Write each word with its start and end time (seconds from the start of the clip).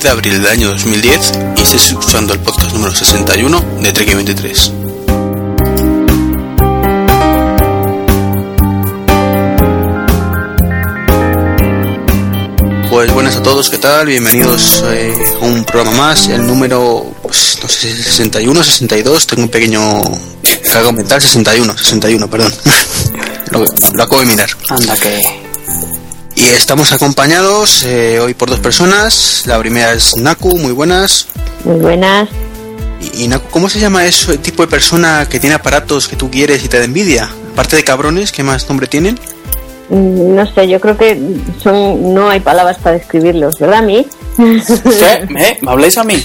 es 0.00 0.02
10 0.02 0.02
de 0.02 0.08
abril 0.08 0.42
del 0.42 0.46
año 0.50 0.68
2010 0.68 1.32
y 1.56 1.62
estáis 1.62 1.86
escuchando 1.86 2.32
el 2.32 2.40
podcast 2.40 2.72
número 2.72 2.94
61 2.94 3.60
de 3.82 3.92
Trek 3.92 4.14
23. 4.14 4.72
Pues 12.90 13.12
buenas 13.12 13.36
a 13.36 13.42
todos, 13.42 13.68
¿qué 13.68 13.78
tal? 13.78 14.06
Bienvenidos 14.06 14.82
eh, 14.86 15.14
a 15.40 15.44
un 15.44 15.64
programa 15.64 15.96
más, 15.96 16.28
el 16.28 16.46
número, 16.46 17.14
pues, 17.22 17.58
no 17.62 17.68
sé, 17.68 17.94
61, 17.94 18.62
62, 18.62 19.26
tengo 19.26 19.42
un 19.42 19.48
pequeño 19.48 20.02
cago 20.72 20.92
mental, 20.92 21.20
61, 21.20 21.76
61, 21.76 22.30
perdón. 22.30 22.52
lo, 23.50 23.64
lo 23.94 24.02
acabo 24.02 24.20
de 24.20 24.26
mirar. 24.26 24.50
Anda 24.68 24.96
que. 24.96 25.39
Y 26.40 26.48
estamos 26.48 26.92
acompañados 26.92 27.82
eh, 27.84 28.18
hoy 28.18 28.32
por 28.32 28.48
dos 28.48 28.60
personas. 28.60 29.42
La 29.46 29.58
primera 29.58 29.92
es 29.92 30.16
Naku, 30.16 30.56
muy 30.56 30.72
buenas. 30.72 31.26
Muy 31.64 31.78
buenas. 31.80 32.28
Y, 33.14 33.24
y 33.24 33.28
Naku, 33.28 33.46
¿cómo 33.50 33.68
se 33.68 33.78
llama 33.78 34.06
eso, 34.06 34.32
el 34.32 34.38
tipo 34.38 34.62
de 34.62 34.68
persona 34.68 35.28
que 35.28 35.38
tiene 35.38 35.56
aparatos 35.56 36.08
que 36.08 36.16
tú 36.16 36.30
quieres 36.30 36.64
y 36.64 36.68
te 36.68 36.78
da 36.78 36.84
envidia? 36.84 37.30
Aparte 37.52 37.76
de 37.76 37.84
cabrones, 37.84 38.32
¿qué 38.32 38.42
más 38.42 38.66
nombre 38.68 38.86
tienen? 38.86 39.18
Mm, 39.90 40.34
No 40.34 40.54
sé, 40.54 40.66
yo 40.66 40.80
creo 40.80 40.96
que 40.96 41.20
son 41.62 42.14
no 42.14 42.30
hay 42.30 42.40
palabras 42.40 42.78
para 42.78 42.96
describirlos, 42.96 43.58
¿verdad, 43.58 43.82
mí? 43.82 44.06
¿Qué? 44.38 45.26
¿Me? 45.28 45.58
¿Me 45.60 45.70
habláis 45.70 45.98
a 45.98 46.04
mí? 46.04 46.24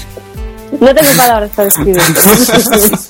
No 0.79 0.95
tengo 0.95 1.11
palabras 1.17 1.52
para 1.55 1.66
describirlos. 1.67 3.09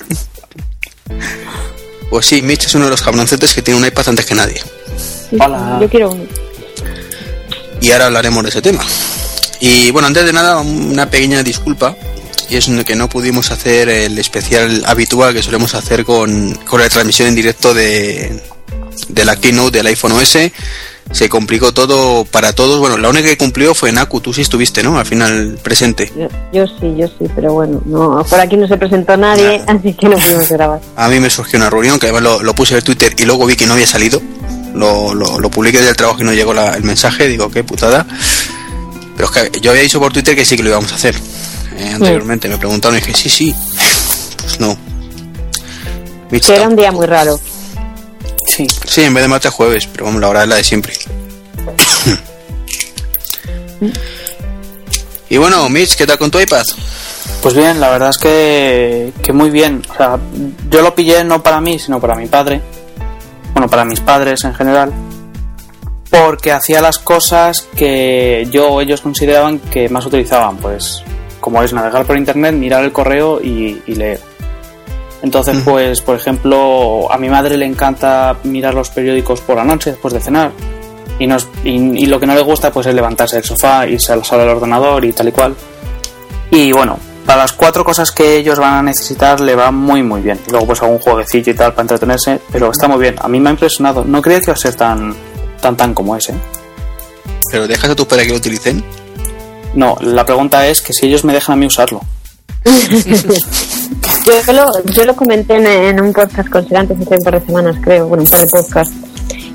Pues 2.08 2.24
sí, 2.24 2.40
Mitch 2.40 2.66
es 2.66 2.74
uno 2.76 2.84
de 2.84 2.92
los 2.92 3.02
cabroncetes 3.02 3.52
que 3.52 3.62
tiene 3.62 3.80
un 3.80 3.84
iPad 3.86 4.10
antes 4.10 4.24
que 4.24 4.34
nadie. 4.36 4.60
Sí, 5.28 5.36
Hola. 5.40 5.78
Yo 5.80 5.88
quiero 5.90 6.12
uno. 6.12 6.22
Y 7.80 7.90
ahora 7.92 8.06
hablaremos 8.06 8.42
de 8.42 8.50
ese 8.50 8.62
tema. 8.62 8.84
Y 9.60 9.90
bueno, 9.90 10.08
antes 10.08 10.24
de 10.24 10.32
nada, 10.32 10.58
una 10.58 11.08
pequeña 11.10 11.42
disculpa. 11.42 11.96
Y 12.48 12.56
es 12.56 12.70
que 12.86 12.94
no 12.94 13.08
pudimos 13.08 13.50
hacer 13.50 13.88
el 13.88 14.18
especial 14.18 14.84
habitual 14.86 15.34
que 15.34 15.42
solemos 15.42 15.74
hacer 15.74 16.04
con, 16.04 16.54
con 16.68 16.80
la 16.80 16.88
transmisión 16.88 17.28
en 17.28 17.34
directo 17.34 17.74
de, 17.74 18.40
de 19.08 19.24
la 19.24 19.34
keynote 19.36 19.78
del 19.78 19.86
iPhone 19.88 20.12
OS. 20.12 20.38
Se 21.12 21.28
complicó 21.28 21.72
todo 21.72 22.24
para 22.24 22.52
todos. 22.52 22.78
Bueno, 22.78 22.96
la 22.98 23.08
única 23.08 23.28
que 23.28 23.36
cumplió 23.36 23.74
fue 23.74 23.90
Naku. 23.92 24.20
Tú 24.20 24.32
sí 24.32 24.42
estuviste, 24.42 24.82
¿no? 24.82 24.98
Al 24.98 25.06
final 25.06 25.58
presente. 25.62 26.12
Yo, 26.16 26.28
yo 26.52 26.66
sí, 26.66 26.94
yo 26.96 27.06
sí, 27.08 27.26
pero 27.34 27.52
bueno, 27.52 27.80
no, 27.84 28.24
por 28.28 28.40
aquí 28.40 28.56
no 28.56 28.66
se 28.66 28.76
presentó 28.76 29.16
nadie, 29.16 29.58
Nada. 29.60 29.78
así 29.78 29.92
que 29.94 30.08
no 30.08 30.16
pudimos 30.16 30.48
grabar. 30.48 30.80
A 30.96 31.08
mí 31.08 31.20
me 31.20 31.30
surgió 31.30 31.58
una 31.58 31.70
reunión 31.70 31.98
que 31.98 32.06
además 32.06 32.22
lo, 32.22 32.42
lo 32.42 32.54
puse 32.54 32.76
en 32.76 32.82
Twitter 32.84 33.14
y 33.18 33.24
luego 33.24 33.46
vi 33.46 33.54
que 33.56 33.66
no 33.66 33.74
había 33.74 33.86
salido. 33.86 34.20
Lo, 34.76 35.14
lo, 35.14 35.40
lo 35.40 35.50
publiqué 35.50 35.80
del 35.80 35.96
trabajo 35.96 36.20
y 36.20 36.24
no 36.24 36.32
llegó 36.32 36.52
la- 36.54 36.74
el 36.76 36.82
mensaje. 36.84 37.26
Digo, 37.28 37.50
qué 37.50 37.64
putada. 37.64 38.06
Pero 39.16 39.30
es 39.30 39.50
que 39.50 39.60
yo 39.60 39.70
había 39.70 39.82
dicho 39.82 39.98
por 39.98 40.12
Twitter 40.12 40.36
que 40.36 40.44
sí 40.44 40.56
que 40.56 40.62
lo 40.62 40.68
íbamos 40.70 40.92
a 40.92 40.96
hacer. 40.96 41.16
eh, 41.76 41.90
anteriormente 41.94 42.48
me 42.48 42.58
preguntaron 42.58 42.96
y 42.98 43.00
dije, 43.00 43.14
sí, 43.14 43.28
sí. 43.28 43.54
Pues 44.42 44.60
no. 44.60 44.76
Mitch 46.30 46.46
Que 46.46 46.56
era 46.56 46.68
un 46.68 46.76
día 46.76 46.92
muy 46.92 47.06
raro. 47.06 47.40
Sí. 48.46 48.66
Sí, 48.86 49.02
en 49.02 49.12
vez 49.14 49.22
de 49.24 49.28
martes 49.28 49.52
jueves, 49.52 49.88
pero 49.90 50.04
vamos, 50.06 50.20
la 50.20 50.28
hora 50.28 50.42
es 50.42 50.48
la 50.48 50.56
de 50.56 50.64
siempre. 50.64 50.94
y 55.28 55.36
bueno, 55.38 55.68
Mitch, 55.68 55.96
¿qué 55.96 56.06
tal 56.06 56.18
con 56.18 56.30
tu 56.30 56.38
iPad? 56.40 56.64
Pues 57.42 57.54
bien, 57.54 57.80
la 57.80 57.90
verdad 57.90 58.10
es 58.10 58.18
que, 58.18 59.12
que 59.22 59.32
muy 59.32 59.50
bien. 59.50 59.82
O 59.92 59.96
sea, 59.96 60.18
yo 60.70 60.82
lo 60.82 60.94
pillé 60.94 61.24
no 61.24 61.42
para 61.42 61.60
mí, 61.60 61.78
sino 61.78 62.00
para 62.00 62.14
mi 62.14 62.26
padre. 62.26 62.60
Bueno, 63.56 63.70
para 63.70 63.86
mis 63.86 64.00
padres 64.00 64.44
en 64.44 64.52
general. 64.52 64.92
Porque 66.10 66.52
hacía 66.52 66.82
las 66.82 66.98
cosas 66.98 67.66
que 67.74 68.46
yo 68.50 68.68
o 68.68 68.80
ellos 68.82 69.00
consideraban 69.00 69.60
que 69.60 69.88
más 69.88 70.04
utilizaban. 70.04 70.58
Pues, 70.58 71.02
como 71.40 71.62
es 71.62 71.72
navegar 71.72 72.04
por 72.04 72.18
internet, 72.18 72.54
mirar 72.54 72.84
el 72.84 72.92
correo 72.92 73.40
y, 73.42 73.80
y 73.86 73.94
leer. 73.94 74.20
Entonces, 75.22 75.62
pues, 75.64 76.02
por 76.02 76.16
ejemplo, 76.16 77.10
a 77.10 77.16
mi 77.16 77.30
madre 77.30 77.56
le 77.56 77.64
encanta 77.64 78.36
mirar 78.44 78.74
los 78.74 78.90
periódicos 78.90 79.40
por 79.40 79.56
la 79.56 79.64
noche 79.64 79.92
después 79.92 80.12
de 80.12 80.20
cenar. 80.20 80.52
Y, 81.18 81.26
nos, 81.26 81.48
y, 81.64 81.70
y 81.70 82.04
lo 82.04 82.20
que 82.20 82.26
no 82.26 82.34
le 82.34 82.42
gusta 82.42 82.70
pues 82.70 82.86
es 82.86 82.94
levantarse 82.94 83.36
del 83.36 83.44
sofá, 83.46 83.86
irse 83.86 84.12
a 84.12 84.16
la 84.16 84.24
sala 84.24 84.42
del 84.42 84.56
ordenador 84.56 85.02
y 85.02 85.14
tal 85.14 85.28
y 85.28 85.32
cual. 85.32 85.54
Y 86.50 86.72
bueno, 86.72 86.98
para 87.26 87.42
las 87.42 87.52
cuatro 87.52 87.84
cosas 87.84 88.12
que 88.12 88.36
ellos 88.36 88.58
van 88.58 88.74
a 88.74 88.82
necesitar 88.82 89.40
le 89.40 89.54
va 89.54 89.70
muy 89.70 90.02
muy 90.02 90.22
bien. 90.22 90.38
Y 90.46 90.50
luego 90.50 90.66
pues 90.66 90.82
algún 90.82 90.98
jueguecillo 90.98 91.52
y 91.52 91.56
tal 91.56 91.72
para 91.72 91.82
entretenerse, 91.82 92.40
pero 92.52 92.70
está 92.70 92.88
muy 92.88 93.00
bien. 93.00 93.16
A 93.20 93.28
mí 93.28 93.40
me 93.40 93.50
ha 93.50 93.52
impresionado. 93.52 94.04
No 94.04 94.22
creía 94.22 94.38
que 94.38 94.46
iba 94.46 94.54
a 94.54 94.56
ser 94.56 94.74
tan 94.74 95.14
tan 95.60 95.76
tan 95.76 95.92
como 95.92 96.16
ese. 96.16 96.34
¿Pero 97.50 97.66
dejas 97.66 97.90
a 97.90 97.96
tus 97.96 98.06
padres 98.06 98.26
que 98.26 98.32
lo 98.32 98.38
utilicen? 98.38 98.84
No, 99.74 99.96
la 100.00 100.24
pregunta 100.24 100.66
es 100.66 100.80
que 100.80 100.92
si 100.92 101.06
ellos 101.06 101.24
me 101.24 101.32
dejan 101.32 101.54
a 101.54 101.56
mí 101.56 101.66
usarlo. 101.66 102.00
Yo 104.26 104.52
lo, 104.52 104.82
yo 104.86 105.04
lo 105.04 105.14
comenté 105.14 105.54
en, 105.54 105.66
en 105.66 106.00
un 106.00 106.12
podcast 106.12 106.48
con 106.48 106.66
Serantes 106.66 106.98
hace 107.00 107.14
un 107.14 107.22
par 107.22 107.38
de 107.38 107.46
semanas, 107.46 107.76
creo, 107.80 108.08
bueno, 108.08 108.24
un 108.24 108.28
par 108.28 108.40
de 108.40 108.48
podcasts, 108.48 108.92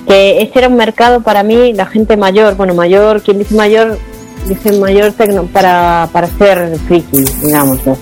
que 0.08 0.42
ese 0.42 0.52
era 0.60 0.70
un 0.70 0.78
mercado 0.78 1.20
para 1.20 1.44
mí, 1.44 1.74
la 1.74 1.86
gente 1.86 2.16
mayor, 2.16 2.56
bueno, 2.56 2.74
mayor, 2.74 3.22
quien 3.22 3.40
dice 3.40 3.54
mayor, 3.54 3.98
dice 4.48 4.72
mayor 4.80 5.12
tecno, 5.14 5.44
para, 5.46 6.10
para 6.12 6.28
ser 6.28 6.78
friki, 6.88 7.20
digamos. 7.42 7.86
¿no? 7.86 7.98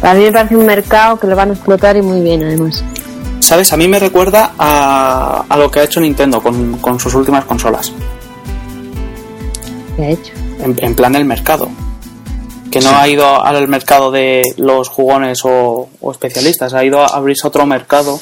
Para 0.00 0.14
mí 0.14 0.24
me 0.24 0.32
parece 0.32 0.56
un 0.56 0.66
mercado 0.66 1.18
que 1.18 1.26
lo 1.26 1.36
van 1.36 1.50
a 1.50 1.54
explotar 1.54 1.96
y 1.96 2.02
muy 2.02 2.20
bien, 2.20 2.42
además. 2.44 2.84
¿Sabes? 3.40 3.72
A 3.72 3.76
mí 3.76 3.86
me 3.88 3.98
recuerda 3.98 4.52
a, 4.58 5.44
a 5.48 5.56
lo 5.56 5.70
que 5.70 5.80
ha 5.80 5.84
hecho 5.84 6.00
Nintendo 6.00 6.42
con, 6.42 6.78
con 6.78 6.98
sus 6.98 7.14
últimas 7.14 7.44
consolas. 7.44 7.92
¿Qué 9.96 10.02
ha 10.04 10.08
hecho? 10.10 10.32
En, 10.60 10.74
en 10.78 10.94
plan 10.94 11.14
el 11.14 11.24
mercado. 11.24 11.68
Que 12.70 12.80
no 12.80 12.90
Sí. 12.90 12.94
ha 12.98 13.08
ido 13.08 13.42
al 13.44 13.68
mercado 13.68 14.10
de 14.10 14.42
los 14.56 14.88
jugones 14.88 15.40
o, 15.44 15.88
o 16.00 16.10
especialistas, 16.12 16.74
ha 16.74 16.84
ido 16.84 17.00
a 17.02 17.06
abrirse 17.06 17.46
otro 17.46 17.64
mercado. 17.66 18.20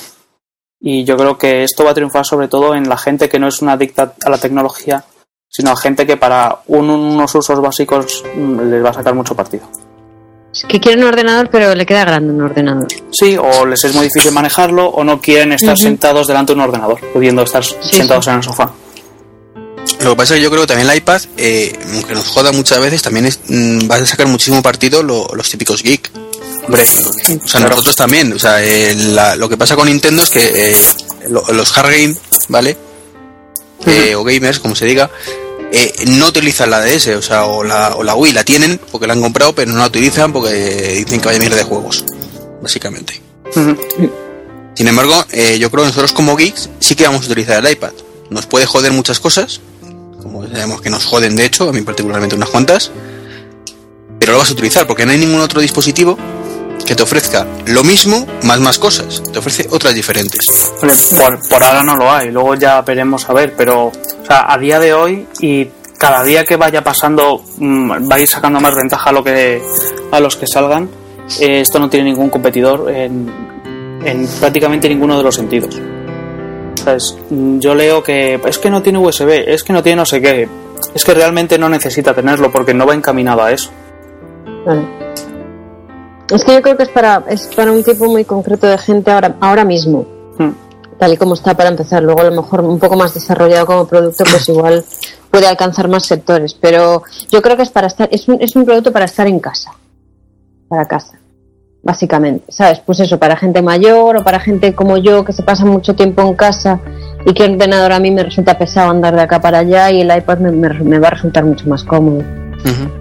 Y 0.81 1.05
yo 1.05 1.17
creo 1.17 1.39
que 1.39 1.63
esto 1.65 1.85
va 1.85 1.93
a 1.93 1.95
triunfar 1.95 2.27
sobre 2.27 2.47
todo 2.49 2.75
en 2.75 2.89
la 2.89 2.99
gente 2.99 3.29
que 3.29 3.39
no 3.39 3.49
es 3.49 3.63
una 3.63 3.73
adicta 3.73 4.13
a 4.25 4.31
la 4.31 4.37
tecnología, 4.39 5.05
sino 5.57 5.71
a 5.71 5.77
gente 5.77 6.05
que 6.07 6.17
para 6.17 6.63
un- 6.67 6.91
unos 6.91 7.33
usos 7.35 7.61
básicos 7.61 8.25
mm, 8.35 8.61
les 8.71 8.85
va 8.85 8.91
a 8.91 8.95
sacar 8.95 9.15
mucho 9.15 9.35
partido. 9.37 9.69
Que 10.69 10.79
quiere 10.81 11.01
un 11.01 11.09
ordenador, 11.09 11.49
pero 11.51 11.75
le 11.75 11.85
queda 11.87 12.05
grande 12.05 12.33
un 12.33 12.43
ordenador. 12.43 12.87
Sí, 13.13 13.37
o 13.37 13.67
les 13.67 13.85
es 13.85 13.95
muy 13.95 14.05
difícil 14.07 14.33
manejarlo 14.33 14.87
o 14.87 15.03
no 15.05 15.21
quieren 15.21 15.53
estar 15.53 15.77
sentados 15.77 16.27
delante 16.29 16.53
de 16.53 16.59
un 16.61 16.65
ordenador, 16.65 17.01
pudiendo 17.13 17.43
estar 17.43 17.65
sentados 17.65 18.27
en 18.29 18.35
el 18.35 18.43
sofá. 18.43 18.71
Lo 20.01 20.11
que 20.11 20.17
pasa 20.17 20.35
es 20.35 20.39
que 20.39 20.45
yo 20.45 20.51
creo 20.51 20.63
que 20.63 20.69
también 20.69 20.89
el 20.91 20.97
iPad, 20.97 21.23
eh, 21.37 21.77
aunque 21.95 22.15
nos 22.15 22.27
joda 22.29 22.53
muchas 22.53 22.81
veces, 22.81 23.03
también 23.03 23.27
es, 23.27 23.41
mm, 23.49 23.87
vas 23.87 24.01
a 24.03 24.07
sacar 24.07 24.27
muchísimo 24.27 24.63
partido 24.63 25.03
lo- 25.03 25.29
los 25.35 25.49
típicos 25.51 25.83
geek. 25.83 26.11
Hombre, 26.67 26.83
o 26.83 26.87
sea, 26.87 27.37
claro. 27.61 27.69
nosotros 27.71 27.95
también. 27.97 28.33
O 28.33 28.39
sea, 28.39 28.63
eh, 28.65 28.95
la- 28.95 29.37
lo 29.37 29.49
que 29.49 29.57
pasa 29.57 29.77
con 29.77 29.87
Nintendo 29.87 30.23
es 30.23 30.31
que 30.31 30.71
eh, 30.71 30.77
lo- 31.29 31.45
los 31.53 31.77
hard 31.77 31.91
game, 31.91 32.17
¿vale? 32.49 32.77
Eh, 33.87 34.15
O 34.15 34.25
gamers, 34.25 34.61
como 34.61 34.75
se 34.75 34.87
diga, 34.87 35.11
eh, 35.73 35.93
no 36.09 36.29
utilizan 36.29 36.71
la 36.71 36.81
DS, 36.81 37.09
o 37.09 37.23
sea, 37.23 37.45
o 37.47 37.65
la, 37.65 37.95
o 37.97 38.03
la 38.03 38.15
Wii, 38.15 38.33
la 38.33 38.45
tienen 38.45 38.81
porque 38.91 39.07
la 39.07 39.15
han 39.15 39.21
comprado, 39.21 39.55
pero 39.55 39.71
no 39.73 39.79
la 39.79 39.87
utilizan 39.87 40.33
porque 40.33 41.05
dicen 41.05 41.21
que 41.21 41.27
vaya 41.27 41.39
mierda 41.39 41.57
de 41.57 41.65
juegos, 41.65 42.05
básicamente. 42.63 43.21
Sin 44.75 44.89
embargo, 44.89 45.25
eh, 45.31 45.59
yo 45.59 45.71
creo 45.71 45.85
que 45.85 45.89
nosotros 45.89 46.13
como 46.13 46.37
geeks 46.37 46.71
sí 46.81 46.95
que 46.95 47.05
vamos 47.05 47.23
a 47.23 47.27
utilizar 47.27 47.65
el 47.65 47.73
iPad. 47.73 47.93
Nos 48.31 48.47
puede 48.47 48.67
joder 48.67 48.93
muchas 48.93 49.21
cosas, 49.21 49.61
como 50.21 50.43
sabemos 50.49 50.81
que 50.81 50.91
nos 50.91 51.05
joden 51.05 51.37
de 51.37 51.45
hecho, 51.45 51.69
a 51.69 51.73
mí 51.73 51.83
particularmente 51.83 52.35
unas 52.35 52.49
cuantas, 52.49 52.91
pero 54.19 54.33
lo 54.33 54.39
vas 54.39 54.51
a 54.51 54.53
utilizar 54.53 54.87
porque 54.87 55.07
no 55.07 55.13
hay 55.13 55.19
ningún 55.19 55.41
otro 55.41 55.61
dispositivo 55.61 56.19
que 56.85 56.95
te 56.95 57.03
ofrezca 57.03 57.47
lo 57.67 57.83
mismo 57.83 58.27
más 58.43 58.61
más 58.61 58.79
cosas, 58.79 59.23
te 59.33 59.39
ofrece 59.39 59.67
otras 59.71 59.95
diferentes. 59.95 60.47
Por, 60.81 61.49
por 61.49 61.63
ahora 61.65 61.83
no 61.83 61.97
lo 61.97 62.11
hay, 62.11 62.31
luego 62.31 62.55
ya 62.55 62.81
veremos 62.83 63.29
a 63.29 63.33
ver, 63.33 63.55
pero 63.57 63.87
o 63.87 64.27
sea, 64.27 64.53
a 64.53 64.59
día 64.59 64.79
de 64.79 64.93
hoy 64.93 65.27
y 65.41 65.69
cada 65.99 66.23
día 66.23 66.45
que 66.45 66.57
vaya 66.57 66.83
pasando 66.85 67.43
mm, 67.59 68.11
va 68.11 68.17
a 68.17 68.21
ir 68.21 68.29
sacando 68.29 68.61
más 68.61 68.75
ventaja 68.75 69.11
a, 69.11 69.13
lo 69.13 69.25
que, 69.25 69.63
a 70.11 70.21
los 70.21 70.37
que 70.37 70.47
salgan. 70.47 70.89
Eh, 71.41 71.61
esto 71.61 71.79
no 71.79 71.89
tiene 71.89 72.11
ningún 72.11 72.29
competidor 72.29 72.91
en, 72.91 73.31
en 74.05 74.27
prácticamente 74.41 74.89
ninguno 74.89 75.17
de 75.17 75.23
los 75.23 75.35
sentidos. 75.35 75.81
¿Sabes? 76.75 77.17
Mm, 77.31 77.59
Yo 77.61 77.75
leo 77.75 78.03
que 78.03 78.39
es 78.45 78.59
que 78.59 78.71
no 78.71 78.83
tiene 78.83 78.99
USB, 78.99 79.45
es 79.47 79.65
que 79.65 79.73
no 79.73 79.83
tiene 79.83 79.97
no 79.97 80.07
sé 80.07 80.21
qué. 80.21 80.49
Es 80.95 81.05
que 81.05 81.15
realmente 81.15 81.59
no 81.59 81.69
necesita 81.69 82.15
tenerlo 82.15 82.53
porque 82.53 82.75
no 82.75 82.85
va 82.87 82.95
encaminado 82.95 83.43
a 83.43 83.53
eso. 83.53 83.71
Vale. 84.67 85.04
Es 86.31 86.45
que 86.45 86.55
yo 86.55 86.63
creo 86.63 86.77
que 86.77 86.85
es 86.85 86.89
para, 86.89 87.23
es 87.29 87.49
para 87.55 87.71
un 87.73 87.83
tipo 87.85 88.07
muy 88.07 88.25
concreto 88.25 88.67
de 88.67 88.79
gente 88.79 89.11
ahora, 89.11 89.35
ahora 89.41 89.65
mismo, 89.65 90.07
Mm. 90.39 90.51
tal 90.99 91.13
y 91.13 91.17
como 91.17 91.35
está 91.35 91.55
para 91.55 91.69
empezar. 91.69 92.03
Luego 92.03 92.21
a 92.23 92.25
lo 92.25 92.43
mejor 92.43 92.61
un 92.63 92.79
poco 92.79 92.97
más 92.97 93.15
desarrollado 93.15 93.67
como 93.67 93.87
producto, 93.87 94.25
pues 94.31 94.49
igual 94.49 94.85
puede 95.31 95.47
alcanzar 95.47 95.87
más 95.89 96.07
sectores. 96.07 96.55
Pero 96.55 97.03
yo 97.31 97.43
creo 97.43 97.57
que 97.57 97.63
es 97.63 97.71
para 97.71 97.87
estar, 97.89 98.09
es 98.11 98.27
un, 98.29 98.41
es 98.41 98.57
un 98.57 98.65
producto 98.65 98.91
para 98.93 99.05
estar 99.05 99.27
en 99.27 99.39
casa, 99.39 99.73
para 100.69 100.87
casa, 100.87 101.19
básicamente. 101.83 102.51
¿Sabes? 102.51 102.81
Pues 102.81 103.01
eso, 103.01 103.19
para 103.19 103.37
gente 103.37 103.61
mayor 103.63 104.17
o 104.17 104.25
para 104.25 104.41
gente 104.41 104.75
como 104.75 104.97
yo 104.97 105.25
que 105.25 105.33
se 105.33 105.43
pasa 105.43 105.65
mucho 105.67 105.95
tiempo 105.95 106.23
en 106.23 106.35
casa 106.35 106.81
y 107.27 107.33
que 107.35 107.45
el 107.45 107.53
ordenador 107.55 107.93
a 107.93 108.01
mí 108.01 108.11
me 108.11 108.23
resulta 108.23 108.57
pesado 108.59 108.91
andar 108.91 109.15
de 109.15 109.23
acá 109.23 109.41
para 109.41 109.59
allá 109.59 109.91
y 109.91 110.01
el 110.01 110.17
iPad 110.17 110.39
me, 110.39 110.51
me- 110.51 110.81
me 110.81 110.99
va 110.99 111.09
a 111.09 111.11
resultar 111.13 111.45
mucho 111.45 111.69
más 111.69 111.85
cómodo. 111.85 112.23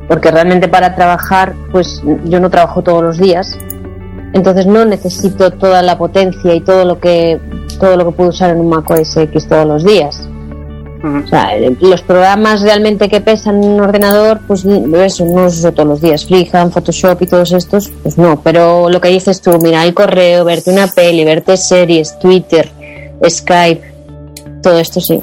Porque 0.08 0.32
realmente 0.32 0.68
para 0.68 0.96
trabajar, 0.96 1.54
pues 1.72 2.02
yo 2.26 2.40
no 2.40 2.50
trabajo 2.50 2.82
todos 2.82 3.02
los 3.02 3.18
días. 3.18 3.58
Entonces 4.34 4.66
no 4.66 4.84
necesito 4.84 5.52
toda 5.52 5.82
la 5.82 5.98
potencia 5.98 6.54
y 6.54 6.62
todo 6.62 6.86
lo 6.86 7.00
que 7.00 7.40
todo 7.80 7.98
lo 7.98 8.06
que 8.06 8.12
puedo 8.12 8.30
usar 8.30 8.50
en 8.52 8.60
un 8.60 8.70
Mac 8.70 8.90
OS 8.90 9.18
X 9.18 9.48
todos 9.48 9.66
los 9.66 9.84
días. 9.84 10.28
O 11.04 11.28
sea, 11.28 11.52
los 11.82 12.02
programas 12.02 12.62
realmente 12.62 13.10
que 13.10 13.20
pesan 13.20 13.62
en 13.62 13.72
un 13.72 13.82
ordenador, 13.82 14.40
pues 14.48 14.64
eso 14.64 15.26
no 15.26 15.44
los 15.44 15.58
uso 15.58 15.74
todos 15.74 15.90
los 15.90 16.02
días. 16.02 16.26
Freehand, 16.26 16.72
Photoshop 16.72 17.22
y 17.22 17.28
todos 17.28 17.52
estos, 17.52 17.92
pues 18.02 18.18
no. 18.18 18.40
Pero 18.42 18.90
lo 18.90 19.02
que 19.02 19.10
dices 19.10 19.42
tú, 19.42 19.60
mira, 19.62 19.84
el 19.84 19.94
correo, 19.94 20.46
verte 20.46 20.72
una 20.72 20.88
peli, 20.88 21.26
verte 21.26 21.58
series, 21.58 22.18
Twitter, 22.20 22.72
Skype, 23.28 23.94
todo 24.62 24.80
esto 24.80 25.02
sí. 25.02 25.22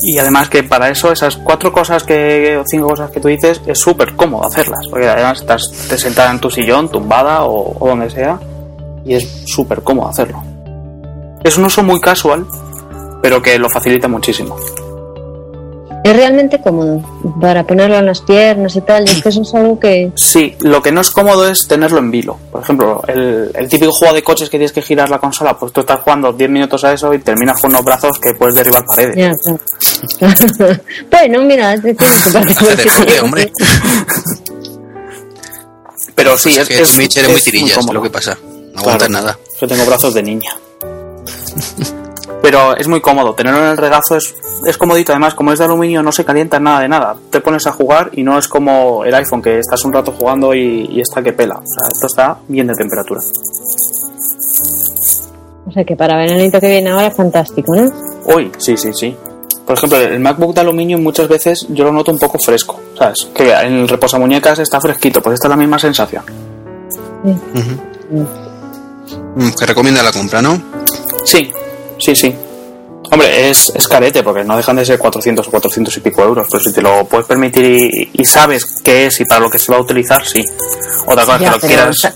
Y 0.00 0.18
además 0.18 0.48
que 0.48 0.62
para 0.62 0.88
eso, 0.90 1.10
esas 1.10 1.36
cuatro 1.36 1.72
cosas 1.72 2.04
que, 2.04 2.56
o 2.56 2.64
cinco 2.66 2.88
cosas 2.88 3.10
que 3.10 3.20
tú 3.20 3.28
dices, 3.28 3.60
es 3.66 3.78
súper 3.78 4.14
cómodo 4.14 4.46
hacerlas. 4.46 4.86
Porque 4.88 5.08
además 5.08 5.40
estás 5.40 5.70
te 5.88 5.98
sentada 5.98 6.30
en 6.30 6.38
tu 6.38 6.50
sillón, 6.50 6.88
tumbada 6.88 7.44
o, 7.44 7.76
o 7.78 7.88
donde 7.88 8.10
sea, 8.10 8.38
y 9.04 9.14
es 9.14 9.44
súper 9.46 9.82
cómodo 9.82 10.08
hacerlo. 10.08 10.42
Es 11.42 11.56
un 11.56 11.64
uso 11.64 11.82
muy 11.82 12.00
casual, 12.00 12.46
pero 13.22 13.42
que 13.42 13.58
lo 13.58 13.68
facilita 13.68 14.06
muchísimo. 14.06 14.56
Es 16.04 16.14
realmente 16.16 16.60
cómodo 16.62 17.02
para 17.40 17.64
ponerlo 17.66 17.96
en 17.98 18.06
las 18.06 18.20
piernas 18.22 18.76
y 18.76 18.80
tal. 18.80 19.04
Y 19.06 19.10
es 19.12 19.22
que 19.22 19.28
eso 19.30 19.42
es 19.42 19.54
algo 19.54 19.78
que. 19.80 20.10
Sí, 20.14 20.56
lo 20.60 20.80
que 20.80 20.92
no 20.92 21.00
es 21.00 21.10
cómodo 21.10 21.48
es 21.48 21.66
tenerlo 21.68 21.98
en 21.98 22.10
vilo. 22.10 22.38
Por 22.52 22.62
ejemplo, 22.62 23.02
el, 23.08 23.50
el 23.54 23.68
típico 23.68 23.92
juego 23.92 24.14
de 24.14 24.22
coches 24.22 24.48
que 24.48 24.58
tienes 24.58 24.72
que 24.72 24.80
girar 24.80 25.10
la 25.10 25.18
consola, 25.18 25.58
pues 25.58 25.72
tú 25.72 25.80
estás 25.80 26.00
jugando 26.00 26.32
10 26.32 26.48
minutos 26.50 26.82
a 26.84 26.92
eso 26.92 27.12
y 27.12 27.18
terminas 27.18 27.60
con 27.60 27.70
unos 27.70 27.84
brazos 27.84 28.18
que 28.20 28.32
puedes 28.34 28.54
derribar 28.54 28.84
paredes. 28.86 29.16
Ya, 29.16 29.34
claro. 30.18 30.80
bueno, 31.10 31.42
mira, 31.42 31.74
es 31.74 31.82
decir, 31.82 31.98
hombre. 33.22 33.52
Pero 36.14 36.36
sí, 36.38 36.50
Pues 36.54 36.58
es, 36.58 36.68
que 36.68 36.82
es, 36.82 36.96
Mitch 36.98 37.16
eres 37.16 37.30
muy 37.30 37.38
es 37.38 37.44
tirillas, 37.44 37.70
es 37.70 37.76
cómodo. 37.76 37.94
lo 37.94 38.02
que 38.02 38.10
pasa. 38.10 38.36
No 38.72 38.80
aguantas 38.80 39.08
Claro, 39.08 39.24
nada. 39.26 39.38
Yo 39.60 39.68
tengo 39.68 39.84
brazos 39.84 40.14
de 40.14 40.22
niña. 40.22 40.50
Pero 42.50 42.74
es 42.74 42.88
muy 42.88 43.02
cómodo, 43.02 43.34
tenerlo 43.34 43.60
en 43.60 43.66
el 43.72 43.76
regazo 43.76 44.16
es, 44.16 44.34
es 44.64 44.78
comodito, 44.78 45.12
además 45.12 45.34
como 45.34 45.52
es 45.52 45.58
de 45.58 45.66
aluminio 45.66 46.02
no 46.02 46.10
se 46.10 46.24
calienta 46.24 46.58
nada 46.58 46.80
de 46.80 46.88
nada. 46.88 47.14
Te 47.30 47.42
pones 47.42 47.66
a 47.66 47.72
jugar 47.72 48.08
y 48.14 48.22
no 48.22 48.38
es 48.38 48.48
como 48.48 49.04
el 49.04 49.14
iPhone 49.14 49.42
que 49.42 49.58
estás 49.58 49.84
un 49.84 49.92
rato 49.92 50.14
jugando 50.18 50.54
y, 50.54 50.86
y 50.90 51.02
está 51.02 51.20
que 51.22 51.34
pela. 51.34 51.56
O 51.56 51.66
sea, 51.66 51.88
esto 51.92 52.06
está 52.06 52.38
bien 52.48 52.66
de 52.68 52.72
temperatura. 52.74 53.20
O 55.66 55.72
sea 55.72 55.84
que 55.84 55.94
para 55.94 56.16
veranito 56.16 56.58
que 56.58 56.68
viene 56.70 56.88
ahora 56.88 57.08
es 57.08 57.14
fantástico, 57.16 57.74
¿no? 57.76 57.92
Uy, 58.34 58.50
sí, 58.56 58.78
sí, 58.78 58.94
sí. 58.94 59.14
Por 59.66 59.76
ejemplo, 59.76 59.98
el 59.98 60.18
MacBook 60.18 60.54
de 60.54 60.62
aluminio 60.62 60.96
muchas 60.96 61.28
veces 61.28 61.66
yo 61.68 61.84
lo 61.84 61.92
noto 61.92 62.12
un 62.12 62.18
poco 62.18 62.38
fresco, 62.38 62.80
¿sabes? 62.98 63.28
Que 63.34 63.52
en 63.52 63.74
el 63.74 63.88
reposamuñecas 63.88 64.58
está 64.60 64.80
fresquito, 64.80 65.20
pues 65.20 65.34
esta 65.34 65.48
es 65.48 65.50
la 65.50 65.56
misma 65.58 65.78
sensación. 65.78 66.24
Ujú. 67.24 68.24
Mm, 69.36 69.50
Que 69.50 69.66
recomienda 69.66 70.02
la 70.02 70.12
compra, 70.12 70.40
¿no? 70.40 70.58
Sí, 71.24 71.50
sí, 71.98 72.14
sí. 72.14 72.34
Hombre, 73.10 73.48
es, 73.50 73.72
es 73.74 73.88
carete 73.88 74.22
porque 74.22 74.44
no 74.44 74.56
dejan 74.56 74.76
de 74.76 74.84
ser 74.84 74.98
400 74.98 75.46
o 75.46 75.50
400 75.50 75.96
y 75.96 76.00
pico 76.00 76.22
euros, 76.22 76.46
pero 76.50 76.62
si 76.62 76.72
te 76.72 76.82
lo 76.82 77.04
puedes 77.06 77.26
permitir 77.26 77.64
y, 77.64 78.10
y 78.12 78.24
sabes 78.26 78.66
qué 78.84 79.06
es 79.06 79.20
y 79.20 79.24
para 79.24 79.40
lo 79.40 79.50
que 79.50 79.58
se 79.58 79.72
va 79.72 79.78
a 79.78 79.80
utilizar, 79.82 80.24
sí. 80.26 80.44
Otra 81.06 81.24
cosa 81.24 81.38
Ya, 81.38 81.48
que 81.52 81.54
lo 81.54 81.60
quieras... 81.68 81.88
o 81.88 81.92
sea, 81.94 82.12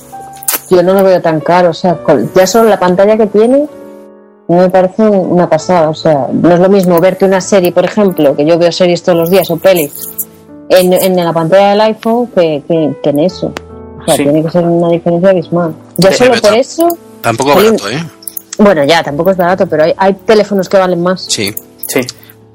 yo 0.70 0.82
no 0.82 0.92
lo 0.94 1.02
veo 1.04 1.20
tan 1.22 1.40
caro, 1.40 1.70
o 1.70 1.74
sea, 1.74 1.94
con- 2.02 2.30
ya 2.34 2.46
solo 2.46 2.68
la 2.68 2.78
pantalla 2.78 3.16
que 3.16 3.26
tiene 3.26 3.66
no 4.48 4.56
me 4.58 4.68
parece 4.68 5.02
una 5.02 5.48
pasada, 5.48 5.88
o 5.88 5.94
sea, 5.94 6.26
no 6.30 6.52
es 6.52 6.60
lo 6.60 6.68
mismo 6.68 6.98
verte 7.00 7.24
una 7.24 7.40
serie, 7.40 7.72
por 7.72 7.84
ejemplo, 7.86 8.36
que 8.36 8.44
yo 8.44 8.58
veo 8.58 8.70
series 8.72 9.02
todos 9.02 9.18
los 9.18 9.30
días 9.30 9.48
o 9.50 9.56
pelis 9.56 9.92
en, 10.68 10.92
en 10.92 11.16
la 11.16 11.32
pantalla 11.32 11.70
del 11.70 11.80
iPhone 11.80 12.26
que, 12.34 12.62
que- 12.68 12.94
que 13.02 13.10
en 13.10 13.18
eso. 13.20 13.52
O 14.02 14.04
sea, 14.04 14.16
Sí. 14.16 14.24
tiene 14.24 14.42
que 14.42 14.50
ser 14.50 14.64
una 14.64 14.90
diferencia 14.90 15.30
abismal. 15.30 15.74
Ya 15.96 16.10
Sí, 16.12 16.18
solo 16.24 16.34
por 16.40 16.54
eso, 16.54 16.88
Tampoco 17.22 17.54
barato, 17.54 17.88
¿eh? 17.88 18.04
Bueno, 18.62 18.84
ya, 18.84 19.02
tampoco 19.02 19.30
es 19.30 19.36
barato, 19.36 19.66
pero 19.66 19.84
hay, 19.84 19.94
hay 19.96 20.14
teléfonos 20.14 20.68
que 20.68 20.76
valen 20.76 21.02
más. 21.02 21.26
Sí. 21.28 21.54
Sí, 21.88 22.00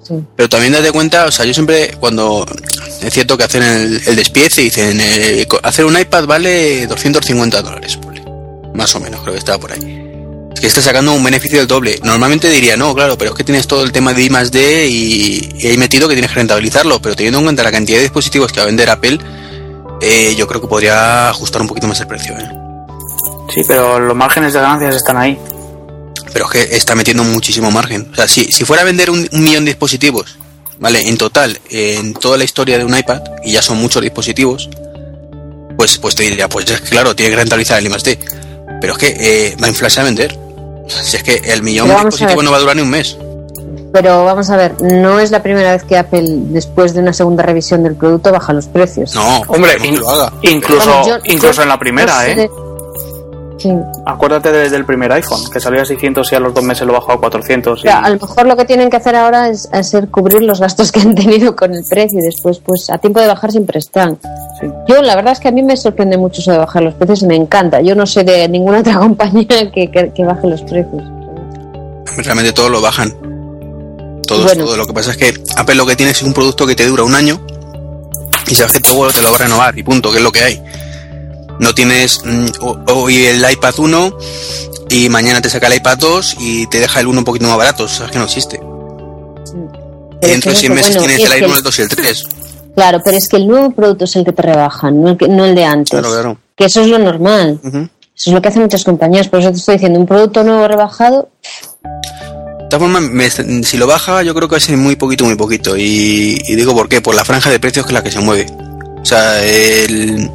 Sí. 0.04 0.14
Pero 0.38 0.48
también 0.48 0.72
date 0.72 0.90
cuenta, 0.92 1.26
o 1.26 1.32
sea, 1.32 1.44
yo 1.44 1.54
siempre 1.54 1.98
cuando 2.00 2.46
es 3.02 3.14
cierto 3.14 3.38
que 3.38 3.44
hacen 3.44 3.62
el, 3.62 4.02
el 4.08 4.16
despiece 4.16 4.62
dicen 4.62 4.98
eh, 5.02 5.46
hacer 5.64 5.84
un 5.84 6.00
iPad 6.00 6.26
vale 6.26 6.88
250 6.88 7.62
dólares, 7.62 8.00
más 8.74 8.96
o 8.96 9.02
menos, 9.02 9.20
creo 9.22 9.34
que 9.34 9.40
estaba 9.40 9.58
por 9.58 9.74
ahí. 9.74 10.08
Es 10.54 10.62
que 10.62 10.68
está 10.68 10.82
sacando 10.82 11.14
un 11.14 11.24
beneficio 11.24 11.60
del 11.60 11.68
doble. 11.68 12.00
Normalmente 12.04 12.50
diría, 12.50 12.78
no, 12.78 12.96
claro, 12.96 13.18
pero 13.18 13.32
es 13.32 13.38
que 13.38 13.44
tienes 13.44 13.68
todo 13.68 13.84
el 13.84 13.92
tema 13.92 14.14
de 14.14 14.24
I 14.24 14.30
más 14.30 14.50
D 14.50 14.88
y, 14.88 15.56
y 15.60 15.68
ahí 15.68 15.78
metido 15.78 16.08
que 16.08 16.16
tienes 16.16 16.32
que 16.32 16.38
rentabilizarlo, 16.38 17.02
pero 17.02 17.16
teniendo 17.16 17.40
en 17.40 17.46
cuenta 17.46 17.64
la 17.64 17.72
cantidad 17.72 17.98
de 17.98 18.04
dispositivos 18.04 18.52
que 18.52 18.60
va 18.60 18.64
a 18.64 18.68
vender 18.68 18.90
Apple, 18.90 19.20
eh, 20.02 20.36
yo 20.36 20.48
creo 20.48 20.62
que 20.62 20.68
podría 20.68 21.30
ajustar 21.30 21.62
un 21.62 21.68
poquito 21.68 21.88
más 21.88 22.00
el 22.00 22.08
precio. 22.08 22.34
¿eh? 22.38 22.50
sí, 23.54 23.62
pero 23.68 24.00
los 24.00 24.16
márgenes 24.16 24.54
de 24.54 24.62
ganancias 24.62 24.96
están 24.96 25.18
ahí. 25.18 25.38
Pero 26.38 26.52
es 26.52 26.52
que 26.68 26.76
está 26.76 26.94
metiendo 26.94 27.24
muchísimo 27.24 27.72
margen. 27.72 28.08
O 28.12 28.16
sea, 28.16 28.28
si, 28.28 28.44
si 28.52 28.64
fuera 28.64 28.84
a 28.84 28.86
vender 28.86 29.10
un, 29.10 29.28
un 29.32 29.44
millón 29.44 29.66
de 29.66 29.72
dispositivos, 29.72 30.38
¿vale? 30.78 31.08
En 31.10 31.18
total, 31.18 31.60
en 31.72 32.14
toda 32.14 32.38
la 32.38 32.44
historia 32.44 32.78
de 32.78 32.86
un 32.86 32.96
iPad, 32.96 33.24
y 33.44 33.54
ya 33.54 33.64
son 33.64 33.78
muchos 33.80 34.04
dispositivos, 34.04 34.70
pues, 35.76 35.98
pues 35.98 36.14
te 36.14 36.22
diría, 36.22 36.48
pues 36.48 36.70
es 36.70 36.80
que 36.82 36.90
claro, 36.90 37.16
tiene 37.16 37.32
que 37.32 37.38
rentabilizar 37.38 37.80
el 37.80 37.88
I+D. 37.88 38.20
Pero 38.80 38.94
es 38.94 39.00
que 39.00 39.08
eh, 39.20 39.56
va 39.60 39.66
a 39.66 39.70
inflarse 39.70 40.00
a 40.00 40.04
vender. 40.04 40.38
Si 40.88 41.18
es 41.18 41.24
que 41.24 41.38
el 41.52 41.64
millón 41.64 41.88
de 41.88 41.96
dispositivos 41.96 42.44
no 42.44 42.52
va 42.52 42.58
a 42.58 42.60
durar 42.60 42.76
ni 42.76 42.84
un 42.84 42.90
mes. 42.92 43.18
Pero 43.92 44.24
vamos 44.26 44.48
a 44.52 44.58
ver, 44.58 44.80
no 44.80 45.20
es 45.20 45.32
la 45.32 45.42
primera 45.42 45.72
vez 45.72 45.84
que 45.86 45.98
Apple, 45.98 46.24
después 46.28 46.94
de 46.94 47.00
una 47.00 47.14
segunda 47.14 47.42
revisión 47.42 47.82
del 47.82 47.96
producto, 47.96 48.32
baja 48.32 48.54
los 48.54 48.68
precios. 48.68 49.16
No, 49.16 49.42
Hombre, 49.48 49.76
in- 49.84 50.00
lo 50.00 50.08
haga. 50.08 50.32
incluso, 50.44 51.20
incluso 51.24 51.54
yo 51.56 51.64
en 51.64 51.70
la 51.70 51.80
primera, 51.80 52.14
no 52.14 52.20
sé 52.22 52.32
¿eh? 52.34 52.36
de- 52.36 52.67
Sí. 53.58 53.74
Acuérdate 54.06 54.52
de- 54.52 54.70
del 54.70 54.86
primer 54.86 55.12
iPhone, 55.14 55.40
que 55.52 55.60
salía 55.60 55.82
a 55.82 55.86
600 55.86 56.32
y 56.32 56.36
a 56.36 56.40
los 56.40 56.54
dos 56.54 56.64
meses 56.64 56.86
lo 56.86 56.94
bajó 56.94 57.14
a 57.14 57.20
400. 57.20 57.84
O 57.84 57.86
Y... 57.86 57.90
a 57.90 58.08
lo 58.10 58.20
mejor 58.20 58.46
lo 58.46 58.56
que 58.56 58.66
tienen 58.66 58.90
que 58.90 58.98
hacer 58.98 59.16
ahora 59.16 59.50
es 59.50 59.68
hacer 59.72 60.10
cubrir 60.10 60.44
los 60.44 60.60
gastos 60.60 60.92
que 60.92 61.00
han 61.00 61.16
tenido 61.16 61.56
con 61.56 61.74
el 61.74 61.84
precio 61.84 62.20
y 62.20 62.22
después, 62.24 62.60
pues 62.60 62.90
a 62.92 62.98
tiempo 63.00 63.20
de 63.20 63.28
bajar 63.28 63.52
siempre 63.52 63.80
están. 63.80 64.20
Sí. 64.62 64.68
Yo, 64.88 65.02
la 65.02 65.16
verdad 65.16 65.34
es 65.34 65.40
que 65.40 65.48
a 65.48 65.52
mí 65.52 65.64
me 65.64 65.76
sorprende 65.76 66.18
mucho 66.18 66.42
eso 66.42 66.52
de 66.52 66.60
bajar 66.60 66.84
los 66.84 66.94
precios 66.94 67.24
y 67.24 67.26
me 67.28 67.36
encanta. 67.36 67.82
Yo 67.82 67.96
no 67.96 68.06
sé 68.06 68.24
de 68.24 68.48
ninguna 68.48 68.80
otra 68.80 68.96
compañía 69.00 69.48
que, 69.72 69.90
que, 69.92 70.12
que 70.14 70.24
baje 70.26 70.48
los 70.48 70.62
precios. 70.62 71.04
Realmente 72.18 72.54
todos 72.54 72.70
lo 72.72 72.82
bajan. 72.82 73.12
Todos, 74.28 74.44
Bueno. 74.44 74.66
todo. 74.66 74.78
Lo 74.78 74.86
que 74.86 74.94
pasa 74.94 75.12
es 75.12 75.18
que 75.18 75.34
Apple 75.56 75.76
lo 75.76 75.86
que 75.86 75.96
tiene 75.96 76.12
es 76.12 76.22
un 76.22 76.34
producto 76.34 76.66
que 76.68 76.76
te 76.76 76.86
dura 76.86 77.04
un 77.04 77.16
año 77.16 77.40
y 78.48 78.56
sabes 78.56 78.74
que 78.74 78.80
luego 78.94 79.10
te 79.12 79.22
lo 79.22 79.30
va 79.32 79.36
a 79.38 79.40
renovar 79.40 79.78
y 79.78 79.84
punto, 79.84 80.12
que 80.12 80.18
es 80.18 80.24
lo 80.24 80.32
que 80.32 80.44
hay. 80.44 80.62
No 81.60 81.74
tienes 81.74 82.22
mm, 82.24 82.46
ho- 82.62 82.80
hoy 82.94 83.26
el 83.26 83.50
iPad 83.52 83.74
1 83.80 84.18
y 84.90 85.10
mañana 85.10 85.42
te 85.42 85.50
saca 85.50 85.68
el 85.68 85.76
iPad 85.76 85.98
2 85.98 86.36
y 86.40 86.68
te 86.68 86.80
deja 86.80 87.00
el 87.00 87.08
1 87.08 87.20
un 87.20 87.26
poquito 87.26 87.48
más 87.48 87.58
barato, 87.58 87.88
sabes 87.88 88.12
que 88.12 88.20
no 88.20 88.26
existe. 88.26 88.60
Pero 90.20 90.34
dentro 90.34 90.52
de 90.52 90.58
es 90.58 90.62
que, 90.62 90.68
6 90.68 90.70
meses 90.70 90.96
bueno, 90.96 91.00
tienes 91.00 91.18
es 91.18 91.24
el 91.24 91.30
que- 91.30 91.36
iPhone, 91.46 91.58
el 91.58 91.64
2 91.64 91.80
y 91.80 91.82
el 91.82 91.90
3. 91.90 92.24
Claro, 92.76 93.02
pero 93.04 93.18
es 93.18 93.28
que 93.28 93.38
el 93.38 93.48
nuevo 93.48 93.72
producto 93.72 94.06
es 94.06 94.16
el 94.16 94.24
que 94.26 94.34
te 94.34 94.42
rebajan, 94.44 95.02
no 95.02 95.10
el, 95.10 95.18
que- 95.18 95.28
no 95.28 95.46
el 95.46 95.56
de 95.56 95.66
antes. 95.66 95.90
Claro, 95.92 96.10
claro. 96.10 96.38
Que 96.56 96.66
eso 96.66 96.82
es 96.82 96.88
lo 96.88 97.00
normal. 97.00 97.60
Ujú. 97.64 97.78
Eso 98.16 98.30
es 98.30 98.34
lo 98.34 98.42
que 98.42 98.48
hacen 98.50 98.62
muchas 98.64 98.84
compañías. 98.84 99.28
Por 99.28 99.40
eso 99.40 99.52
te 99.52 99.58
estoy 99.58 99.76
diciendo, 99.76 100.00
un 100.00 100.06
producto 100.08 100.44
nuevo 100.44 100.68
rebajado, 100.68 101.30
De 101.84 102.70
todas 102.70 102.92
formas, 102.92 103.34
si 103.66 103.78
lo 103.78 103.88
baja, 103.88 104.24
yo 104.24 104.34
creo 104.36 104.48
que 104.50 104.54
va 104.54 104.58
a 104.58 104.60
ser 104.62 104.76
muy 104.76 104.96
poquito, 104.98 105.24
muy 105.24 105.36
poquito. 105.36 105.78
Y, 105.78 106.38
y 106.48 106.56
digo 106.56 106.74
por 106.76 106.90
qué, 106.90 107.00
por 107.00 107.16
la 107.16 107.24
franja 107.24 107.50
de 107.50 107.60
precios 107.60 107.86
que 107.86 107.92
es 107.92 107.94
la 107.94 108.04
que 108.04 108.12
se 108.12 108.20
mueve. 108.20 108.46
O 109.02 109.06
sea, 109.06 109.42
el. 109.44 110.30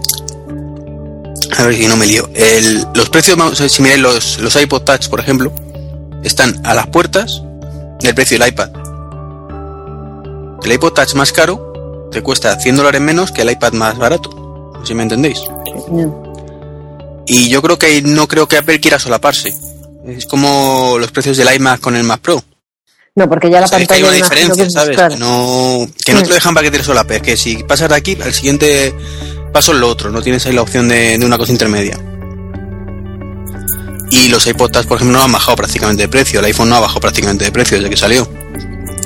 A 1.63 1.67
ver 1.67 1.77
si 1.77 1.87
no 1.87 1.97
me 1.97 2.07
lío. 2.07 2.29
El, 2.35 2.87
los 2.95 3.09
precios, 3.11 3.37
vamos 3.37 3.59
a 3.61 3.63
ver, 3.65 3.71
si 3.71 3.83
miráis 3.83 4.01
los, 4.01 4.39
los 4.39 4.57
iPod 4.57 4.83
Touch, 4.83 5.09
por 5.09 5.21
ejemplo, 5.21 5.53
están 6.25 6.61
a 6.67 6.75
las 6.75 6.87
puertas 6.89 7.43
del 8.01 8.15
precio 8.15 8.39
del 8.39 8.49
iPad. 8.49 8.71
El 10.65 10.73
iPod 10.73 10.93
Touch 10.93 11.15
más 11.15 11.33
caro 11.33 12.09
te 12.11 12.23
cuesta 12.23 12.59
100 12.59 12.77
dólares 12.77 13.01
menos 13.01 13.33
que 13.33 13.43
el 13.43 13.51
iPad 13.51 13.73
más 13.73 13.97
barato. 13.99 14.73
Si 14.85 14.95
me 14.95 15.03
entendéis. 15.05 15.41
no. 15.91 16.33
Y 17.27 17.49
yo 17.49 17.63
creo 17.63 17.79
que 17.79 18.03
no 18.03 18.27
creo 18.27 18.49
que 18.49 18.57
Apple 18.59 18.81
quiera 18.81 18.99
solaparse. 18.99 19.53
Es 20.07 20.27
como 20.27 20.97
los 20.99 21.13
precios 21.13 21.37
del 21.37 21.55
iMac 21.55 21.81
con 21.81 21.95
el 21.95 22.03
Mac 22.03 22.21
Pro. 22.21 22.43
No, 23.15 23.29
porque 23.29 23.49
ya 23.49 23.61
la 23.61 23.67
O 23.67 23.69
sea, 23.69 23.79
es 23.79 23.87
que 23.87 23.95
hay 23.95 24.03
pantalla 24.03 24.19
una 24.19 24.29
diferencia, 24.29 25.09
que 25.09 25.17
no, 25.19 25.87
que 26.05 26.13
no 26.15 26.19
te 26.21 26.25
Mm. 26.25 26.29
lo 26.29 26.35
dejan 26.35 26.55
para 26.55 26.71
que 26.71 26.77
te 26.79 26.83
solapes. 26.85 27.23
Que 27.23 27.37
si 27.37 27.63
pasas 27.63 27.89
de 27.91 27.95
aquí, 27.95 28.19
al 28.21 28.33
siguiente 28.35 28.93
paso 29.53 29.73
es 29.73 29.79
lo 29.79 29.89
otro. 29.89 30.11
No 30.11 30.23
tienes 30.23 30.45
ahí 30.47 30.55
la 30.55 30.63
opción 30.63 30.89
de, 30.89 31.19
de 31.19 31.27
una 31.27 31.39
cosa 31.39 31.53
intermedia. 31.53 31.99
Y 34.11 34.29
los 34.29 34.47
iPod 34.47 34.71
Touch, 34.71 34.87
por 34.87 34.97
ejemplo, 34.97 35.19
no 35.19 35.25
han 35.25 35.33
bajado 35.33 35.57
prácticamente 35.57 36.03
de 36.03 36.09
precio. 36.09 36.41
El 36.41 36.47
iPhone 36.47 36.69
no 36.69 36.77
ha 36.77 36.81
bajado 36.81 37.01
prácticamente 37.01 37.45
de 37.45 37.53
precio 37.53 37.79
desde 37.79 37.89
que 37.89 37.97
salió. 37.97 38.29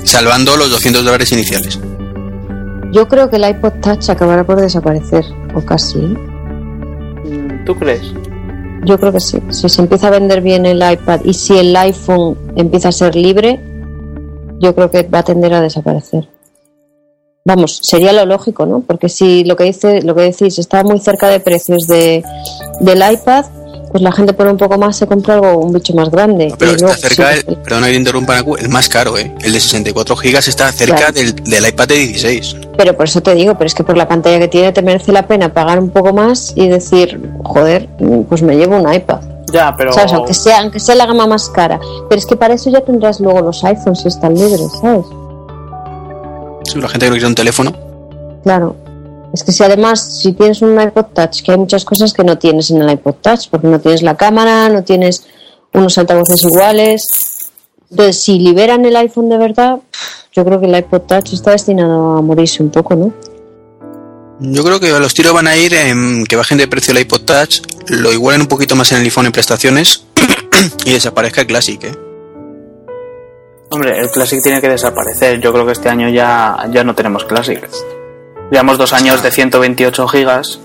Salvando 0.03 0.57
los 0.57 0.69
200 0.69 1.05
dólares 1.05 1.31
iniciales. 1.31 1.79
Yo 2.91 3.07
creo 3.07 3.29
que 3.29 3.37
el 3.37 3.49
iPod 3.49 3.73
Touch 3.81 4.09
acabará 4.09 4.45
por 4.45 4.59
desaparecer, 4.59 5.25
o 5.55 5.61
casi. 5.61 6.15
¿Tú 7.65 7.75
crees? 7.75 8.13
Yo 8.85 8.97
creo 8.99 9.11
que 9.11 9.19
sí. 9.19 9.41
Si 9.49 9.69
se 9.69 9.81
empieza 9.81 10.07
a 10.07 10.11
vender 10.11 10.41
bien 10.41 10.65
el 10.65 10.77
iPad 10.77 11.21
y 11.23 11.33
si 11.33 11.57
el 11.57 11.75
iPhone 11.75 12.37
empieza 12.55 12.89
a 12.89 12.91
ser 12.91 13.15
libre, 13.15 13.59
yo 14.59 14.73
creo 14.73 14.89
que 14.89 15.03
va 15.03 15.19
a 15.19 15.23
tender 15.23 15.53
a 15.53 15.61
desaparecer. 15.61 16.27
Vamos, 17.47 17.79
sería 17.81 18.11
lo 18.11 18.25
lógico, 18.25 18.65
¿no? 18.65 18.81
Porque 18.81 19.07
si 19.07 19.45
lo 19.45 19.55
que 19.55 19.63
dice, 19.63 20.01
lo 20.01 20.13
que 20.13 20.23
decís 20.23 20.59
está 20.59 20.83
muy 20.83 20.99
cerca 20.99 21.29
de 21.29 21.39
precios 21.39 21.87
de, 21.87 22.21
del 22.81 23.01
iPad, 23.13 23.45
pues 23.89 24.03
la 24.03 24.11
gente 24.11 24.33
pone 24.33 24.51
un 24.51 24.57
poco 24.57 24.77
más 24.77 24.97
se 24.97 25.07
compra 25.07 25.35
algo 25.35 25.59
un 25.59 25.71
bicho 25.71 25.93
más 25.93 26.11
grande. 26.11 26.53
pero 26.59 26.73
está 26.73 26.97
cerca, 26.97 27.33
el, 27.33 27.45
perdona 27.45 27.87
que 27.87 27.95
interrumpa, 27.95 28.39
el 28.59 28.67
más 28.67 28.89
caro, 28.89 29.17
¿eh? 29.17 29.33
El 29.41 29.53
de 29.53 29.61
64 29.61 30.17
gigas 30.17 30.49
está 30.49 30.69
cerca 30.73 31.13
del, 31.13 31.35
del, 31.35 31.65
iPad 31.65 31.87
de 31.87 31.95
16. 31.95 32.57
Pero 32.77 32.97
por 32.97 33.05
eso 33.05 33.21
te 33.21 33.33
digo, 33.33 33.53
pero 33.53 33.67
es 33.67 33.73
que 33.73 33.85
por 33.85 33.95
la 33.95 34.09
pantalla 34.09 34.39
que 34.39 34.49
tiene 34.49 34.73
te 34.73 34.81
merece 34.81 35.13
la 35.13 35.25
pena 35.25 35.53
pagar 35.53 35.79
un 35.79 35.89
poco 35.91 36.11
más 36.11 36.51
y 36.53 36.67
decir, 36.67 37.31
joder, 37.45 37.87
pues 38.27 38.41
me 38.41 38.57
llevo 38.57 38.75
un 38.75 38.93
iPad. 38.93 39.21
Ya, 39.53 39.73
pero. 39.77 39.91
Aunque 39.97 40.33
sea, 40.33 40.59
aunque 40.59 40.81
sea 40.81 40.95
la 40.95 41.05
gama 41.05 41.25
más 41.25 41.49
cara. 41.49 41.79
Pero 42.09 42.19
es 42.19 42.25
que 42.25 42.35
para 42.35 42.55
eso 42.55 42.69
ya 42.69 42.81
tendrás 42.81 43.21
luego 43.21 43.39
los 43.39 43.63
iPhones 43.63 44.01
si 44.01 44.09
están 44.09 44.35
libres, 44.35 44.67
¿sabes? 44.81 45.05
Sí, 46.67 46.79
la 46.79 46.89
gente 46.89 47.05
que 47.05 47.09
no 47.09 47.15
quiere 47.15 47.27
un 47.27 47.35
teléfono. 47.35 47.75
Claro. 48.43 48.75
Es 49.33 49.43
que 49.43 49.51
si 49.51 49.63
además, 49.63 50.21
si 50.21 50.33
tienes 50.33 50.61
un 50.61 50.79
iPod 50.79 51.05
Touch, 51.13 51.41
que 51.41 51.51
hay 51.51 51.57
muchas 51.57 51.85
cosas 51.85 52.13
que 52.13 52.23
no 52.23 52.37
tienes 52.37 52.71
en 52.71 52.81
el 52.81 52.89
iPod 52.91 53.15
Touch, 53.15 53.49
porque 53.49 53.67
no 53.67 53.79
tienes 53.79 54.01
la 54.01 54.15
cámara, 54.15 54.69
no 54.69 54.83
tienes 54.83 55.25
unos 55.73 55.97
altavoces 55.97 56.43
iguales. 56.43 57.51
Entonces, 57.91 58.21
si 58.21 58.39
liberan 58.39 58.85
el 58.85 58.95
iPhone 58.95 59.29
de 59.29 59.37
verdad, 59.37 59.79
yo 60.33 60.45
creo 60.45 60.59
que 60.59 60.67
el 60.67 60.75
iPod 60.75 61.01
Touch 61.01 61.33
está 61.33 61.51
destinado 61.51 62.17
a 62.17 62.21
morirse 62.21 62.63
un 62.63 62.69
poco, 62.69 62.95
¿no? 62.95 63.13
Yo 64.39 64.63
creo 64.63 64.79
que 64.79 64.89
los 64.99 65.13
tiros 65.13 65.33
van 65.33 65.47
a 65.47 65.55
ir 65.55 65.73
en 65.73 66.25
que 66.25 66.35
bajen 66.35 66.57
de 66.57 66.67
precio 66.67 66.91
el 66.91 66.99
iPod 66.99 67.21
Touch, 67.21 67.61
lo 67.87 68.11
igualen 68.13 68.41
un 68.41 68.47
poquito 68.47 68.75
más 68.75 68.91
en 68.91 68.99
el 68.99 69.05
iPhone 69.05 69.25
en 69.25 69.31
prestaciones 69.31 70.05
y 70.85 70.93
desaparezca 70.93 71.41
el 71.41 71.47
Classic, 71.47 71.83
¿eh? 71.83 72.06
Hombre, 73.69 73.99
el 73.99 74.09
Classic 74.09 74.41
tiene 74.41 74.61
que 74.61 74.69
desaparecer. 74.69 75.39
Yo 75.41 75.51
creo 75.51 75.65
que 75.65 75.73
este 75.73 75.89
año 75.89 76.09
ya, 76.09 76.67
ya 76.71 76.83
no 76.83 76.95
tenemos 76.95 77.25
Classic. 77.25 77.67
Llevamos 78.49 78.77
dos 78.77 78.93
años 78.93 79.21
de 79.21 79.31
128 79.31 80.07
gigas 80.07 80.59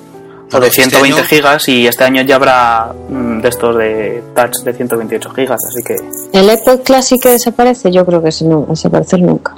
o 0.52 0.60
de 0.60 0.70
120 0.70 1.20
este 1.20 1.36
gigas 1.36 1.68
y 1.68 1.86
este 1.86 2.04
año 2.04 2.22
ya 2.22 2.36
habrá 2.36 2.92
mm, 3.08 3.40
de 3.40 3.48
estos 3.48 3.76
de 3.76 4.22
touch 4.34 4.58
de 4.64 4.72
128 4.72 5.30
gigas, 5.30 5.60
así 5.64 5.82
que... 5.82 5.96
¿El 6.32 6.52
iPod 6.52 6.82
Classic 6.82 7.20
que 7.20 7.30
desaparece? 7.30 7.90
Yo 7.90 8.06
creo 8.06 8.22
que 8.22 8.28
ese 8.28 8.44
no 8.44 8.60
va 8.60 8.66
a 8.66 8.70
desaparecer 8.70 9.20
nunca. 9.20 9.56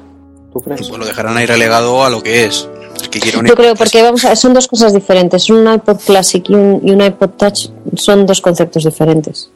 ¿Tú 0.53 0.61
crees? 0.61 0.89
Pues 0.89 0.99
lo 0.99 1.05
dejarán 1.05 1.37
ahí 1.37 1.47
relegado 1.47 2.05
a 2.05 2.11
lo 2.11 2.23
que 2.23 2.47
es. 2.47 2.69
Yo 3.45 3.55
creo, 3.55 3.75
porque 3.75 4.03
vamos 4.03 4.25
a, 4.25 4.35
son 4.37 4.55
dos 4.55 4.69
cosas 4.69 4.93
diferentes. 4.95 5.51
Un 5.51 5.71
iPod 5.73 5.99
Classic 6.05 6.49
y 6.49 6.55
un, 6.55 6.81
y 6.83 6.93
un 6.93 7.01
iPod 7.03 7.31
Touch 7.31 7.71
son 7.97 8.25
dos 8.25 8.41
conceptos 8.41 8.85
diferentes. 8.85 9.51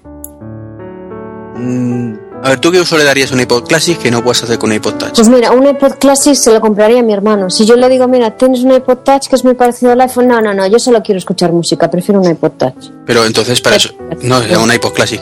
Mm, 1.57 2.15
a 2.43 2.51
ver, 2.51 2.61
¿tú 2.61 2.71
qué 2.71 2.81
uso 2.81 2.97
le 2.97 3.05
darías 3.05 3.33
a 3.33 3.35
un 3.35 3.41
iPod 3.41 3.65
Classic 3.65 3.99
que 3.99 4.11
no 4.11 4.23
puedes 4.23 4.43
hacer 4.43 4.59
con 4.59 4.71
un 4.71 4.77
iPod 4.77 4.95
Touch? 4.95 5.15
Pues 5.15 5.29
mira, 5.29 5.51
un 5.51 5.67
iPod 5.67 5.95
Classic 5.99 6.35
se 6.35 6.53
lo 6.53 6.61
compraría 6.61 7.01
a 7.01 7.03
mi 7.03 7.13
hermano. 7.13 7.51
Si 7.51 7.67
yo 7.67 7.77
le 7.77 7.89
digo, 7.89 8.07
mira, 8.07 8.37
tienes 8.37 8.61
un 8.61 8.73
iPod 8.73 8.99
Touch 8.99 9.27
que 9.27 9.37
es 9.37 9.45
muy 9.45 9.55
parecido 9.55 9.93
al 9.93 10.01
iPhone, 10.01 10.29
no, 10.29 10.41
no, 10.41 10.55
no, 10.55 10.67
yo 10.67 10.79
solo 10.79 11.03
quiero 11.03 11.19
escuchar 11.19 11.53
música, 11.53 11.91
prefiero 11.91 12.21
un 12.21 12.31
iPod 12.31 12.53
Touch. 12.53 12.91
Pero 13.07 13.25
entonces 13.25 13.61
para 13.61 13.77
eso, 13.77 13.91
no, 14.23 14.41
es 14.41 14.57
un 14.57 14.73
iPod 14.73 14.93
Classic. 14.93 15.21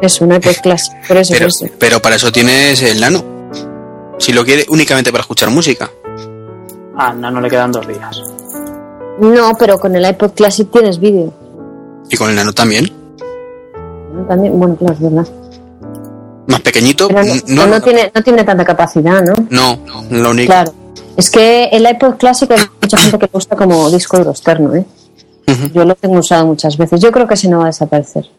Es 0.00 0.20
un 0.20 0.32
iPod 0.32 0.54
Classic, 0.62 0.94
por 1.08 1.16
eso, 1.16 1.34
pero, 1.36 1.48
pero 1.78 2.02
para 2.02 2.16
eso 2.16 2.30
tienes 2.30 2.82
el 2.82 3.00
Nano. 3.00 3.24
Si 4.18 4.32
lo 4.32 4.44
quiere 4.44 4.64
únicamente 4.68 5.10
para 5.10 5.22
escuchar 5.22 5.50
música. 5.50 5.90
Ah, 6.96 7.12
no, 7.12 7.30
no 7.30 7.40
le 7.40 7.50
quedan 7.50 7.72
dos 7.72 7.86
días. 7.88 8.22
No, 9.18 9.52
pero 9.58 9.78
con 9.78 9.94
el 9.96 10.06
iPod 10.06 10.30
Classic 10.32 10.70
tienes 10.70 11.00
vídeo. 11.00 11.32
¿Y 12.08 12.16
con 12.16 12.30
el 12.30 12.36
Nano 12.36 12.52
también? 12.52 12.92
También, 14.28 14.58
bueno, 14.58 14.76
claro, 14.76 14.96
verdad. 15.00 15.26
Más 16.46 16.60
pequeñito. 16.60 17.08
no, 17.08 17.66
no, 17.66 17.80
tiene, 17.80 18.12
no 18.14 18.22
tiene 18.22 18.44
tanta 18.44 18.64
capacidad, 18.64 19.22
¿no? 19.22 19.34
No, 19.50 19.78
lo 20.10 20.30
único. 20.30 20.46
Claro. 20.46 20.74
Es 21.16 21.30
que 21.30 21.64
el 21.66 21.88
iPod 21.88 22.16
Classic 22.16 22.50
hay 22.50 22.66
mucha 22.80 22.98
gente 22.98 23.18
que 23.18 23.26
gusta 23.26 23.56
como 23.56 23.90
disco 23.90 24.18
duro 24.18 24.30
externo, 24.30 24.74
¿eh? 24.74 24.84
Yo 25.72 25.84
lo 25.84 25.94
tengo 25.94 26.18
usado 26.18 26.46
muchas 26.46 26.76
veces. 26.76 27.00
Yo 27.00 27.12
creo 27.12 27.26
que 27.26 27.34
ese 27.34 27.48
no 27.48 27.58
va 27.58 27.64
a 27.64 27.66
desaparecer. 27.68 28.30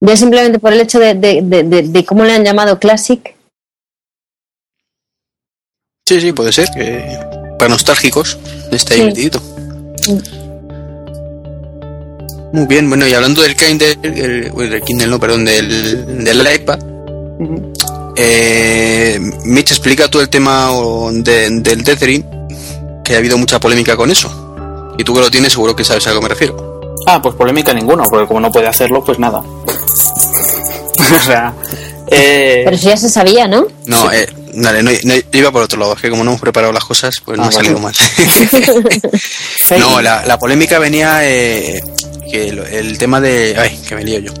Ya 0.00 0.16
simplemente 0.16 0.58
por 0.58 0.72
el 0.72 0.80
hecho 0.80 0.98
de, 0.98 1.14
de, 1.14 1.42
de, 1.42 1.62
de 1.64 2.04
cómo 2.04 2.24
le 2.24 2.32
han 2.32 2.44
llamado 2.44 2.78
Classic. 2.78 3.34
Sí, 6.06 6.20
sí, 6.20 6.32
puede 6.32 6.52
ser. 6.52 6.68
Que 6.70 7.18
para 7.58 7.70
nostálgicos 7.70 8.38
está 8.70 8.94
ahí 8.94 9.30
Muy 12.52 12.66
bien, 12.66 12.88
bueno, 12.88 13.06
y 13.06 13.14
hablando 13.14 13.42
del 13.42 13.56
Kindle, 13.56 13.98
el, 14.02 14.82
Kindle 14.82 15.08
no, 15.08 15.18
perdón, 15.18 15.44
del, 15.44 16.24
del 16.24 16.54
iPad, 16.54 16.78
eh, 18.16 19.18
Mitch, 19.44 19.70
explica 19.70 20.08
tú 20.08 20.20
el 20.20 20.28
tema 20.28 20.70
del 21.12 21.62
tethering, 21.62 22.24
que 23.04 23.14
ha 23.14 23.18
habido 23.18 23.38
mucha 23.38 23.60
polémica 23.60 23.96
con 23.96 24.10
eso. 24.10 24.94
Y 24.98 25.04
tú 25.04 25.14
que 25.14 25.20
lo 25.20 25.30
tienes, 25.30 25.52
seguro 25.52 25.76
que 25.76 25.84
sabes 25.84 26.06
a 26.06 26.10
lo 26.10 26.16
que 26.16 26.22
me 26.22 26.28
refiero. 26.28 26.80
Ah, 27.06 27.20
pues 27.20 27.34
polémica 27.34 27.72
ninguna, 27.72 28.04
porque 28.04 28.26
como 28.26 28.40
no 28.40 28.50
puede 28.50 28.66
hacerlo, 28.66 29.04
pues 29.04 29.18
nada. 29.18 29.38
o 30.98 31.20
sea. 31.24 31.54
Eh... 32.08 32.62
Pero 32.64 32.78
si 32.78 32.86
ya 32.86 32.96
se 32.96 33.08
sabía, 33.08 33.46
¿no? 33.46 33.66
No, 33.84 34.10
eh, 34.12 34.26
Dale, 34.58 34.82
no, 34.82 34.90
iba 35.32 35.52
por 35.52 35.64
otro 35.64 35.78
lado, 35.78 35.92
es 35.92 36.00
que 36.00 36.08
como 36.08 36.24
no 36.24 36.30
hemos 36.30 36.40
preparado 36.40 36.72
las 36.72 36.84
cosas, 36.84 37.16
pues 37.22 37.36
no 37.36 37.44
ah, 37.44 37.48
ha 37.48 37.52
salido 37.52 37.78
mal. 37.78 37.92
no, 39.78 40.00
la, 40.00 40.38
polémica 40.38 40.78
venía 40.78 41.28
eh, 41.30 41.82
que 42.30 42.48
el, 42.48 42.96
tema 42.96 43.20
de. 43.20 43.54
Ay, 43.58 43.78
que 43.86 43.94
me 43.94 44.02
lío 44.02 44.20
yo. 44.20 44.32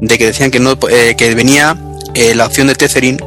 De 0.00 0.16
que 0.16 0.26
decían 0.26 0.50
que 0.50 0.58
no 0.58 0.78
eh, 0.88 1.14
que 1.18 1.34
venía 1.34 1.76
eh, 2.16 2.34
la 2.34 2.46
opción 2.46 2.66
de 2.66 2.74
tethering 2.74 3.20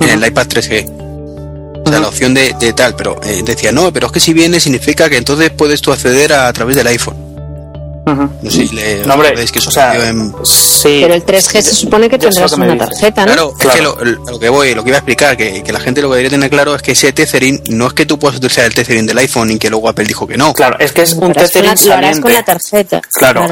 en 0.00 0.10
el 0.10 0.26
iPad 0.26 0.46
3G. 0.46 1.82
O 1.86 1.90
sea, 1.90 2.00
la 2.00 2.08
opción 2.08 2.32
de, 2.34 2.54
tal, 2.74 2.94
pero 2.96 3.18
decía, 3.44 3.72
no, 3.72 3.92
pero 3.92 4.06
es 4.06 4.12
que 4.12 4.20
si 4.20 4.32
viene 4.32 4.60
significa 4.60 5.10
que 5.10 5.16
entonces 5.16 5.50
puedes 5.50 5.80
tú 5.80 5.92
acceder 5.92 6.32
a 6.32 6.52
través 6.52 6.76
del 6.76 6.86
iPhone. 6.86 7.24
No 8.06 8.50
sé 8.50 8.66
si 8.66 8.74
le 8.74 9.06
no, 9.06 9.14
hombre, 9.14 9.34
que 9.34 9.58
eso 9.58 9.70
o 9.70 9.72
sea, 9.72 9.94
sí, 10.42 10.98
pero 11.02 11.14
el 11.14 11.24
3G 11.24 11.62
se 11.62 11.74
supone 11.74 12.10
que 12.10 12.18
tendrás 12.18 12.52
una 12.52 12.76
tarjeta, 12.76 13.24
¿no? 13.24 13.52
Claro, 13.54 13.54
es 13.58 13.74
que 13.74 13.82
lo, 13.82 14.38
que 14.38 14.48
voy, 14.50 14.74
lo 14.74 14.84
que 14.84 14.90
iba 14.90 14.98
a 14.98 15.00
explicar, 15.00 15.36
que, 15.38 15.62
que, 15.62 15.72
la 15.72 15.80
gente 15.80 16.02
lo 16.02 16.08
que 16.08 16.16
debería 16.16 16.30
tener 16.30 16.50
claro 16.50 16.74
es 16.74 16.82
que 16.82 16.92
ese 16.92 17.14
tethering 17.14 17.62
no 17.70 17.86
es 17.86 17.94
que 17.94 18.04
tú 18.04 18.18
puedas 18.18 18.36
utilizar 18.36 18.66
el 18.66 18.74
tethering 18.74 19.06
del 19.06 19.16
iPhone 19.18 19.52
y 19.52 19.58
que 19.58 19.70
luego 19.70 19.88
Apple 19.88 20.04
dijo 20.04 20.26
que 20.26 20.36
no. 20.36 20.52
Claro, 20.52 20.76
es 20.78 20.92
que 20.92 21.02
es 21.02 21.14
un 21.14 21.32
tethering 21.32 21.74
Lo 21.86 21.94
harás 21.94 22.20
con 22.20 22.32
la 22.32 22.42
tarjeta. 22.42 23.00
Claro, 23.10 23.46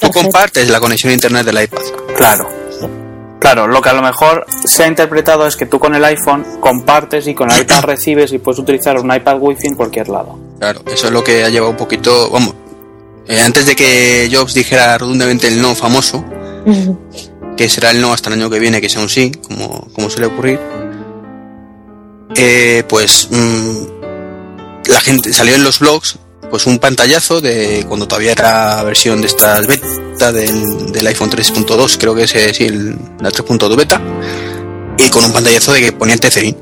tú 0.00 0.10
compartes 0.10 0.70
la 0.70 0.80
conexión 0.80 1.10
a 1.10 1.14
internet 1.14 1.44
del 1.44 1.62
iPad. 1.62 1.82
Claro. 2.16 2.61
Claro, 3.42 3.66
lo 3.66 3.82
que 3.82 3.88
a 3.88 3.92
lo 3.92 4.02
mejor 4.02 4.46
se 4.64 4.84
ha 4.84 4.86
interpretado 4.86 5.48
es 5.48 5.56
que 5.56 5.66
tú 5.66 5.80
con 5.80 5.96
el 5.96 6.04
iPhone 6.04 6.46
compartes 6.60 7.26
y 7.26 7.34
con 7.34 7.50
el 7.50 7.62
iPad 7.62 7.82
recibes 7.86 8.32
y 8.32 8.38
puedes 8.38 8.60
utilizar 8.60 8.96
un 9.00 9.12
iPad 9.12 9.36
Wi-Fi 9.40 9.66
en 9.66 9.74
cualquier 9.74 10.08
lado. 10.10 10.38
Claro, 10.60 10.80
eso 10.86 11.08
es 11.08 11.12
lo 11.12 11.24
que 11.24 11.42
ha 11.42 11.48
llevado 11.48 11.72
un 11.72 11.76
poquito, 11.76 12.30
vamos, 12.30 12.54
eh, 13.26 13.40
antes 13.40 13.66
de 13.66 13.74
que 13.74 14.30
Jobs 14.32 14.54
dijera 14.54 14.96
redundantemente 14.96 15.48
el 15.48 15.60
no 15.60 15.74
famoso, 15.74 16.24
que 17.56 17.68
será 17.68 17.90
el 17.90 18.00
no 18.00 18.12
hasta 18.12 18.30
el 18.30 18.34
año 18.34 18.48
que 18.48 18.60
viene, 18.60 18.80
que 18.80 18.88
sea 18.88 19.02
un 19.02 19.08
sí, 19.08 19.32
como, 19.32 19.88
como 19.92 20.08
suele 20.08 20.26
ocurrir, 20.26 20.60
eh, 22.36 22.84
pues 22.88 23.26
mm, 23.28 24.88
la 24.88 25.00
gente 25.00 25.32
salió 25.32 25.56
en 25.56 25.64
los 25.64 25.80
blogs 25.80 26.16
pues 26.52 26.66
un 26.66 26.78
pantallazo 26.78 27.40
de 27.40 27.84
cuando 27.88 28.06
todavía 28.06 28.32
era 28.32 28.82
versión 28.82 29.22
de 29.22 29.26
estas 29.26 29.66
beta 29.66 30.30
del, 30.32 30.92
del 30.92 31.06
iPhone 31.06 31.30
3.2, 31.30 31.96
creo 31.98 32.14
que 32.14 32.24
es 32.24 32.30
sí, 32.30 32.64
el, 32.64 32.90
la 33.20 33.30
3.2 33.30 33.74
beta, 33.74 34.00
y 34.98 35.08
con 35.08 35.24
un 35.24 35.32
pantallazo 35.32 35.72
de 35.72 35.80
que 35.80 35.92
ponía 35.92 36.12
el 36.14 36.20
tethering 36.20 36.54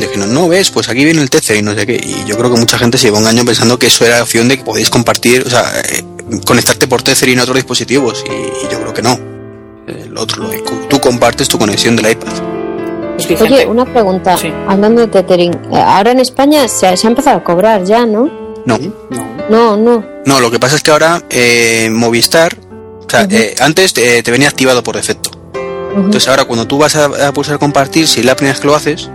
gente 0.00 0.26
no, 0.26 0.48
ves, 0.48 0.70
pues 0.70 0.88
aquí 0.88 1.04
viene 1.04 1.22
el 1.22 1.30
y 1.56 1.62
no 1.62 1.74
sé 1.74 1.86
qué. 1.86 2.00
Y 2.02 2.28
yo 2.28 2.36
creo 2.36 2.52
que 2.52 2.58
mucha 2.58 2.78
gente 2.78 2.98
se 2.98 3.06
lleva 3.06 3.18
un 3.18 3.26
año 3.26 3.44
pensando 3.44 3.78
que 3.78 3.86
eso 3.86 4.04
era 4.04 4.16
la 4.16 4.22
opción 4.22 4.48
de 4.48 4.58
que 4.58 4.64
podéis 4.64 4.90
compartir, 4.90 5.44
o 5.46 5.50
sea, 5.50 5.64
eh, 5.88 6.04
conectarte 6.44 6.86
por 6.86 7.02
TC 7.02 7.22
en 7.28 7.40
otros 7.40 7.56
dispositivos. 7.56 8.24
Y, 8.26 8.72
yo 8.72 8.80
creo 8.80 8.92
que 8.92 9.02
no. 9.02 9.18
El 9.86 10.16
otro, 10.18 10.42
lo 10.42 10.50
tú 10.88 11.00
compartes 11.00 11.48
tu 11.48 11.58
conexión 11.58 11.96
del 11.96 12.12
iPad. 12.12 12.32
Oye, 13.40 13.66
una 13.66 13.84
pregunta. 13.84 14.36
Hablando 14.68 15.02
de 15.02 15.06
tethering, 15.08 15.54
eh, 15.72 15.76
ahora 15.76 16.10
en 16.10 16.18
España 16.18 16.68
se 16.68 16.86
ha, 16.86 16.92
empezado 16.92 17.38
a 17.38 17.44
cobrar 17.44 17.84
ya, 17.84 18.04
¿no? 18.04 18.45
No. 18.66 18.78
No, 19.48 19.76
no. 19.76 20.04
No, 20.26 20.40
lo 20.40 20.50
que 20.50 20.58
pasa 20.58 20.76
es 20.76 20.82
que 20.82 20.90
ahora 20.90 21.22
eh, 21.30 21.88
Movistar, 21.90 22.58
o 23.06 23.08
sea, 23.08 23.28
antes 23.60 23.94
te, 23.94 24.22
venía 24.22 24.48
activado 24.48 24.82
por 24.82 24.96
defecto. 24.96 25.30
Entonces 25.94 26.28
ahora 26.28 26.44
cuando 26.44 26.66
tú 26.66 26.76
vas 26.76 26.94
a, 26.96 27.06
a, 27.06 27.32
pulsar 27.32 27.58
compartir, 27.58 28.06
si 28.06 28.22
la 28.22 28.36
primera 28.36 28.52
vez 28.52 28.60
que 28.60 28.66
lo 28.66 28.74
haces, 28.74 29.10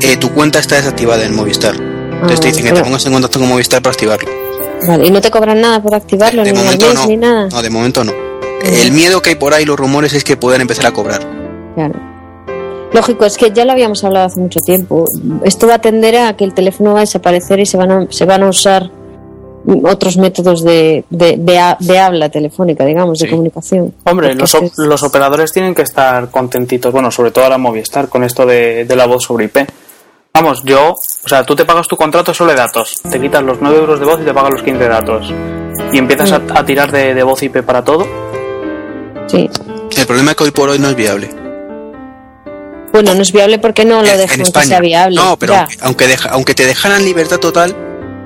eh, 0.00 0.16
tu 0.16 0.30
cuenta 0.32 0.58
está 0.58 0.76
desactivada 0.76 1.24
en 1.24 1.34
Movistar. 1.34 1.74
Entonces 1.74 2.40
te 2.40 2.46
dicen 2.48 2.64
que 2.64 2.72
te 2.72 2.82
pongas 2.82 3.04
en 3.04 3.12
contacto 3.12 3.38
con 3.38 3.48
Movistar 3.48 3.82
para 3.82 3.92
activarlo. 3.92 4.30
Vale, 4.86 5.06
¿y 5.06 5.10
no 5.10 5.20
te 5.20 5.30
cobran 5.30 5.60
nada 5.60 5.82
por 5.82 5.94
activarlo? 5.94 6.44
De 6.44 6.52
ni 6.52 6.58
momento 6.58 6.94
no. 6.94 7.06
Ni 7.06 7.16
nada? 7.16 7.48
No, 7.50 7.62
de 7.62 7.70
momento 7.70 8.04
no. 8.04 8.12
El 8.62 8.92
miedo 8.92 9.20
que 9.22 9.30
hay 9.30 9.36
por 9.36 9.54
ahí, 9.54 9.64
los 9.64 9.78
rumores, 9.78 10.12
es 10.12 10.24
que 10.24 10.36
puedan 10.36 10.60
empezar 10.60 10.86
a 10.86 10.92
cobrar. 10.92 11.20
Claro. 11.74 12.11
Lógico, 12.92 13.24
es 13.24 13.38
que 13.38 13.50
ya 13.50 13.64
lo 13.64 13.72
habíamos 13.72 14.04
hablado 14.04 14.26
hace 14.26 14.40
mucho 14.40 14.60
tiempo. 14.60 15.06
Esto 15.44 15.66
va 15.66 15.74
a 15.74 15.80
tender 15.80 16.16
a 16.16 16.36
que 16.36 16.44
el 16.44 16.52
teléfono 16.52 16.92
va 16.92 16.98
a 16.98 17.00
desaparecer 17.00 17.58
y 17.60 17.66
se 17.66 17.76
van 17.76 17.90
a, 17.90 18.06
se 18.10 18.26
van 18.26 18.42
a 18.42 18.48
usar 18.48 18.90
otros 19.84 20.16
métodos 20.16 20.62
de, 20.64 21.04
de, 21.08 21.98
habla 21.98 22.28
telefónica, 22.28 22.84
digamos, 22.84 23.18
de 23.18 23.30
comunicación. 23.30 23.94
Hombre, 24.04 24.34
los, 24.34 24.56
los 24.76 25.02
operadores 25.02 25.52
tienen 25.52 25.74
que 25.74 25.82
estar 25.82 26.30
contentitos, 26.30 26.92
bueno, 26.92 27.10
sobre 27.10 27.30
todo 27.30 27.48
la 27.48 27.58
Movistar, 27.58 28.08
con 28.08 28.24
esto 28.24 28.44
de, 28.44 28.86
la 28.88 29.06
voz 29.06 29.24
sobre 29.24 29.46
IP 29.46 29.58
Vamos, 30.34 30.62
yo, 30.64 30.92
o 30.92 31.28
sea, 31.28 31.44
tú 31.44 31.54
te 31.54 31.66
pagas 31.66 31.86
tu 31.86 31.96
contrato 31.96 32.32
solo 32.32 32.52
de 32.52 32.56
datos, 32.56 33.00
te 33.08 33.20
quitas 33.20 33.42
los 33.42 33.60
9 33.60 33.78
euros 33.78 34.00
de 34.00 34.06
voz 34.06 34.20
y 34.20 34.24
te 34.24 34.32
pagas 34.32 34.50
los 34.50 34.62
15 34.62 34.78
de 34.78 34.88
datos. 34.88 35.32
Y 35.92 35.98
empiezas 35.98 36.32
a, 36.32 36.40
a 36.54 36.64
tirar 36.64 36.90
de, 36.90 37.12
de 37.12 37.22
voz 37.22 37.42
IP 37.42 37.62
para 37.62 37.84
todo. 37.84 38.06
Sí. 39.26 39.50
El 39.98 40.06
problema 40.06 40.30
es 40.30 40.36
que 40.38 40.44
hoy 40.44 40.50
por 40.50 40.70
hoy 40.70 40.78
no 40.78 40.88
es 40.88 40.96
viable. 40.96 41.41
Bueno, 42.92 43.14
no 43.14 43.22
es 43.22 43.32
viable 43.32 43.58
porque 43.58 43.84
no 43.84 44.02
lo 44.02 44.08
En- 44.08 44.18
dejan 44.18 44.40
en 44.40 44.52
que 44.52 44.64
sea 44.66 44.80
viable. 44.80 45.16
No, 45.16 45.36
pero 45.38 45.54
Ya. 45.54 45.60
aunque, 45.62 45.76
aunque, 45.80 46.06
deja- 46.08 46.28
aunque 46.30 46.54
te 46.54 46.66
dejaran 46.66 47.04
libertad 47.04 47.38
total, 47.38 47.74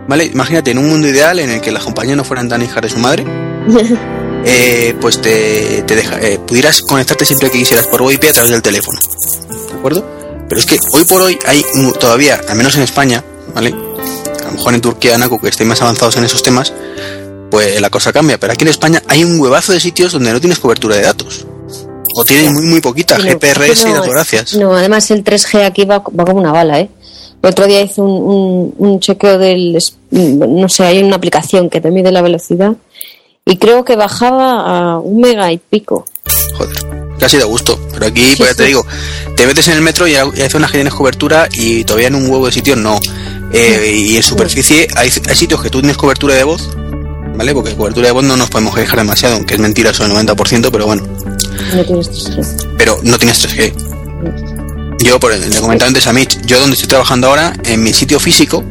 ¿vale? 0.09 0.25
Imagínate, 0.25 0.71
en 0.73 0.79
un 0.79 0.89
mundo 0.89 1.07
ideal 1.09 1.39
en 1.39 1.51
el 1.51 1.61
que 1.61 1.71
las 1.71 1.85
compañías 1.85 2.17
no 2.17 2.25
fueran 2.25 2.49
tan 2.49 2.63
hijas 2.63 2.83
de 2.83 2.89
su 2.91 2.99
madre, 2.99 3.25
eh, 4.45 4.95
pues 5.01 5.21
te, 5.23 5.83
te 5.87 5.97
deja, 5.97 6.21
eh, 6.21 6.39
pudieras 6.47 6.81
conectarte 6.83 7.25
siempre 7.25 7.51
que 7.51 7.59
quisieras 7.59 7.87
por 7.87 8.03
VoIP 8.03 8.25
a 8.25 8.33
través 8.33 8.51
del 8.51 8.63
teléfono. 8.63 8.99
¿De 9.71 9.79
acuerdo? 9.79 10.05
Pero 10.49 10.61
es 10.61 10.67
que 10.67 10.79
hoy 10.93 11.05
por 11.05 11.23
hoy 11.23 11.39
hay 11.47 11.65
todavía, 11.99 12.41
al 12.49 12.57
menos 12.57 12.77
en 12.77 12.83
España, 12.83 13.25
¿vale? 13.55 13.71
A 13.71 14.47
lo 14.47 14.53
mejor 14.53 14.75
en 14.75 14.81
Turquía, 14.81 15.19
Naku, 15.19 15.41
que 15.41 15.49
estén 15.49 15.67
más 15.67 15.83
avanzados 15.83 16.17
en 16.17 16.25
esos 16.25 16.43
temas, 16.43 16.73
pues 17.51 17.81
la 17.81 17.91
cosa 17.91 18.13
cambia. 18.13 18.39
Pero 18.39 18.53
aquí 18.53 18.63
en 18.63 18.69
España 18.69 19.03
hay 19.09 19.25
un 19.25 19.41
huevazo 19.41 19.73
de 19.73 19.81
sitios 19.81 20.13
donde 20.13 20.33
no 20.33 20.41
tienes 20.41 20.59
cobertura 20.61 20.95
de 20.97 21.03
datos. 21.03 21.47
O 22.19 22.25
tienes 22.25 22.51
muy, 22.53 22.65
muy 22.65 22.81
poquita, 22.81 23.19
No, 23.19 23.25
GPRS 23.25 23.85
y 23.85 23.93
no, 23.93 24.03
gracias. 24.03 24.55
No, 24.55 24.75
además 24.75 25.11
el 25.11 25.23
3G 25.23 25.65
aquí 25.65 25.85
va, 25.85 25.99
va 25.99 26.25
como 26.25 26.39
una 26.39 26.51
bala, 26.53 26.81
¿eh? 26.81 26.89
El 27.43 27.51
otro 27.51 27.67
día 27.67 27.83
hice 27.83 28.01
un, 28.01 28.11
un, 28.11 28.75
un 28.79 29.01
chequeo 29.01 29.39
del... 29.39 29.79
No 30.11 30.69
sé, 30.69 30.85
hay 30.85 31.03
una 31.03 31.17
aplicación 31.17 31.69
que 31.69 31.81
te 31.81 31.91
mide 31.91 32.11
la 32.11 32.23
velocidad 32.23 32.73
y 33.45 33.59
creo 33.59 33.85
que 33.85 33.95
bajaba 33.97 34.95
a 34.95 34.99
un 34.99 35.21
mega 35.21 35.53
y 35.53 35.59
pico. 35.59 36.07
Joder, 36.57 36.77
casi 37.21 37.37
de 37.37 37.45
gusto. 37.45 37.79
Pero 37.93 38.07
aquí, 38.07 38.25
Sí, 38.31 38.37
pues 38.39 38.51
ya 38.51 38.57
te 38.57 38.63
sí. 38.63 38.69
digo, 38.69 38.85
te 39.37 39.47
metes 39.47 39.69
en 39.69 39.75
el 39.75 39.83
metro 39.83 40.09
y 40.09 40.17
hay 40.17 40.29
hay 40.43 40.49
zonas 40.49 40.71
que 40.73 40.79
tienes 40.79 40.95
cobertura 40.95 41.49
y 41.53 41.85
todavía 41.85 42.09
en 42.09 42.15
un 42.17 42.29
huevo 42.29 42.47
de 42.47 42.53
sitios 42.53 42.79
no. 42.79 42.99
Eh, 43.53 43.93
y 43.95 44.17
en 44.17 44.23
superficie 44.23 44.89
hay, 44.97 45.11
hay 45.29 45.37
sitios 45.37 45.63
que 45.63 45.71
tú 45.71 45.81
tienes 45.81 45.97
cobertura 45.97 46.35
de 46.35 46.43
voz, 46.43 46.69
¿vale? 47.37 47.55
Porque 47.55 47.77
cobertura 47.77 48.09
de 48.09 48.13
voz 48.13 48.25
no 48.25 48.37
nos 48.37 48.51
podemos 48.51 48.75
quejar 48.75 48.99
demasiado, 48.99 49.37
aunque 49.37 49.55
es 49.55 49.61
mentira 49.61 49.91
eso 49.91 50.03
del 50.09 50.13
90%, 50.17 50.71
pero 50.73 50.87
bueno. 50.87 51.05
No 51.75 51.85
tienes 51.85 52.11
3G. 52.11 52.75
Pero 52.79 52.99
no 53.03 53.19
tienes 53.19 53.43
3G. 53.45 54.97
Yo, 55.05 55.21
por 55.21 55.33
el, 55.33 55.49
le 55.49 55.61
comentaba 55.61 55.89
antes 55.89 56.07
a 56.07 56.13
Mitch, 56.13 56.41
yo 56.47 56.59
donde 56.59 56.75
estoy 56.75 56.89
trabajando 56.89 57.29
ahora, 57.29 57.53
en 57.65 57.83
mi 57.83 57.93
sitio 57.93 58.19
físico, 58.19 58.65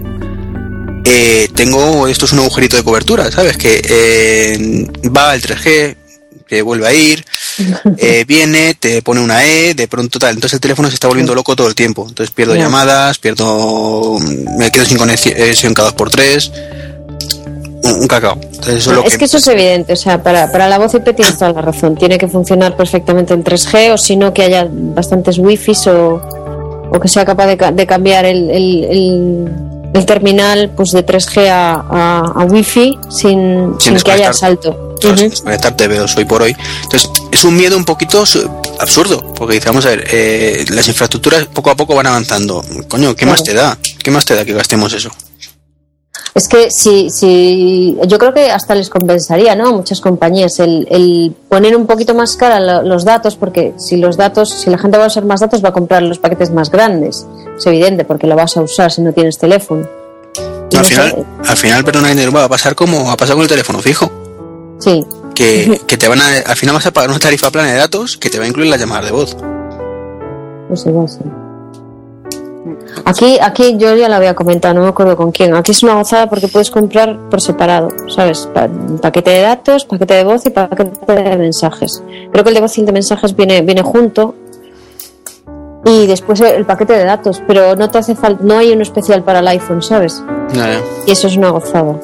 eh, 1.05 1.47
tengo, 1.53 2.07
esto 2.07 2.25
es 2.25 2.33
un 2.33 2.39
agujerito 2.39 2.75
de 2.77 2.83
cobertura, 2.83 3.31
¿sabes? 3.31 3.57
Que 3.57 3.81
eh, 3.87 4.87
va 5.15 5.35
el 5.35 5.41
3G, 5.41 5.95
que 6.47 6.61
vuelve 6.61 6.87
a 6.87 6.93
ir, 6.93 7.23
eh, 7.97 8.25
viene, 8.27 8.73
te 8.73 9.01
pone 9.01 9.21
una 9.21 9.45
E, 9.45 9.75
de 9.75 9.87
pronto 9.87 10.19
tal. 10.19 10.33
Entonces 10.33 10.55
el 10.55 10.59
teléfono 10.59 10.89
se 10.89 10.95
está 10.95 11.07
volviendo 11.07 11.35
loco 11.35 11.55
todo 11.55 11.67
el 11.67 11.75
tiempo. 11.75 12.05
Entonces 12.07 12.33
pierdo 12.33 12.55
llamadas, 12.55 13.19
pierdo, 13.19 14.17
me 14.57 14.71
quedo 14.71 14.85
sin 14.85 14.97
conexión 14.97 15.73
cada 15.73 15.89
dos 15.89 15.95
por 15.95 16.09
tres. 16.09 16.51
Un, 17.85 18.01
un 18.01 18.07
cacao. 18.07 18.33
Entonces 18.41 18.75
eso 18.75 18.89
es 18.91 18.95
lo 18.97 19.03
es 19.05 19.17
que 19.17 19.25
eso 19.25 19.37
es 19.37 19.47
evidente, 19.47 19.93
o 19.93 19.95
sea, 19.95 20.21
para, 20.21 20.51
para 20.51 20.67
la 20.67 20.77
voz 20.77 20.93
IP 20.93 21.15
tienes 21.15 21.37
toda 21.37 21.53
la 21.53 21.61
razón. 21.61 21.95
Tiene 21.95 22.17
que 22.17 22.27
funcionar 22.27 22.75
perfectamente 22.75 23.33
el 23.33 23.43
3G 23.43 23.93
o 23.93 23.97
si 23.97 24.15
no 24.15 24.33
que 24.33 24.43
haya 24.43 24.67
bastantes 24.69 25.37
wifis 25.37 25.87
o, 25.87 26.21
o 26.91 26.99
que 26.99 27.07
sea 27.07 27.25
capaz 27.25 27.47
de, 27.47 27.57
ca- 27.57 27.71
de 27.71 27.85
cambiar 27.87 28.25
el, 28.25 28.49
el, 28.49 28.83
el- 28.85 29.49
el 29.93 30.05
terminal 30.05 30.71
pues 30.75 30.91
de 30.91 31.05
3G 31.05 31.47
a, 31.47 31.73
a, 31.89 32.41
a 32.41 32.45
wifi 32.45 32.97
sin, 33.09 33.75
sin 33.79 33.95
que 33.97 34.11
haya 34.11 34.33
salto. 34.33 34.95
Ujú. 35.03 35.15
desconectarte 35.15 35.87
veos 35.87 36.17
hoy 36.17 36.25
por 36.25 36.41
hoy. 36.41 36.55
Entonces, 36.83 37.09
es 37.31 37.43
un 37.45 37.55
miedo 37.55 37.77
un 37.77 37.85
poquito 37.85 38.25
su- 38.25 38.49
absurdo, 38.79 39.33
porque 39.35 39.53
dice, 39.55 39.67
vamos 39.69 39.85
a 39.85 39.89
ver, 39.89 40.03
eh, 40.11 40.65
las 40.69 40.87
infraestructuras 40.87 41.45
poco 41.45 41.69
a 41.69 41.75
poco 41.75 41.95
van 41.95 42.07
avanzando. 42.07 42.63
Coño, 42.89 43.15
¿qué 43.15 43.25
más 43.25 43.43
te 43.43 43.53
da? 43.53 43.77
¿Qué 44.03 44.09
más 44.11 44.25
te 44.25 44.35
da 44.35 44.43
que 44.43 44.53
gastemos 44.53 44.91
eso? 44.93 45.11
Es 46.35 46.49
que 46.49 46.69
si, 46.69 47.09
si 47.09 47.97
yo 48.07 48.17
creo 48.17 48.33
que 48.33 48.51
hasta 48.51 48.75
les 48.75 48.89
compensaría, 48.89 49.55
¿no? 49.55 49.69
A 49.69 49.71
muchas 49.71 50.01
compañías 50.01 50.59
el, 50.59 50.85
el 50.91 51.33
poner 51.47 51.77
un 51.77 51.87
poquito 51.87 52.13
más 52.13 52.35
cara 52.35 52.59
lo- 52.59 52.81
los 52.83 53.05
datos, 53.05 53.37
porque 53.37 53.73
si 53.77 53.95
los 53.95 54.17
datos, 54.17 54.49
si 54.49 54.69
la 54.69 54.77
gente 54.77 54.97
va 54.97 55.05
a 55.05 55.07
usar 55.07 55.23
más 55.23 55.39
datos, 55.39 55.63
va 55.63 55.69
a 55.69 55.71
comprar 55.73 56.03
los 56.03 56.19
paquetes 56.19 56.51
más 56.51 56.69
grandes. 56.69 57.25
Es 57.57 57.65
evidente, 57.65 58.03
porque 58.03 58.27
lo 58.27 58.35
vas 58.35 58.57
a 58.57 58.61
usar 58.61 58.91
si 58.91 59.01
no 59.01 59.13
tienes 59.13 59.37
teléfono. 59.37 59.87
Y 60.71 60.75
al, 60.75 60.81
no 60.81 60.83
sé, 60.83 60.93
final, 60.95 61.25
al 61.47 61.55
final, 61.57 61.85
perdona, 61.85 62.29
va 62.31 62.43
a 62.43 62.49
pasar 62.49 62.75
como 62.75 63.09
ha 63.11 63.15
pasado 63.15 63.37
con 63.37 63.43
el 63.43 63.49
teléfono 63.49 63.79
fijo. 63.79 64.11
sí, 64.79 65.05
Que, 65.33 65.79
que 65.87 65.97
te 65.97 66.09
van 66.09 66.19
a, 66.19 66.39
al 66.45 66.57
final 66.57 66.75
vas 66.75 66.85
a 66.85 66.91
pagar 66.91 67.11
una 67.11 67.19
tarifa 67.19 67.49
plana 67.49 67.71
de 67.71 67.77
datos 67.77 68.17
que 68.17 68.29
te 68.29 68.39
va 68.39 68.43
a 68.43 68.47
incluir 68.49 68.69
las 68.69 68.81
llamadas 68.81 69.05
de 69.05 69.11
voz. 69.11 69.37
pues 70.67 70.85
igual 70.85 71.07
sí. 71.07 71.19
Aquí, 73.03 73.37
aquí 73.41 73.75
yo 73.77 73.93
ya 73.95 74.07
lo 74.07 74.15
había 74.15 74.33
comentado, 74.33 74.73
no 74.73 74.81
me 74.81 74.87
acuerdo 74.87 75.17
con 75.17 75.31
quién. 75.31 75.53
Aquí 75.55 75.71
es 75.71 75.83
una 75.83 75.95
gozada 75.95 76.27
porque 76.29 76.47
puedes 76.47 76.71
comprar 76.71 77.19
por 77.29 77.41
separado, 77.41 77.89
¿sabes? 78.07 78.47
Pa- 78.53 78.69
paquete 79.01 79.31
de 79.31 79.41
datos, 79.41 79.85
paquete 79.85 80.13
de 80.15 80.23
voz 80.23 80.45
y 80.45 80.49
paquete 80.51 81.13
de 81.13 81.37
mensajes. 81.37 82.01
Creo 82.31 82.43
que 82.43 82.49
el 82.49 82.55
de 82.55 82.61
voz 82.61 82.77
y 82.77 82.81
el 82.81 82.85
de 82.87 82.93
mensajes 82.93 83.35
viene, 83.35 83.61
viene 83.61 83.81
junto. 83.81 84.35
Y 85.87 86.07
después 86.07 86.39
el 86.41 86.65
paquete 86.65 86.93
de 86.93 87.03
datos, 87.05 87.43
pero 87.47 87.75
no 87.75 87.89
te 87.91 87.99
hace 87.99 88.15
falta, 88.15 88.43
no 88.43 88.57
hay 88.57 88.71
uno 88.71 88.81
especial 88.81 89.23
para 89.23 89.39
el 89.39 89.47
iPhone, 89.49 89.81
¿sabes? 89.83 90.23
Ya, 90.53 90.67
ya. 90.71 90.81
Y 91.05 91.11
eso 91.11 91.27
es 91.27 91.37
una 91.37 91.49
gozada. 91.51 91.99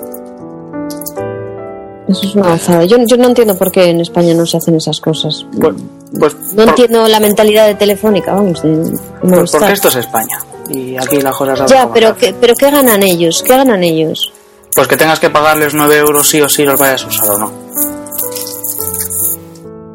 Eso 2.08 2.26
es 2.28 2.36
una 2.36 2.52
gozada. 2.52 2.84
Yo, 2.86 2.98
yo 3.06 3.18
no 3.18 3.28
entiendo 3.30 3.56
por 3.58 3.72
qué 3.72 3.86
en 3.90 4.02
España 4.02 4.34
no 4.34 4.46
se 4.46 4.58
hacen 4.58 4.76
esas 4.76 5.00
cosas. 5.00 5.46
Pues, 5.60 5.76
pues, 6.20 6.36
No 6.54 6.56
por- 6.64 6.70
entiendo 6.70 7.08
la 7.08 7.20
mentalidad 7.20 7.68
de 7.68 7.76
Telefónica, 7.76 8.34
vamos, 8.34 8.62
de, 8.62 8.70
de 8.78 8.98
pues 9.22 9.52
porque 9.52 9.74
esto 9.74 9.88
es 9.88 9.96
España. 9.96 10.38
Y 10.74 10.98
aquí 10.98 11.20
las 11.22 11.36
cosas 11.36 11.70
Ya, 11.70 11.92
pero. 11.92 12.16
¿qué, 12.16 12.34
pero 12.40 12.54
¿qué 12.56 12.72
ganan 12.72 13.04
ellos? 13.04 13.44
¿Qué 13.46 13.56
ganan 13.56 13.84
ellos? 13.84 14.32
Pues 14.74 14.88
que 14.88 14.96
tengas 14.96 15.20
que 15.20 15.30
pagarles 15.30 15.74
9 15.74 15.98
euros 15.98 16.30
sí 16.30 16.42
o 16.42 16.48
sí 16.48 16.64
los 16.64 16.80
vayas 16.80 17.04
a 17.04 17.08
usar 17.08 17.30
o 17.30 17.38
no. 17.38 17.54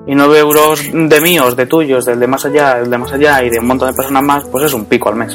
Y 0.06 0.14
9 0.14 0.38
euros 0.38 0.80
de 0.92 1.20
míos, 1.20 1.56
de 1.56 1.66
tuyos, 1.66 2.04
del 2.04 2.20
de 2.20 2.26
más 2.26 2.44
allá, 2.44 2.78
el 2.78 2.90
de 2.90 2.98
más 2.98 3.12
allá 3.12 3.42
y 3.42 3.50
de 3.50 3.58
un 3.58 3.66
montón 3.66 3.88
de 3.88 3.94
personas 3.94 4.22
más, 4.22 4.44
pues 4.44 4.66
es 4.66 4.72
un 4.74 4.84
pico 4.84 5.08
al 5.08 5.16
mes. 5.16 5.34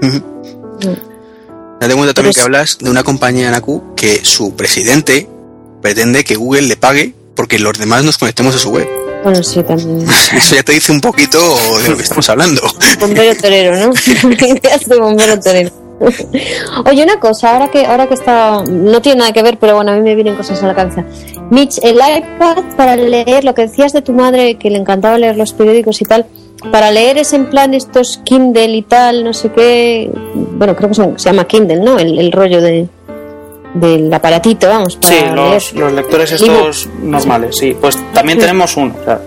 Ujú. 0.00 0.22
Date 1.80 1.94
cuenta 1.94 2.14
también 2.14 2.34
que 2.34 2.40
hablas 2.40 2.78
de 2.78 2.90
una 2.90 3.04
compañía 3.04 3.50
Naku 3.50 3.94
que 3.94 4.24
su 4.24 4.56
presidente 4.56 5.28
pretende 5.80 6.24
que 6.24 6.34
Google 6.34 6.62
le 6.62 6.76
pague 6.76 7.14
porque 7.36 7.58
los 7.58 7.78
demás 7.78 8.02
nos 8.02 8.18
conectemos 8.18 8.54
a 8.56 8.58
su 8.58 8.70
web. 8.70 8.88
Bueno, 9.22 9.42
sí, 9.42 9.62
también. 9.62 10.06
Eso 10.36 10.54
ya 10.54 10.62
te 10.62 10.72
dice 10.72 10.92
un 10.92 11.00
poquito 11.00 11.38
de 11.82 11.90
lo 11.90 11.96
que 11.96 12.02
estamos 12.02 12.28
hablando. 12.28 12.62
Bombero 13.00 13.36
torero, 13.36 13.76
¿no? 13.76 13.92
Ideas 14.30 14.86
de 14.86 14.98
bombero 14.98 15.40
torero. 15.40 15.70
Oye, 16.86 17.02
una 17.02 17.18
cosa, 17.18 17.52
ahora 17.52 17.70
que 17.70 17.84
ahora 17.84 18.06
que 18.06 18.14
está, 18.14 18.62
no 18.62 19.02
tiene 19.02 19.18
nada 19.18 19.32
que 19.32 19.42
ver, 19.42 19.58
pero 19.58 19.74
bueno, 19.74 19.90
a 19.90 19.96
mí 19.96 20.00
me 20.00 20.14
vienen 20.14 20.36
cosas 20.36 20.62
a 20.62 20.68
la 20.68 20.74
cabeza. 20.74 21.04
Mitch, 21.50 21.78
el 21.82 21.96
iPad 21.96 22.62
para 22.76 22.94
leer, 22.96 23.42
lo 23.42 23.54
que 23.54 23.62
decías 23.62 23.92
de 23.92 24.02
tu 24.02 24.12
madre, 24.12 24.56
que 24.56 24.70
le 24.70 24.78
encantaba 24.78 25.18
leer 25.18 25.36
los 25.36 25.52
periódicos 25.52 26.00
y 26.00 26.04
tal, 26.04 26.26
para 26.70 26.92
leer 26.92 27.18
es 27.18 27.32
en 27.32 27.50
plan 27.50 27.74
estos 27.74 28.20
Kindle 28.24 28.76
y 28.76 28.82
tal, 28.82 29.24
no 29.24 29.32
sé 29.32 29.50
qué, 29.50 30.10
bueno, 30.34 30.76
creo 30.76 30.88
que 30.88 30.94
se 30.94 31.28
llama 31.28 31.46
Kindle, 31.46 31.80
¿no? 31.80 31.98
El, 31.98 32.18
el 32.18 32.30
rollo 32.30 32.60
de 32.60 32.88
del 33.74 34.12
aparatito, 34.12 34.68
vamos, 34.68 34.96
para 34.96 35.14
Sí, 35.18 35.24
los, 35.34 35.72
los 35.74 35.92
lectores 35.92 36.32
estos 36.32 36.88
normales, 37.02 37.56
sí. 37.58 37.76
Pues 37.80 37.96
también 38.12 38.38
Sí. 38.38 38.42
tenemos 38.46 38.76
uno. 38.76 38.94
o 39.00 39.04
sea. 39.04 39.20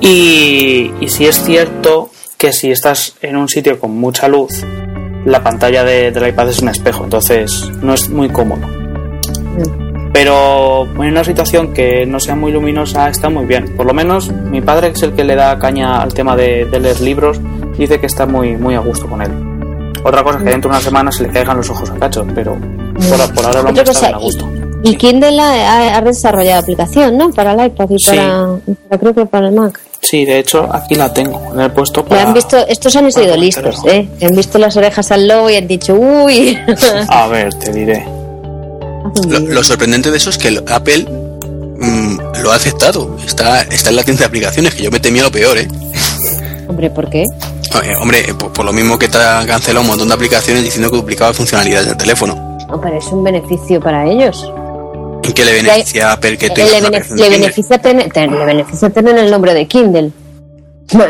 Y, 0.00 0.90
y 1.00 1.08
sí 1.08 1.26
es 1.26 1.42
cierto 1.44 2.10
que 2.38 2.52
si 2.52 2.70
estás 2.70 3.14
en 3.20 3.36
un 3.36 3.48
sitio 3.48 3.78
con 3.78 3.92
mucha 3.98 4.26
luz, 4.28 4.64
la 5.26 5.42
pantalla 5.42 5.84
de- 5.84 6.10
del 6.10 6.28
iPad 6.28 6.48
es 6.48 6.60
un 6.60 6.68
espejo, 6.70 7.04
entonces 7.04 7.70
no 7.82 7.92
es 7.94 8.08
muy 8.08 8.30
cómodo. 8.30 8.66
Pero 10.12 10.84
en 10.86 10.98
una 11.12 11.22
situación 11.24 11.72
que 11.72 12.04
no 12.04 12.18
sea 12.18 12.34
muy 12.34 12.50
luminosa 12.52 13.08
está 13.08 13.28
muy 13.30 13.44
bien. 13.46 13.76
Por 13.76 13.86
lo 13.86 13.94
menos 13.94 14.30
mi 14.32 14.60
padre, 14.60 14.88
que 14.88 14.94
es 14.96 15.02
el 15.04 15.12
que 15.12 15.22
le 15.24 15.36
da 15.36 15.58
caña 15.58 16.00
al 16.02 16.12
tema 16.12 16.34
de, 16.36 16.64
de 16.66 16.80
leer 16.80 17.00
libros, 17.00 17.38
dice 17.78 18.00
que 18.00 18.06
está 18.06 18.26
muy, 18.26 18.56
muy 18.56 18.74
a 18.74 18.80
gusto 18.80 19.06
con 19.06 19.22
él. 19.22 19.30
Otra 20.02 20.24
cosa 20.24 20.38
es 20.38 20.44
que 20.44 20.50
dentro 20.50 20.70
de 20.70 20.76
una 20.76 20.84
semana 20.84 21.12
se 21.12 21.22
le 21.24 21.28
caigan 21.28 21.58
los 21.58 21.70
ojos 21.70 21.90
a 21.90 21.94
cachos, 21.98 22.26
pero 22.34 22.56
por, 23.08 23.34
por 23.34 23.44
ahora 23.46 23.62
lo 23.62 23.70
Otra 23.70 23.82
hemos 23.82 23.94
cosa, 23.96 24.06
a 24.08 24.18
gusto. 24.18 24.48
Y 24.82 24.96
Kindle 24.96 25.38
ha, 25.40 25.96
ha 25.96 26.00
desarrollado 26.00 26.60
aplicación, 26.60 27.16
¿no? 27.18 27.30
Para 27.30 27.52
el 27.52 27.66
iPad 27.66 27.90
y 27.90 27.98
Sí. 27.98 28.06
para, 28.16 28.48
y 28.66 28.72
para- 28.74 28.98
creo 29.00 29.14
que 29.14 29.26
para 29.26 29.48
el 29.48 29.54
Mac. 29.54 29.78
Sí, 30.00 30.24
de 30.24 30.38
hecho, 30.38 30.66
aquí 30.72 30.94
la 30.94 31.12
tengo. 31.12 31.52
La 31.54 31.66
he 31.66 31.70
puesto 31.70 32.02
Le 32.02 32.08
para... 32.08 32.22
han 32.22 32.32
visto, 32.34 32.56
estos 32.66 32.96
han 32.96 33.12
sido 33.12 33.36
listos. 33.36 33.82
¿eh? 33.86 34.08
Han 34.22 34.34
visto 34.34 34.58
las 34.58 34.74
orejas 34.78 35.10
al 35.10 35.28
lobo 35.28 35.50
y 35.50 35.56
han 35.56 35.68
dicho, 35.68 35.94
uy. 35.94 36.58
A 37.08 37.26
ver, 37.26 37.52
te 37.54 37.70
diré. 37.72 38.06
Lo, 39.28 39.38
lo 39.40 39.62
sorprendente 39.62 40.10
de 40.10 40.16
eso 40.16 40.30
es 40.30 40.38
que 40.38 40.58
Apple 40.68 41.04
mm, 41.78 42.18
lo 42.42 42.50
ha 42.50 42.54
aceptado. 42.54 43.16
Está, 43.26 43.62
está 43.62 43.90
en 43.90 43.96
la 43.96 44.02
tienda 44.04 44.20
de 44.20 44.26
aplicaciones, 44.26 44.74
que 44.74 44.84
yo 44.84 44.90
me 44.90 45.00
temía 45.00 45.22
lo 45.22 45.30
peor, 45.30 45.58
¿eh? 45.58 45.68
Hombre, 46.68 46.88
¿por 46.88 47.10
qué? 47.10 47.22
Eh, 47.24 47.94
hombre, 48.00 48.20
eh, 48.30 48.34
por, 48.34 48.52
por 48.54 48.64
lo 48.64 48.72
mismo 48.72 48.98
que 48.98 49.08
te 49.08 49.18
ha 49.18 49.44
cancelado 49.46 49.82
un 49.82 49.88
montón 49.88 50.08
de 50.08 50.14
aplicaciones 50.14 50.62
diciendo 50.64 50.90
que 50.90 50.96
duplicaba 50.96 51.34
funcionalidades 51.34 51.88
del 51.88 51.96
teléfono. 51.98 52.49
No, 52.70 52.80
pero 52.80 52.96
es 52.98 53.06
un 53.08 53.22
beneficio 53.24 53.80
para 53.80 54.06
ellos. 54.06 54.50
¿En 55.22 55.32
qué 55.32 55.44
le 55.44 55.52
beneficia 55.52 56.10
a 56.10 56.12
Apple 56.14 56.38
que 56.38 56.46
Eh, 56.46 56.50
tenga 56.50 56.70
le, 56.70 56.78
una 56.78 56.88
bene- 56.90 56.96
aplicación 56.98 57.18
le 57.18 57.28
beneficia 57.38 57.78
tener, 57.78 58.12
te- 58.12 58.26
le 58.26 58.44
beneficia 58.44 58.90
tener 58.90 59.18
el 59.18 59.30
nombre 59.30 59.54
de 59.54 59.66
Kindle. 59.66 60.10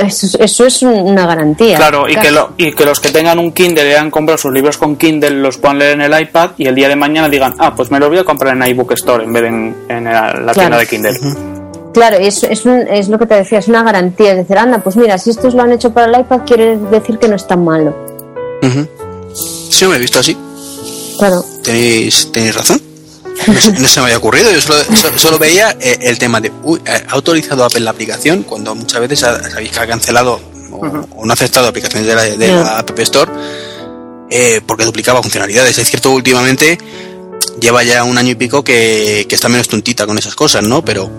Eso, 0.06 0.36
eso 0.38 0.66
es 0.66 0.82
un- 0.82 0.92
una 1.00 1.26
garantía. 1.26 1.76
Claro, 1.78 2.06
y 2.06 2.14
que, 2.16 2.30
lo- 2.30 2.50
y 2.58 2.72
que 2.72 2.84
los 2.84 3.00
que 3.00 3.08
tengan 3.10 3.38
un 3.38 3.52
Kindle 3.52 3.88
y 3.88 3.92
hayan 3.92 4.10
comprado 4.10 4.36
sus 4.36 4.52
libros 4.52 4.76
con 4.76 4.96
Kindle 4.96 5.30
los 5.30 5.56
puedan 5.56 5.78
leer 5.78 5.92
en 5.92 6.02
el 6.02 6.20
iPad 6.20 6.50
y 6.58 6.66
el 6.66 6.74
día 6.74 6.88
de 6.88 6.96
mañana 6.96 7.28
digan, 7.30 7.54
ah, 7.58 7.74
pues 7.74 7.90
me 7.90 7.98
los 7.98 8.10
voy 8.10 8.18
a 8.18 8.24
comprar 8.24 8.54
en 8.56 8.62
iBook 8.68 8.92
Store 8.92 9.24
en 9.24 9.32
vez 9.32 9.42
de 9.42 9.48
en, 9.48 9.76
en 9.88 10.04
la, 10.04 10.34
la 10.34 10.52
tienda 10.52 10.76
de 10.78 10.86
Kindle. 10.86 11.18
Claro, 11.94 12.16
es, 12.18 12.42
es, 12.44 12.66
un- 12.66 12.86
es 12.88 13.08
lo 13.08 13.18
que 13.18 13.24
te 13.26 13.34
decía, 13.36 13.58
es 13.58 13.68
una 13.68 13.82
garantía. 13.82 14.32
Es 14.32 14.36
decir, 14.36 14.58
anda, 14.58 14.78
pues 14.78 14.96
mira, 14.96 15.16
si 15.16 15.30
estos 15.30 15.54
lo 15.54 15.62
han 15.62 15.72
hecho 15.72 15.92
para 15.94 16.06
el 16.14 16.20
iPad, 16.20 16.40
quiere 16.46 16.76
decir 16.76 17.18
que 17.18 17.26
no 17.28 17.36
es 17.36 17.46
tan 17.46 17.64
malo. 17.64 17.94
Ujú. 18.62 18.86
Sí, 19.34 19.86
me 19.86 19.96
he 19.96 19.98
visto 19.98 20.18
así. 20.20 20.36
Claro. 21.20 21.44
Tenéis, 21.62 22.32
tenéis 22.32 22.54
razón. 22.56 22.82
No 23.46 23.60
se, 23.60 23.72
no 23.72 23.88
se 23.88 24.00
me 24.00 24.04
había 24.06 24.18
ocurrido. 24.18 24.50
Yo 24.50 24.60
solo, 24.60 24.78
so- 24.94 25.18
solo 25.18 25.38
veía 25.38 25.76
eh, 25.80 25.98
el 26.02 26.18
tema 26.18 26.40
de, 26.40 26.50
uy, 26.64 26.80
ha 26.86 27.12
autorizado 27.12 27.64
Apple 27.64 27.80
la 27.80 27.90
aplicación 27.90 28.42
cuando 28.42 28.74
muchas 28.74 29.00
veces 29.00 29.22
ha- 29.22 29.48
sabéis 29.50 29.70
que 29.70 29.78
ha 29.80 29.86
cancelado 29.86 30.40
o, 30.72 30.76
o 30.76 31.24
no 31.24 31.30
ha 31.30 31.34
aceptado 31.34 31.68
aplicaciones 31.68 32.06
de 32.06 32.14
la, 32.14 32.22
de 32.24 32.48
No. 32.52 32.62
la 32.64 32.78
App 32.80 32.98
Store 32.98 33.30
eh, 34.30 34.60
porque 34.66 34.84
duplicaba 34.84 35.22
funcionalidades. 35.22 35.78
Es 35.78 35.88
cierto, 35.88 36.10
últimamente 36.10 36.78
lleva 37.60 37.82
ya 37.82 38.04
un 38.04 38.16
año 38.18 38.30
y 38.30 38.34
pico 38.34 38.62
que, 38.62 39.26
que 39.28 39.34
está 39.34 39.48
menos 39.48 39.68
tontita 39.68 40.06
con 40.06 40.18
esas 40.18 40.34
cosas, 40.34 40.62
¿no? 40.64 40.84
Pero 40.84 41.10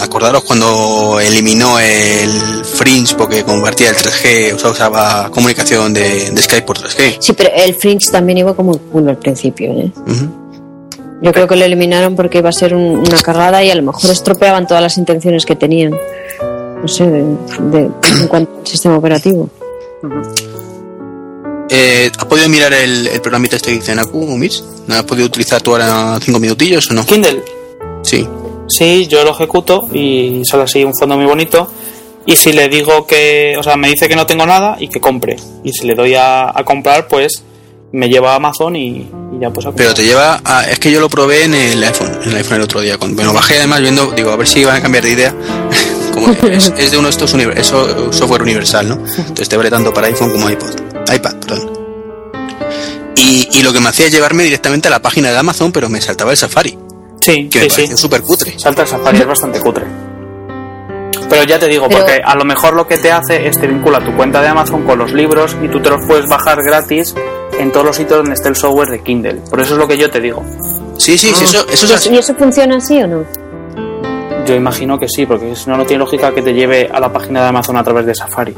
acordaros 0.00 0.42
cuando 0.44 1.20
eliminó 1.20 1.78
el 1.78 2.64
Fringe 2.64 3.14
porque 3.16 3.44
convertía 3.44 3.90
el 3.90 3.96
3G, 3.96 4.54
o 4.54 4.58
sea, 4.58 4.70
usaba 4.70 5.30
comunicación 5.30 5.92
de, 5.94 6.30
de 6.30 6.42
Skype 6.42 6.66
por 6.66 6.78
3G. 6.78 7.16
Sí, 7.20 7.32
pero 7.34 7.50
el 7.54 7.74
Fringe 7.74 8.10
también 8.10 8.38
iba 8.38 8.54
como 8.54 8.72
el 8.72 8.80
culo 8.80 9.10
al 9.10 9.18
principio. 9.18 9.72
¿eh? 9.72 9.92
Yo 11.22 11.32
creo 11.32 11.46
que 11.46 11.56
lo 11.56 11.64
eliminaron 11.64 12.16
porque 12.16 12.38
iba 12.38 12.48
a 12.48 12.52
ser 12.52 12.74
un- 12.74 12.96
una 12.98 13.20
cagada 13.22 13.62
y 13.62 13.70
a 13.70 13.74
lo 13.74 13.82
mejor 13.82 14.10
estropeaban 14.10 14.66
todas 14.66 14.82
las 14.82 14.96
intenciones 14.98 15.44
que 15.46 15.54
tenían. 15.54 15.92
No 16.82 16.88
sé, 16.88 17.06
de, 17.06 17.22
de- 17.70 17.90
en 18.20 18.26
cuanto 18.28 18.58
al 18.60 18.66
sistema 18.66 18.96
operativo. 18.96 19.48
Eh, 21.68 22.10
¿Has 22.18 22.24
podido 22.24 22.48
mirar 22.48 22.72
el, 22.72 23.06
el 23.06 23.20
programita 23.20 23.56
este 23.56 23.70
que 23.70 23.76
dice 23.76 23.94
Naku? 23.94 24.26
¿No 24.86 24.94
has 24.94 25.04
podido 25.04 25.26
utilizar 25.26 25.62
tú 25.62 25.72
ahora 25.72 26.18
cinco 26.20 26.40
minutillos 26.40 26.90
o 26.90 26.94
no? 26.94 27.04
Kindle, 27.06 27.44
Sí. 28.02 28.26
Sí, 28.70 29.06
yo 29.06 29.24
lo 29.24 29.32
ejecuto 29.32 29.88
y 29.92 30.42
sale 30.44 30.64
así 30.64 30.84
un 30.84 30.96
fondo 30.96 31.16
muy 31.16 31.26
bonito. 31.26 31.70
Y 32.26 32.36
si 32.36 32.52
le 32.52 32.68
digo 32.68 33.06
que, 33.06 33.56
o 33.58 33.62
sea, 33.62 33.76
me 33.76 33.88
dice 33.88 34.08
que 34.08 34.16
no 34.16 34.26
tengo 34.26 34.46
nada 34.46 34.76
y 34.78 34.88
que 34.88 35.00
compre. 35.00 35.36
Y 35.64 35.72
si 35.72 35.86
le 35.86 35.94
doy 35.94 36.14
a, 36.14 36.48
a 36.48 36.64
comprar, 36.64 37.08
pues 37.08 37.42
me 37.92 38.08
lleva 38.08 38.32
a 38.32 38.36
Amazon 38.36 38.76
y, 38.76 39.08
y 39.32 39.40
ya 39.40 39.50
pues 39.50 39.66
a 39.66 39.72
Pero 39.72 39.94
te 39.94 40.04
lleva 40.04 40.40
a... 40.44 40.64
Es 40.64 40.78
que 40.78 40.90
yo 40.92 41.00
lo 41.00 41.08
probé 41.08 41.44
en 41.44 41.54
el 41.54 41.82
iPhone, 41.82 42.18
en 42.22 42.30
el 42.30 42.36
iPhone 42.36 42.56
el 42.58 42.62
otro 42.62 42.80
día. 42.80 42.96
Lo 43.00 43.32
bajé 43.32 43.58
además 43.58 43.80
viendo, 43.80 44.12
digo, 44.12 44.30
a 44.30 44.36
ver 44.36 44.46
si 44.46 44.64
van 44.64 44.76
a 44.76 44.82
cambiar 44.82 45.04
de 45.04 45.10
idea. 45.10 45.34
Como 46.14 46.36
que 46.36 46.54
es, 46.54 46.72
es 46.76 46.90
de 46.90 46.98
uno 46.98 47.08
de 47.08 47.10
estos 47.10 47.30
software 47.30 48.42
universal, 48.42 48.88
¿no? 48.88 48.94
Entonces 48.94 49.48
te 49.48 49.56
vale 49.56 49.70
tanto 49.70 49.92
para 49.92 50.08
iPhone 50.08 50.32
como 50.32 50.50
iPod. 50.50 50.74
iPad, 51.14 51.36
perdón. 51.36 51.72
Y, 53.16 53.48
y 53.52 53.62
lo 53.62 53.72
que 53.72 53.78
me 53.78 53.90
hacía 53.90 54.06
es 54.06 54.12
llevarme 54.12 54.42
directamente 54.42 54.88
a 54.88 54.90
la 54.90 55.00
página 55.00 55.30
de 55.30 55.38
Amazon, 55.38 55.70
pero 55.70 55.88
me 55.88 56.00
saltaba 56.00 56.32
el 56.32 56.36
Safari, 56.36 56.76
Sí, 57.20 57.48
que 57.48 57.58
sí, 57.60 57.64
me 57.64 57.70
sí. 57.70 57.76
pareció 57.76 57.96
súper 57.96 58.22
cutre. 58.22 58.58
Salta 58.58 58.82
el 58.82 58.88
Safari, 58.88 59.18
es 59.18 59.26
bastante 59.26 59.60
cutre. 59.60 59.84
Pero 61.28 61.44
ya 61.44 61.58
te 61.58 61.68
digo, 61.68 61.86
Pero- 61.88 62.00
porque 62.00 62.20
a 62.24 62.34
lo 62.34 62.44
mejor 62.44 62.74
lo 62.74 62.86
que 62.88 62.98
te 62.98 63.12
hace 63.12 63.46
es 63.46 63.58
te 63.58 63.66
vincula 63.66 64.04
tu 64.04 64.14
cuenta 64.16 64.40
de 64.40 64.48
Amazon 64.48 64.84
con 64.84 64.98
los 64.98 65.12
libros 65.12 65.56
y 65.62 65.68
tú 65.68 65.80
te 65.80 65.90
los 65.90 66.04
puedes 66.06 66.26
bajar 66.28 66.62
gratis 66.62 67.14
en 67.58 67.70
todos 67.70 67.86
los 67.86 67.96
sitios 67.96 68.18
donde 68.18 68.34
esté 68.34 68.48
el 68.48 68.56
software 68.56 68.88
de 68.88 69.00
Kindle. 69.02 69.34
Por 69.48 69.60
eso 69.60 69.74
es 69.74 69.78
lo 69.78 69.86
que 69.86 69.96
yo 69.98 70.10
te 70.10 70.20
digo. 70.20 70.42
Sí, 70.98 71.16
sí, 71.16 71.32
sí, 71.34 71.44
eso, 71.44 71.66
eso 71.68 71.86
es 71.86 71.92
así. 71.92 72.10
¿Y 72.10 72.18
eso 72.18 72.34
funciona 72.34 72.76
así 72.76 73.00
o 73.02 73.06
no? 73.06 73.24
Yo 74.46 74.54
imagino 74.54 74.98
que 74.98 75.08
sí, 75.08 75.26
porque 75.26 75.54
si 75.54 75.68
no, 75.70 75.76
no 75.76 75.84
tiene 75.86 76.00
lógica 76.00 76.34
que 76.34 76.42
te 76.42 76.52
lleve 76.52 76.88
a 76.92 76.98
la 76.98 77.12
página 77.12 77.42
de 77.42 77.48
Amazon 77.48 77.76
a 77.76 77.84
través 77.84 78.06
de 78.06 78.14
Safari. 78.14 78.54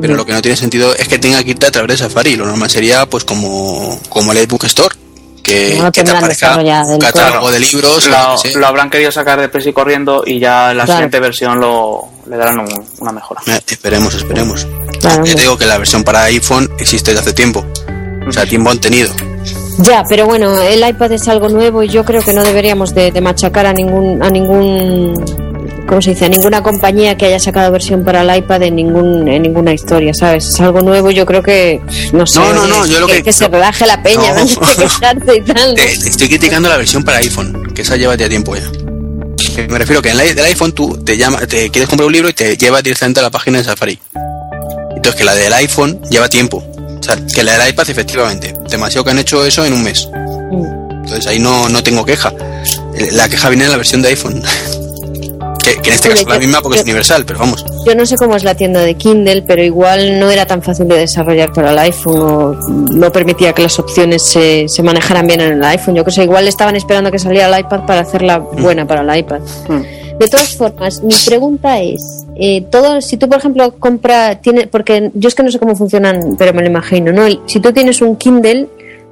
Pero 0.00 0.14
lo 0.14 0.24
que 0.24 0.32
no 0.32 0.40
tiene 0.40 0.56
sentido 0.56 0.94
es 0.94 1.08
que 1.08 1.18
tenga 1.18 1.42
que 1.42 1.50
irte 1.50 1.66
a 1.66 1.70
través 1.72 1.90
de 1.90 1.96
Safari. 2.08 2.36
Lo 2.36 2.46
normal 2.46 2.70
sería, 2.70 3.04
pues, 3.06 3.24
como, 3.24 3.98
como 4.08 4.32
el 4.32 4.38
iBook 4.44 4.64
Store. 4.64 4.94
Que, 5.48 5.76
No 5.78 5.84
que 5.86 5.90
te 5.90 6.04
tendrán 6.04 6.16
aparezca 6.18 6.48
catálogo 7.00 7.40
todo. 7.46 7.50
de 7.52 7.60
libros. 7.60 8.08
Lo, 8.56 8.66
habrán 8.66 8.90
querido 8.90 9.10
sacar 9.10 9.40
de 9.40 9.48
presa 9.48 9.70
y 9.70 9.72
corriendo 9.72 10.22
y 10.26 10.38
ya 10.38 10.70
en 10.72 10.78
la 10.78 10.84
Claro. 10.84 10.98
siguiente 10.98 11.20
versión 11.20 11.58
lo, 11.60 12.04
le 12.28 12.36
darán 12.36 12.58
un- 12.60 12.84
una 13.00 13.12
mejora. 13.12 13.40
Eh, 13.46 13.60
esperemos, 13.66 14.14
esperemos. 14.14 14.66
Claro, 15.00 15.24
Ya 15.24 15.34
te 15.34 15.40
digo 15.42 15.56
que 15.56 15.66
la 15.66 15.78
versión 15.78 16.04
para 16.04 16.22
iPhone 16.24 16.68
existe 16.78 17.12
desde 17.12 17.22
hace 17.22 17.32
tiempo. 17.32 17.64
O 18.26 18.32
sea, 18.32 18.44
tiempo 18.46 18.70
han 18.70 18.78
tenido. 18.80 19.10
Ya, 19.78 20.02
pero 20.08 20.26
bueno, 20.26 20.60
el 20.60 20.86
iPad 20.86 21.12
es 21.12 21.28
algo 21.28 21.48
nuevo 21.48 21.82
y 21.84 21.88
yo 21.88 22.04
creo 22.04 22.20
que 22.20 22.32
no 22.32 22.42
deberíamos 22.42 22.94
de, 22.94 23.12
de 23.12 23.20
machacar 23.20 23.64
a 23.64 23.72
ningún, 23.72 24.22
a 24.22 24.28
ningún, 24.28 25.14
¿cómo 25.88 26.02
se 26.02 26.10
dice? 26.10 26.28
Ninguna 26.28 26.62
compañía 26.62 27.16
que 27.16 27.26
haya 27.26 27.40
sacado 27.40 27.72
versión 27.72 28.04
para 28.04 28.22
el 28.22 28.36
iPad 28.38 28.62
en 28.62 28.76
ningún, 28.76 29.26
en 29.28 29.42
ninguna 29.42 29.72
historia, 29.72 30.12
¿sabes? 30.14 30.46
Es 30.48 30.60
algo 30.60 30.82
nuevo, 30.82 31.10
yo 31.10 31.26
creo 31.26 31.42
que, 31.42 31.80
no 32.12 32.26
sé, 32.26 32.38
No, 32.38 32.52
no, 32.52 32.66
no, 32.66 32.86
yo 32.86 33.00
lo 33.00 33.06
que- 33.06 33.32
se 33.32 33.48
relaje 33.48 33.86
la 33.86 34.02
peña, 34.02 34.34
No. 34.34 34.44
y 35.34 35.40
tal. 35.42 35.74
Te, 35.74 35.82
te 35.98 36.08
estoy 36.08 36.28
criticando 36.28 36.68
la 36.68 36.76
versión 36.76 37.02
para 37.02 37.18
iPhone, 37.18 37.72
que 37.74 37.82
esa 37.82 37.96
lleva 37.96 38.14
ya 38.16 38.28
tiempo 38.28 38.54
ya. 38.54 38.70
Que 39.54 39.66
Me 39.68 39.78
refiero 39.78 40.02
que 40.02 40.10
en 40.10 40.16
la, 40.16 40.24
del 40.24 40.44
iPhone 40.44 40.72
tú 40.72 40.96
te 41.04 41.16
llama, 41.16 41.38
te 41.46 41.70
quieres 41.70 41.88
comprar 41.88 42.06
un 42.06 42.12
libro 42.12 42.28
y 42.28 42.32
te 42.32 42.56
lleva 42.56 42.82
directamente 42.82 43.20
a 43.20 43.24
la 43.24 43.30
página 43.30 43.58
de 43.58 43.64
Safari. 43.64 43.98
Entonces 44.94 45.14
que 45.16 45.24
la 45.24 45.34
del 45.34 45.52
iPhone 45.52 46.00
lleva 46.10 46.28
tiempo. 46.28 46.62
O 46.98 47.02
sea, 47.02 47.16
que 47.34 47.42
la 47.42 47.56
del 47.58 47.70
iPad 47.70 47.88
efectivamente. 47.90 48.54
Demasiado 48.68 49.04
que 49.04 49.10
han 49.10 49.18
hecho 49.18 49.44
eso 49.44 49.64
en 49.64 49.72
un 49.72 49.82
mes. 49.84 50.08
Mm. 50.12 50.64
Entonces 51.04 51.26
ahí 51.26 51.38
no, 51.38 51.68
no 51.68 51.82
tengo 51.82 52.04
queja. 52.04 52.32
La 53.12 53.28
queja 53.28 53.48
viene 53.48 53.64
en 53.64 53.70
la 53.70 53.76
versión 53.76 54.02
de 54.02 54.08
iPhone. 54.08 54.42
que, 55.76 55.80
que 55.82 55.88
en 55.90 55.94
este 55.94 56.08
caso 56.08 56.22
es 56.22 56.28
la 56.28 56.34
yo- 56.34 56.40
misma 56.40 56.60
porque 56.62 56.76
yo- 56.76 56.80
es 56.82 56.84
universal, 56.86 57.24
pero 57.26 57.38
vamos. 57.40 57.64
Yo 57.86 57.94
no 57.94 58.04
sé 58.06 58.16
cómo 58.16 58.36
es 58.36 58.44
la 58.44 58.54
tienda 58.54 58.80
de 58.80 58.94
Kindle, 58.94 59.42
pero 59.42 59.62
igual 59.62 60.18
no 60.20 60.30
era 60.30 60.46
tan 60.46 60.62
fácil 60.62 60.88
de 60.88 60.98
desarrollar 60.98 61.52
para 61.52 61.70
el 61.72 61.78
iPhone 61.78 62.20
o 62.20 62.52
no 62.92 63.12
permitía 63.12 63.52
que 63.52 63.62
las 63.62 63.78
opciones 63.78 64.22
se, 64.24 64.66
se 64.68 64.82
manejaran 64.82 65.26
bien 65.26 65.40
en 65.40 65.52
el 65.54 65.64
iPhone. 65.64 65.94
Yo 65.94 66.04
que 66.04 66.10
sé, 66.10 66.24
igual 66.24 66.46
estaban 66.48 66.76
esperando 66.76 67.10
que 67.10 67.18
saliera 67.18 67.48
el 67.54 67.60
iPad 67.64 67.86
para 67.86 68.00
hacerla 68.00 68.38
buena 68.38 68.86
para 68.86 69.00
el 69.02 69.18
iPad. 69.20 69.40
Mm. 69.68 70.18
De 70.18 70.26
todas 70.26 70.56
formas, 70.56 71.00
mi 71.04 71.14
pregunta 71.24 71.80
es, 71.80 72.24
eh, 72.36 72.62
todo, 72.72 73.00
si 73.00 73.16
tú 73.16 73.28
por 73.28 73.38
ejemplo 73.38 73.72
compras, 73.78 74.40
tiene, 74.42 74.66
porque 74.66 75.12
yo 75.14 75.28
es 75.28 75.34
que 75.36 75.44
no 75.44 75.50
sé 75.52 75.60
cómo 75.60 75.76
funcionan, 75.76 76.34
pero 76.36 76.52
me 76.52 76.62
lo 76.62 76.68
imagino, 76.68 77.12
¿no? 77.12 77.24
El- 77.24 77.38
Si 77.46 77.60
tú 77.60 77.72
tienes 77.72 78.02
un 78.02 78.16
Kindle, 78.16 78.68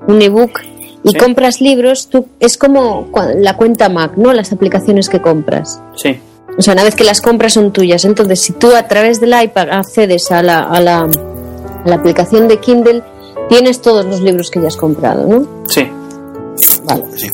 un 0.09 0.21
ebook 0.21 0.61
y 1.05 1.11
Sí. 1.11 1.17
compras 1.17 1.61
libros, 1.61 2.09
tú, 2.09 2.27
es 2.41 2.59
como 2.59 3.09
la 3.37 3.57
cuenta 3.57 3.89
Mac, 3.89 4.15
¿no? 4.17 4.33
Las 4.33 4.53
aplicaciones 4.53 5.09
que 5.09 5.21
compras. 5.23 5.81
Sí, 5.95 6.19
O 6.59 6.63
sea, 6.63 6.73
una 6.73 6.85
vez 6.85 6.95
que 6.95 7.05
las 7.05 7.21
compras 7.21 7.53
son 7.55 7.73
tuyas. 7.73 8.05
Entonces, 8.05 8.41
si 8.41 8.53
tú 8.53 8.75
a 8.75 8.89
través 8.89 9.21
del 9.21 9.35
iPad 9.43 9.69
accedes 9.71 10.31
a 10.33 10.43
la, 10.43 10.63
a 10.63 10.81
la, 10.81 11.01
a 11.03 11.09
la 11.89 11.95
aplicación 11.97 12.49
de 12.49 12.59
Kindle, 12.61 13.03
tienes 13.49 13.81
todos 13.83 14.05
los 14.07 14.21
libros 14.21 14.51
que 14.51 14.61
ya 14.61 14.69
has 14.69 14.77
comprado, 14.77 15.27
¿no? 15.27 15.65
sí. 15.69 15.87
Vale. 16.85 17.05
Sí. 17.17 17.29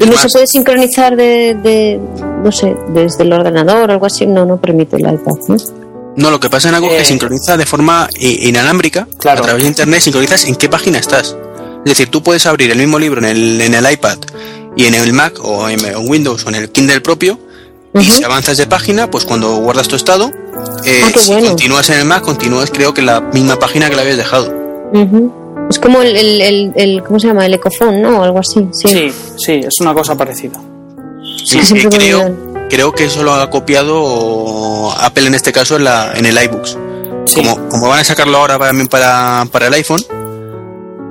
¿Y 0.00 0.04
no 0.06 0.16
se 0.16 0.28
puede 0.28 0.46
sincronizar 0.46 1.16
de, 1.16 1.54
de, 1.60 1.98
no 2.44 2.52
sé, 2.52 2.76
desde 2.90 3.24
el 3.24 3.32
ordenador 3.32 3.90
o 3.90 3.92
algo 3.92 4.06
así? 4.06 4.26
No, 4.26 4.44
no 4.46 4.60
permite 4.60 4.94
el 4.94 5.02
iPad, 5.02 5.34
¿no? 5.48 5.56
No, 6.14 6.30
lo 6.30 6.38
que 6.38 6.48
pasa 6.48 6.68
en 6.68 6.76
algo 6.76 6.86
es 6.86 6.92
Eh, 6.94 6.98
que 6.98 7.04
sincroniza 7.06 7.56
de 7.56 7.66
forma 7.66 8.08
inalámbrica, 8.20 9.08
Claro. 9.18 9.40
a 9.40 9.42
través 9.44 9.62
de 9.64 9.68
internet, 9.68 10.00
sincronizas 10.00 10.44
en 10.46 10.54
qué 10.54 10.68
página 10.68 10.98
estás. 10.98 11.36
Es 11.84 11.90
decir, 11.92 12.08
tú 12.10 12.22
puedes 12.22 12.46
abrir 12.46 12.70
el 12.70 12.78
mismo 12.78 12.98
libro 13.00 13.20
en 13.20 13.26
el, 13.26 13.60
en 13.60 13.74
el 13.74 13.90
iPad 13.92 14.18
y 14.76 14.84
en 14.84 14.94
el 14.94 15.12
Mac 15.12 15.40
o 15.42 15.68
en, 15.68 15.84
en 15.84 16.08
Windows 16.08 16.44
o 16.46 16.48
en 16.50 16.54
el 16.54 16.70
Kindle 16.70 17.00
propio, 17.00 17.38
y 18.00 18.04
si 18.10 18.24
avanzas 18.24 18.56
de 18.56 18.66
página, 18.66 19.10
pues 19.10 19.24
cuando 19.24 19.56
guardas 19.56 19.88
tu 19.88 19.96
estado, 19.96 20.30
eh, 20.84 21.02
Ah, 21.04 21.10
si 21.18 21.32
bueno. 21.32 21.48
continúas 21.48 21.88
en 21.90 21.98
el 22.00 22.04
Mac, 22.04 22.22
continúas 22.22 22.70
creo 22.70 22.92
que 22.94 23.02
la 23.02 23.20
misma 23.20 23.58
página 23.58 23.88
que 23.90 23.96
la 23.96 24.02
habías 24.02 24.16
dejado. 24.16 24.52
Ujú. 24.92 25.32
Es 25.70 25.78
como 25.78 26.00
el, 26.00 26.16
el, 26.16 26.40
el, 26.40 26.72
el- 26.76 27.02
¿cómo 27.02 27.20
se 27.20 27.26
llama? 27.28 27.44
El 27.44 27.54
ecofón, 27.54 28.00
¿no? 28.00 28.20
O 28.20 28.22
algo 28.22 28.38
así. 28.38 28.66
Sí. 28.72 28.88
Sí, 28.88 29.12
sí, 29.36 29.52
es 29.66 29.80
una 29.80 29.92
cosa 29.92 30.16
parecida. 30.16 30.58
Sí, 31.44 31.58
me 31.74 31.88
creo, 31.88 32.34
creo 32.70 32.92
que 32.92 33.04
eso 33.04 33.22
lo 33.22 33.34
ha 33.34 33.50
copiado 33.50 34.92
Apple 34.98 35.26
en 35.26 35.34
este 35.34 35.52
caso 35.52 35.76
en, 35.76 35.84
la, 35.84 36.12
en 36.14 36.24
el 36.26 36.42
iBooks. 36.42 36.76
Sí. 37.26 37.34
Como, 37.42 37.68
como 37.68 37.88
van 37.88 38.00
a 38.00 38.04
sacarlo 38.04 38.38
ahora 38.38 38.58
también 38.58 38.88
para, 38.88 39.46
para 39.52 39.66
el 39.66 39.74
iPhone, 39.74 40.00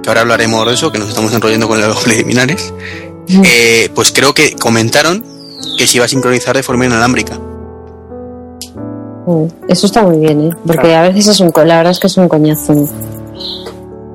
que 0.02 0.10
ahora 0.10 0.22
hablaremos 0.22 0.66
de 0.66 0.74
eso, 0.74 0.92
que 0.92 0.98
nos 0.98 1.10
estamos 1.10 1.32
enrollando 1.34 1.68
con 1.68 1.80
los 1.80 2.04
preliminares, 2.04 2.74
eh, 3.44 3.90
pues 3.94 4.12
creo 4.12 4.34
que 4.34 4.54
comentaron 4.56 5.24
que 5.78 5.88
se 5.88 5.98
iba 5.98 6.06
a 6.06 6.08
sincronizar 6.10 6.56
de 6.56 6.64
forma 6.64 6.86
inalámbrica. 6.86 7.38
Mm, 9.26 9.46
Eso 9.68 9.88
está 9.88 10.04
muy 10.04 10.18
bien, 10.18 10.48
¿eh? 10.48 10.50
Porque 10.66 10.96
a 10.96 11.04
veces 11.04 11.28
es 11.28 11.40
un, 11.40 11.52
la 11.56 11.78
verdad 11.78 11.92
es 11.92 12.00
que 12.00 12.08
es 12.08 12.18
un 12.18 12.28
coñazo 12.28 12.74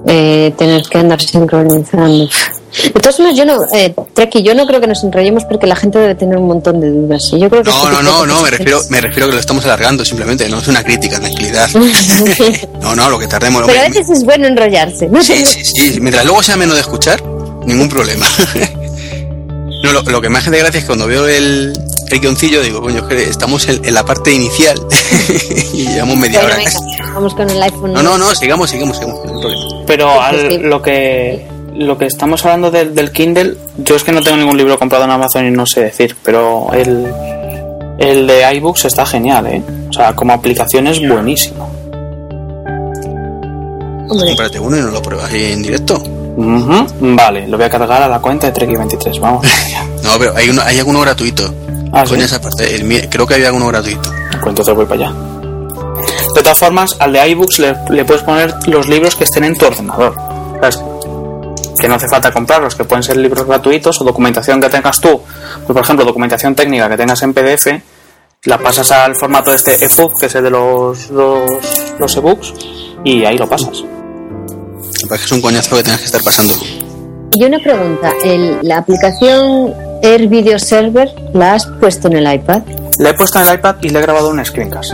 eh, 0.07 0.52
tener 0.57 0.83
que 0.90 0.98
andar 0.98 1.20
sincronizando. 1.20 2.28
Formas, 3.12 3.37
yo 3.37 3.44
no, 3.44 3.59
eh, 3.74 3.94
Treki, 4.14 4.42
yo 4.42 4.55
no 4.55 4.66
creo 4.66 4.81
que 4.81 4.87
nos 4.87 5.05
enrollemos 5.05 5.44
porque 5.44 5.66
la 5.66 5.76
gente 5.76 5.98
debe 5.98 6.14
tener 6.14 6.38
un 6.38 6.46
montón 6.46 6.81
de 6.81 6.90
dudas. 6.90 7.22
¿sí? 7.28 7.38
Yo 7.38 7.50
creo 7.50 7.62
que 7.62 7.70
No, 7.70 7.76
este 7.90 7.92
no, 7.92 8.02
no, 8.02 8.26
no, 8.26 8.42
me 8.42 8.50
refiero, 8.50 8.81
me 8.88 9.00
refiero 9.00 9.28
que 9.28 9.35
lo 9.35 9.40
estamos 9.40 9.64
alargando 9.64 10.05
simplemente, 10.05 10.48
no 10.48 10.59
es 10.59 10.68
una 10.68 10.83
crítica, 10.83 11.20
tranquilidad. 11.20 11.68
No, 12.81 12.96
no, 12.96 13.09
lo 13.09 13.18
que 13.18 13.26
tardemos. 13.28 13.62
Pero 13.66 13.81
a 13.81 13.88
veces 13.88 14.11
es 14.11 14.24
bueno 14.24 14.46
enrollarse. 14.48 15.09
¿no? 15.09 15.22
Sí, 15.22 15.44
sí, 15.46 15.64
sí. 15.64 16.00
Mientras 16.00 16.24
luego 16.24 16.42
sea 16.42 16.57
menos 16.57 16.74
de 16.74 16.81
escuchar, 16.81 17.22
ningún 17.64 17.88
problema. 17.88 18.26
No, 19.83 19.92
lo, 19.92 20.03
lo 20.03 20.21
que 20.21 20.29
me 20.29 20.38
hace 20.38 20.51
de 20.51 20.59
gracia 20.59 20.79
es 20.79 20.85
que 20.85 20.88
cuando 20.88 21.07
veo 21.07 21.27
el, 21.29 21.73
el 22.11 22.21
guioncillo, 22.21 22.62
digo, 22.62 22.81
coño, 22.81 23.07
que 23.09 23.23
estamos 23.25 23.68
en, 23.68 23.85
en 23.85 23.95
la 23.95 24.05
parte 24.05 24.33
inicial 24.33 24.79
y 25.75 25.87
llevamos 25.88 26.16
media 26.16 26.40
hora 26.40 26.57
venga, 26.57 26.71
casi. 26.71 26.79
vamos 27.14 27.35
con 27.35 27.49
el 27.51 27.62
iPhone. 27.62 27.92
No, 27.92 28.03
no, 28.03 28.16
no, 28.18 28.35
sigamos, 28.35 28.71
sigamos, 28.71 28.97
sigamos. 28.99 29.21
no. 29.25 29.85
Pero 29.87 30.21
al- 30.21 30.62
lo 30.62 30.81
que 30.83 31.47
lo 31.75 31.97
que 31.97 32.05
estamos 32.05 32.45
hablando 32.45 32.71
del, 32.71 32.95
del 32.95 33.11
Kindle, 33.12 33.57
yo 33.79 33.97
es 33.97 34.05
que 34.05 34.12
no 34.12 34.21
tengo 34.23 34.37
ningún 34.37 34.59
libro 34.59 34.79
comprado 34.79 35.05
en 35.05 35.11
Amazon 35.11 35.47
y 35.47 35.51
no 35.51 35.64
sé 35.66 35.81
decir, 35.81 36.14
pero 36.23 36.71
el, 36.75 37.07
el 37.99 38.27
de 38.27 38.55
iBooks 38.57 38.85
está 38.85 39.07
genial, 39.07 39.47
¿eh? 39.47 39.62
O 39.88 39.92
sea, 39.92 40.14
como 40.14 40.35
aplicación 40.35 40.87
es 40.87 41.01
buenísimo. 41.07 41.71
Hombre, 44.09 44.27
Cómprate 44.29 44.59
uno 44.61 44.77
y 44.77 44.81
no 44.81 44.88
lo 44.90 45.01
pruebas 45.01 45.33
ahí 45.33 45.53
en 45.53 45.62
directo. 45.62 46.03
Ujú, 46.37 46.87
Vale, 47.14 47.47
lo 47.47 47.57
voy 47.57 47.66
a 47.66 47.71
cargar 47.71 48.03
a 48.03 48.09
la 48.09 48.18
cuenta 48.21 48.51
de 48.51 48.55
Trek23, 48.55 49.21
vamos. 49.21 49.47
No, 50.03 50.18
pero 50.18 50.35
hay, 50.37 50.51
uno, 50.51 50.62
hay 50.62 50.79
alguno 50.79 51.01
gratuito. 51.01 51.55
Ah, 51.92 52.05
¿sí? 52.05 52.16
esa 52.16 52.40
parte. 52.40 52.75
el 52.75 53.09
creo 53.09 53.25
que 53.27 53.35
había 53.35 53.47
alguno 53.49 53.68
gratuito. 53.68 54.11
Pues 54.31 54.47
entonces 54.47 54.75
voy 54.75 54.85
para 54.85 55.07
allá. 55.07 55.14
De 56.35 56.42
todas 56.42 56.59
formas, 56.59 56.97
al 56.99 57.12
de 57.12 57.29
iBooks 57.29 57.59
le, 57.61 57.77
le 57.90 58.05
puedes 58.05 58.23
poner 58.25 58.53
los 58.66 58.88
libros 58.88 59.14
que 59.14 59.25
estén 59.25 59.45
en 59.45 59.57
tu 59.57 59.66
ordenador. 59.66 60.14
¿Sabes? 60.61 60.83
Que 61.79 61.88
no 61.88 61.95
hace 61.95 62.09
falta 62.09 62.33
comprarlos, 62.33 62.75
que 62.75 62.85
pueden 62.85 63.03
ser 63.03 63.16
libros 63.16 63.47
gratuitos 63.47 64.01
o 64.01 64.05
documentación 64.05 64.61
que 64.61 64.68
tengas 64.68 65.01
tú. 65.01 65.21
Pues, 65.66 65.66
por 65.66 65.83
ejemplo, 65.83 66.05
documentación 66.05 66.55
técnica 66.55 66.88
que 66.88 66.97
tengas 66.97 67.23
en 67.23 67.33
PDF, 67.35 67.66
la 68.45 68.59
pasas 68.59 68.90
al 68.90 69.14
formato 69.14 69.51
de 69.51 69.57
este 69.57 69.85
EPUB, 69.85 70.18
que 70.18 70.27
es 70.27 70.35
el 70.35 70.45
de 70.45 70.51
los, 70.51 71.11
los, 71.11 71.42
los 71.99 72.16
ebooks, 72.16 72.55
y 73.05 73.25
ahí 73.25 73.38
lo 73.38 73.49
pasas. 73.49 73.85
Es 75.14 75.31
un 75.33 75.40
coñazo 75.40 75.77
que 75.77 75.83
tengas 75.83 76.01
que 76.01 76.07
estar 76.07 76.22
pasando. 76.22 76.55
y 77.35 77.44
una 77.44 77.59
pregunta, 77.61 78.12
el- 78.25 78.59
la 78.62 78.79
aplicación 78.79 79.72
Air 80.03 80.27
Video 80.29 80.59
Server 80.59 81.09
la 81.33 81.55
has 81.55 81.66
puesto 81.81 82.09
en 82.09 82.16
el 82.18 82.35
iPad, 82.35 82.62
Le 82.98 83.11
he 83.11 83.14
puesto 83.14 83.40
en 83.40 83.48
el 83.48 83.55
iPad 83.55 83.77
y 83.81 83.88
le 83.88 83.98
he 83.98 84.03
grabado 84.03 84.29
un 84.29 84.44
screencast. 84.44 84.92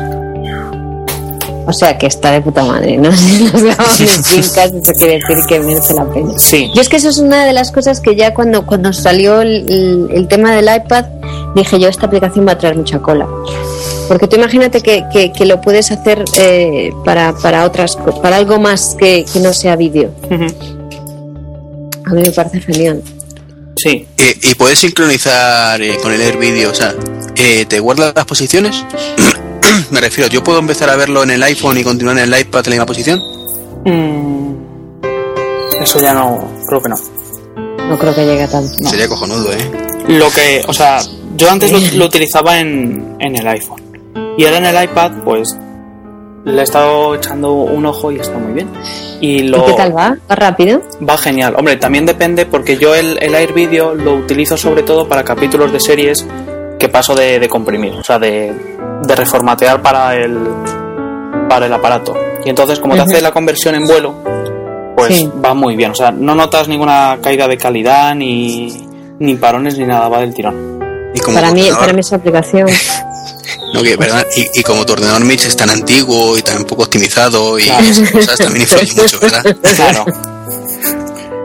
o 1.66 1.72
sea 1.72 1.98
que 1.98 2.06
está 2.06 2.30
de 2.32 2.40
puta 2.40 2.64
madre, 2.64 2.96
¿no? 2.96 3.10
Si 3.16 3.44
nos 3.44 3.62
grabamos 3.62 4.00
en 4.00 4.08
Screencast, 4.08 4.74
eso 4.82 4.92
quiere 4.96 5.14
decir 5.18 5.44
que 5.48 5.60
merece 5.60 5.94
la 5.94 6.04
pena. 6.06 6.32
Sí, 6.38 6.70
Yo 6.74 6.80
es 6.80 6.88
que 6.88 6.96
eso 6.96 7.08
es 7.10 7.18
una 7.18 7.44
de 7.44 7.52
las 7.52 7.70
cosas 7.72 8.00
que 8.00 8.14
ya 8.16 8.32
cuando, 8.34 8.64
cuando 8.66 8.92
salió 8.92 9.40
el, 9.42 9.70
el- 9.70 10.08
el 10.14 10.28
tema 10.28 10.52
del 10.52 10.64
iPad, 10.74 11.04
dije 11.54 11.78
yo, 11.80 11.88
esta 11.88 12.06
aplicación 12.06 12.46
va 12.46 12.52
a 12.52 12.58
traer 12.58 12.76
mucha 12.76 13.00
cola. 13.00 13.26
Porque 14.08 14.26
tú 14.26 14.36
imagínate 14.36 14.80
que, 14.80 15.04
que- 15.12 15.30
que 15.32 15.44
lo 15.46 15.60
puedes 15.60 15.90
hacer 15.92 16.24
eh, 16.38 16.90
para, 17.04 17.34
para 17.36 17.64
otras 17.64 17.96
para 18.22 18.36
algo 18.36 18.58
más 18.58 18.96
que, 18.98 19.24
que 19.30 19.38
no 19.40 19.52
sea 19.52 19.76
vídeo. 19.76 20.10
A 22.06 22.10
mí 22.14 22.22
me 22.22 22.32
parece 22.32 22.60
genial. 22.60 23.02
sí, 23.76 24.06
Eh, 24.16 24.34
y 24.42 24.54
puedes 24.54 24.78
sincronizar 24.78 25.80
eh, 25.82 25.96
con 26.02 26.12
el 26.12 26.20
Air 26.22 26.38
Video, 26.38 26.70
o 26.70 26.74
sea, 26.74 26.94
eh, 27.36 27.66
¿te 27.68 27.78
guarda 27.80 28.12
las 28.14 28.24
posiciones? 28.24 28.82
Me 29.90 30.00
refiero, 30.00 30.28
¿yo 30.30 30.42
puedo 30.42 30.58
empezar 30.58 30.88
a 30.90 30.96
verlo 30.96 31.22
en 31.22 31.30
el 31.30 31.42
iPhone 31.42 31.76
y 31.78 31.84
continuar 31.84 32.18
en 32.18 32.32
el 32.32 32.40
iPad 32.40 32.60
en 32.64 32.70
la 32.70 32.74
misma 32.76 32.86
posición? 32.86 33.22
Mm, 33.84 34.54
Eso 35.82 36.00
ya 36.00 36.14
no, 36.14 36.48
creo 36.66 36.82
que 36.82 36.88
no. 36.88 36.96
No 37.88 37.98
creo 37.98 38.14
que 38.14 38.24
llegue 38.24 38.42
a 38.42 38.48
tanto. 38.48 38.72
No. 38.80 38.88
Sería 38.90 39.08
cojonudo, 39.08 39.52
¿eh? 39.52 39.70
Lo 40.08 40.30
que, 40.30 40.62
o 40.66 40.72
sea, 40.72 40.98
yo 41.36 41.50
antes 41.50 41.70
lo, 41.70 41.78
lo 41.98 42.06
utilizaba 42.06 42.58
en, 42.58 43.16
en 43.20 43.36
el 43.36 43.46
iPhone. 43.46 43.82
Y 44.38 44.44
ahora 44.46 44.58
en 44.58 44.64
el 44.66 44.84
iPad, 44.84 45.10
pues 45.24 45.58
le 46.44 46.60
he 46.60 46.64
estado 46.64 47.14
echando 47.14 47.52
un 47.52 47.84
ojo 47.84 48.10
y 48.12 48.20
está 48.20 48.38
muy 48.38 48.52
bien. 48.52 48.68
Y 49.20 49.42
lo 49.42 49.58
¿Y 49.58 49.62
qué 49.66 49.72
tal 49.74 49.94
va? 49.96 50.16
¿Va 50.30 50.34
rápido? 50.34 50.80
va 51.06 51.18
genial. 51.18 51.54
Hombre, 51.58 51.76
también 51.76 52.06
depende 52.06 52.46
porque 52.46 52.76
yo 52.78 52.94
el, 52.94 53.18
el 53.20 53.34
Air 53.34 53.52
Video 53.52 53.94
lo 53.94 54.14
utilizo 54.14 54.56
sobre 54.56 54.82
todo 54.84 55.08
para 55.08 55.24
capítulos 55.24 55.72
de 55.72 55.80
series 55.80 56.26
que 56.78 56.88
paso 56.88 57.14
de, 57.16 57.40
de 57.40 57.48
comprimir, 57.48 57.92
o 57.94 58.04
sea, 58.04 58.18
de, 58.20 58.54
de 59.02 59.16
reformatear 59.16 59.82
para 59.82 60.14
el 60.14 60.38
para 61.48 61.66
el 61.66 61.72
aparato. 61.72 62.14
Y 62.44 62.50
entonces, 62.50 62.78
como 62.78 62.94
te 62.94 63.00
hace 63.00 63.20
la 63.20 63.32
conversión 63.32 63.74
en 63.74 63.84
vuelo, 63.86 64.14
pues 64.96 65.14
Sí. 65.16 65.30
va 65.44 65.54
muy 65.54 65.74
bien. 65.74 65.90
O 65.90 65.94
sea, 65.94 66.12
no 66.12 66.34
notas 66.36 66.68
ninguna 66.68 67.18
caída 67.20 67.48
de 67.48 67.58
calidad 67.58 68.14
ni, 68.14 68.86
ni 69.18 69.34
parones 69.34 69.76
ni 69.76 69.84
nada, 69.84 70.08
va 70.08 70.20
del 70.20 70.32
tirón. 70.32 70.78
Y 71.14 71.18
como 71.18 71.34
Para 71.36 71.50
mí, 71.50 71.68
para 71.78 71.92
mí 71.92 72.00
esa 72.00 72.16
aplicación. 72.16 72.68
no, 73.74 73.82
que, 73.82 73.96
perdón, 73.98 74.24
y, 74.36 74.60
y 74.60 74.62
como 74.62 74.84
tu 74.86 74.94
ordenador 74.94 75.24
Mitch 75.24 75.46
es 75.46 75.56
tan 75.56 75.70
antiguo 75.70 76.36
y 76.38 76.42
tan 76.42 76.64
poco 76.64 76.84
optimizado 76.84 77.58
y 77.58 77.64
Claro. 77.64 77.84
esas 77.86 78.10
cosas 78.10 78.38
también 78.38 78.62
influyen 78.62 78.96
mucho, 79.02 79.18
¿verdad? 79.20 79.56
Claro. 79.76 80.04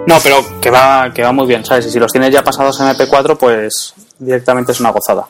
No, 0.08 0.20
pero 0.22 0.44
que 0.62 0.70
va, 0.70 1.12
que 1.14 1.22
va 1.24 1.32
muy 1.32 1.48
bien, 1.48 1.64
¿sabes? 1.66 1.86
Y 1.88 1.92
si 1.92 2.00
los 2.00 2.12
tienes 2.12 2.32
ya 2.34 2.44
pasados 2.44 2.80
en 2.80 2.88
MP4, 2.88 3.38
pues 3.38 3.94
directamente 4.20 4.72
es 4.74 4.80
una 4.80 4.92
gozada. 4.92 5.28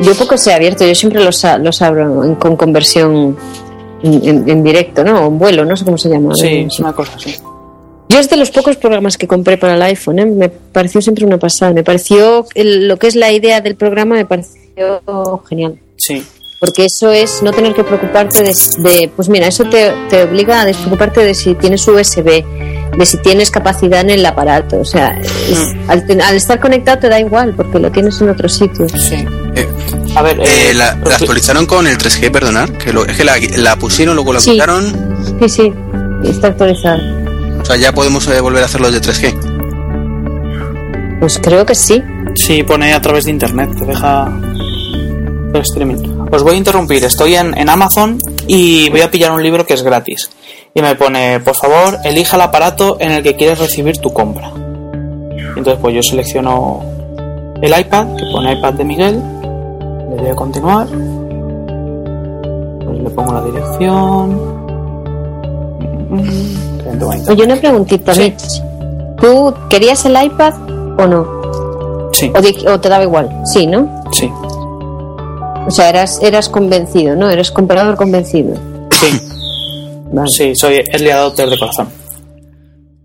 Yo 0.00 0.14
poco 0.14 0.36
sé 0.36 0.52
abierto, 0.52 0.84
yo 0.86 0.94
siempre 0.94 1.22
los, 1.22 1.44
a- 1.44 1.58
los 1.58 1.80
abro 1.82 2.24
en- 2.24 2.34
con 2.36 2.56
conversión 2.56 3.36
en, 4.02 4.28
en- 4.28 4.48
en 4.48 4.62
directo, 4.62 5.02
¿no? 5.04 5.24
O 5.24 5.28
en 5.28 5.38
vuelo, 5.38 5.64
no 5.64 5.76
sé 5.76 5.84
cómo 5.84 5.98
se 5.98 6.08
llama. 6.08 6.34
Sí, 6.34 6.62
¿no? 6.62 6.68
es 6.68 6.78
una 6.80 6.92
cosa 6.92 7.12
así. 7.16 7.36
Yo 8.08 8.18
es 8.20 8.28
de 8.28 8.36
los 8.36 8.50
pocos 8.50 8.76
programas 8.76 9.16
que 9.16 9.26
compré 9.26 9.56
para 9.56 9.74
el 9.74 9.82
iPhone, 9.82 10.18
¿eh? 10.20 10.26
me 10.26 10.48
pareció 10.50 11.00
siempre 11.00 11.24
una 11.24 11.38
pasada. 11.38 11.72
Me 11.72 11.82
pareció, 11.82 12.46
el- 12.54 12.86
lo 12.86 12.96
que 12.98 13.06
es 13.08 13.16
la 13.16 13.32
idea 13.32 13.60
del 13.60 13.74
programa 13.76 14.14
me 14.14 14.26
pareció 14.26 14.62
genial. 15.48 15.78
Sí. 15.96 16.24
Porque 16.60 16.86
eso 16.86 17.12
es 17.12 17.42
no 17.42 17.50
tener 17.52 17.74
que 17.74 17.84
preocuparte 17.84 18.42
de, 18.42 18.54
de- 18.78 19.10
pues 19.14 19.28
mira, 19.28 19.46
eso 19.48 19.64
te, 19.64 19.92
te 20.08 20.22
obliga 20.22 20.62
a 20.62 20.64
despreocuparte 20.64 21.20
de 21.22 21.34
si 21.34 21.54
tienes 21.56 21.86
USB, 21.86 22.42
de 22.96 23.06
si 23.06 23.18
tienes 23.18 23.50
capacidad 23.50 24.00
en 24.00 24.10
el 24.10 24.24
aparato. 24.24 24.80
O 24.80 24.84
sea, 24.84 25.18
es- 25.20 25.74
al, 25.88 26.06
ten- 26.06 26.22
al 26.22 26.36
estar 26.36 26.60
conectado 26.60 27.00
te 27.00 27.08
da 27.10 27.20
igual 27.20 27.52
porque 27.54 27.78
lo 27.78 27.90
tienes 27.92 28.18
en 28.22 28.30
otro 28.30 28.48
sitio. 28.48 28.88
Sí. 28.88 29.26
Eh, 29.56 29.66
A 30.16 30.22
ver, 30.22 30.40
eh, 30.40 30.70
eh, 30.70 30.74
la, 30.74 30.94
la 31.04 31.16
actualizaron 31.16 31.66
con 31.66 31.86
el 31.86 31.98
3G, 31.98 32.30
perdonar, 32.30 32.72
que 32.78 32.92
lo- 32.94 33.04
es 33.04 33.16
que 33.16 33.24
la, 33.24 33.34
la 33.56 33.76
pusieron, 33.76 34.14
luego 34.14 34.32
la 34.32 34.40
Sí. 34.40 34.52
quitaron, 34.52 35.14
Sí, 35.42 35.48
sí, 35.48 35.72
está 36.24 36.48
actualizado. 36.48 37.00
o 37.60 37.64
sea, 37.64 37.76
ya 37.76 37.92
podemos 37.92 38.26
eh, 38.28 38.40
volver 38.40 38.62
a 38.62 38.66
hacerlo 38.66 38.90
de 38.90 39.00
3G. 39.02 39.34
Pues 41.20 41.38
creo 41.42 41.64
que 41.66 41.74
sí. 41.74 42.02
Sí, 42.36 42.62
pone 42.62 42.92
a 42.94 43.00
través 43.00 43.24
de 43.24 43.30
internet, 43.30 43.70
te 43.78 43.84
deja 43.86 44.30
streaming. 45.62 46.26
Os 46.32 46.42
voy 46.42 46.54
a 46.54 46.58
interrumpir, 46.58 47.02
estoy 47.04 47.34
en, 47.36 47.56
en 47.56 47.68
Amazon 47.68 48.18
y 48.46 48.88
voy 48.90 49.00
a 49.02 49.10
pillar 49.10 49.30
un 49.32 49.42
libro 49.42 49.64
que 49.66 49.74
es 49.74 49.82
gratis. 49.82 50.30
Y 50.74 50.82
me 50.82 50.94
pone, 50.96 51.40
por 51.40 51.54
favor, 51.54 51.98
elija 52.04 52.36
el 52.36 52.42
aparato 52.42 52.96
en 53.00 53.12
el 53.12 53.22
que 53.22 53.36
quieres 53.36 53.58
recibir 53.58 53.98
tu 53.98 54.12
compra. 54.12 54.50
Entonces 55.56 55.78
pues 55.80 55.94
yo 55.94 56.02
selecciono 56.02 56.82
el 57.62 57.78
iPad, 57.80 58.06
que 58.16 58.24
pone 58.32 58.52
iPad 58.54 58.72
de 58.74 58.84
Miguel, 58.84 59.22
le 60.10 60.16
doy 60.16 60.28
a 60.30 60.34
continuar, 60.34 60.86
pues 62.84 62.98
le 63.00 63.10
pongo 63.10 63.32
la 63.34 63.42
dirección. 63.42 64.54
Oye, 67.28 67.44
una 67.44 67.56
preguntita, 67.56 68.14
Sí. 68.14 68.20
Mitch. 68.22 68.62
¿Tú 69.20 69.54
querías 69.70 70.04
el 70.04 70.22
iPad 70.22 70.54
o 70.98 71.06
no? 71.06 71.26
Sí, 72.12 72.30
¿O, 72.36 72.40
di- 72.40 72.64
o 72.66 72.78
te 72.78 72.88
daba 72.88 73.02
igual? 73.04 73.28
Sí, 73.44 73.66
¿no? 73.66 74.02
sí, 74.12 74.30
O 75.66 75.70
sea, 75.70 75.88
eras, 75.88 76.18
eras 76.22 76.48
convencido, 76.48 77.16
¿no? 77.16 77.30
Eres 77.30 77.50
comprador 77.50 77.96
convencido. 77.96 78.54
sí, 78.92 79.20
Vale. 80.12 80.30
sí, 80.30 80.54
soy 80.54 80.74
early 80.92 81.10
adopter 81.10 81.48
de 81.48 81.58
corazón. 81.58 81.88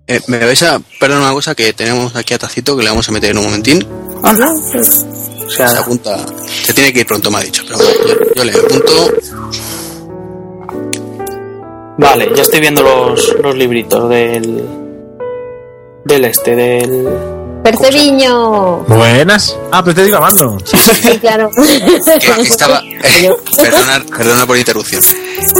Eh, 0.08 0.20
me 0.28 0.40
vais 0.40 0.62
a 0.64 0.82
perdón 1.00 1.22
una 1.22 1.32
cosa 1.34 1.54
que 1.56 1.72
tenemos 1.74 2.16
aquí 2.16 2.34
a 2.34 2.40
Tacito 2.40 2.76
que 2.76 2.84
le 2.84 2.90
vamos 2.90 3.08
a 3.08 3.12
meter 3.12 3.32
en 3.32 3.38
un 3.38 3.46
momentín. 3.46 3.86
Anda. 4.24 4.52
O 4.52 5.50
sea, 5.52 5.68
Se 5.70 5.78
apunta, 5.80 6.18
se 6.64 6.74
tiene 6.74 6.92
que 6.94 7.00
ir 7.02 7.08
pronto, 7.08 7.32
me 7.32 7.38
ha 7.38 7.42
dicho, 7.42 7.64
pero 7.66 7.78
bueno, 7.78 7.94
yo, 8.08 8.34
yo 8.36 8.44
le 8.44 8.52
apunto. 8.52 9.12
vale, 11.98 12.30
ya 12.36 12.44
estoy 12.44 12.60
viendo 12.60 12.84
los, 12.84 13.36
los 13.42 13.56
libritos 13.56 14.10
del. 14.10 14.64
del 16.06 16.26
este, 16.26 16.56
del. 16.56 17.08
¡Percebiño! 17.64 18.78
Buenas. 18.88 19.58
Ah, 19.72 19.84
pero 19.84 19.92
estoy 19.92 20.10
grabando. 20.12 20.58
Sí, 20.64 20.78
claro. 21.20 21.50
estaba 22.42 22.82
eh, 22.84 23.30
perdona, 23.58 24.04
perdona 24.16 24.46
por 24.46 24.56
la 24.56 24.60
interrupción 24.60 25.02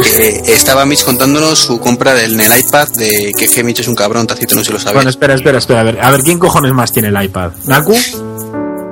que 0.04 0.44
estaba 0.54 0.86
Mitch 0.86 1.04
contándonos 1.04 1.60
su 1.60 1.80
compra 1.80 2.14
del 2.14 2.34
en 2.34 2.42
el 2.52 2.60
iPad 2.60 2.88
de 2.90 3.34
que, 3.38 3.48
que 3.48 3.64
Mitch 3.64 3.80
es 3.80 3.88
un 3.88 3.96
cabrón 3.96 4.28
tacito 4.28 4.56
no 4.56 4.64
se 4.64 4.72
lo 4.72 4.80
sabe 4.80 4.96
Bueno, 4.96 5.10
espera, 5.10 5.34
espera, 5.36 5.58
espera. 5.58 5.82
A 5.82 5.84
ver, 5.84 6.00
a 6.02 6.12
ver, 6.12 6.22
¿quién 6.22 6.40
cojones 6.40 6.74
más 6.74 6.92
tiene 6.92 7.10
el 7.10 7.24
iPad? 7.24 7.52
¿Naku? 7.66 7.94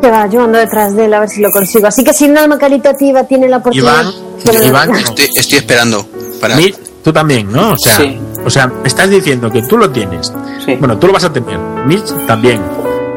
Que 0.02 0.12
va, 0.12 0.28
yo 0.28 0.44
ando 0.44 0.58
detrás 0.58 0.96
de 0.96 1.06
él 1.06 1.14
a 1.14 1.20
ver 1.22 1.30
si 1.30 1.42
lo 1.42 1.52
consigo. 1.52 1.88
Así 1.88 2.04
que 2.04 2.14
si 2.14 2.26
una 2.26 2.44
alma 2.44 2.58
caritativa 2.58 3.24
tiene 3.24 3.48
la 3.50 3.58
oportunidad... 3.58 4.06
Iván, 4.64 4.96
estoy, 4.96 5.30
estoy 5.36 5.58
esperando 5.60 6.06
para 6.40 6.56
Mitch, 6.56 6.76
tú 7.04 7.12
también, 7.12 7.52
¿no? 7.52 7.72
O 7.72 7.78
sea, 7.78 7.98
Sí. 7.98 8.20
o 8.46 8.50
sea, 8.50 8.72
estás 8.86 9.10
diciendo 9.10 9.50
que 9.52 9.62
tú 9.64 9.78
lo 9.78 9.90
tienes. 9.90 10.32
Sí. 10.66 10.76
Bueno, 10.76 10.98
tú 10.98 11.08
lo 11.08 11.14
vas 11.14 11.24
a 11.24 11.34
tener. 11.34 11.58
Mitch 11.86 12.06
también. 12.28 12.62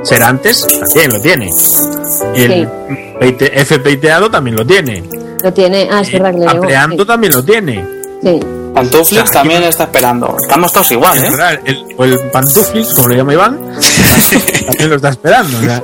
Serantes 0.02 0.66
también 0.80 1.12
lo 1.12 1.20
tiene. 1.20 1.50
El 2.34 2.68
peite- 3.20 3.50
F 3.60 3.78
peiteado 3.80 4.30
también 4.30 4.56
lo 4.56 4.66
tiene. 4.66 5.04
Lo 5.42 5.52
tiene... 5.52 5.88
Ah, 5.90 6.00
es 6.00 6.12
verdad 6.12 6.32
que 6.32 6.38
le 6.38 6.46
llegó. 6.46 6.50
Ampliando 6.58 7.06
también 7.06 7.32
lo 7.32 7.44
tiene. 7.44 7.86
Sí. 8.22 8.40
Pantuflix 8.74 9.22
O 9.22 9.26
sea, 9.26 9.40
también 9.40 9.62
está 9.64 9.84
esperando. 9.84 10.36
Estamos 10.40 10.72
todos 10.72 10.90
igual, 10.92 11.18
¿eh? 11.18 11.30
verdad, 11.30 11.60
el, 11.64 11.84
o 11.96 12.04
el 12.04 12.18
pantuflix, 12.30 12.94
como 12.94 13.08
le 13.08 13.16
llama 13.16 13.32
Iván, 13.32 13.58
también 14.66 14.90
lo 14.90 14.96
está 14.96 15.08
esperando. 15.10 15.58
O 15.58 15.62
sea, 15.62 15.82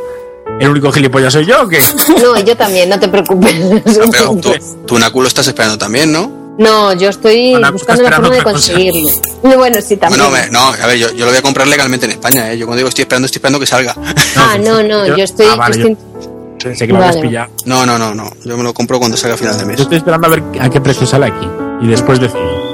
¿El 0.60 0.68
único 0.70 0.90
gilipollas 0.92 1.32
soy 1.32 1.44
yo 1.44 1.62
o 1.64 1.68
qué? 1.68 1.80
No, 2.22 2.38
yo 2.40 2.56
también, 2.56 2.88
no 2.88 2.98
te 2.98 3.08
preocupes. 3.08 3.52
Pero 3.84 4.36
tú, 4.40 4.52
tú 4.86 4.98
Naculo 4.98 5.28
estás 5.28 5.46
esperando 5.48 5.76
también, 5.76 6.12
¿no? 6.12 6.45
No, 6.58 6.92
yo 6.94 7.10
estoy 7.10 7.54
buscando 7.72 8.02
la 8.04 8.12
forma 8.12 8.30
de 8.30 8.42
cosa. 8.42 8.52
conseguirlo. 8.52 9.10
No, 9.42 9.58
Bueno, 9.58 9.78
sí, 9.82 9.96
también. 9.96 10.22
Bueno, 10.22 10.36
me- 10.44 10.50
no, 10.50 10.60
a 10.68 10.86
ver, 10.86 10.96
yo, 10.98 11.10
yo 11.12 11.24
lo 11.26 11.30
voy 11.30 11.38
a 11.38 11.42
comprar 11.42 11.66
legalmente 11.68 12.06
en 12.06 12.12
España, 12.12 12.50
¿eh? 12.52 12.58
Yo 12.58 12.66
cuando 12.66 12.78
digo 12.78 12.88
estoy 12.88 13.02
esperando, 13.02 13.26
estoy 13.26 13.38
esperando 13.38 13.60
que 13.60 13.66
salga. 13.66 13.94
Ah, 14.36 14.56
no, 14.58 14.82
no, 14.82 15.06
yo 15.06 15.22
estoy. 15.22 15.46
Ah, 15.50 15.56
vale, 15.56 15.76
yo 15.78 15.88
estoy- 15.88 16.74
Sé 16.74 16.86
que 16.86 16.92
lo 16.92 16.98
habéis 16.98 17.16
Vale. 17.16 17.28
pillado. 17.28 17.50
No, 17.66 17.86
no, 17.86 17.96
no, 17.98 18.12
no. 18.14 18.28
Yo 18.44 18.56
me 18.56 18.64
lo 18.64 18.74
compro 18.74 18.98
cuando 18.98 19.16
salga 19.16 19.34
a 19.34 19.38
final 19.38 19.56
de 19.56 19.66
mes. 19.66 19.76
Yo 19.76 19.82
estoy 19.84 19.98
esperando 19.98 20.26
a 20.26 20.30
ver 20.30 20.42
a 20.60 20.68
qué 20.68 20.80
precio 20.80 21.06
sale 21.06 21.26
aquí. 21.26 21.46
Y 21.82 21.86
después 21.86 22.18
decido. 22.18 22.65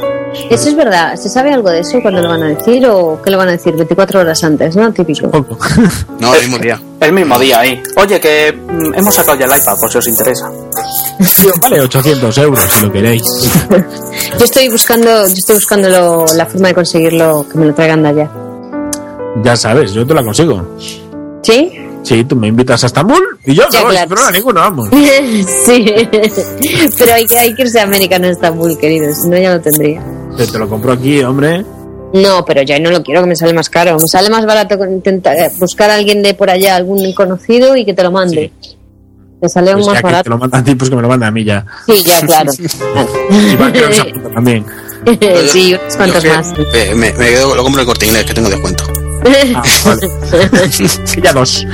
Eso 0.51 0.69
es 0.69 0.77
verdad. 0.77 1.17
¿Se 1.17 1.29
sabe 1.29 1.53
algo 1.53 1.71
de 1.71 1.81
eso? 1.81 2.01
¿Cuándo 2.03 2.23
lo 2.23 2.29
van 2.29 2.43
a 2.43 2.49
decir? 2.49 2.85
¿O 2.87 3.21
qué 3.23 3.31
lo 3.31 3.39
van 3.39 3.49
a 3.49 3.53
decir? 3.53 3.75
24 3.75 4.21
horas 4.21 4.43
antes, 4.45 4.77
¿no? 4.77 4.93
Típico. 4.93 5.31
No, 6.19 6.35
el 6.35 6.43
mismo 6.43 6.59
día. 6.59 6.81
El 7.01 7.13
mismo 7.13 7.37
día 7.39 7.59
ahí. 7.61 7.83
Oye, 7.97 8.21
que 8.21 8.53
mm, 8.53 8.95
hemos 8.95 9.13
sacado 9.15 9.37
ya 9.39 9.47
el 9.47 9.61
iPad, 9.61 9.75
por 9.81 9.91
si 9.91 9.99
os 9.99 10.07
interesa. 10.07 10.51
vale, 11.63 11.81
800 11.81 12.39
euros 12.39 12.61
si 12.71 12.87
lo 12.87 12.93
queréis. 12.93 13.23
Yo 14.39 14.45
estoy 14.45 14.69
buscando, 14.69 15.27
yo 15.27 15.35
estoy 15.35 15.57
buscando 15.57 15.89
lo- 15.89 16.27
la 16.35 16.47
forma 16.47 16.69
de 16.69 16.75
conseguirlo, 16.75 17.45
que 17.51 17.59
me 17.59 17.67
lo 17.67 17.75
traigan 17.75 18.03
de 18.05 18.09
allá. 18.11 18.31
Ya 19.43 19.57
sabes, 19.57 19.93
yo 19.93 20.07
te 20.07 20.15
la 20.15 20.23
consigo. 20.23 20.63
¿Sí? 21.43 21.73
Sí, 22.03 22.25
tú 22.25 22.37
me 22.37 22.49
invitas 22.49 22.83
a 22.85 22.87
Estambul 22.87 23.39
y 23.45 23.55
yo 23.55 23.65
Ya, 23.71 23.81
no 23.81 23.87
voy 23.87 23.95
claro. 23.95 23.99
sin 24.01 24.09
problema 24.09 24.31
ninguno, 24.33 24.61
vamos. 24.61 24.89
sí. 25.65 25.85
Pero 26.99 27.15
hay 27.15 27.27
que, 27.27 27.39
hay 27.39 27.55
que 27.55 27.63
irse 27.63 27.81
a 27.81 27.85
América, 27.85 28.19
no 28.19 28.27
a 28.29 28.31
Estambul, 28.31 28.77
querido. 28.79 29.13
Si 29.15 29.29
no, 29.29 29.37
ya 29.39 29.55
lo 29.55 29.61
tendría. 29.61 30.03
Te, 30.37 30.47
te 30.47 30.59
lo 30.59 30.69
compro 30.69 30.93
aquí, 30.93 31.23
hombre. 31.23 31.65
No, 32.15 32.45
pero 32.45 32.63
ya 32.63 32.79
no 32.79 32.91
lo 32.91 33.03
quiero, 33.03 33.23
que 33.23 33.29
me 33.29 33.37
sale 33.37 33.55
más 33.55 33.71
caro. 33.71 33.97
Me 33.99 34.07
sale 34.09 34.29
más 34.29 34.45
barato 34.45 34.77
intentar 34.85 35.37
eh, 35.39 35.51
buscar 35.59 35.91
a 35.91 35.95
alguien 35.95 36.23
de 36.23 36.35
por 36.35 36.51
allá, 36.51 36.77
algún 36.77 37.13
conocido 37.15 37.75
y 37.77 37.85
que 37.85 37.95
te 37.95 38.03
lo 38.03 38.11
mande. 38.11 38.53
Te 39.41 39.49
sale 39.49 39.71
aún 39.73 39.81
Pues 39.83 39.87
más 39.89 39.95
ya 39.95 40.01
que 40.01 40.07
te 40.09 40.13
barato. 40.13 40.31
lo 40.31 40.39
mandan 40.39 40.61
a 40.61 40.65
ti, 40.65 40.75
pues 40.75 40.91
que 40.91 40.97
me 40.97 41.03
lo 41.03 41.09
manda 41.09 41.27
a 41.27 41.31
mí 41.31 41.43
ya. 41.45 41.65
Sí, 41.87 41.95
ya, 42.05 42.21
claro. 42.21 42.53
Igual 43.53 43.73
que 43.73 43.81
los 43.81 43.99
apunta 44.01 44.31
también. 44.35 44.67
sí, 45.49 45.75
unos 45.75 45.97
cuantos 45.97 46.25
más. 46.25 46.53
Me, 46.97 47.13
quedo, 47.15 47.55
lo 47.57 47.63
compro 47.63 47.81
en 47.81 47.89
el 47.89 47.93
corte 47.93 48.07
inglés, 48.07 48.25
que 48.27 48.35
tengo 48.35 48.49
descuento. 48.51 48.85
Ah, 49.55 49.63
vale. 49.85 50.09
ya 51.23 51.33
dos. 51.33 51.65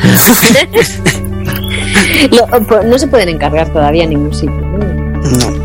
Lo- 2.31 2.47
pues, 2.67 2.85
no 2.85 2.99
se 2.99 3.07
pueden 3.09 3.29
encargar 3.31 3.73
todavía 3.73 4.05
en 4.05 4.11
ningún 4.11 4.35
sitio. 4.35 4.51
¿no? 4.55 5.58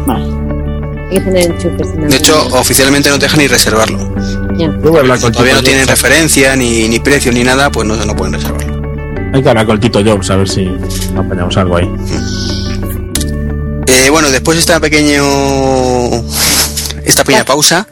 No. 1.13 1.19
Hay 1.19 1.23
que 1.25 1.31
tener 1.31 1.51
enchufes. 1.51 1.87
en 1.95 2.09
De 2.09 2.15
hecho, 2.17 2.47
oficialmente 2.51 3.09
no 3.09 3.17
te 3.19 3.25
dejan 3.25 3.39
ni 3.39 3.47
reservarlo. 3.47 4.13
Ya. 4.57 4.67
Hablar 4.67 5.19
con 5.19 5.31
Todavía 5.31 5.55
no 5.55 5.63
tienen 5.63 5.87
referencia, 5.87 6.55
ni, 6.55 6.87
ni 6.87 6.99
precio, 6.99 7.31
ni 7.31 7.43
nada, 7.43 7.71
pues 7.71 7.87
no, 7.87 7.95
no 7.95 8.15
pueden 8.15 8.33
reservarlo. 8.33 8.73
Hay 9.33 9.41
que 9.41 9.49
hablar 9.49 9.65
con 9.65 9.75
el 9.75 9.79
Tito 9.81 10.03
Jobs 10.03 10.29
a 10.29 10.35
ver 10.35 10.47
si 10.49 10.69
apañamos 11.17 11.57
algo 11.57 11.77
ahí. 11.77 11.89
Eh, 13.87 14.09
bueno, 14.11 14.29
después 14.31 14.57
de 14.57 14.61
esta 14.61 14.79
pequeño 14.79 15.23
esta 17.05 17.23
pequeña 17.23 17.43
pausa, 17.45 17.87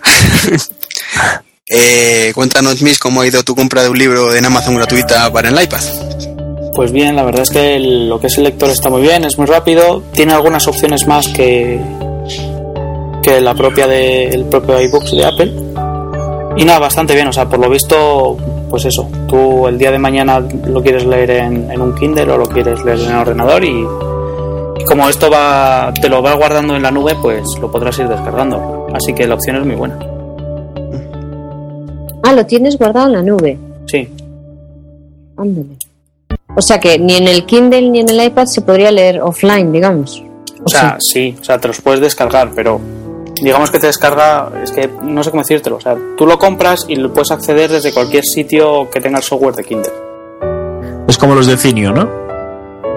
eh, 1.70 2.32
cuéntanos, 2.36 2.82
Miss, 2.82 3.00
cómo 3.00 3.22
ha 3.22 3.28
ido 3.28 3.44
tu 3.44 3.56
compra 3.56 3.84
de 3.84 3.90
un 3.90 3.98
libro 3.98 4.34
en 4.36 4.46
Amazon 4.46 4.76
gratuita 4.76 5.32
para 5.32 5.50
el 5.50 5.62
iPad. 5.62 5.82
Pues 6.76 6.92
bien, 6.92 7.16
la 7.16 7.24
verdad 7.24 7.42
es 7.44 7.50
que 7.50 7.76
el- 7.76 8.08
lo 8.08 8.20
que 8.20 8.28
es 8.28 8.38
el 8.38 8.46
lector 8.46 8.70
está 8.70 8.90
muy 8.90 9.02
bien, 9.02 9.26
es 9.26 9.38
muy 9.38 9.46
rápido, 9.48 10.02
tiene 10.14 10.34
algunas 10.34 10.68
opciones 10.68 11.06
más 11.08 11.28
que, 11.28 11.80
que 13.22 13.42
la 13.42 13.54
propia 13.54 13.88
del 13.88 14.46
propio 14.46 14.82
iBooks 14.82 15.12
de 15.12 15.26
Apple. 15.26 15.54
Y 16.58 16.66
nada, 16.66 16.80
bastante 16.80 17.14
bien, 17.16 17.28
o 17.28 17.34
sea, 17.34 17.48
por 17.48 17.60
lo 17.60 17.70
visto, 17.70 18.38
pues 18.70 18.86
eso, 18.86 19.10
tú 19.28 19.68
el 19.68 19.78
día 19.78 19.92
de 19.92 20.00
mañana 20.00 20.40
lo 20.40 20.82
quieres 20.82 21.06
leer 21.06 21.32
en, 21.32 21.72
en 21.72 21.82
un 21.82 21.96
Kindle 21.96 22.30
o 22.30 22.38
lo 22.38 22.46
quieres 22.46 22.84
leer 22.84 23.00
en 23.00 23.12
el 23.12 23.18
ordenador 23.18 23.64
y, 23.64 23.88
y 24.78 24.84
como 24.84 25.08
esto 25.08 25.30
va, 25.30 25.94
te 26.02 26.10
lo 26.10 26.22
va 26.22 26.34
guardando 26.34 26.76
en 26.76 26.84
la 26.84 26.92
nube, 26.92 27.16
pues 27.22 27.44
lo 27.62 27.72
podrás 27.72 27.98
ir 28.00 28.08
descargando. 28.10 28.88
Así 28.94 29.14
que 29.14 29.26
la 29.26 29.36
opción 29.36 29.56
es 29.58 29.66
muy 29.66 29.76
buena. 29.76 29.98
Ah, 32.24 32.34
lo 32.34 32.46
tienes 32.46 32.78
guardado 32.78 33.08
en 33.08 33.14
la 33.14 33.24
nube. 33.24 33.58
Sí, 33.86 34.08
Ándale. 35.38 35.78
O 36.56 36.62
sea 36.62 36.80
que 36.80 37.00
ni 37.00 37.16
en 37.16 37.28
el 37.28 37.46
Kindle 37.46 37.90
ni 37.90 38.00
en 38.02 38.10
el 38.10 38.24
iPad 38.24 38.46
se 38.46 38.62
podría 38.62 38.92
leer 38.92 39.22
offline, 39.22 39.72
digamos. 39.72 40.24
O 40.64 40.70
sea, 40.70 40.98
sí, 41.00 41.36
o 41.40 41.44
sea, 41.44 41.58
te 41.58 41.68
los 41.68 41.82
puedes 41.82 42.02
descargar, 42.02 42.52
pero 42.54 42.80
digamos 43.42 43.72
que 43.72 43.80
te 43.80 43.88
descarga, 43.88 44.52
es 44.64 44.72
que 44.72 44.90
no 45.02 45.24
sé 45.24 45.32
cómo 45.32 45.44
decírtelo, 45.44 45.78
o 45.78 45.82
sea, 45.82 45.98
tú 46.18 46.26
lo 46.26 46.38
compras 46.38 46.86
y 46.88 46.96
lo 46.96 47.12
puedes 47.12 47.32
acceder 47.32 47.72
desde 47.72 47.94
cualquier 47.94 48.24
sitio 48.24 48.90
que 48.90 49.02
tenga 49.02 49.18
el 49.18 49.24
software 49.24 49.56
de 49.56 49.64
Kindle. 49.64 49.94
Es 51.08 51.18
como 51.18 51.36
los 51.36 51.48
de 51.48 51.58
Cinio, 51.58 51.92
¿no? 51.92 52.10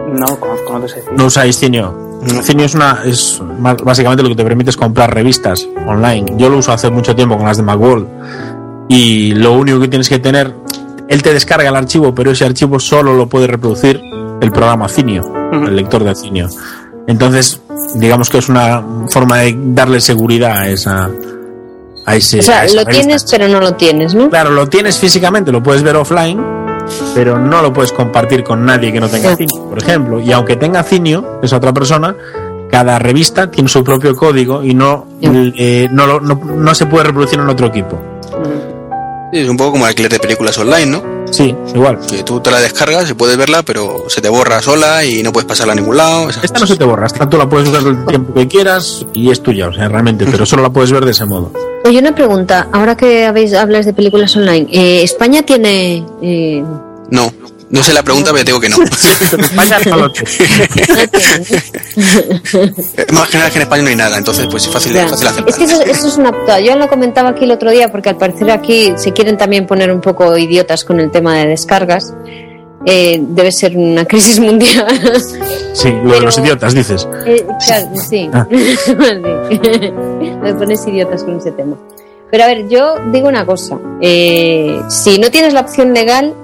No 0.09 0.39
conozco, 0.39 0.79
no. 0.79 0.87
No 1.17 1.27
usáis 1.27 1.59
Cinio. 1.59 2.21
Cinio 2.43 2.67
es 2.67 2.75
una 2.75 3.03
es 3.05 3.41
básicamente 3.83 4.23
lo 4.23 4.29
que 4.31 4.37
te 4.37 4.45
permite 4.45 4.71
es 4.71 4.77
comprar 4.77 5.13
revistas 5.13 5.67
online. 5.87 6.35
Yo 6.37 6.49
lo 6.49 6.59
uso 6.59 6.73
hace 6.73 6.91
mucho 6.91 7.15
tiempo 7.15 7.37
con 7.37 7.47
las 7.47 7.57
de 7.57 7.63
Macworld 7.63 8.07
y 8.89 9.33
lo 9.33 9.53
único 9.53 9.81
que 9.81 9.89
tienes 9.89 10.09
que 10.09 10.19
tener, 10.19 10.55
él 11.09 11.23
te 11.23 11.33
descarga 11.33 11.69
el 11.69 11.77
archivo, 11.77 12.15
pero 12.15 12.31
ese 12.31 12.45
archivo 12.45 12.79
solo 12.79 13.15
lo 13.15 13.29
puede 13.29 13.47
reproducir 13.47 14.01
el 14.41 14.53
programa 14.53 14.89
Cinio, 14.89 15.23
el 15.53 15.75
lector 15.75 16.05
de 16.05 16.15
Cinio. 16.15 16.49
Entonces, 17.07 17.61
digamos 17.95 18.29
que 18.31 18.39
es 18.39 18.49
una 18.49 18.83
forma 19.09 19.39
de 19.39 19.57
darle 19.59 20.01
seguridad 20.01 20.59
a 20.59 20.69
esa 20.69 21.11
a 22.07 22.17
ese. 22.17 22.41
O 22.41 22.43
sea, 22.43 22.67
lo 22.75 22.85
tienes, 22.85 23.25
pero 23.31 23.49
no 23.49 23.61
lo 23.61 23.75
tienes, 23.75 24.15
¿no? 24.15 24.29
Claro, 24.29 24.51
lo 24.51 24.69
tienes 24.69 24.99
físicamente, 24.99 25.51
lo 25.53 25.63
puedes 25.63 25.83
ver 25.83 25.97
offline, 25.97 26.39
pero 27.15 27.39
no 27.39 27.63
lo 27.63 27.73
puedes 27.73 27.93
compartir 27.93 28.45
con 28.45 28.65
nadie 28.67 28.93
que 28.93 29.01
no 29.01 29.09
tenga. 29.09 29.35
Cinio, 29.37 29.69
por 29.71 29.79
ejemplo. 29.79 30.21
Y 30.21 30.31
aunque 30.33 30.57
tenga 30.57 30.83
Cinio, 30.83 31.41
esa 31.43 31.57
otra 31.57 31.73
persona, 31.73 32.15
cada 32.71 32.99
revista 32.99 33.51
tiene 33.51 33.69
su 33.71 33.83
propio 33.83 34.15
código 34.17 34.63
y 34.63 34.75
no, 34.75 35.07
Ya. 35.21 35.31
eh, 35.35 35.89
no, 35.91 36.07
lo- 36.07 36.21
no, 36.21 36.35
no 36.45 36.75
se 36.75 36.85
puede 36.87 37.05
reproducir 37.05 37.39
en 37.41 37.49
otro 37.49 37.69
equipo. 37.69 37.99
Sí, 38.21 38.35
es 39.43 39.49
un 39.49 39.57
poco 39.57 39.73
como 39.73 39.85
el 39.85 39.91
alquiler 39.91 40.11
de 40.11 40.19
películas 40.19 40.57
online, 40.59 40.87
¿no? 40.87 41.15
Sí, 41.31 41.55
igual. 41.75 41.99
Que 42.07 42.23
tú 42.23 42.41
te 42.41 42.51
la 42.51 42.61
descargas 42.61 43.11
y 43.11 43.15
puedes 43.15 43.37
verla, 43.37 43.63
pero 43.63 44.05
se 44.09 44.21
te 44.21 44.29
borra 44.29 44.63
sola 44.63 45.05
y 45.05 45.23
no 45.23 45.33
puedes 45.33 45.49
pasarla 45.49 45.73
a 45.73 45.77
ningún 45.77 45.97
lado. 45.97 46.29
Esta 46.31 46.61
no 46.61 46.67
se 46.67 46.77
te 46.77 46.85
borra, 46.85 47.07
esta 47.07 47.29
tú 47.29 47.37
la 47.37 47.49
puedes 47.49 47.71
ver 47.71 47.83
el 47.83 48.07
tiempo 48.07 48.35
que 48.35 48.47
quieras 48.47 49.05
y 49.13 49.31
es 49.31 49.43
tuya, 49.43 49.69
o 49.69 49.73
sea, 49.73 49.89
realmente, 49.89 50.27
pero 50.31 50.47
solo 50.47 50.63
la 50.63 50.71
puedes 50.71 50.93
ver 50.93 51.05
de 51.05 51.11
ese 51.11 51.25
modo. 51.25 51.53
Oye, 51.85 51.99
una 51.99 52.15
pregunta. 52.15 52.69
Ahora 52.73 52.97
que 52.97 53.27
habéis 53.27 53.53
hablas 53.53 53.85
de 53.85 53.93
películas 53.93 54.35
online, 54.37 54.69
eh, 54.71 55.03
¿España 55.03 55.43
tiene 55.43 56.05
eh, 56.23 56.63
No, 57.11 57.33
no 57.75 57.83
sé 57.83 57.93
la 57.93 58.03
pregunta, 58.03 58.31
pero 58.33 58.45
tengo 58.45 58.61
que 58.61 58.69
no. 58.69 58.77
Más 63.13 63.29
general 63.29 63.51
que 63.51 63.57
en 63.59 63.63
España 63.63 63.83
no 63.83 63.89
hay 63.89 63.97
nada, 63.97 64.17
entonces 64.19 64.47
pues 64.51 64.65
es 64.67 64.73
fácil, 64.73 64.93
Ya. 64.95 65.09
fácil 65.09 65.27
Es 65.27 65.35
que 65.57 65.63
aceptar. 65.63 65.63
eso, 65.63 65.83
eso 65.83 66.09
es 66.09 66.17
una 66.17 66.33
putada. 66.33 66.61
Yo 66.61 66.77
lo 66.77 66.89
comentaba 66.89 67.31
aquí 67.31 67.45
el 67.45 67.51
otro 67.51 67.71
día 67.71 67.91
porque 67.91 68.09
al 68.11 68.17
parecer 68.17 68.51
aquí 68.51 68.93
se 68.97 69.13
quieren 69.13 69.37
también 69.37 69.67
poner 69.67 69.91
un 69.93 70.01
poco 70.01 70.37
idiotas 70.37 70.85
con 70.85 71.01
el 71.01 71.11
tema 71.11 71.37
de 71.39 71.47
descargas. 71.49 72.15
Eh, 72.87 73.19
debe 73.29 73.51
ser 73.51 73.77
una 73.77 74.05
crisis 74.05 74.39
mundial. 74.41 74.87
Sí, 75.73 75.89
lo 75.91 76.03
de 76.03 76.09
Pero- 76.11 76.21
los 76.21 76.39
idiotas, 76.39 76.75
dices. 76.75 77.09
Eh, 77.27 77.45
claro, 77.67 77.89
sí. 78.09 78.31
Ah. 78.33 78.47
Me 78.51 80.55
pones 80.59 80.87
idiotas 80.87 81.25
con 81.25 81.39
ese 81.39 81.51
tema. 81.53 81.77
Pero 82.31 82.45
a 82.45 82.47
ver, 82.49 82.69
yo 82.69 82.97
digo 83.13 83.29
una 83.29 83.47
cosa. 83.47 83.79
Eh, 84.01 84.81
si 84.89 85.19
no 85.19 85.31
tienes 85.31 85.55
la 85.55 85.61
opción 85.61 85.95
legal, 85.95 86.35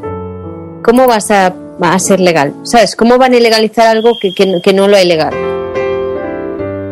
¿cómo 0.83 1.07
vas 1.07 1.31
a, 1.31 1.55
a 1.81 1.99
ser 1.99 2.21
legal? 2.21 2.55
¿Sabes? 2.65 2.97
¿Cómo 2.97 3.19
van 3.19 3.33
a 3.33 3.37
ilegalizar 3.37 3.87
algo 3.87 4.13
que, 4.21 4.33
que 4.35 4.73
no 4.73 4.89
lo 4.89 4.97
hay 4.97 5.07
legal? 5.07 5.35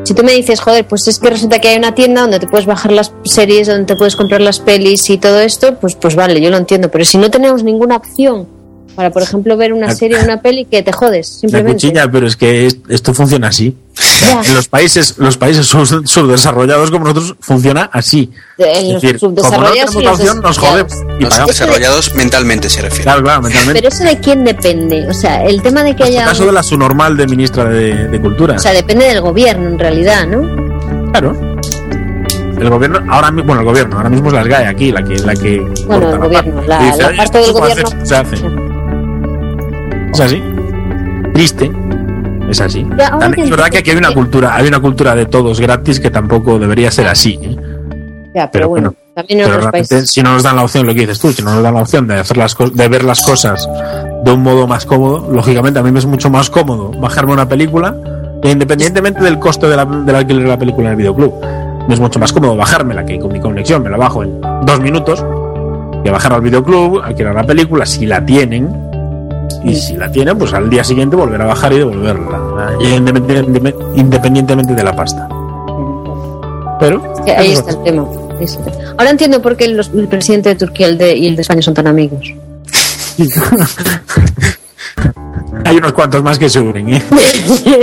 Si 0.09 0.15
tú 0.15 0.25
me 0.25 0.33
dices, 0.33 0.61
joder, 0.61 0.87
pues 0.87 1.07
es 1.07 1.19
que 1.19 1.29
resulta 1.29 1.59
que 1.61 1.69
hay 1.69 1.77
una 1.77 1.95
tienda 1.95 2.23
donde 2.23 2.41
te 2.41 2.47
puedes 2.47 2.65
bajar 2.65 2.93
las 2.93 3.12
series, 3.25 3.67
donde 3.67 3.85
te 3.85 3.95
puedes 3.95 4.17
comprar 4.17 4.41
las 4.41 4.59
pelis 4.59 5.11
y 5.11 5.19
todo 5.19 5.39
esto, 5.41 5.79
pues, 5.79 5.97
pues 5.97 6.17
vale, 6.17 6.41
yo 6.41 6.49
lo 6.49 6.57
entiendo. 6.57 6.91
Pero 6.91 7.05
si 7.05 7.19
no 7.19 7.31
tenemos 7.31 7.62
ninguna 7.62 7.97
opción 7.97 8.58
para, 8.99 9.11
por 9.13 9.23
ejemplo, 9.23 9.57
ver 9.57 9.73
una 9.73 9.87
La- 9.87 9.95
serie 9.95 10.19
o 10.19 10.25
una 10.25 10.43
peli, 10.43 10.65
que 10.65 10.83
te 10.83 10.91
jodes, 10.91 11.31
La 11.35 11.39
simplemente. 11.43 11.75
cuchilla, 11.87 12.11
pero 12.11 12.27
es 12.27 12.35
que 12.37 12.67
es- 12.67 12.79
esto 12.89 13.15
funciona 13.15 13.47
así. 13.47 13.77
Ya. 14.21 14.43
En 14.45 14.57
los 14.57 14.67
países, 14.67 15.15
los 15.19 15.37
países 15.37 15.67
sub- 15.69 16.05
subdesarrollados 16.05 16.91
como 16.91 17.05
nosotros 17.05 17.37
funciona 17.39 17.89
así. 17.93 18.29
En 18.59 18.67
Es 18.67 18.93
los 18.95 19.01
decir, 19.03 19.21
como 19.21 19.37
no 19.37 19.41
subdesarrollados 19.43 19.91
tenemos 19.91 19.95
y 19.95 20.05
la 20.05 20.11
los 20.11 20.19
opción, 20.21 20.43
nos 20.43 20.59
jodemos 20.59 20.93
y 21.17 21.23
Los 21.23 21.31
pagamos. 21.31 21.47
desarrollados 21.57 22.15
mentalmente 22.17 22.69
se 22.69 22.83
refiere. 22.83 23.05
Claro, 23.05 23.23
claro, 23.23 23.43
mentalmente. 23.43 23.81
Pero 23.83 23.95
eso 23.95 24.03
de 24.03 24.19
quién 24.19 24.45
depende. 24.45 25.07
O 25.09 25.15
sea, 25.15 25.45
el 25.45 25.63
tema 25.63 25.85
de 25.85 25.95
que 25.95 26.03
el 26.03 26.09
haya. 26.09 26.25
caso 26.25 26.45
de 26.47 26.51
la 26.53 26.65
subnormal 26.65 27.17
de 27.17 27.27
ministra 27.29 27.67
de, 27.67 28.09
de 28.09 28.21
Cultura. 28.21 28.57
O 28.57 28.59
sea, 28.59 28.73
depende 28.73 29.05
del 29.05 29.21
gobierno 29.21 29.69
en 29.69 29.79
realidad, 29.79 30.27
¿no? 30.27 31.11
claro. 31.13 31.41
El 32.59 32.71
gobierno, 32.71 32.99
ahora 33.09 33.31
mismo, 33.31 33.47
bueno, 33.47 33.61
el 33.61 33.67
gobierno, 33.69 33.97
ahora 33.99 34.11
mismo 34.11 34.27
es 34.31 34.35
la 34.35 34.43
SGAE 34.43 34.67
aquí, 34.67 34.91
la 34.91 35.05
que, 35.05 35.15
la 35.21 35.35
que. 35.35 35.61
Bueno, 35.61 35.77
corta 35.87 36.11
el 36.11 36.19
gobierno, 36.19 36.55
parte. 36.57 36.69
la- 36.69 36.83
Y 36.83 36.85
dice, 36.87 36.99
la 37.03 37.07
"Oye, 37.09 37.17
parte 37.17 37.39
del 37.39 37.53
gobierno". 37.53 37.87
hacer, 37.89 38.07
Se 38.09 38.17
hace. 38.17 38.37
Es 40.13 40.21
así. 40.21 40.43
Triste. 41.35 41.71
Es 42.49 42.61
así. 42.61 42.87
También 43.21 43.45
es 43.45 43.51
verdad 43.51 43.69
que 43.69 43.79
aquí 43.79 43.91
hay 43.91 43.97
una 43.97 44.13
cultura, 44.13 44.55
hay 44.55 44.67
una 44.67 44.81
cultura 44.81 45.15
de 45.15 45.27
todos 45.27 45.61
gratis 45.61 46.01
que 46.01 46.11
tampoco 46.11 46.59
debería 46.59 46.91
ser 46.91 47.07
así. 47.07 47.39
¿eh? 47.43 47.57
Ya, 48.35 48.51
pero, 48.51 48.51
Pero 48.51 48.69
bueno, 48.69 48.91
bueno, 48.91 49.09
también 49.15 49.41
Pero 49.45 49.61
realmente, 49.61 50.07
si 50.07 50.23
no 50.23 50.33
nos 50.33 50.43
dan 50.43 50.57
la 50.57 50.63
opción, 50.63 50.87
lo 50.87 50.95
que 50.95 51.01
dices 51.01 51.19
tú, 51.19 51.33
si 51.33 51.43
no 51.43 51.55
nos 51.55 51.63
dan 51.63 51.75
la 51.75 51.83
opción 51.83 52.07
de 52.07 52.15
hacer 52.15 52.37
las 52.37 52.57
de 52.57 52.89
ver 52.89 53.05
las 53.05 53.23
cosas 53.23 53.69
de 54.25 54.33
un 54.33 54.43
modo 54.43 54.67
más 54.67 54.87
cómodo. 54.87 55.31
Lógicamente, 55.31 55.79
a 55.79 55.83
mí 55.83 55.91
me 55.91 55.99
es 55.99 56.07
mucho 56.07 56.31
más 56.31 56.49
cómodo 56.49 56.91
bajarme 57.01 57.33
una 57.33 57.49
película, 57.49 57.95
e 58.43 58.51
independientemente 58.51 59.23
del 59.23 59.39
coste 59.39 59.67
de 59.67 59.77
la, 59.77 59.85
del 59.85 60.15
alquiler 60.15 60.43
de 60.43 60.49
la 60.49 60.59
película 60.59 60.89
en 60.89 60.93
el 60.93 60.97
videoclub. 60.97 61.35
Me 61.89 61.95
es 61.95 62.01
mucho 62.01 62.19
más 62.19 62.33
cómodo 62.33 62.57
bajármela 62.57 63.05
que 63.05 63.19
con 63.19 63.33
mi 63.33 63.41
conexión 63.41 63.83
me 63.83 63.91
la 63.91 63.97
bajo 63.97 64.23
en 64.23 64.41
dos 64.41 64.81
minutos 64.81 65.25
que 66.05 66.11
bajar 66.11 66.35
al 66.35 66.43
videoclub, 66.43 67.01
alquilar 67.03 67.35
la 67.35 67.45
película, 67.45 67.87
si 67.87 68.07
la 68.07 68.25
tienen. 68.25 68.88
Y 69.65 69.75
si 69.75 69.95
la 69.97 70.11
tienen, 70.11 70.39
pues 70.39 70.53
al 70.55 70.71
día 70.71 70.85
siguiente 70.85 71.17
volver 71.17 71.43
a 71.43 71.47
bajar 71.47 71.73
y 71.73 71.79
devolverla. 71.79 72.77
Independientemente, 73.95 74.75
de 74.75 74.85
la 74.85 74.95
pasta. 74.95 75.29
Pero. 76.81 77.03
Que 77.25 77.33
ahí 77.33 77.53
está 77.53 77.71
el 77.73 77.83
tema. 77.83 78.07
Ahora 78.97 79.11
entiendo 79.11 79.43
por 79.43 79.57
qué 79.57 79.67
los- 79.69 79.91
el 79.95 80.07
presidente 80.09 80.51
de 80.51 80.55
Turquía 80.55 80.87
y 80.87 80.91
el 80.91 80.99
de, 80.99 81.17
y 81.17 81.27
el 81.27 81.35
de 81.37 81.43
España 81.43 81.61
son 81.63 81.75
tan 81.75 81.87
amigos. 81.89 82.33
Hay 85.65 85.77
unos 85.77 85.93
cuantos 85.93 86.23
más 86.23 86.39
que 86.39 86.49
se 86.49 86.61
unen, 86.61 86.95
¿eh? 86.95 87.03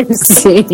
sí. 0.12 0.66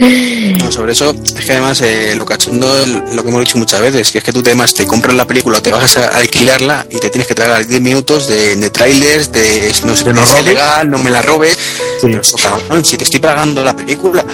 No, 0.00 0.72
sobre 0.72 0.92
eso, 0.92 1.14
es 1.22 1.44
que 1.44 1.52
además 1.52 1.80
eh, 1.82 2.14
lo 2.16 2.24
cachondo, 2.24 2.66
lo 3.14 3.22
que 3.22 3.28
hemos 3.28 3.40
dicho 3.40 3.58
muchas 3.58 3.80
veces, 3.82 4.10
que 4.10 4.18
es 4.18 4.24
que 4.24 4.32
tú 4.32 4.40
además 4.40 4.72
te 4.72 4.86
compras 4.86 5.14
la 5.14 5.26
película 5.26 5.58
o 5.58 5.62
te 5.62 5.70
vas 5.70 5.94
a 5.98 6.08
alquilarla 6.16 6.86
y 6.90 6.98
te 6.98 7.10
tienes 7.10 7.28
que 7.28 7.34
tragar 7.34 7.66
10 7.66 7.82
minutos 7.82 8.26
de, 8.28 8.56
de 8.56 8.70
trailers, 8.70 9.30
de 9.30 9.70
no 9.84 9.94
sé, 9.94 10.12
no 10.14 10.22
es 10.22 10.44
legal, 10.44 10.88
no 10.90 10.98
me 10.98 11.10
la 11.10 11.20
robes. 11.20 11.52
Sí. 12.00 12.06
Pero 12.06 12.20
eso, 12.22 12.36
cabrón, 12.38 12.82
si 12.82 12.96
te 12.96 13.04
estoy 13.04 13.20
pagando 13.20 13.62
la 13.62 13.76
película. 13.76 14.24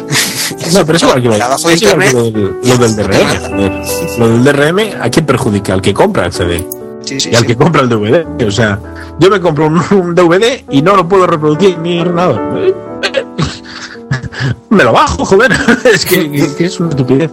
No, 0.73 0.87
pero 0.87 0.97
es 0.97 1.03
igual 1.03 1.23
que 1.23 1.29
lo, 1.29 1.37
La 1.37 1.49
bajo 1.49 1.69
de 1.69 1.75
es 1.75 1.83
internet. 1.83 2.13
lo 2.13 2.23
del, 2.31 2.57
lo 2.63 2.77
del 2.79 2.97
DRM. 2.97 4.19
Lo 4.19 4.29
del 4.29 4.45
DRM, 4.45 5.03
¿a 5.03 5.11
quién 5.11 5.27
perjudica? 5.27 5.73
Al 5.75 5.83
que 5.83 5.93
compra 5.93 6.27
el 6.27 6.33
CD 6.33 6.65
Sí, 7.05 7.19
sí, 7.19 7.31
y 7.33 7.35
al 7.35 7.43
sí. 7.43 7.49
que 7.49 7.57
compra 7.57 7.83
el 7.83 7.89
DVD. 7.89 8.25
O 8.47 8.51
sea, 8.53 8.79
yo 9.19 9.29
me 9.31 9.41
compro 9.41 9.67
un, 9.67 9.83
un 9.91 10.15
DVD 10.15 10.63
y 10.71 10.81
no 10.83 10.95
lo 10.97 11.09
puedo 11.09 11.27
reproducir 11.27 11.71
en 11.75 11.83
mi 11.83 11.99
ordenador. 12.01 12.86
Me 14.71 14.85
lo 14.85 14.93
bajo, 14.93 15.25
joder. 15.25 15.53
Es 15.85 16.05
que, 16.05 16.65
es 16.65 16.81
una 16.81 16.91
estupidez. 16.91 17.31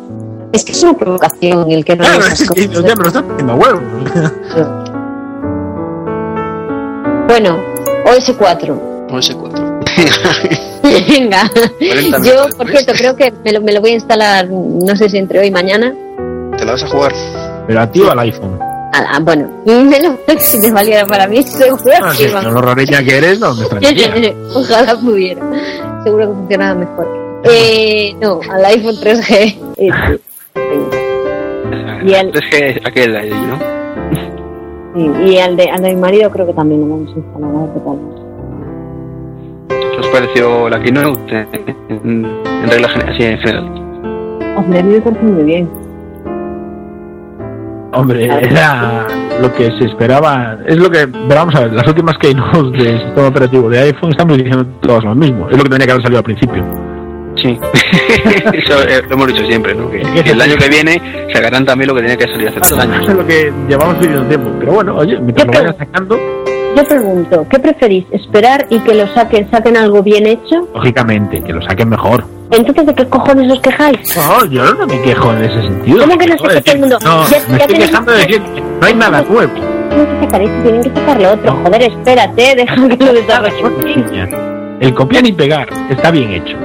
Es 0.52 0.64
que 0.64 0.72
es 0.72 0.84
una 0.84 0.96
provocación 0.96 1.72
el 1.72 1.84
que 1.84 1.96
no 1.96 2.04
Claro, 2.04 2.26
esas 2.26 2.42
es 2.42 2.52
que 2.52 2.68
ya 2.68 2.96
me 2.96 3.04
lo 3.04 3.08
están 3.08 3.26
poniendo 3.26 3.54
a 3.54 3.56
huevo. 3.56 3.82
Bueno, 7.28 7.58
OS4. 8.06 9.08
OS4. 9.10 9.74
Venga. 10.84 11.50
40 11.80 12.18
Yo, 12.24 12.50
por 12.56 12.70
cierto, 12.70 12.94
creo 12.94 13.16
que 13.16 13.34
me 13.44 13.52
lo, 13.54 13.62
me 13.62 13.74
lo 13.74 13.82
voy 13.82 13.92
a 13.92 13.94
instalar, 13.96 14.48
no 14.50 14.96
sé 14.96 15.10
si 15.10 15.18
entre 15.18 15.40
hoy 15.40 15.48
y 15.48 15.52
mañana. 15.52 15.94
¿Te 16.58 16.66
la 16.66 16.74
vas 16.74 16.84
a 16.84 16.88
jugar? 16.88 17.14
Pero 17.68 17.82
activa 17.82 18.14
el 18.14 18.20
iPhone. 18.20 18.73
Ah, 18.96 19.04
ah, 19.14 19.20
bueno, 19.22 19.50
me 19.66 20.00
lo, 20.00 20.18
si 20.38 20.60
me 20.60 20.72
valiera 20.72 21.06
para 21.08 21.28
mí, 21.28 21.42
seguro 21.42 21.82
Ah, 22.02 22.12
que 22.16 22.28
sí, 22.28 22.32
con 22.32 22.54
lo 22.54 22.62
rarilla 22.62 23.04
que 23.04 23.18
eres, 23.18 23.40
no 23.40 23.54
me. 23.56 23.64
Ojalá 24.56 24.96
pudiera. 24.96 25.42
Seguro 26.04 26.28
que 26.28 26.34
funcionaba 26.36 26.76
mejor. 26.76 27.08
Eh, 27.46 28.16
no, 28.22 28.40
al 28.52 28.66
iPhone 28.66 28.96
3G. 28.96 29.56
este. 29.78 30.22
Y 32.06 32.14
Es 32.14 32.50
que 32.52 32.82
aquel 32.86 33.16
ahí, 33.16 33.30
¿no? 33.32 33.58
Sí, 34.94 35.32
y 35.32 35.38
al 35.40 35.56
de, 35.58 35.70
al 35.72 35.82
de 35.82 35.90
mi 35.90 35.96
marido 36.02 36.30
creo 36.30 36.46
que 36.46 36.54
también 36.54 36.82
lo 36.82 36.88
vamos 36.88 37.10
a 37.16 37.18
instalar. 37.18 37.50
A 37.50 37.60
ver 37.62 37.70
qué 37.74 37.80
tal. 37.80 37.98
¿Qué 39.92 40.00
os 40.00 40.08
pareció 40.08 40.70
la 40.70 40.80
keynote 40.82 41.48
en, 41.90 42.26
en 42.26 42.70
regla 42.70 42.90
general? 42.90 43.14
Así 43.14 43.24
en 43.24 43.38
general. 43.40 43.66
Hombre, 44.58 44.80
a 44.80 44.84
mí 44.84 44.94
me 44.94 45.02
parece 45.02 45.24
muy 45.24 45.44
bien. 45.46 45.70
Hombre, 47.94 48.26
era 48.26 49.08
lo 49.42 49.54
que 49.54 49.66
se 49.78 49.86
esperaba. 49.86 50.58
Es 50.66 50.78
lo 50.78 50.90
que. 50.90 51.08
Pero 51.08 51.36
vamos 51.36 51.56
a 51.56 51.62
ver, 51.62 51.74
las 51.74 51.88
últimas 51.88 52.18
keynotes 52.18 52.84
del 52.84 53.00
sistema 53.00 53.28
operativo 53.28 53.70
de 53.70 53.80
iPhone 53.80 54.12
estamos 54.12 54.38
diciendo 54.38 54.66
todas 54.82 55.04
lo 55.04 55.16
mismo. 55.16 55.50
Es 55.50 55.58
lo 55.58 55.64
que 55.64 55.70
tenía 55.70 55.86
que 55.86 55.92
haber 55.92 56.04
salido 56.04 56.20
al 56.20 56.24
principio. 56.24 56.64
Sí. 57.36 57.60
Eso 58.54 58.84
eh, 58.84 59.02
lo 59.08 59.16
hemos 59.16 59.28
dicho 59.28 59.46
siempre, 59.46 59.74
¿no? 59.74 59.90
Que, 59.90 60.02
que 60.24 60.32
el 60.32 60.42
año 60.42 60.56
que 60.56 60.70
viene 60.70 61.02
sacarán 61.34 61.66
también 61.66 61.90
lo 61.90 61.96
que 61.96 62.02
tenía 62.02 62.18
que 62.18 62.28
salir 62.28 62.48
hace 62.48 62.60
tres 62.60 62.78
años. 62.80 63.02
Eso 63.02 63.12
es 63.12 63.18
lo 63.18 63.28
que 63.28 63.54
llevamos 63.68 63.96
pidiendo 63.96 64.26
tiempo. 64.28 64.52
Pero 64.60 64.74
bueno, 64.74 64.96
oye, 64.96 65.20
mientras 65.20 65.48
lo 65.48 65.54
vayan 65.54 65.78
sacando, 65.78 66.43
Yo 66.76 66.84
pregunto, 66.86 67.46
¿qué 67.50 67.60
preferís? 67.60 68.06
¿Esperar 68.12 68.66
y 68.70 68.80
que 68.80 68.94
lo 68.96 69.08
saquen, 69.14 69.50
saquen 69.52 69.78
algo 69.78 70.02
bien 70.02 70.26
hecho? 70.26 70.68
lógicamente, 70.74 71.42
que 71.44 71.54
lo 71.54 71.62
saquen 71.62 71.90
mejor. 71.90 72.24
Entonces, 72.52 72.86
¿de 72.86 72.94
qué 72.96 73.08
cojones 73.10 73.52
os 73.52 73.60
quejáis? 73.62 73.98
No, 74.16 74.46
yo 74.46 74.74
no 74.76 74.86
me 74.88 75.02
quejo 75.02 75.32
en 75.34 75.44
ese 75.44 75.62
sentido. 75.62 76.00
¿Cómo 76.02 76.18
que 76.18 76.28
no 76.28 76.38
se 76.38 76.44
queja 76.62 76.72
el 76.74 76.80
mundo? 76.80 76.98
No, 77.04 77.28
Ya- 77.28 77.38
me 77.48 77.58
ya 77.58 77.64
estoy 77.66 77.78
quejando 77.80 78.12
de 78.12 78.28
que 78.28 78.40
no 78.40 78.86
hay 78.88 78.94
nada 78.96 79.22
nuevo. 79.24 79.54
Tienen 79.90 80.08
que 80.20 80.26
sacar 80.26 80.42
esto, 80.42 80.62
tienen 80.64 80.84
que 80.84 80.90
sacar 81.00 81.22
lo 81.22 81.32
otro. 81.34 81.56
Joder, 81.64 81.82
espérate, 81.84 82.56
deja 82.58 82.76
que 82.90 83.06
lo 83.06 83.14
desarrollen. 83.14 83.86
Niña, 83.86 84.30
El 84.80 84.94
copiar 84.94 85.26
y 85.28 85.32
pegar 85.32 85.68
está 85.90 86.12
bien 86.12 86.32
hecho. 86.32 86.58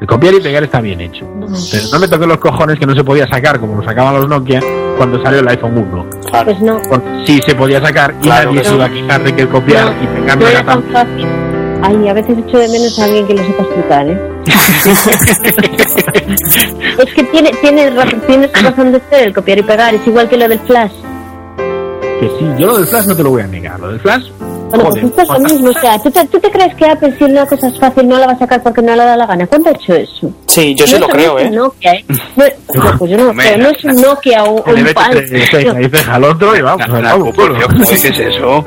El 0.00 0.06
copiar 0.06 0.34
y 0.34 0.40
pegar 0.40 0.62
está 0.64 0.80
bien 0.80 1.00
hecho. 1.00 1.26
Pero 1.70 1.84
no 1.92 1.98
me 1.98 2.08
toquen 2.08 2.28
los 2.28 2.38
cojones 2.38 2.78
que 2.78 2.86
no 2.86 2.94
se 2.94 3.04
podía 3.04 3.26
sacar 3.28 3.60
como 3.60 3.76
lo 3.76 3.82
sacaban 3.84 4.14
los 4.14 4.28
Nokia 4.28 4.60
cuando 5.00 5.22
salió 5.22 5.40
el 5.40 5.48
iPhone 5.48 5.78
1. 5.78 6.06
Pues 6.44 6.60
no, 6.60 6.78
Porque 6.90 7.08
sí 7.24 7.40
se 7.46 7.54
podía 7.54 7.80
sacar 7.80 8.14
y 8.20 8.24
Claro 8.24 8.52
nadie 8.52 8.68
se 8.68 8.74
iba 8.74 8.84
a 8.84 8.90
quejar 8.90 9.24
de 9.24 9.34
que 9.34 9.40
el 9.42 9.48
copiar 9.48 9.86
No, 9.86 9.92
y 10.02 10.06
pegar 10.20 10.38
no 10.38 10.46
era 10.46 10.62
tan 10.62 10.82
tan... 10.82 10.92
fácil. 10.92 11.26
Ay, 11.82 12.08
a 12.08 12.12
veces 12.12 12.36
echo 12.46 12.58
de 12.58 12.68
menos 12.68 12.98
a 12.98 13.04
alguien 13.04 13.26
que 13.26 13.32
lo 13.32 13.42
sepa 13.42 13.62
explicar, 13.62 14.06
¿eh? 14.08 14.20
es 16.98 17.14
que 17.14 17.24
tiene, 17.24 17.50
tiene, 17.62 17.90
ra- 17.90 18.06
tienes 18.26 18.50
razón 18.62 18.92
de 18.92 19.00
ser 19.10 19.28
el 19.28 19.34
copiar 19.34 19.58
y 19.58 19.62
pegar, 19.62 19.94
es 19.94 20.06
igual 20.06 20.28
que 20.28 20.36
lo 20.36 20.48
del 20.48 20.58
flash. 20.60 20.92
Que 22.20 22.28
sí, 22.38 22.46
yo 22.58 22.66
lo 22.66 22.76
del 22.76 22.86
Flash 22.86 23.06
no 23.06 23.16
te 23.16 23.22
lo 23.22 23.30
voy 23.30 23.40
a 23.40 23.46
negar. 23.46 23.80
Lo 23.80 23.88
del 23.88 24.00
Flash, 24.00 24.24
Bueno, 24.70 24.84
joder. 24.84 25.02
pues 25.02 25.04
esto 25.04 25.22
es 25.22 25.28
lo 25.28 25.48
mismo, 25.48 25.70
o 25.70 25.80
sea, 25.80 25.98
¿tú 25.98 26.10
te, 26.10 26.24
¿tú 26.26 26.38
te 26.38 26.50
crees 26.50 26.74
que 26.74 26.86
Apple 26.86 27.14
si 27.18 27.24
una 27.24 27.46
cosa 27.46 27.68
es 27.68 27.78
fácil 27.78 28.08
no 28.08 28.18
la 28.18 28.26
va 28.26 28.32
a 28.32 28.38
sacar 28.38 28.62
porque 28.62 28.82
no 28.82 28.94
le 28.94 29.04
da 29.04 29.16
la 29.16 29.26
gana? 29.26 29.46
¿Cuándo 29.46 29.70
ha 29.70 29.72
hecho 29.72 29.94
eso? 29.94 30.32
Sí, 30.46 30.74
yo 30.74 30.86
sí 30.86 30.94
No 30.94 31.00
lo 31.00 31.08
creo, 31.08 31.38
¿eh? 31.38 31.50
Nokia, 31.50 31.92
¿eh? 31.92 32.04
No, 32.08 32.44
no, 32.74 32.98
pues 32.98 33.10
yo 33.10 33.16
no 33.16 33.24
lo 33.24 33.30
Hombre, 33.30 33.52
creo, 33.52 33.58
no 33.58 33.68
es 33.70 33.84
un 33.84 34.00
Nokia 34.00 34.44
o, 34.44 34.62
un 34.62 34.94
Palm. 34.94 35.26
ceja 35.26 36.14
al 36.14 36.24
otro 36.24 36.56
y 36.56 36.60
vamos, 36.62 36.86
vamos, 36.88 37.34
¿Qué 37.88 37.94
es 37.94 38.04
eso? 38.04 38.64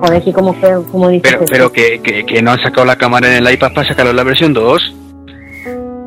Joder, 0.00 0.22
que 0.22 0.32
como, 0.32 0.60
que, 0.60 0.78
como 0.90 1.08
dices 1.08 1.32
Pero, 1.32 1.44
pero 1.48 1.72
que, 1.72 2.00
que, 2.02 2.26
que 2.26 2.42
no 2.42 2.50
han 2.50 2.60
sacado 2.60 2.84
la 2.84 2.96
cámara 2.96 3.28
en 3.28 3.46
el 3.46 3.54
iPad 3.54 3.72
para 3.72 3.88
sacarlo 3.88 4.10
en 4.10 4.16
la 4.16 4.24
versión 4.24 4.52
2. 4.52 4.94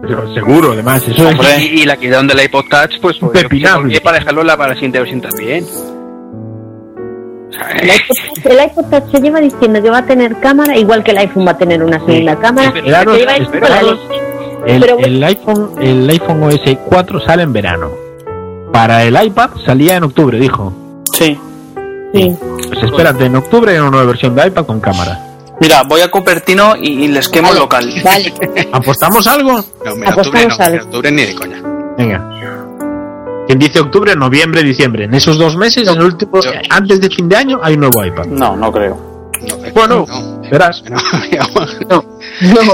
Pero 0.02 0.34
seguro, 0.34 0.74
además, 0.74 1.08
eso 1.08 1.30
es... 1.30 1.60
Y, 1.60 1.82
y 1.82 1.86
la 1.86 1.98
quitaron 1.98 2.28
del 2.28 2.44
iPod 2.44 2.66
Touch, 2.70 3.00
pues, 3.02 3.18
pues 3.18 3.44
para 4.04 4.20
dejarlo 4.20 4.42
en 4.42 4.48
la, 4.48 4.58
para 4.58 4.70
la 4.70 4.76
siguiente 4.76 5.00
versión 5.00 5.22
también. 5.22 5.66
El 7.80 7.88
iPod, 7.88 8.52
el 8.52 8.66
iPod 8.66 8.86
Touch 8.90 9.12
se 9.12 9.22
lleva 9.22 9.40
diciendo 9.40 9.82
que 9.82 9.90
va 9.90 10.00
a 10.00 10.06
tener 10.06 10.40
cámara, 10.40 10.78
igual 10.78 11.04
que 11.04 11.12
el 11.12 11.18
iPhone 11.20 11.46
va 11.48 11.52
a 11.52 11.58
tener 11.58 11.84
una 11.84 12.00
segunda 12.06 12.36
cámara. 12.38 12.68
Esperaros, 12.70 13.18
lleva 13.18 13.36
esperaros. 13.38 14.00
El, 14.66 14.82
Pero- 14.82 14.98
el 15.00 15.24
iPhone, 15.24 15.70
el 15.82 16.10
iPhone 16.10 16.44
OS 16.44 16.62
4 16.88 17.20
sale 17.22 17.44
en 17.44 17.54
verano. 17.54 17.90
Para 18.72 19.04
el 19.04 19.16
iPad 19.24 19.52
salía 19.66 19.96
en 19.98 20.04
octubre, 20.04 20.40
dijo. 20.40 20.74
Sí. 21.14 21.38
Sí. 22.14 22.36
Pues 22.70 22.84
espérate, 22.84 23.26
en 23.26 23.36
octubre 23.36 23.72
hay 23.74 23.78
una 23.80 23.92
nueva 23.92 24.06
versión 24.08 24.36
de 24.36 24.48
iPad 24.48 24.66
con 24.66 24.80
cámara. 24.80 25.20
Mira, 25.62 25.84
voy 25.84 26.02
a 26.02 26.10
Cupertino 26.12 26.76
y, 26.76 27.06
y 27.06 27.08
les 27.08 27.30
quemo 27.30 27.48
Vale, 27.50 27.60
local. 27.60 27.94
Vale. 28.04 28.34
¿Apostamos 28.74 29.26
algo? 29.28 29.54
No, 29.86 29.96
mira, 29.96 30.12
Apostamos 30.12 30.28
octubre 30.28 30.48
no, 30.48 30.56
algo. 30.56 30.72
mira, 30.72 30.84
octubre 30.84 31.12
ni 31.12 31.26
de 31.26 31.36
coña. 31.36 31.62
Venga. 31.98 32.75
Quien 33.58 33.72
dice 33.72 33.80
octubre, 33.80 34.16
noviembre, 34.18 34.64
diciembre. 34.64 35.06
En 35.06 35.14
esos 35.14 35.38
dos 35.38 35.56
meses, 35.56 35.88
en 35.88 35.96
el 35.96 36.04
último, 36.04 36.42
yo- 36.42 36.52
antes 36.70 37.00
de 37.00 37.10
fin 37.10 37.30
de 37.30 37.38
año, 37.38 37.60
hay 37.64 37.76
un 37.76 37.80
nuevo 37.82 38.04
iPad. 38.04 38.26
No, 38.26 38.56
no 38.58 38.70
creo. 38.72 39.16
No, 39.48 39.58
Bueno, 39.74 40.06
no, 40.08 40.50
verás. 40.50 40.84
no, 41.90 42.04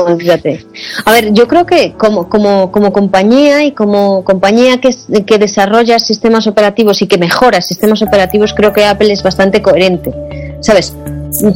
No, 0.08 0.18
fíjate. 0.18 0.66
A 1.06 1.12
ver, 1.12 1.34
yo 1.34 1.48
creo 1.48 1.66
que 1.68 1.94
como, 1.94 2.28
como, 2.30 2.72
como 2.72 2.92
compañía 2.92 3.64
y 3.64 3.74
como 3.74 4.24
compañía 4.24 4.80
que, 4.80 4.90
que 5.26 5.38
desarrolla 5.38 6.00
sistemas 6.00 6.48
operativos 6.48 7.02
y 7.02 7.08
que 7.08 7.18
mejora 7.20 7.62
sistemas 7.62 8.02
operativos, 8.02 8.54
creo 8.56 8.74
que 8.74 8.86
Apple 8.86 9.12
es 9.14 9.22
bastante 9.22 9.62
coherente. 9.62 10.12
¿Sabes? 10.62 10.96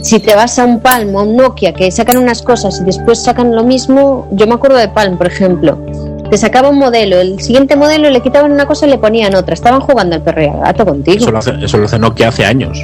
Si 0.04 0.20
te 0.20 0.36
vas 0.36 0.58
a 0.60 0.66
un 0.66 0.80
Palm 0.82 1.16
o 1.16 1.20
a 1.20 1.24
un 1.24 1.36
Nokia 1.36 1.74
que 1.74 1.90
sacan 1.92 2.18
unas 2.18 2.42
cosas 2.42 2.80
y 2.82 2.86
después 2.86 3.24
sacan 3.24 3.56
lo 3.56 3.64
mismo, 3.64 4.28
yo 4.32 4.46
me 4.48 4.54
acuerdo 4.54 4.78
de 4.78 4.88
Palm, 4.90 5.18
por 5.18 5.28
ejemplo. 5.28 5.80
Te 6.30 6.38
sacaba 6.38 6.70
un 6.70 6.78
modelo, 6.80 7.20
el 7.20 7.40
siguiente 7.40 7.76
modelo 7.76 8.10
le 8.10 8.22
quitaban 8.22 8.52
una 8.52 8.66
cosa 8.66 8.88
y 8.88 8.90
le 8.90 8.98
ponían 8.98 9.36
otra. 9.36 9.54
Estaban 9.54 9.80
jugando 9.82 10.16
al 10.16 10.22
perro 10.24 10.42
y 10.44 10.48
al 10.48 10.60
gato 10.60 10.86
contigo. 10.86 11.18
Eso 11.18 11.32
lo 11.32 11.38
hace, 11.40 11.52
eso 11.64 11.78
lo 11.78 11.86
hace 11.86 12.00
Nokia 12.00 12.30
hace 12.30 12.46
años. 12.46 12.80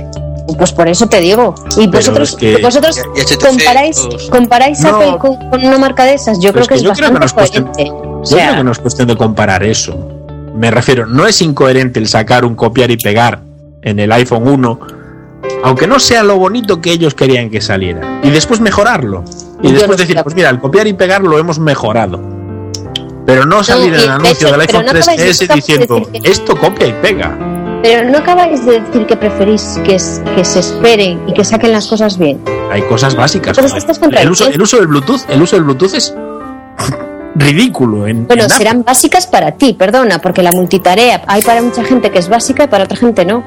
Pues 0.58 0.72
por 0.74 0.88
eso 0.88 1.08
te 1.08 1.20
digo. 1.22 1.56
Y 1.78 1.88
Pero 1.88 1.92
vosotros, 2.00 2.30
es 2.32 2.36
que- 2.36 2.58
vosotros 2.62 2.98
Y- 3.16 3.20
y 3.20 3.22
HTC, 3.22 3.48
comparáis, 3.48 3.96
todos. 3.98 4.30
comparáis 4.30 4.80
No. 4.82 4.90
Apple 4.90 5.18
con, 5.20 5.50
con 5.50 5.66
una 5.66 5.78
marca 5.78 6.04
de 6.06 6.14
esas. 6.16 6.38
Yo 6.40 6.52
Pero 6.52 6.54
creo 6.54 6.62
es 6.64 6.68
que 6.68 6.74
que 6.74 6.76
es 6.78 6.82
yo 6.84 6.92
creo 6.94 7.10
que 7.12 7.20
bastante 7.20 7.34
cuestión- 7.36 7.66
coherente. 7.68 7.92
O 7.92 8.24
Yo 8.24 8.30
creo 8.38 8.48
que 8.50 8.54
sea, 8.54 8.64
no 8.64 8.72
es 8.72 8.80
cuestión 8.80 9.08
de 9.08 9.16
comparar 9.18 9.64
eso. 9.64 9.98
Me 10.56 10.70
refiero, 10.70 11.06
no 11.08 11.26
es 11.26 11.42
incoherente 11.42 12.00
el 12.00 12.08
sacar 12.08 12.46
un 12.46 12.56
copiar 12.56 12.92
y 12.92 12.98
pegar 12.98 13.40
en 13.82 14.00
el 14.00 14.12
iPhone 14.12 14.48
1, 14.48 14.80
aunque 15.64 15.88
no 15.88 16.00
sea 16.00 16.24
lo 16.24 16.38
bonito 16.38 16.82
que 16.82 16.92
ellos 16.92 17.16
querían 17.16 17.50
que 17.50 17.62
saliera, 17.62 18.20
y 18.22 18.30
después 18.30 18.60
mejorarlo. 18.60 19.24
Y 19.64 19.68
Yo 19.68 19.74
después 19.74 19.98
no 19.98 20.04
decir, 20.06 20.20
pues 20.24 20.36
mira, 20.36 20.50
el 20.50 20.60
copiar 20.60 20.86
y 20.88 20.94
pegar 20.94 21.22
lo 21.24 21.40
hemos 21.40 21.58
mejorado. 21.60 22.20
Pero 23.32 23.46
no 23.46 23.64
salir 23.64 23.94
en 23.94 24.00
el 24.02 24.10
anuncio 24.10 24.52
del 24.52 24.62
iPhone 24.62 24.86
no 24.86 24.92
acabáis 24.92 25.08
de 25.08 25.26
3GS 25.26 25.28
decir 25.28 25.50
diciendo, 25.56 26.02
que- 26.12 26.30
esto 26.30 26.56
copia 26.58 26.88
y 26.88 26.94
pega. 26.94 27.38
Pero 27.82 28.10
no 28.10 28.18
acabáis 28.20 28.66
de 28.66 28.82
decir 28.82 29.06
que 29.08 29.16
preferís 29.16 29.80
que, 29.86 29.98
se 29.98 30.60
esperen 30.60 31.22
y 31.28 31.34
que 31.34 31.44
saquen 31.44 31.72
las 31.72 31.88
cosas 31.88 32.18
bien. 32.18 32.40
Hay 32.72 32.82
cosas 32.84 33.16
básicas. 33.16 33.56
Pero 33.56 33.68
estás 33.68 33.84
el, 33.86 33.92
uso, 33.92 34.02
contradiciendo. 34.02 34.54
el 34.56 34.62
uso 34.62 34.78
del 34.78 34.88
Bluetooth, 34.88 35.22
el 35.30 35.42
uso 35.42 35.56
del 35.56 35.64
Bluetooth 35.64 35.94
es 35.94 36.14
ridículo. 37.36 38.06
En, 38.08 38.28
Bueno, 38.28 38.44
en 38.44 38.50
serán 38.50 38.84
básicas 38.84 39.28
para 39.28 39.54
ti, 39.54 39.74
perdona, 39.74 40.20
porque 40.20 40.44
la 40.44 40.52
multitarea 40.52 41.22
hay 41.28 41.42
para 41.42 41.62
mucha 41.62 41.84
gente 41.84 42.12
que 42.12 42.20
es 42.20 42.30
básica 42.30 42.66
y 42.66 42.68
para 42.68 42.84
otra 42.84 42.98
gente 42.98 43.26
no. 43.26 43.44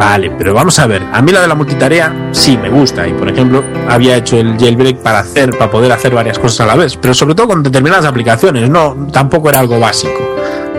Vale, 0.00 0.30
pero 0.30 0.54
vamos 0.54 0.78
a 0.78 0.86
ver. 0.86 1.02
A 1.12 1.20
mí 1.20 1.30
la 1.30 1.42
de 1.42 1.48
la 1.48 1.54
multitarea 1.54 2.30
sí 2.32 2.56
me 2.56 2.70
gusta. 2.70 3.06
Y 3.06 3.12
por 3.12 3.28
ejemplo, 3.28 3.62
había 3.86 4.16
hecho 4.16 4.38
el 4.38 4.56
jailbreak 4.58 4.96
para 5.02 5.18
hacer, 5.18 5.50
para 5.58 5.70
poder 5.70 5.92
hacer 5.92 6.14
varias 6.14 6.38
cosas 6.38 6.60
a 6.62 6.66
la 6.66 6.74
vez. 6.74 6.96
Pero 6.96 7.12
sobre 7.12 7.34
todo 7.34 7.48
con 7.48 7.62
determinadas 7.62 8.06
aplicaciones. 8.06 8.70
No, 8.70 9.08
tampoco 9.12 9.50
era 9.50 9.60
algo 9.60 9.78
básico 9.78 10.18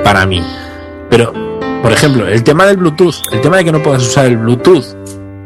para 0.03 0.26
mí. 0.26 0.43
Pero, 1.11 1.32
por 1.84 1.91
ejemplo, 1.91 2.28
el 2.28 2.43
tema 2.43 2.65
del 2.65 2.78
Bluetooth, 2.78 3.13
el 3.32 3.41
tema 3.41 3.57
de 3.57 3.65
que 3.65 3.72
no 3.72 3.84
puedas 3.84 4.01
usar 4.01 4.26
el 4.26 4.38
Bluetooth 4.38 4.86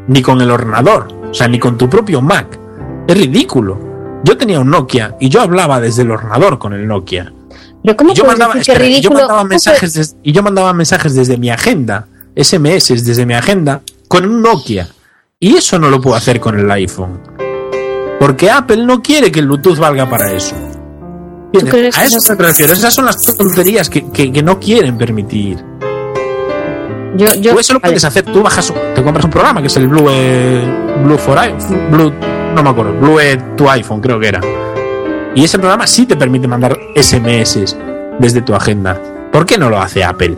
ni 0.08 0.22
con 0.22 0.40
el 0.40 0.50
ordenador, 0.52 1.10
o 1.30 1.34
sea, 1.34 1.50
ni 1.50 1.60
con 1.60 1.78
tu 1.78 1.90
propio 1.90 2.22
Mac, 2.22 2.58
es 3.08 3.18
ridículo. 3.18 3.78
Yo 4.24 4.38
tenía 4.38 4.62
un 4.62 4.70
Nokia 4.70 5.18
y 5.20 5.28
yo 5.28 5.42
hablaba 5.42 5.82
desde 5.82 6.04
el 6.04 6.12
ordenador 6.12 6.60
con 6.60 6.72
el 6.74 6.88
Nokia. 6.88 7.34
Pero 7.84 7.98
¿cómo 7.98 8.14
Y 8.14 8.16
yo 8.16 8.24
mandaba, 8.26 8.54
espera, 8.54 8.80
yo 8.80 8.86
ridículo? 8.86 9.20
mandaba 9.20 9.40
¿Cómo 9.40 9.50
mensajes 9.50 9.94
des- 9.94 10.16
y 10.24 10.32
yo 10.32 10.42
mandaba 10.44 10.72
mensajes 10.74 11.14
desde 11.14 11.38
mi 11.38 11.50
agenda, 11.50 12.08
SMS 12.36 13.04
desde 13.06 13.26
mi 13.26 13.34
agenda, 13.34 13.82
con 14.08 14.26
un 14.26 14.42
Nokia. 14.42 14.88
Y 15.40 15.56
eso 15.56 15.78
no 15.80 15.90
lo 15.90 16.02
puedo 16.02 16.16
hacer 16.16 16.40
con 16.40 16.58
el 16.60 16.70
iPhone. 16.72 17.20
Porque 18.20 18.50
Apple 18.50 18.86
no 18.86 19.02
quiere 19.02 19.32
que 19.32 19.40
el 19.40 19.48
Bluetooth 19.48 19.78
valga 19.78 20.10
para 20.10 20.32
eso. 20.32 20.56
A 21.96 22.04
eso 22.04 22.18
me 22.38 22.46
refiero. 22.46 22.74
Esas 22.74 22.94
son 22.94 23.06
las 23.06 23.18
tonterías 23.38 23.90
que, 23.90 24.10
que- 24.12 24.32
que 24.32 24.44
no 24.44 24.60
quieren 24.60 24.98
permitir. 24.98 25.58
Yo, 27.18 27.34
yo, 27.36 27.54
Tú 27.54 27.60
eso 27.60 27.74
lo 27.74 27.80
vale. 27.80 27.92
puedes 27.94 28.04
hacer. 28.04 28.26
Tú 28.26 28.42
bajas, 28.42 28.74
te 28.94 29.02
compras 29.04 29.24
un 29.26 29.32
programa 29.32 29.62
que 29.62 29.68
es 29.68 29.78
el 29.78 29.88
Blue, 29.88 30.06
eh, 30.10 30.64
Blue 31.06 31.18
for 31.18 31.38
iPhone. 31.38 31.92
Blue, 31.92 32.14
no 32.56 32.62
me 32.64 32.70
acuerdo. 32.70 32.94
Blue 33.00 33.20
eh, 33.20 33.38
tu 33.56 33.70
iPhone, 33.70 34.02
creo 34.02 34.20
que 34.20 34.28
era. 34.28 34.42
Y 35.34 35.44
ese 35.46 35.58
programa 35.58 35.88
sí 35.88 36.06
te 36.06 36.16
permite 36.18 36.48
mandar 36.48 36.78
SMS 36.96 37.76
desde 38.20 38.42
tu 38.42 38.54
agenda. 38.54 39.00
¿Por 39.32 39.46
qué 39.46 39.58
no 39.58 39.70
lo 39.70 39.80
hace 39.80 40.04
Apple? 40.04 40.38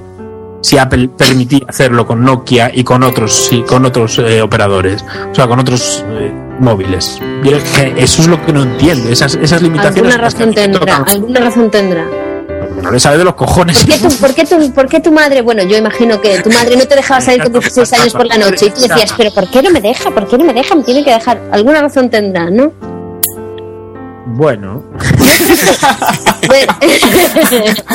Si 0.61 0.77
Apple 0.77 1.09
permitía 1.09 1.61
hacerlo 1.67 2.05
con 2.05 2.23
Nokia 2.23 2.71
y 2.73 2.83
con 2.83 3.03
otros, 3.03 3.47
sí, 3.47 3.63
con 3.67 3.85
otros 3.85 4.19
eh, 4.19 4.41
operadores, 4.41 5.05
o 5.31 5.35
sea, 5.35 5.47
con 5.47 5.59
otros 5.59 6.03
eh, 6.09 6.33
móviles. 6.59 7.19
Eso 7.95 8.21
es 8.21 8.27
lo 8.27 8.43
que 8.45 8.51
no 8.53 8.63
entiendo. 8.63 9.09
Esas, 9.09 9.35
esas 9.35 9.61
limitaciones. 9.61 10.13
alguna 10.15 10.17
razón 10.29 10.53
tendrá, 10.53 10.79
tocan- 10.81 11.09
alguna 11.09 11.39
razón 11.39 11.71
tendrá. 11.71 12.05
No 12.81 12.91
le 12.91 12.99
sabe 12.99 13.17
de 13.17 13.23
los 13.23 13.35
cojones. 13.35 13.83
¿Por 13.85 13.87
qué, 13.95 13.97
tu, 14.07 14.15
por, 14.17 14.33
qué 14.35 14.45
tu, 14.45 14.71
por 14.73 14.87
qué 14.87 14.99
tu 14.99 15.11
madre, 15.11 15.41
bueno, 15.41 15.63
yo 15.63 15.77
imagino 15.77 16.19
que 16.21 16.41
tu 16.41 16.49
madre 16.51 16.75
no 16.75 16.85
te 16.85 16.95
dejaba 16.95 17.21
salir 17.21 17.43
con 17.43 17.53
16 17.53 17.93
años 17.93 18.13
por 18.13 18.25
la 18.25 18.37
noche 18.37 18.67
y 18.67 18.69
tú 18.71 18.81
decías, 18.81 19.13
pero 19.17 19.31
¿por 19.31 19.49
qué 19.49 19.61
no 19.63 19.71
me 19.71 19.81
deja? 19.81 20.11
¿Por 20.11 20.27
qué 20.27 20.37
no 20.37 20.43
me 20.45 20.53
deja? 20.53 20.75
Me 20.75 20.83
tiene 20.83 21.03
que 21.03 21.11
dejar. 21.11 21.41
Alguna 21.51 21.81
razón 21.81 22.09
tendrá, 22.09 22.49
¿no? 22.49 22.71
Bueno, 24.27 24.83
Bueno, 26.47 26.71
a 26.73 26.79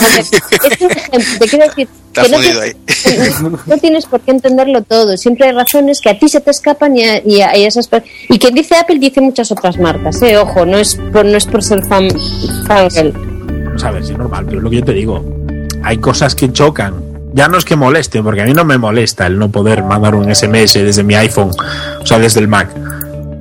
ver, 0.01 0.21
es 0.21 0.81
un 0.81 0.91
ejemplo, 0.91 1.39
te 1.39 1.49
quiero 1.49 1.65
decir 1.69 1.89
que 2.13 2.29
no, 3.67 3.79
tienes 3.79 4.05
por 4.07 4.21
qué 4.21 4.33
entenderlo 4.33 4.83
todo. 4.83 5.17
Siempre 5.17 5.47
hay 5.49 5.53
razones 5.53 6.01
que 6.01 6.11
a 6.11 6.19
ti 6.19 6.29
se 6.29 6.41
te 6.41 6.51
escapan 6.51 6.97
y 6.97 7.05
a, 7.05 7.27
y 7.27 7.41
a- 7.41 7.57
y 7.57 7.65
a 7.65 7.69
esas 7.69 7.89
Y 8.29 8.39
quien 8.39 8.55
dice 8.55 8.77
Apple 8.77 8.99
dice 8.99 9.21
muchas 9.21 9.51
otras 9.51 9.79
marcas, 9.79 10.21
¿eh? 10.23 10.37
Ojo, 10.37 10.67
no 10.67 10.77
es 10.79 10.97
por, 11.13 11.25
no 11.25 11.37
es 11.37 11.47
por 11.47 11.63
ser 11.63 11.83
fan. 11.87 12.09
Vamos 12.69 13.85
a 13.85 13.91
ver, 13.93 14.05
si 14.05 14.13
es 14.13 14.19
normal, 14.19 14.45
pero 14.45 14.59
es 14.59 14.63
lo 14.65 14.71
que 14.71 14.77
yo 14.77 14.85
te 14.85 14.93
digo. 14.93 15.25
Hay 15.83 15.99
cosas 15.99 16.35
que 16.35 16.53
chocan. 16.53 16.95
Ya 17.35 17.49
no 17.49 17.57
es 17.57 17.65
que 17.65 17.77
moleste, 17.77 18.23
porque 18.23 18.43
a 18.43 18.45
mí 18.45 18.53
no 18.53 18.65
me 18.67 18.77
molesta 18.77 19.27
el 19.27 19.39
no 19.39 19.51
poder 19.51 19.83
mandar 19.83 20.15
un 20.15 20.33
SMS 20.35 20.75
desde 20.75 21.03
mi 21.03 21.15
iPhone, 21.15 21.51
o 22.03 22.07
sea, 22.07 22.19
desde 22.19 22.41
el 22.41 22.49
Mac. 22.49 22.69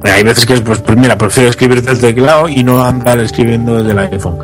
Hay 0.03 0.23
veces 0.23 0.45
que, 0.45 0.55
pues, 0.61 0.79
pues 0.79 0.97
mira, 0.97 1.17
prefiero 1.17 1.49
escribir 1.49 1.81
desde 1.83 1.91
el 1.91 2.15
teclado 2.15 2.47
y 2.47 2.63
no 2.63 2.83
andar 2.83 3.19
escribiendo 3.19 3.75
desde 3.83 3.91
el 3.91 3.99
iPhone. 3.99 4.37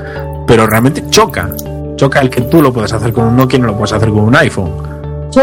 Pero 0.47 0.65
realmente 0.65 1.03
choca. 1.09 1.49
Choca 1.95 2.21
el 2.21 2.29
que 2.29 2.41
tú 2.41 2.61
lo 2.61 2.71
puedas 2.71 2.93
hacer 2.93 3.11
con 3.13 3.25
un 3.25 3.35
Nokia 3.35 3.57
y 3.57 3.61
no 3.61 3.67
lo 3.67 3.77
puedes 3.77 3.93
hacer 3.93 4.09
con 4.09 4.19
un 4.19 4.35
iPhone. 4.35 4.71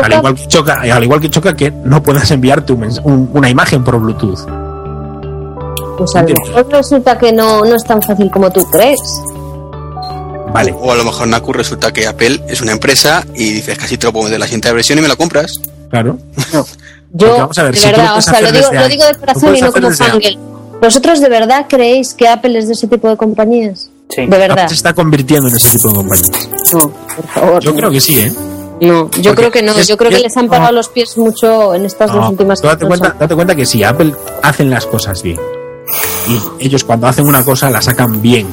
Al 0.03 0.13
igual 0.13 0.35
que 0.35 0.49
choca, 0.49 0.81
al 0.81 1.05
igual 1.05 1.21
que, 1.21 1.31
choca 1.31 1.55
que 1.55 1.71
no 1.71 2.03
puedas 2.03 2.31
enviarte 2.31 2.73
un 2.73 3.31
una 3.33 3.49
imagen 3.49 3.85
por 3.85 3.99
Bluetooth. 4.01 4.47
Pues 5.99 6.17
a 6.17 6.23
lo 6.23 6.35
mejor 6.35 6.69
resulta 6.71 7.19
que 7.19 7.33
no, 7.33 7.65
no 7.65 7.77
es 7.77 7.85
tan 7.85 8.03
fácil 8.03 8.31
como 8.31 8.51
tú 8.51 8.69
crees. 8.71 9.01
Vale. 10.53 10.75
O 10.79 10.93
a 10.93 10.95
lo 10.95 11.05
mejor, 11.05 11.29
Naku, 11.29 11.53
resulta 11.53 11.93
que 11.93 12.07
Apple 12.07 12.41
es 12.49 12.61
una 12.61 12.73
empresa 12.73 13.25
y 13.35 13.53
dices 13.53 13.77
casi 13.79 13.99
te 13.99 14.07
lo 14.07 14.13
puedo 14.13 14.25
meter 14.25 14.39
la 14.39 14.47
siguiente 14.47 14.73
versión 14.73 14.99
y 14.99 15.03
me 15.03 15.09
la 15.09 15.17
compras. 15.17 15.61
Claro. 15.91 16.19
Yo, 17.13 17.39
vamos 17.39 17.59
a 17.59 17.63
ver, 17.63 17.75
de 17.75 17.81
si 17.81 17.87
verdad, 17.87 18.17
o 18.17 18.21
sea, 18.21 18.41
lo 18.41 18.51
digo, 18.51 18.73
lo 18.73 18.89
digo 18.89 19.05
de 19.05 19.15
corazón 19.15 19.57
y 19.57 19.61
no 19.61 19.73
como 19.73 19.91
fangirl. 19.91 20.39
¿Vosotros 20.81 21.21
de 21.21 21.29
verdad 21.29 21.67
creéis 21.69 22.13
que 22.13 22.27
Apple 22.27 22.59
es 22.59 22.67
de 22.67 22.73
ese 22.73 22.89
tipo 22.89 23.09
de 23.09 23.17
compañías? 23.17 23.89
Sí. 24.09 24.23
De 24.23 24.27
verdad. 24.27 24.53
Apple 24.53 24.69
se 24.69 24.75
está 24.75 24.93
convirtiendo 24.95 25.49
en 25.49 25.57
ese 25.57 25.77
tipo 25.77 25.89
de 25.89 25.95
compañías. 25.95 26.49
No, 26.73 26.91
por 26.91 27.27
favor. 27.29 27.63
Yo 27.63 27.71
no. 27.71 27.77
creo 27.77 27.91
que 27.91 28.01
sí, 28.01 28.19
¿eh? 28.21 28.33
No, 28.81 29.11
yo 29.11 29.31
Porque 29.31 29.35
creo 29.35 29.51
que 29.51 29.63
no. 29.63 29.73
es- 29.73 29.89
Yo 29.89 29.97
creo 29.97 30.11
que 30.11 30.17
es- 30.17 30.23
les 30.23 30.37
han 30.37 30.47
no. 30.47 30.51
pagado 30.53 30.73
los 30.73 30.89
pies 30.89 31.17
mucho 31.17 31.75
en 31.75 31.85
estas 31.87 32.13
dos 32.13 32.29
últimas 32.31 32.61
date, 32.61 32.87
cuenta, 32.87 33.15
date 33.19 33.35
cuenta 33.35 33.55
que 33.55 33.65
sí, 33.67 33.83
Apple 33.83 34.13
hacen 34.43 34.69
las 34.71 34.87
cosas 34.87 35.23
bien. 35.23 35.39
Y 36.59 36.67
ellos 36.67 36.85
cuando 36.85 37.07
hacen 37.07 37.27
una 37.27 37.45
cosa 37.45 37.71
la 37.71 37.81
sacan 37.83 38.21
bien. 38.21 38.49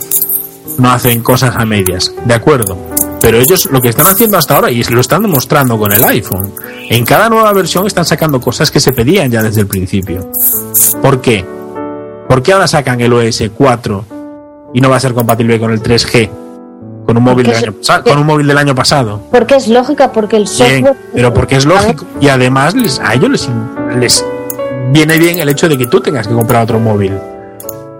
No 0.77 0.91
hacen 0.91 1.21
cosas 1.21 1.55
a 1.55 1.65
medias. 1.65 2.13
De 2.25 2.33
acuerdo. 2.33 2.77
Pero 3.19 3.37
ellos 3.39 3.67
lo 3.71 3.81
que 3.81 3.89
están 3.89 4.07
haciendo 4.07 4.37
hasta 4.37 4.55
ahora, 4.55 4.71
y 4.71 4.83
lo 4.83 5.01
están 5.01 5.21
demostrando 5.21 5.77
con 5.77 5.91
el 5.91 6.03
iPhone, 6.03 6.53
en 6.89 7.05
cada 7.05 7.29
nueva 7.29 7.51
versión 7.53 7.85
están 7.85 8.05
sacando 8.05 8.41
cosas 8.41 8.71
que 8.71 8.79
se 8.79 8.93
pedían 8.93 9.29
ya 9.29 9.43
desde 9.43 9.61
el 9.61 9.67
principio. 9.67 10.31
¿Por 11.01 11.21
qué? 11.21 11.45
¿Por 12.27 12.41
qué 12.41 12.53
ahora 12.53 12.67
sacan 12.67 12.99
el 13.01 13.13
OS 13.13 13.43
4 13.55 14.05
y 14.73 14.81
no 14.81 14.89
va 14.89 14.97
a 14.97 14.99
ser 14.99 15.13
compatible 15.13 15.59
con 15.59 15.71
el 15.71 15.81
3G? 15.81 16.29
Con 17.05 17.17
un 17.17 17.23
móvil, 17.23 17.47
del 17.47 17.55
es- 17.55 17.63
año, 17.89 18.03
con 18.03 18.17
un 18.19 18.25
móvil 18.27 18.47
del 18.47 18.57
año 18.57 18.75
pasado. 18.75 19.21
Porque 19.31 19.55
es 19.55 19.67
lógica, 19.67 20.11
porque 20.11 20.37
el 20.37 20.43
Bien, 20.43 20.83
software. 20.85 20.95
pero 21.13 21.33
porque 21.33 21.55
es 21.55 21.65
lógico. 21.65 22.05
Y 22.21 22.27
además 22.29 22.73
les, 22.75 22.99
a 22.99 23.13
ellos 23.15 23.29
les, 23.31 23.49
les 23.99 24.25
viene 24.91 25.17
bien 25.17 25.39
el 25.39 25.49
hecho 25.49 25.67
de 25.67 25.77
que 25.77 25.87
tú 25.87 25.99
tengas 25.99 26.27
que 26.27 26.33
comprar 26.33 26.63
otro 26.63 26.79
móvil. 26.79 27.17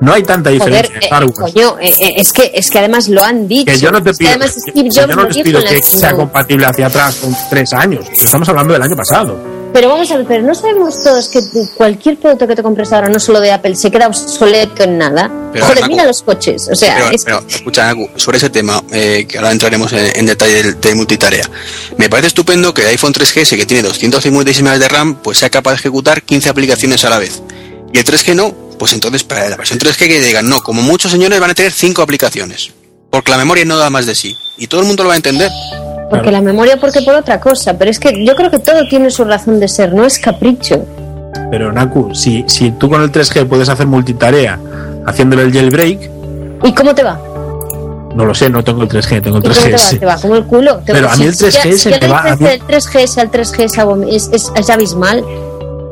No 0.02 0.14
hay 0.14 0.24
tanta 0.24 0.50
Joder, 0.50 0.64
diferencia 0.88 1.20
de 1.20 1.26
eh, 1.26 1.32
coño, 1.34 1.76
eh, 1.80 1.94
eh, 2.00 2.14
es 2.18 2.34
que 2.34 2.52
es 2.56 2.72
que 2.72 2.80
además 2.80 3.08
lo 3.08 3.22
han 3.22 3.48
dicho. 3.48 3.66
que 3.72 3.78
yo 3.78 3.92
no 3.92 4.02
te 4.02 4.10
Es 4.12 4.18
que 4.18 4.24
pido, 4.26 4.32
además 4.36 4.56
Steve 4.58 4.90
yo 4.92 5.08
no 5.08 5.28
pido 5.28 5.60
que 5.64 5.82
sea 5.82 6.14
compatible 6.14 6.66
hacia 6.66 6.88
atrás 6.88 7.16
con 7.18 7.36
tres 7.50 7.72
años. 7.74 8.06
Estamos 8.12 8.50
hablando 8.50 8.74
del 8.74 8.82
año 8.82 8.96
pasado. 8.96 9.61
Pero 9.74 9.88
vamos 9.88 10.12
a 10.12 10.18
ver, 10.18 10.26
pero 10.28 10.44
no 10.44 10.54
sabemos 10.54 11.02
todos 11.02 11.30
que 11.30 11.40
cualquier 11.76 12.18
producto 12.18 12.46
que 12.46 12.56
te 12.56 12.64
compres 12.64 12.92
ahora, 12.92 13.08
no 13.08 13.20
solo 13.20 13.40
de 13.40 13.52
Apple, 13.52 13.76
se 13.76 13.90
queda 13.90 14.08
obsoleto 14.08 14.84
en 14.84 14.98
nada. 14.98 15.32
Pero, 15.54 15.66
Joder, 15.66 15.82
Naku, 15.82 15.92
mira 15.94 16.06
los 16.06 16.22
coches. 16.24 16.68
O 16.70 16.76
sea, 16.76 16.96
pero, 16.96 17.10
es- 17.12 17.24
pero, 17.24 17.44
escucha, 17.48 17.86
Naku, 17.86 18.10
sobre 18.18 18.38
ese 18.38 18.50
tema, 18.50 18.84
eh, 18.92 19.26
que 19.28 19.38
ahora 19.38 19.52
entraremos 19.52 19.94
en, 19.94 20.12
en 20.20 20.26
detalle 20.26 20.74
de, 20.74 20.96
multitarea. 20.96 21.50
Me 21.98 22.10
parece 22.10 22.28
estupendo 22.28 22.74
que 22.74 22.82
el 22.82 22.90
iPhone 22.90 23.14
3GS, 23.14 23.56
que 23.56 23.66
tiene 23.66 23.84
256 23.84 24.62
MB 24.62 24.78
de 24.78 24.88
RAM, 24.90 25.16
pues 25.16 25.38
sea 25.38 25.50
capaz 25.50 25.72
de 25.72 25.76
ejecutar 25.78 26.22
15 26.22 26.50
aplicaciones 26.50 27.06
a 27.06 27.10
la 27.10 27.20
vez. 27.20 27.42
Y 27.94 27.98
el 27.98 28.04
3G 28.04 28.36
no, 28.36 28.54
pues 28.78 28.92
entonces 28.94 29.24
para 29.24 29.50
la 29.50 29.56
versión 29.56 29.80
3G 29.80 30.08
que 30.08 30.20
digan, 30.22 30.50
no, 30.50 30.62
como 30.62 30.82
muchos 30.82 31.12
señores 31.12 31.40
van 31.40 31.52
a 31.52 31.54
tener 31.56 31.72
5 31.72 32.02
aplicaciones. 32.02 32.72
Porque 33.12 33.32
la 33.32 33.38
memoria 33.38 33.66
no 33.66 33.78
da 33.78 33.90
más 33.90 34.06
de 34.06 34.16
sí. 34.16 34.36
Y 34.58 34.68
todo 34.68 34.82
el 34.82 34.88
mundo 34.88 35.04
lo 35.04 35.10
va 35.10 35.14
a 35.14 35.18
entender. 35.18 35.50
porque 36.10 36.32
la 36.32 36.42
memoria, 36.42 36.78
porque 36.78 37.02
por 37.02 37.16
otra 37.16 37.40
cosa. 37.40 37.78
Pero 37.78 37.92
es 37.92 38.00
que 38.00 38.26
yo 38.26 38.36
creo 38.36 38.50
que 38.52 38.60
todo 38.60 38.88
tiene 38.90 39.10
su 39.12 39.24
razón 39.24 39.60
de 39.60 39.68
ser, 39.68 39.94
no 39.94 40.06
es 40.06 40.18
capricho. 40.20 40.84
Pero 41.50 41.72
Naku, 41.72 42.14
si, 42.16 42.44
si 42.48 42.72
tú 42.72 42.90
con 42.90 43.02
el 43.02 43.12
3G 43.12 43.46
puedes 43.48 43.70
hacer 43.70 43.86
multitarea 43.88 44.60
haciéndole 45.06 45.44
el 45.44 45.54
jailbreak, 45.54 46.10
¿Y 46.64 46.74
cómo 46.74 46.94
te 46.96 47.04
va? 47.04 47.20
no 48.16 48.26
lo 48.26 48.34
sé, 48.36 48.50
no 48.50 48.62
tengo 48.64 48.84
el 48.84 48.90
3G, 48.90 49.22
tengo 49.22 49.38
el 49.38 49.44
¿Y 49.46 49.48
cómo 49.48 49.62
te 49.62 49.72
va? 49.72 49.78
3GS. 49.78 50.00
Te 50.00 50.06
va 50.06 50.16
como 50.18 50.36
el 50.36 50.44
culo. 50.46 50.78
Te 50.86 50.94
Pero 50.94 51.08
va- 51.08 51.14
a 51.14 51.18
mí 51.18 51.26
el 51.26 51.34
si- 51.34 51.50
si 51.52 51.58
3GS 51.60 52.00
la 52.02 52.08
va- 52.08 52.36
mí- 52.36 52.46
del 52.46 52.62
3GS 52.62 53.18
al 53.22 53.32
3GS 53.32 53.78
abom- 53.82 54.08
es, 54.10 54.30
es, 54.34 54.52
es 54.56 54.70
abismal. 54.70 55.24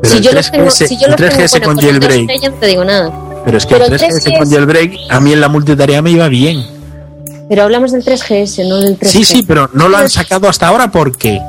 Pero 0.02 0.12
si 0.12 0.18
el 0.18 0.24
yo 0.24 0.32
los 0.32 0.46
3GS, 0.46 0.50
tengo, 0.52 0.70
si 0.70 0.96
yo 0.98 1.06
el 1.06 1.16
tengo, 1.16 1.30
3GS 1.30 1.50
bueno, 1.50 1.66
con 1.66 1.74
pues 1.76 1.86
el 1.86 1.90
jailbreak. 1.92 2.20
2G 2.28 2.40
ya 2.42 2.48
no 2.50 2.56
te 2.56 2.66
digo 2.66 2.84
nada. 2.84 3.12
Pero 3.44 3.56
es 3.58 3.66
que 3.66 3.74
Pero 3.74 3.86
el 3.86 3.92
el 3.94 3.98
3GS 3.98 4.24
con 4.38 4.48
3GS 4.48 4.50
jailbreak, 4.54 4.92
a 5.08 5.20
mí 5.20 5.32
en 5.32 5.40
la 5.40 5.48
multitarea 5.48 6.02
me 6.02 6.10
iba 6.10 6.28
bien. 6.28 6.64
Pero 7.50 7.64
hablamos 7.64 7.90
del 7.90 8.04
3GS, 8.04 8.68
no 8.68 8.76
del 8.76 8.96
3G. 8.96 9.06
Sí, 9.06 9.24
sí, 9.24 9.42
pero 9.42 9.68
no 9.72 9.88
lo 9.88 9.96
han 9.96 10.08
sacado 10.08 10.48
hasta 10.48 10.68
ahora 10.68 10.88
porque. 10.88 11.40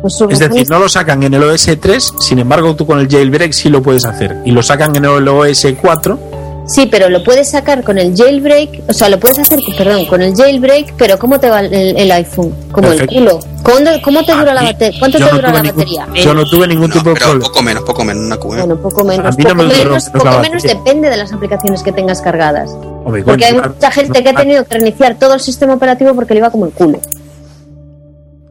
Pues 0.00 0.18
Es 0.30 0.38
decir, 0.38 0.70
no 0.70 0.78
lo 0.78 0.88
sacan 0.88 1.22
en 1.22 1.34
el 1.34 1.42
OS 1.42 1.68
3, 1.78 2.14
sin 2.18 2.38
embargo 2.38 2.74
tú 2.74 2.86
con 2.86 2.98
el 2.98 3.08
jailbreak 3.08 3.52
sí 3.52 3.68
lo 3.68 3.82
puedes 3.82 4.06
hacer. 4.06 4.38
Y 4.46 4.52
lo 4.52 4.62
sacan 4.62 4.96
en 4.96 5.04
el 5.04 5.28
OS 5.28 5.66
4. 5.78 6.18
Sí, 6.64 6.86
pero 6.86 7.08
lo 7.08 7.24
puedes 7.24 7.50
sacar 7.50 7.82
con 7.82 7.98
el 7.98 8.16
jailbreak, 8.16 8.84
o 8.88 8.92
sea, 8.92 9.08
lo 9.08 9.18
puedes 9.18 9.38
hacer, 9.38 9.58
perdón, 9.76 10.06
con 10.06 10.22
el 10.22 10.34
jailbreak, 10.34 10.94
pero 10.96 11.18
¿cómo 11.18 11.40
te 11.40 11.50
va 11.50 11.60
el, 11.60 11.72
el 11.96 12.12
iPhone? 12.12 12.54
Como 12.70 12.88
Perfecto. 12.88 13.14
el 13.14 13.20
culo. 13.20 13.40
¿Cómo, 13.64 13.90
cómo 14.02 14.24
te 14.24 14.32
dura 14.32 14.54
la 14.54 14.62
batería? 14.62 14.98
¿Cuánto 14.98 15.18
yo 15.18 15.26
te 15.26 15.30
no 15.32 15.36
dura 15.38 15.48
tuve 15.48 15.56
la 15.58 15.62
ningún- 15.64 15.76
batería? 15.76 16.06
Yo 16.24 16.34
no 16.34 16.44
tuve 16.44 16.66
ningún 16.68 16.88
No, 16.88 16.94
tipo 16.94 17.10
de 17.10 17.16
problema. 17.16 17.44
poco 17.44 17.62
menos, 17.62 17.82
poco 17.84 18.04
menos, 18.04 18.22
Naku, 18.28 18.54
¿eh? 18.54 18.58
Bueno, 18.58 18.76
poco 18.80 19.04
menos. 19.04 19.26
A 19.26 19.30
mí 19.36 19.44
no 19.44 19.50
poco 19.50 19.62
me 19.62 19.68
menos, 19.68 19.84
menos 19.84 20.04
la 20.06 20.12
poco 20.12 20.24
menos 20.40 20.62
batería. 20.62 20.74
depende 20.76 21.10
de 21.10 21.16
las 21.16 21.32
aplicaciones 21.32 21.82
que 21.82 21.92
tengas 21.92 22.20
cargadas. 22.22 22.70
Hombre, 23.04 23.24
Porque 23.24 23.44
hay 23.44 23.54
mucha 23.54 23.90
gente 23.90 24.22
que 24.22 24.28
ha 24.30 24.34
tenido 24.34 24.64
que 24.64 24.74
reiniciar 24.74 25.16
todo 25.18 25.34
el 25.34 25.40
sistema 25.40 25.74
operativo 25.74 26.14
porque 26.14 26.34
le 26.34 26.38
iba 26.40 26.50
como 26.50 26.66
el 26.66 26.72
culo. 26.72 27.00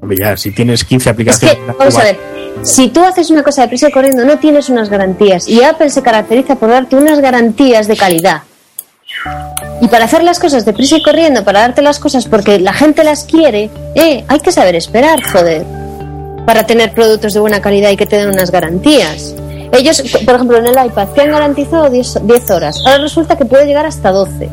Ya, 0.09 0.35
si 0.35 0.51
tienes 0.51 0.83
15 0.83 1.09
Es 1.09 1.13
aplicaciones. 1.13 1.57
que, 1.57 1.71
vamos 1.77 1.97
a 1.97 2.03
ver, 2.03 2.17
si 2.63 2.89
tú 2.89 3.03
haces 3.03 3.29
una 3.29 3.43
cosa 3.43 3.61
de 3.63 3.67
prisa 3.69 3.89
y 3.89 3.91
corriendo, 3.91 4.25
no 4.25 4.39
tienes 4.39 4.69
unas 4.69 4.89
garantías. 4.89 5.47
Y 5.47 5.63
Apple 5.63 5.89
se 5.89 6.01
caracteriza 6.01 6.55
por 6.55 6.69
darte 6.69 6.95
unas 6.95 7.19
garantías 7.19 7.87
de 7.87 7.95
calidad. 7.97 8.41
Y 9.81 9.87
para 9.87 10.05
hacer 10.05 10.23
las 10.23 10.39
cosas 10.39 10.65
de 10.65 10.73
prisa 10.73 10.97
y 10.97 11.03
corriendo, 11.03 11.43
para 11.43 11.61
darte 11.61 11.81
las 11.81 11.99
cosas 11.99 12.25
porque 12.25 12.59
la 12.59 12.73
gente 12.73 13.03
las 13.03 13.23
quiere, 13.25 13.69
eh, 13.95 14.23
hay 14.27 14.39
que 14.39 14.51
saber 14.51 14.75
esperar, 14.75 15.21
joder. 15.23 15.65
Para 16.45 16.65
tener 16.65 16.93
productos 16.93 17.33
de 17.33 17.39
buena 17.39 17.61
calidad 17.61 17.91
y 17.91 17.97
que 17.97 18.05
te 18.05 18.17
den 18.17 18.29
unas 18.29 18.51
garantías. 18.51 19.35
Ellos, 19.71 20.01
por 20.25 20.35
ejemplo, 20.35 20.57
en 20.57 20.67
el 20.67 20.85
iPad, 20.85 21.07
te 21.09 21.21
han 21.21 21.31
garantizado 21.31 21.89
10, 21.89 22.19
10 22.25 22.49
horas. 22.51 22.77
Ahora 22.85 23.03
resulta 23.03 23.37
que 23.37 23.45
puede 23.45 23.65
llegar 23.65 23.85
hasta 23.85 24.11
12. 24.11 24.49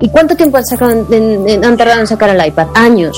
¿Y 0.00 0.08
cuánto 0.10 0.36
tiempo 0.36 0.58
han, 0.58 0.66
sacado 0.66 0.90
en- 0.90 1.06
en- 1.12 1.48
en- 1.48 1.64
han 1.64 1.76
tardado 1.76 2.00
en 2.00 2.06
sacar 2.06 2.28
el 2.30 2.44
iPad? 2.46 2.66
Años. 2.74 3.16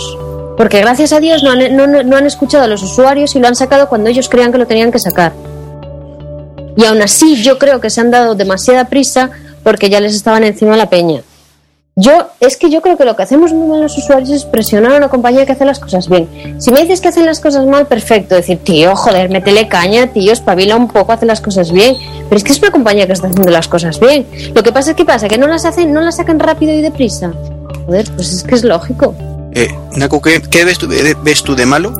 Porque 0.58 0.80
gracias 0.80 1.12
a 1.12 1.20
Dios 1.20 1.44
no 1.44 1.52
han, 1.52 2.08
no, 2.08 2.16
han 2.16 2.26
escuchado 2.26 2.64
a 2.64 2.66
los 2.66 2.82
usuarios 2.82 3.36
y 3.36 3.38
lo 3.38 3.46
han 3.46 3.54
sacado 3.54 3.88
cuando 3.88 4.10
ellos 4.10 4.28
creían 4.28 4.50
que 4.50 4.58
lo 4.58 4.66
tenían 4.66 4.90
que 4.90 4.98
sacar. 4.98 5.32
Y 6.76 6.84
aún 6.84 7.00
así 7.00 7.40
yo 7.42 7.58
creo 7.58 7.80
que 7.80 7.90
se 7.90 8.00
han 8.00 8.10
dado 8.10 8.34
demasiada 8.34 8.86
prisa 8.86 9.30
porque 9.62 9.88
ya 9.88 10.00
les 10.00 10.16
estaban 10.16 10.42
encima 10.42 10.76
la 10.76 10.90
peña. 10.90 11.22
Yo, 11.94 12.28
es 12.40 12.56
que 12.56 12.70
yo 12.70 12.80
creo 12.80 12.96
que 12.96 13.04
lo 13.04 13.14
que 13.14 13.22
hacemos 13.22 13.52
muy 13.52 13.68
mal 13.68 13.82
los 13.82 13.96
usuarios 13.98 14.30
es 14.30 14.44
presionar 14.44 14.92
a 14.92 14.96
una 14.96 15.08
compañía 15.08 15.46
que 15.46 15.52
hace 15.52 15.64
las 15.64 15.78
cosas 15.78 16.08
bien. 16.08 16.28
Si 16.60 16.72
me 16.72 16.80
dices 16.80 17.00
que 17.00 17.08
hacen 17.08 17.26
las 17.26 17.38
cosas 17.38 17.64
mal, 17.64 17.86
perfecto. 17.86 18.34
Decir, 18.34 18.58
tío, 18.58 18.96
joder, 18.96 19.30
métele 19.30 19.68
caña, 19.68 20.08
tío, 20.08 20.32
espabila 20.32 20.76
un 20.76 20.88
poco, 20.88 21.12
hace 21.12 21.26
las 21.26 21.40
cosas 21.40 21.70
bien. 21.70 21.96
Pero 22.28 22.36
es 22.36 22.42
que 22.42 22.52
es 22.52 22.58
una 22.58 22.72
compañía 22.72 23.06
que 23.06 23.12
está 23.12 23.28
haciendo 23.28 23.50
las 23.50 23.68
cosas 23.68 24.00
bien. 24.00 24.26
Lo 24.54 24.62
que 24.64 24.72
pasa 24.72 24.90
es 24.90 24.96
que 24.96 25.04
pasa, 25.04 25.28
que 25.28 25.38
no 25.38 25.46
las 25.46 25.64
hacen, 25.64 25.92
no 25.92 26.00
las 26.00 26.16
sacan 26.16 26.40
rápido 26.40 26.72
y 26.72 26.82
deprisa. 26.82 27.32
Joder, 27.86 28.08
pues 28.16 28.32
es 28.32 28.42
que 28.42 28.56
es 28.56 28.64
lógico. 28.64 29.14
Eh, 29.54 29.68
Naku, 29.96 30.20
¿qué, 30.20 30.40
qué 30.42 30.64
ves, 30.64 30.78
tú, 30.78 30.86
de- 30.86 31.16
ves 31.22 31.42
tú 31.42 31.54
de 31.56 31.66
malo 31.66 31.92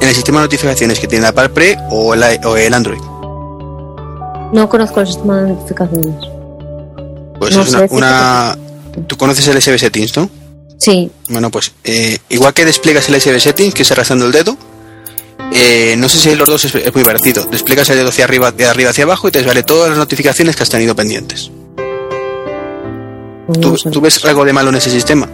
en 0.00 0.08
el 0.08 0.14
sistema 0.14 0.40
de 0.40 0.46
notificaciones 0.46 0.98
que 1.00 1.06
tiene 1.08 1.22
la 1.22 1.28
Apple 1.30 1.48
Pre 1.50 1.76
o 1.90 2.14
el, 2.14 2.20
i- 2.20 2.44
o 2.46 2.56
el 2.56 2.74
Android? 2.74 3.00
No 4.52 4.68
conozco 4.68 5.00
el 5.00 5.06
sistema 5.06 5.40
de 5.42 5.48
notificaciones. 5.50 6.14
Pues 7.38 7.56
No 7.56 7.62
es 7.62 7.68
una, 7.74 7.86
una- 7.90 8.58
Tú 9.06 9.16
conoces 9.16 9.46
el 9.48 9.60
SB 9.60 9.78
Settings, 9.78 10.16
¿no? 10.16 10.30
Sí, 10.78 11.10
Bueno, 11.28 11.50
pues 11.50 11.72
eh, 11.84 12.18
igual 12.28 12.52
que 12.54 12.64
despliegas 12.64 13.08
el 13.08 13.14
SB 13.20 13.40
Settings, 13.40 13.74
que 13.74 13.82
es 13.82 13.90
arrastrando 13.92 14.26
el 14.26 14.32
dedo, 14.32 14.56
eh, 15.52 15.94
no 15.98 16.08
sé 16.08 16.18
si 16.18 16.34
los 16.34 16.48
dos 16.48 16.64
es, 16.66 16.74
es 16.74 16.94
muy 16.94 17.02
parecido. 17.04 17.44
Despliegas 17.44 17.88
el 17.90 17.96
dedo 17.96 18.08
hacia 18.10 18.24
arriba, 18.24 18.52
de 18.52 18.66
arriba 18.66 18.90
hacia 18.90 19.04
abajo 19.04 19.28
y 19.28 19.30
te 19.32 19.42
sale 19.44 19.62
todas 19.62 19.88
las 19.90 19.98
notificaciones 19.98 20.54
que 20.56 20.62
has 20.62 20.68
tenido 20.70 20.94
pendientes. 20.94 21.50
no 23.48 23.54
¿Tú, 23.60 23.76
tú 23.90 24.00
ves 24.00 24.24
algo 24.24 24.44
de 24.44 24.52
malo 24.52 24.70
en 24.70 24.76
ese 24.76 24.90
sistema? 24.90 25.28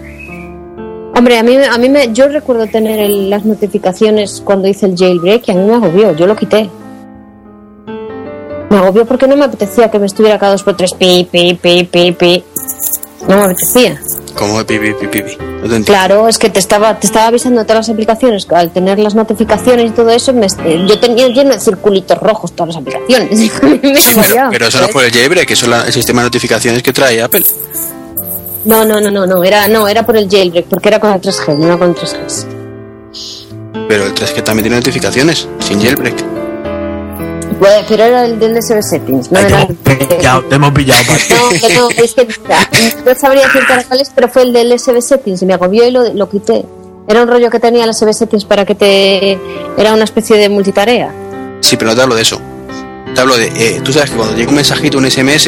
Hombre, 1.14 1.38
a 1.38 1.42
mí, 1.42 1.56
a 1.56 1.78
mí 1.78 1.88
me, 1.88 2.12
yo 2.12 2.28
recuerdo 2.28 2.66
tener 2.66 2.98
el- 2.98 3.28
las 3.30 3.44
notificaciones 3.44 4.42
cuando 4.44 4.66
hice 4.68 4.86
el 4.86 4.96
jailbreak 4.96 5.48
y 5.48 5.50
a 5.50 5.54
mí 5.54 5.64
me 5.64 5.74
agobió, 5.74 6.16
yo 6.16 6.26
lo 6.26 6.34
quité. 6.36 6.70
Me 8.70 8.78
agobió 8.78 9.04
porque 9.04 9.26
no 9.28 9.36
me 9.36 9.44
apetecía 9.44 9.90
que 9.90 9.98
me 9.98 10.06
estuviera 10.06 10.38
cada 10.38 10.52
dos 10.52 10.62
por 10.62 10.76
tres 10.76 10.94
pi, 10.94 11.28
pi, 11.30 11.54
pi, 11.60 11.84
pi, 11.84 12.12
pi. 12.12 12.44
No 13.28 13.36
me 13.36 13.42
apetecía. 13.44 14.00
Pipi, 14.66 14.78
pipi, 14.94 15.06
pipi. 15.08 15.36
No 15.36 15.68
te 15.68 15.76
entiendo. 15.76 15.84
Claro, 15.84 16.26
es 16.28 16.38
que 16.38 16.48
te 16.48 16.58
estaba, 16.58 16.98
te 16.98 17.06
estaba 17.06 17.26
avisando 17.26 17.62
todas 17.64 17.86
las 17.86 17.90
aplicaciones. 17.90 18.46
Al 18.50 18.72
tener 18.72 18.98
las 18.98 19.14
notificaciones 19.14 19.90
y 19.90 19.94
todo 19.94 20.10
eso, 20.10 20.32
me- 20.32 20.46
eh, 20.46 20.86
yo 20.88 20.98
tenía 20.98 21.28
lleno 21.28 21.50
de 21.52 21.60
circulitos 21.60 22.18
rojos 22.18 22.52
todas 22.52 22.74
las 22.74 22.82
aplicaciones. 22.82 23.52
Pero, 23.60 24.48
pero 24.50 24.66
eso 24.66 24.80
no 24.80 24.88
fue 24.88 25.06
el 25.06 25.12
jailbreak, 25.12 25.50
eso 25.50 25.66
es 25.72 25.86
el 25.88 25.92
sistema 25.92 26.22
de 26.22 26.26
notificaciones 26.28 26.82
que 26.82 26.92
trae 26.92 27.20
Apple. 27.22 27.44
No, 28.64 28.84
no, 28.84 29.00
no, 29.00 29.10
no, 29.10 29.26
no, 29.26 29.44
era, 29.44 29.66
no, 29.68 29.88
era 29.88 30.04
por 30.06 30.16
el 30.16 30.28
jailbreak, 30.28 30.66
porque 30.66 30.88
era 30.88 31.00
con 31.00 31.12
el 31.12 31.20
3G, 31.20 31.56
no 31.56 31.78
con 31.78 31.90
el 31.90 31.96
3G. 31.96 32.46
Pero 33.88 34.06
el 34.06 34.14
3G 34.14 34.42
también 34.42 34.64
tiene 34.64 34.76
notificaciones, 34.76 35.48
sin 35.58 35.80
jailbreak. 35.80 36.14
Bueno, 37.58 37.84
pero 37.88 38.04
era 38.04 38.24
el 38.24 38.38
del 38.40 38.60
SB 38.60 38.82
Settings, 38.82 39.30
no 39.30 39.38
Ay, 39.38 39.46
era 39.46 39.66
te 39.66 39.92
hemos 39.92 40.08
pillado, 40.08 40.42
te 40.48 40.54
hemos 40.56 40.72
pillado. 40.72 41.02
No, 41.30 41.48
que 41.50 41.74
no, 41.74 41.88
es 41.90 42.14
que 42.14 42.26
no 43.04 43.14
sabría 43.14 43.46
decirte 43.46 43.72
ahora 43.72 43.84
cuál 43.86 44.00
es, 44.00 44.10
pero 44.14 44.28
fue 44.28 44.42
el 44.42 44.52
del 44.52 44.78
SB 44.78 45.00
Settings 45.00 45.42
y 45.42 45.46
me 45.46 45.54
agobió 45.54 45.86
y 45.86 45.92
lo, 45.92 46.12
lo 46.12 46.28
quité. 46.28 46.64
Era 47.06 47.22
un 47.22 47.28
rollo 47.28 47.50
que 47.50 47.60
tenía 47.60 47.84
el 47.84 47.94
SB 47.94 48.12
Settings 48.12 48.44
para 48.44 48.64
que 48.64 48.74
te. 48.74 49.38
Era 49.76 49.92
una 49.92 50.04
especie 50.04 50.36
de 50.36 50.48
multitarea. 50.48 51.12
Sí, 51.60 51.76
pero 51.76 51.90
no 51.90 51.96
te 51.96 52.02
hablo 52.02 52.14
de 52.16 52.22
eso. 52.22 52.40
Te 53.14 53.20
hablo 53.20 53.36
de. 53.36 53.46
eh, 53.46 53.80
tú 53.84 53.92
sabes 53.92 54.10
que 54.10 54.16
cuando 54.16 54.34
llega 54.34 54.48
un 54.48 54.56
mensajito, 54.56 54.98
un 54.98 55.08
SMS, 55.08 55.44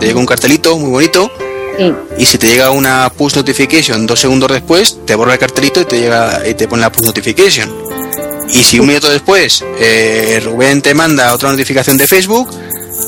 te 0.00 0.06
llega 0.06 0.18
un 0.18 0.26
cartelito 0.26 0.76
muy 0.76 0.90
bonito. 0.90 1.30
Sí, 1.78 1.94
Y 2.18 2.26
si 2.26 2.38
te 2.38 2.48
llega 2.48 2.70
una 2.70 3.10
push 3.16 3.36
notification 3.36 4.06
dos 4.06 4.20
segundos 4.20 4.50
después, 4.50 4.98
te 5.06 5.14
borra 5.14 5.34
el 5.34 5.38
cartelito 5.38 5.80
y 5.80 5.84
te 5.84 6.00
llega 6.00 6.42
y 6.46 6.54
te 6.54 6.66
pone 6.68 6.82
la 6.82 6.90
push 6.92 7.04
notification. 7.06 7.72
Y 8.50 8.62
si 8.62 8.80
un 8.80 8.86
minuto 8.88 9.08
después 9.10 9.64
eh, 9.78 10.40
Rubén 10.44 10.82
te 10.82 10.94
manda 10.94 11.32
otra 11.34 11.50
notificación 11.50 11.96
de 11.96 12.06
Facebook, 12.06 12.48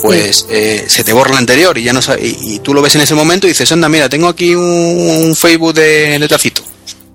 pues 0.02 0.46
eh, 0.50 0.84
se 0.88 1.02
te 1.02 1.12
borra 1.12 1.32
la 1.32 1.38
anterior 1.38 1.76
y 1.78 1.82
ya 1.82 1.92
no 1.92 2.00
y, 2.20 2.54
y 2.54 2.58
tú 2.60 2.72
lo 2.74 2.82
ves 2.82 2.94
en 2.94 3.00
ese 3.02 3.14
momento 3.14 3.46
y 3.46 3.50
dices, 3.50 3.70
anda, 3.72 3.88
mira, 3.88 4.08
tengo 4.08 4.28
aquí 4.28 4.54
un, 4.54 4.64
un 4.64 5.34
Facebook 5.36 5.74
de, 5.74 6.18
de 6.18 6.28
Tacito. 6.28 6.62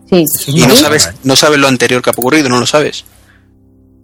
sí. 0.10 0.26
Y 0.48 0.66
no 0.68 0.76
sabes, 0.76 1.10
no 1.24 1.36
sabes 1.36 1.60
lo 1.60 1.68
anterior 1.68 2.02
que 2.02 2.10
ha 2.10 2.14
ocurrido, 2.14 2.50
no 2.50 2.60
lo 2.60 2.68
sabes. 2.68 3.06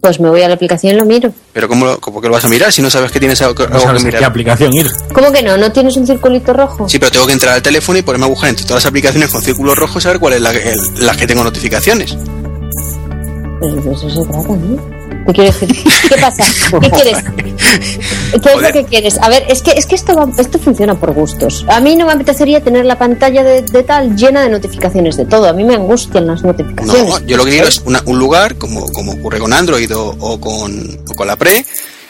Pues 0.02 0.18
me 0.18 0.28
voy 0.28 0.42
a 0.42 0.48
la 0.48 0.54
aplicación 0.54 0.96
y 0.96 0.98
lo 0.98 1.04
miro. 1.04 1.32
Pero 1.52 1.68
¿cómo, 1.68 1.86
lo- 1.86 2.00
cómo 2.00 2.20
que 2.20 2.26
lo 2.26 2.34
vas 2.34 2.44
a 2.44 2.48
mirar 2.48 2.72
si 2.72 2.82
no 2.82 2.90
sabes 2.90 3.12
que 3.12 3.20
tienes 3.20 3.40
algo, 3.40 3.68
No 3.68 3.78
sabes 3.78 4.02
que 4.02 4.08
a 4.16 4.18
qué 4.18 4.24
aplicación 4.24 4.72
ir. 4.72 4.90
¿Cómo 5.14 5.30
que 5.30 5.44
no? 5.44 5.56
¿No 5.56 5.70
tienes 5.70 5.96
un 5.96 6.04
circulito 6.08 6.52
rojo? 6.52 6.88
Sí, 6.88 6.98
pero 6.98 7.12
tengo 7.12 7.24
que 7.28 7.32
entrar 7.34 7.54
al 7.54 7.62
teléfono 7.62 8.00
y 8.00 8.02
ponerme 8.02 8.26
a 8.26 8.28
buscar 8.28 8.50
entre 8.50 8.66
todas 8.66 8.82
las 8.82 8.90
aplicaciones 8.90 9.30
con 9.30 9.40
círculos 9.42 9.78
rojos 9.78 10.04
a 10.04 10.08
ver 10.08 10.18
cuál 10.18 10.32
es 10.32 10.40
la, 10.40 10.50
que- 10.50 10.72
el- 10.72 11.06
la 11.06 11.14
que 11.14 11.24
tengo 11.28 11.44
notificaciones. 11.44 12.16
Pues 13.60 13.84
de 13.84 13.92
eso 13.92 14.10
se 14.10 14.22
trata, 14.28 14.48
¿no? 14.48 15.01
¿Qué 15.26 15.32
quieres 15.32 15.60
decir? 15.60 15.76
¿Qué 16.08 16.16
pasa? 16.20 16.44
¿Qué 16.80 16.90
quieres? 16.90 17.18
¿Qué 18.42 18.48
es 18.50 18.60
lo 18.62 18.72
que 18.72 18.84
quieres? 18.84 19.18
A 19.20 19.28
ver, 19.28 19.44
es 19.48 19.62
que, 19.62 19.70
es 19.72 19.86
que 19.86 19.94
esto, 19.94 20.14
va- 20.14 20.28
esto 20.36 20.58
funciona 20.58 20.94
por 20.98 21.12
gustos. 21.12 21.64
A 21.68 21.80
mí 21.80 21.94
no 21.96 22.06
me 22.06 22.12
apetecería 22.12 22.60
tener 22.62 22.84
la 22.86 22.98
pantalla 22.98 23.42
de, 23.44 23.62
de 23.62 23.82
tal 23.82 24.16
llena 24.16 24.42
de 24.42 24.48
notificaciones 24.48 25.16
de 25.16 25.24
todo. 25.26 25.48
A 25.48 25.52
mí 25.52 25.64
me 25.64 25.74
angustian 25.74 26.26
las 26.26 26.42
notificaciones. 26.42 27.04
No, 27.08 27.20
yo 27.26 27.36
lo 27.36 27.44
que 27.44 27.50
quiero 27.52 27.68
es 27.68 27.80
una- 27.84 28.02
un 28.06 28.18
lugar, 28.18 28.56
como, 28.56 28.86
como 28.92 29.12
ocurre 29.12 29.38
con 29.38 29.52
Android 29.52 29.94
o, 29.96 30.16
o 30.18 30.40
con, 30.40 31.00
o 31.08 31.14
con 31.14 31.26
la 31.26 31.36
Pre, 31.36 31.64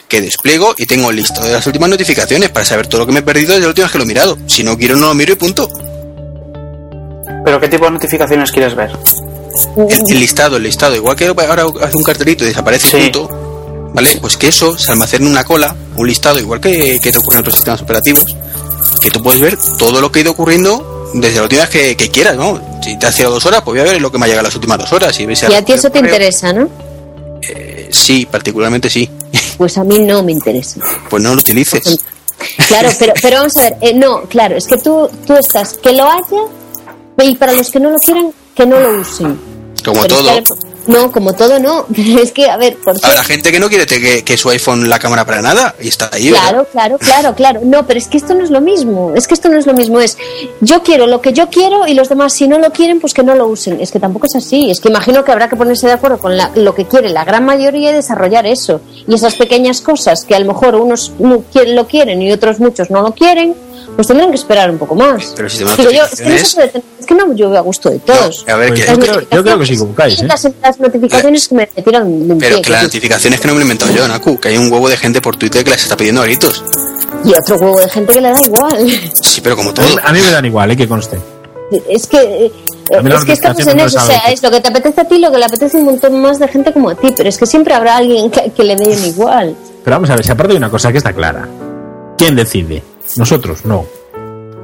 que 0.07 0.21
despliego 0.21 0.73
y 0.77 0.85
tengo 0.85 1.11
listo 1.11 1.43
de 1.43 1.53
las 1.53 1.65
últimas 1.67 1.89
notificaciones 1.89 2.49
para 2.49 2.65
saber 2.65 2.87
todo 2.87 3.01
lo 3.01 3.05
que 3.05 3.11
me 3.13 3.19
he 3.19 3.23
perdido 3.23 3.49
desde 3.53 3.61
la 3.61 3.67
última 3.69 3.85
vez 3.85 3.91
que 3.91 3.97
lo 3.99 4.03
he 4.03 4.07
mirado. 4.07 4.37
Si 4.47 4.63
no 4.63 4.77
quiero, 4.77 4.95
no 4.95 5.07
lo 5.07 5.13
miro 5.15 5.33
y 5.33 5.35
punto. 5.35 5.69
¿Pero 7.45 7.59
qué 7.59 7.67
tipo 7.67 7.85
de 7.85 7.91
notificaciones 7.91 8.51
quieres 8.51 8.73
ver? 8.75 8.91
El, 9.77 10.11
el 10.11 10.19
listado, 10.19 10.57
el 10.57 10.63
listado, 10.63 10.95
igual 10.95 11.15
que 11.15 11.27
ahora 11.27 11.65
hace 11.81 11.97
un 11.97 12.03
cartelito 12.03 12.43
y 12.43 12.47
desaparece 12.47 12.87
Sí. 12.89 12.97
punto, 13.11 13.89
¿vale? 13.93 14.17
Pues 14.21 14.37
que 14.37 14.47
eso 14.47 14.77
se 14.77 14.91
almacene 14.91 15.25
en 15.25 15.31
una 15.31 15.43
cola, 15.43 15.75
un 15.95 16.07
listado, 16.07 16.39
igual 16.39 16.59
que, 16.59 16.99
que 17.01 17.11
te 17.11 17.17
ocurre 17.17 17.35
en 17.37 17.41
otros 17.41 17.55
sistemas 17.55 17.81
operativos, 17.81 18.25
que 19.01 19.09
tú 19.11 19.21
puedes 19.21 19.41
ver 19.41 19.57
todo 19.77 20.01
lo 20.01 20.11
que 20.11 20.19
ha 20.19 20.21
ido 20.23 20.31
ocurriendo 20.31 21.11
desde 21.13 21.35
la 21.37 21.43
última 21.43 21.61
vez 21.61 21.69
que, 21.69 21.95
que 21.97 22.09
quieras, 22.09 22.35
¿no? 22.35 22.59
Si 22.83 22.97
te 22.97 23.05
has 23.05 23.15
tirado 23.15 23.35
dos 23.35 23.45
horas, 23.45 23.61
pues 23.63 23.79
voy 23.79 23.87
a 23.87 23.91
ver 23.91 24.01
lo 24.01 24.11
que 24.11 24.17
me 24.17 24.25
ha 24.25 24.27
llegado 24.27 24.43
las 24.45 24.55
últimas 24.55 24.79
dos 24.79 24.91
horas. 24.93 25.19
Y, 25.19 25.25
ves 25.27 25.39
si 25.39 25.45
Y 25.51 25.53
a 25.53 25.63
ti 25.63 25.73
eso 25.73 25.89
te 25.89 25.99
correo. 25.99 26.13
interesa, 26.15 26.51
¿no? 26.53 26.67
Eh, 27.41 27.89
sí, 27.91 28.25
particularmente 28.25 28.89
sí. 28.89 29.09
Pues 29.57 29.77
a 29.77 29.83
mí 29.83 29.99
no 29.99 30.23
me 30.23 30.31
interesa. 30.31 30.79
Pues 31.09 31.21
no 31.21 31.35
lo 31.35 31.39
utilices. 31.41 31.99
Claro, 32.67 32.89
pero, 32.97 33.13
pero 33.21 33.37
vamos 33.37 33.55
a 33.57 33.61
ver, 33.61 33.75
eh, 33.81 33.93
no, 33.93 34.23
claro, 34.23 34.57
es 34.57 34.65
que 34.65 34.77
tú, 34.77 35.07
tú 35.27 35.33
estás, 35.35 35.73
que 35.77 35.93
lo 35.93 36.03
haya, 36.09 36.41
y 37.21 37.35
para 37.35 37.53
los 37.53 37.69
que 37.69 37.79
no 37.79 37.91
lo 37.91 37.97
quieran, 37.99 38.31
que 38.55 38.65
no 38.65 38.79
lo 38.79 38.99
usen. 39.01 39.39
Como 39.83 40.01
Pero 40.01 40.03
es 40.03 40.07
todo. 40.07 40.23
que 40.23 40.29
además- 40.29 40.72
no, 40.87 41.11
como 41.11 41.33
todo 41.33 41.59
no, 41.59 41.85
pero 41.95 42.19
es 42.23 42.31
que, 42.31 42.49
a 42.49 42.57
ver, 42.57 42.75
¿por 42.77 42.99
qué? 42.99 43.05
Habrá 43.07 43.23
gente 43.23 43.51
que 43.51 43.59
no 43.59 43.69
quiere 43.69 43.85
te- 43.85 44.01
que, 44.01 44.23
que 44.23 44.37
su 44.37 44.49
iPhone 44.49 44.89
la 44.89 44.99
cámara 44.99 45.25
para 45.25 45.41
nada 45.41 45.75
y 45.79 45.87
está 45.87 46.09
ahí. 46.11 46.29
¿verdad? 46.31 46.41
Claro, 46.49 46.67
claro, 46.71 46.97
claro, 46.97 47.35
claro. 47.35 47.59
No, 47.63 47.85
pero 47.87 47.97
es 47.99 48.07
que 48.07 48.17
esto 48.17 48.33
no 48.33 48.43
es 48.43 48.49
lo 48.51 48.61
mismo. 48.61 49.13
Es 49.15 49.27
que 49.27 49.33
esto 49.33 49.49
no 49.49 49.57
es 49.57 49.65
lo 49.65 49.73
mismo. 49.73 49.99
Es 49.99 50.17
yo 50.61 50.83
quiero 50.83 51.07
lo 51.07 51.21
que 51.21 51.33
yo 51.33 51.49
quiero 51.49 51.87
y 51.87 51.93
los 51.93 52.09
demás, 52.09 52.33
si 52.33 52.47
no 52.47 52.57
lo 52.59 52.71
quieren, 52.71 52.99
pues 52.99 53.13
que 53.13 53.23
no 53.23 53.35
lo 53.35 53.47
usen. 53.47 53.79
Es 53.81 53.91
que 53.91 53.99
tampoco 53.99 54.27
es 54.27 54.35
así. 54.35 54.69
Es 54.69 54.79
que 54.81 54.89
imagino 54.89 55.23
que 55.23 55.31
habrá 55.31 55.49
que 55.49 55.55
ponerse 55.55 55.87
de 55.87 55.93
acuerdo 55.93 56.17
con 56.19 56.35
la- 56.37 56.51
lo 56.55 56.73
que 56.75 56.85
quiere 56.85 57.09
la 57.09 57.23
gran 57.25 57.45
mayoría 57.45 57.91
y 57.91 57.93
desarrollar 57.93 58.45
eso. 58.45 58.81
Y 59.07 59.13
esas 59.15 59.35
pequeñas 59.35 59.81
cosas 59.81 60.25
que 60.25 60.35
a 60.35 60.39
lo 60.39 60.47
mejor 60.53 60.75
unos 60.75 61.11
lo 61.19 61.87
quieren 61.87 62.21
y 62.21 62.31
otros 62.31 62.59
muchos 62.59 62.89
no 62.89 63.01
lo 63.01 63.13
quieren, 63.13 63.55
pues 63.95 64.07
tendrán 64.07 64.29
que 64.31 64.35
esperar 64.37 64.69
un 64.71 64.77
poco 64.77 64.95
más. 64.95 65.33
Pero 65.35 65.49
de 65.49 65.75
Digo 65.77 65.91
yo, 65.91 66.03
es 66.05 66.19
que, 66.19 66.25
no 66.25 66.37
se 66.37 66.43
notificaciones- 66.43 66.55
puede 66.55 66.67
tener- 66.69 66.83
es 66.99 67.05
que 67.05 67.13
no 67.15 67.33
yo 67.35 67.49
veo 67.49 67.59
a 67.59 67.61
gusto 67.61 67.89
de 67.89 67.99
todos. 67.99 68.45
No, 68.47 68.53
a 68.53 68.57
ver, 68.57 68.69
Pues 68.69 68.81
que, 68.81 68.91
yo 68.91 68.99
creo- 68.99 69.21
yo 69.29 69.43
creo 69.43 69.59
que 69.59 69.65
sí 69.65 69.75
¿eh? 70.21 70.27
Las, 70.79 70.87
notificaciones 70.93 71.47
que 71.47 71.55
me 71.55 71.67
tiran 71.67 72.27
de 72.27 72.33
un 72.33 72.39
pero 72.39 72.55
pie, 72.55 72.61
que 72.63 72.69
las 72.71 72.79
que- 72.81 72.85
notificaciones 72.87 73.39
que 73.39 73.47
no 73.47 73.53
me 73.53 73.59
lo 73.59 73.61
he 73.63 73.65
inventado 73.65 73.93
yo, 73.93 74.07
Naku, 74.07 74.39
que 74.39 74.49
hay 74.49 74.57
un 74.57 74.71
huevo 74.71 74.89
de 74.89 74.97
gente 74.97 75.21
por 75.21 75.35
Twitter 75.37 75.63
que 75.63 75.69
las 75.71 75.81
está 75.83 75.95
pidiendo 75.97 76.21
a 76.21 76.25
gritos. 76.25 76.63
Y 77.25 77.33
otro 77.33 77.55
huevo 77.57 77.79
de 77.79 77.89
gente 77.89 78.13
que 78.13 78.21
le 78.21 78.31
da 78.31 78.41
igual. 78.41 78.89
Sí, 79.21 79.41
pero 79.41 79.55
como 79.55 79.69
A 79.69 79.73
todo. 79.73 79.85
mí, 79.87 79.95
a 80.03 80.11
mí 80.13 80.19
me 80.19 80.31
dan 80.31 80.45
igual, 80.45 80.71
¿eh? 80.71 80.77
Que 80.77 80.87
conste. 80.87 81.17
Es 81.89 82.05
que, 82.07 82.17
eh, 82.17 82.51
es 82.91 83.25
que 83.25 83.31
estamos 83.33 83.65
en 83.65 83.79
eso, 83.79 83.97
no 83.97 84.03
o 84.03 84.07
sea, 84.07 84.17
es 84.31 84.43
lo 84.43 84.51
que 84.51 84.59
te 84.61 84.67
apetece 84.67 85.01
a 85.01 85.05
ti, 85.05 85.17
lo 85.17 85.31
que 85.31 85.37
le 85.39 85.45
apetece 85.45 85.77
a 85.77 85.79
un 85.79 85.85
montón 85.87 86.21
más 86.21 86.37
de 86.37 86.47
gente 86.47 86.71
como 86.71 86.89
a 86.89 86.95
ti, 86.95 87.11
pero 87.15 87.29
es 87.29 87.37
que 87.37 87.45
siempre 87.47 87.73
habrá 87.73 87.95
alguien 87.97 88.29
que, 88.29 88.51
que 88.51 88.63
le 88.63 88.75
den 88.75 89.03
igual. 89.05 89.55
Pero 89.83 89.95
vamos 89.95 90.09
a 90.11 90.15
ver, 90.15 90.25
si 90.25 90.31
aparte 90.31 90.51
hay 90.51 90.57
una 90.57 90.69
cosa 90.69 90.91
que 90.91 90.97
está 90.99 91.13
clara. 91.13 91.47
¿Quién 92.17 92.35
decide? 92.35 92.83
Nosotros, 93.15 93.65
no. 93.65 93.85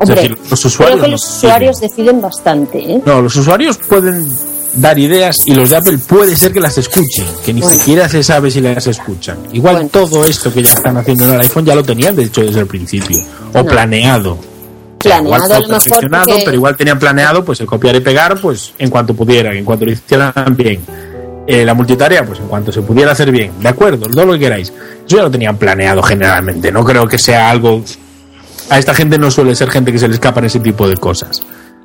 Es 0.02 0.10
Hombre, 0.10 0.16
decir, 0.30 0.38
los 0.50 0.66
usuarios 0.66 1.00
creo 1.00 1.04
que 1.04 1.08
no 1.08 1.12
los 1.14 1.22
deciden. 1.22 1.38
usuarios 1.50 1.80
deciden 1.82 2.22
bastante, 2.22 2.78
¿eh? 2.80 3.02
No, 3.06 3.22
los 3.22 3.36
usuarios 3.36 3.78
pueden 3.80 4.30
dar 4.74 4.98
ideas 5.00 5.38
y 5.46 5.54
los 5.54 5.70
de 5.72 5.78
Apple 5.78 5.98
puede 5.98 6.36
ser 6.36 6.54
que 6.54 6.60
las 6.60 6.78
escuchen, 6.78 7.26
que 7.46 7.54
ni 7.54 7.62
Bueno. 7.62 7.78
siquiera 7.78 8.08
se 8.10 8.24
sabe 8.24 8.52
si 8.52 8.62
las 8.62 8.86
escuchan. 8.88 9.38
Igual 9.54 9.76
Bueno. 9.76 9.90
todo 9.92 10.26
esto 10.26 10.54
que 10.54 10.62
ya 10.64 10.74
están 10.74 10.98
haciendo 10.98 11.26
en 11.26 11.34
el 11.36 11.42
iPhone 11.42 11.66
ya 11.66 11.76
lo 11.76 11.84
tenían 11.84 12.16
de 12.16 12.24
hecho 12.24 12.42
desde 12.42 12.60
el 12.62 12.68
principio, 12.68 13.20
o 13.54 13.58
No. 13.60 13.66
planeado. 13.66 14.38
Planeado, 15.00 15.26
igual 15.26 15.42
a 15.42 15.46
fue 15.46 15.54
lo 15.56 15.62
mejor 15.62 15.84
perfeccionado, 15.84 16.26
porque- 16.28 16.42
pero 16.46 16.56
igual 16.58 16.76
tenían 16.78 17.00
planeado 17.00 17.46
pues 17.46 17.60
el 17.62 17.68
copiar 17.68 17.96
y 17.96 18.00
pegar 18.02 18.40
pues 18.40 18.74
en 18.78 18.90
cuanto 18.90 19.14
pudieran, 19.14 19.56
en 19.56 19.66
cuanto 19.66 19.86
lo 19.86 19.92
hicieran 19.92 20.34
bien. 20.58 20.82
Eh, 21.48 21.66
la 21.66 21.74
multitarea, 21.74 22.24
pues 22.26 22.40
en 22.40 22.48
cuanto 22.48 22.72
se 22.72 22.82
pudiera 22.84 23.12
hacer 23.14 23.32
bien, 23.32 23.52
de 23.60 23.70
acuerdo, 23.70 24.06
todo 24.08 24.26
lo 24.26 24.34
que 24.34 24.40
queráis. 24.40 24.70
Eso 25.08 25.18
ya 25.18 25.24
lo 25.24 25.32
tenían 25.32 25.58
planeado 25.58 26.04
generalmente, 26.04 26.72
no 26.72 26.84
creo 26.86 27.08
que 27.08 27.18
sea 27.18 27.50
algo... 27.50 27.84
A 28.70 28.78
esta 28.78 28.94
gente 28.94 29.18
no 29.18 29.32
suele 29.32 29.56
ser 29.56 29.72
gente 29.72 29.92
que 29.92 29.98
se 29.98 30.08
le 30.08 30.14
escapan 30.14 30.46
ese 30.46 30.60
tipo 30.60 30.88
de 30.88 30.96
cosas. 30.98 31.42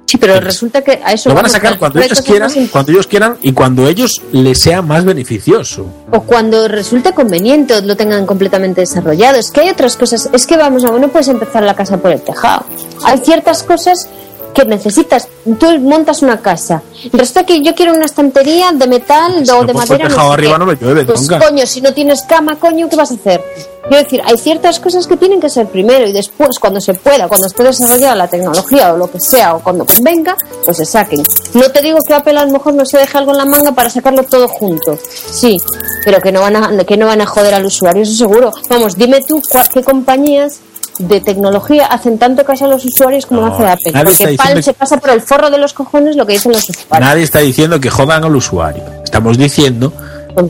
Sí, 0.07 0.19
pero 0.19 0.39
resulta 0.41 0.83
que 0.83 1.01
a 1.03 1.13
eso 1.13 1.31
Lo 1.31 1.35
van 1.35 1.47
a 1.47 1.49
sacar 1.49 1.79
cuando 1.79 2.01
ellos 2.01 2.21
quieran, 2.21 2.51
cuando 2.71 2.93
ellos 2.93 3.07
quieran 3.07 3.39
y 3.43 3.53
cuando 3.53 3.89
ellos 3.89 4.21
les 4.33 4.59
sea 4.59 4.83
más 4.83 5.05
beneficioso. 5.05 5.87
o 6.11 6.21
cuando 6.23 6.69
resulte 6.69 7.13
conveniente 7.13 7.75
o 7.75 7.81
lo 7.81 7.97
tengan 7.97 8.27
completamente 8.27 8.83
desarrollado. 8.83 9.39
Es 9.39 9.51
que 9.51 9.63
hay 9.63 9.71
otras 9.71 9.97
cosas, 9.97 10.29
es 10.33 10.47
que 10.47 10.57
vamos 10.57 10.85
a 10.85 10.91
no 10.91 11.09
puedes 11.09 11.29
empezar 11.29 11.63
la 11.63 11.75
casa 11.75 11.97
por 11.97 12.11
el 12.11 12.21
tejado. 12.21 12.65
Hay 13.05 13.19
ciertas 13.19 13.63
cosas 13.63 14.09
que 14.55 14.65
necesitas. 14.65 15.29
Tú 15.59 15.79
montas 15.81 16.23
una 16.23 16.41
casa. 16.41 16.83
Resulta 17.13 17.45
que 17.45 17.61
yo 17.63 17.75
quiero 17.75 17.93
una 17.93 18.07
estantería 18.07 18.71
de 18.73 18.87
metal 18.87 19.45
Si 19.45 19.51
o 19.51 19.57
no 19.57 19.67
de 19.67 19.73
pongo 19.73 19.79
madera. 19.87 20.05
el 20.05 20.11
tejado 20.11 20.29
sé 20.29 20.35
arriba 20.35 20.53
qué. 20.53 20.65
no 20.65 20.73
llueve, 20.73 21.05
Pues 21.05 21.29
coño, 21.29 21.67
si 21.67 21.81
no 21.81 21.93
tienes 21.93 22.23
cama, 22.23 22.57
coño, 22.59 22.89
¿qué 22.89 22.97
vas 22.97 23.11
a 23.11 23.15
hacer? 23.15 23.43
Quiero 23.89 24.03
decir, 24.03 24.23
hay 24.25 24.39
ciertas 24.39 24.81
cosas 24.81 25.07
que 25.07 25.19
tienen 25.19 25.41
que 25.41 25.51
ser 25.51 25.67
primero 25.67 26.07
y 26.09 26.13
después, 26.13 26.59
cuando 26.59 26.81
se 26.81 26.95
pueda, 26.95 27.29
cuando 27.29 27.49
esté 27.49 27.63
desarrollada 27.65 28.15
la 28.15 28.29
tecnología 28.29 28.95
o 28.95 28.97
lo 28.97 29.11
que 29.11 29.21
sea, 29.21 29.57
o 29.57 29.61
cuando 29.63 29.85
convenga, 29.85 30.37
pues 30.65 30.79
se 30.79 30.87
saquen. 30.87 31.23
No 31.53 31.71
te 31.71 31.83
digo 31.83 31.99
que 32.07 32.15
Apple 32.15 32.39
a 32.39 32.47
lo 32.47 32.53
mejor 32.53 32.73
no 32.73 32.87
se 32.87 32.97
deje 32.97 33.19
algo 33.19 33.33
en 33.33 33.39
la 33.39 33.45
manga 33.45 33.73
para 33.73 33.91
sacarlo 33.91 34.23
todo 34.23 34.49
junto. 34.49 34.97
Sí, 35.31 35.59
pero 36.03 36.19
que 36.21 36.33
no 36.33 36.41
van 36.41 36.57
a, 36.57 36.85
que 36.85 36.97
no 36.97 37.05
van 37.07 37.21
a 37.21 37.27
joder 37.27 37.53
al 37.53 37.67
usuario, 37.67 38.03
eso 38.05 38.15
seguro. 38.15 38.53
Vamos, 38.71 38.97
dime 38.97 39.21
tú 39.21 39.43
qué 39.73 39.83
compañías 39.83 40.61
de 40.99 41.21
tecnología 41.21 41.87
hacen 41.87 42.19
tanto 42.19 42.45
caso 42.45 42.67
a 42.67 42.69
los 42.69 42.85
usuarios 42.85 43.27
como 43.27 43.41
No, 43.41 43.49
lo 43.49 43.55
hace 43.55 43.67
Apple. 43.67 43.93
nadie 43.93 44.13
está 44.13 44.25
Porque 44.37 44.55
que- 44.55 44.63
se 44.63 44.73
pasa 44.75 44.97
por 44.99 45.11
el 45.11 45.21
forro 45.21 45.51
de 45.51 45.59
los 45.59 45.73
cojones 45.73 46.17
lo 46.17 46.27
que 46.27 46.35
dicen 46.35 46.53
los 46.53 46.69
usuarios. 46.69 47.01
Nadie 47.01 47.23
está 47.25 47.41
diciendo 47.41 47.81
que 47.81 47.91
jodan 47.91 48.25
al 48.25 48.35
usuario. 48.37 48.83
Estamos 49.03 49.37
diciendo 49.39 49.93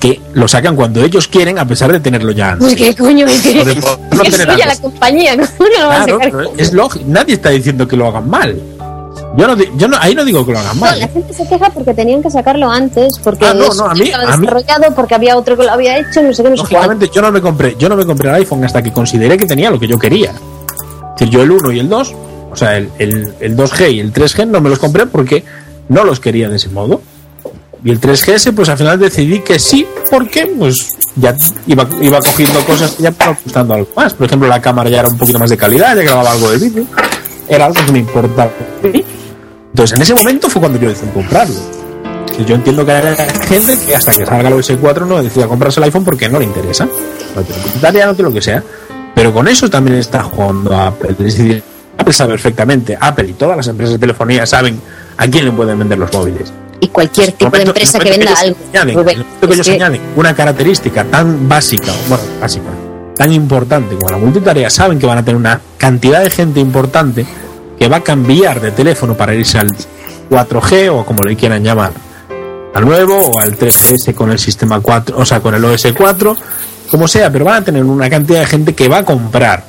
que 0.00 0.18
lo 0.32 0.48
sacan 0.48 0.76
cuando 0.76 1.04
ellos 1.04 1.28
quieren 1.28 1.58
a 1.58 1.66
pesar 1.66 1.92
de 1.92 2.00
tenerlo 2.00 2.32
ya 2.32 2.52
antes. 2.52 2.74
Pues 2.74 2.76
qué 2.76 2.94
coño, 2.96 3.26
es 3.26 3.42
que, 3.42 3.54
no 3.54 4.22
tener 4.22 4.50
antes. 4.50 4.66
la 4.66 4.76
compañía, 4.80 5.36
¿cómo 5.58 5.68
no 5.70 5.82
lo 5.82 5.88
van 5.88 6.02
a 6.02 6.04
Claro, 6.06 6.20
sacar? 6.24 6.46
es 6.56 6.72
lógico. 6.72 7.04
Nadie 7.08 7.34
está 7.34 7.50
diciendo 7.50 7.86
que 7.86 7.96
lo 7.96 8.06
hagan 8.06 8.28
mal. 8.28 8.58
Yo 9.36 9.48
no, 9.48 9.56
yo 9.56 9.88
no, 9.88 9.96
ahí 10.00 10.14
no 10.14 10.24
digo 10.24 10.46
que 10.46 10.52
lo 10.52 10.58
hagan 10.60 10.76
No, 10.76 10.80
mal. 10.82 10.98
la 10.98 11.06
¿eh? 11.06 11.10
gente 11.12 11.32
se 11.34 11.48
queja 11.48 11.68
porque 11.70 11.92
tenían 11.94 12.22
que 12.22 12.30
sacarlo 12.30 12.70
antes, 12.70 13.08
porque 13.22 13.44
Ah, 13.46 13.54
no, 13.54 13.64
eso 13.64 13.84
no, 13.84 13.90
a 13.90 13.94
mí- 13.94 14.02
estaba 14.04 14.32
a 14.32 14.36
mí- 14.36 14.46
desarrollado, 14.46 14.94
porque 14.94 15.14
había 15.14 15.36
otro 15.36 15.56
que 15.56 15.64
lo 15.64 15.72
había 15.72 15.98
hecho, 15.98 16.22
no 16.22 16.32
sé 16.32 16.42
qué, 16.44 16.50
no 16.50 16.56
sé. 16.56 16.62
Lógicamente 16.62 17.10
yo 17.12 17.20
no 17.22 17.32
me 17.32 17.40
compré, 17.40 17.74
yo 17.78 17.88
no 17.88 17.96
me 17.96 18.04
compré 18.06 18.28
el 18.28 18.34
iPhone 18.36 18.64
hasta 18.64 18.82
que 18.82 18.92
consideré 18.92 19.36
que 19.36 19.46
tenía 19.46 19.70
lo 19.70 19.80
que 19.80 19.88
yo 19.88 19.98
quería. 19.98 20.30
Es 20.30 21.20
decir, 21.20 21.30
yo 21.30 21.42
el 21.42 21.50
1 21.50 21.72
y 21.72 21.80
el 21.80 21.88
2, 21.88 22.14
o 22.52 22.56
sea, 22.56 22.76
el, 22.76 22.90
el, 22.98 23.34
el 23.40 23.56
2G 23.56 23.92
y 23.94 24.00
el 24.00 24.12
3G 24.12 24.46
no 24.46 24.60
me 24.60 24.68
los 24.70 24.78
compré 24.78 25.06
porque 25.06 25.42
no 25.88 26.04
los 26.04 26.20
quería 26.20 26.48
de 26.48 26.56
ese 26.56 26.68
modo. 26.68 27.00
Y 27.82 27.90
el 27.90 28.00
3GS, 28.00 28.54
pues 28.54 28.68
al 28.70 28.78
final 28.78 28.98
decidí 28.98 29.40
que 29.40 29.58
sí, 29.58 29.86
porque 30.10 30.46
pues 30.58 30.88
ya 31.16 31.36
iba, 31.66 31.86
iba 32.00 32.18
cogiendo 32.20 32.60
cosas 32.64 32.92
que 32.92 33.02
ya 33.02 33.10
me 33.10 33.36
gustando 33.44 33.74
algo 33.74 33.88
más. 33.96 34.14
Por 34.14 34.26
ejemplo, 34.26 34.48
la 34.48 34.60
cámara 34.62 34.88
ya 34.88 35.00
era 35.00 35.08
un 35.08 35.18
poquito 35.18 35.38
más 35.38 35.50
de 35.50 35.56
calidad, 35.56 35.94
ya 35.96 36.02
grababa 36.02 36.30
algo 36.32 36.50
de 36.50 36.58
vídeo. 36.58 36.84
Era 37.46 37.66
algo 37.66 37.84
que 37.84 37.92
me 37.92 37.98
importaba. 37.98 38.50
Entonces, 39.74 39.96
en 39.96 40.02
ese 40.02 40.14
momento 40.14 40.48
fue 40.48 40.60
cuando 40.60 40.78
yo 40.78 40.88
decidí 40.88 41.10
comprarlo. 41.10 41.56
Y 42.38 42.44
Yo 42.44 42.54
entiendo 42.54 42.86
que 42.86 42.92
hay 42.92 43.16
gente 43.48 43.76
que 43.84 43.94
hasta 43.96 44.12
que 44.12 44.24
salga 44.24 44.48
el 44.48 44.54
OS 44.54 44.72
4 44.80 45.04
no 45.04 45.20
decida 45.20 45.48
comprarse 45.48 45.80
el 45.80 45.84
iPhone 45.84 46.04
porque 46.04 46.28
no 46.28 46.38
le 46.38 46.44
interesa. 46.44 46.84
No 46.84 47.42
tiene 47.42 47.60
publicitaria, 47.60 48.06
no 48.06 48.14
tiene 48.14 48.30
lo 48.30 48.34
que 48.34 48.40
sea. 48.42 48.62
Pero 49.16 49.32
con 49.32 49.48
eso 49.48 49.68
también 49.68 49.96
está 49.96 50.22
jugando 50.22 50.76
Apple. 50.76 51.10
Es 51.10 51.36
decir, 51.36 51.62
Apple 51.98 52.12
sabe 52.12 52.30
perfectamente, 52.34 52.96
Apple 53.00 53.28
y 53.30 53.32
todas 53.32 53.56
las 53.56 53.66
empresas 53.66 53.94
de 53.94 53.98
telefonía 53.98 54.46
saben 54.46 54.80
a 55.16 55.26
quién 55.26 55.44
le 55.44 55.50
pueden 55.52 55.76
vender 55.78 55.98
los 55.98 56.12
móviles. 56.12 56.52
Y 56.80 56.88
cualquier 56.88 57.32
tipo 57.32 57.50
de 57.50 57.62
empresa 57.62 57.98
que 57.98 58.10
venda 58.10 58.32
algo. 58.32 58.56
añaden- 58.72 58.94
Rubén, 58.94 59.14
en 59.16 59.20
el 59.20 59.24
momento 59.26 59.48
que 59.48 59.54
ellos 59.54 59.66
que- 59.66 59.72
añaden 59.74 60.00
una 60.14 60.34
característica 60.36 61.04
tan 61.04 61.48
básica, 61.48 61.92
bueno, 62.08 62.22
básica, 62.40 62.64
tan 63.16 63.32
importante 63.32 63.96
como 63.96 64.08
la 64.10 64.18
multitarea, 64.18 64.70
saben 64.70 64.98
que 65.00 65.06
van 65.06 65.18
a 65.18 65.24
tener 65.24 65.36
una 65.36 65.60
cantidad 65.78 66.22
de 66.22 66.30
gente 66.30 66.60
importante 66.60 67.24
que 67.84 67.88
va 67.90 67.98
a 67.98 68.00
cambiar 68.02 68.62
de 68.62 68.70
teléfono 68.70 69.14
para 69.14 69.34
irse 69.34 69.58
al 69.58 69.68
4G 70.30 70.88
o 70.90 71.04
como 71.04 71.22
le 71.22 71.36
quieran 71.36 71.62
llamar, 71.62 71.92
al 72.72 72.82
nuevo 72.86 73.14
o 73.26 73.38
al 73.38 73.58
3GS 73.58 74.14
con 74.14 74.30
el 74.30 74.38
sistema 74.38 74.80
4, 74.80 75.18
o 75.18 75.24
sea, 75.26 75.40
con 75.40 75.54
el 75.54 75.62
OS 75.62 75.88
4, 75.94 76.34
como 76.90 77.06
sea, 77.06 77.30
pero 77.30 77.44
van 77.44 77.56
a 77.56 77.64
tener 77.66 77.84
una 77.84 78.08
cantidad 78.08 78.40
de 78.40 78.46
gente 78.46 78.72
que 78.74 78.88
va 78.88 78.98
a 78.98 79.04
comprar 79.04 79.64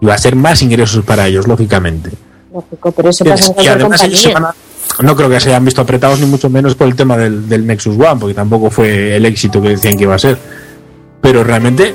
y 0.00 0.06
va 0.06 0.14
a 0.14 0.18
ser 0.18 0.36
más 0.36 0.62
ingresos 0.62 1.04
para 1.04 1.26
ellos, 1.26 1.46
lógicamente. 1.46 2.12
Lógico, 2.50 2.92
pero 2.92 3.10
eso 3.10 3.24
Y 3.26 3.28
pasa 3.28 3.52
cualquier 3.52 3.74
además 3.74 4.02
ellos 4.04 4.22
se 4.22 4.32
van 4.32 4.44
a- 4.46 4.54
no 5.02 5.14
creo 5.14 5.28
que 5.28 5.38
se 5.38 5.50
hayan 5.50 5.66
visto 5.66 5.82
apretados 5.82 6.20
ni 6.20 6.24
mucho 6.26 6.48
menos 6.48 6.74
por 6.76 6.86
el 6.88 6.96
tema 6.96 7.18
del, 7.18 7.46
del 7.46 7.66
Nexus 7.66 7.94
One, 7.98 8.18
porque 8.18 8.32
tampoco 8.34 8.70
fue 8.70 9.14
el 9.16 9.26
éxito 9.26 9.60
que 9.60 9.68
decían 9.68 9.98
que 9.98 10.04
iba 10.04 10.14
a 10.14 10.18
ser. 10.18 10.38
Pero 11.20 11.44
realmente 11.44 11.94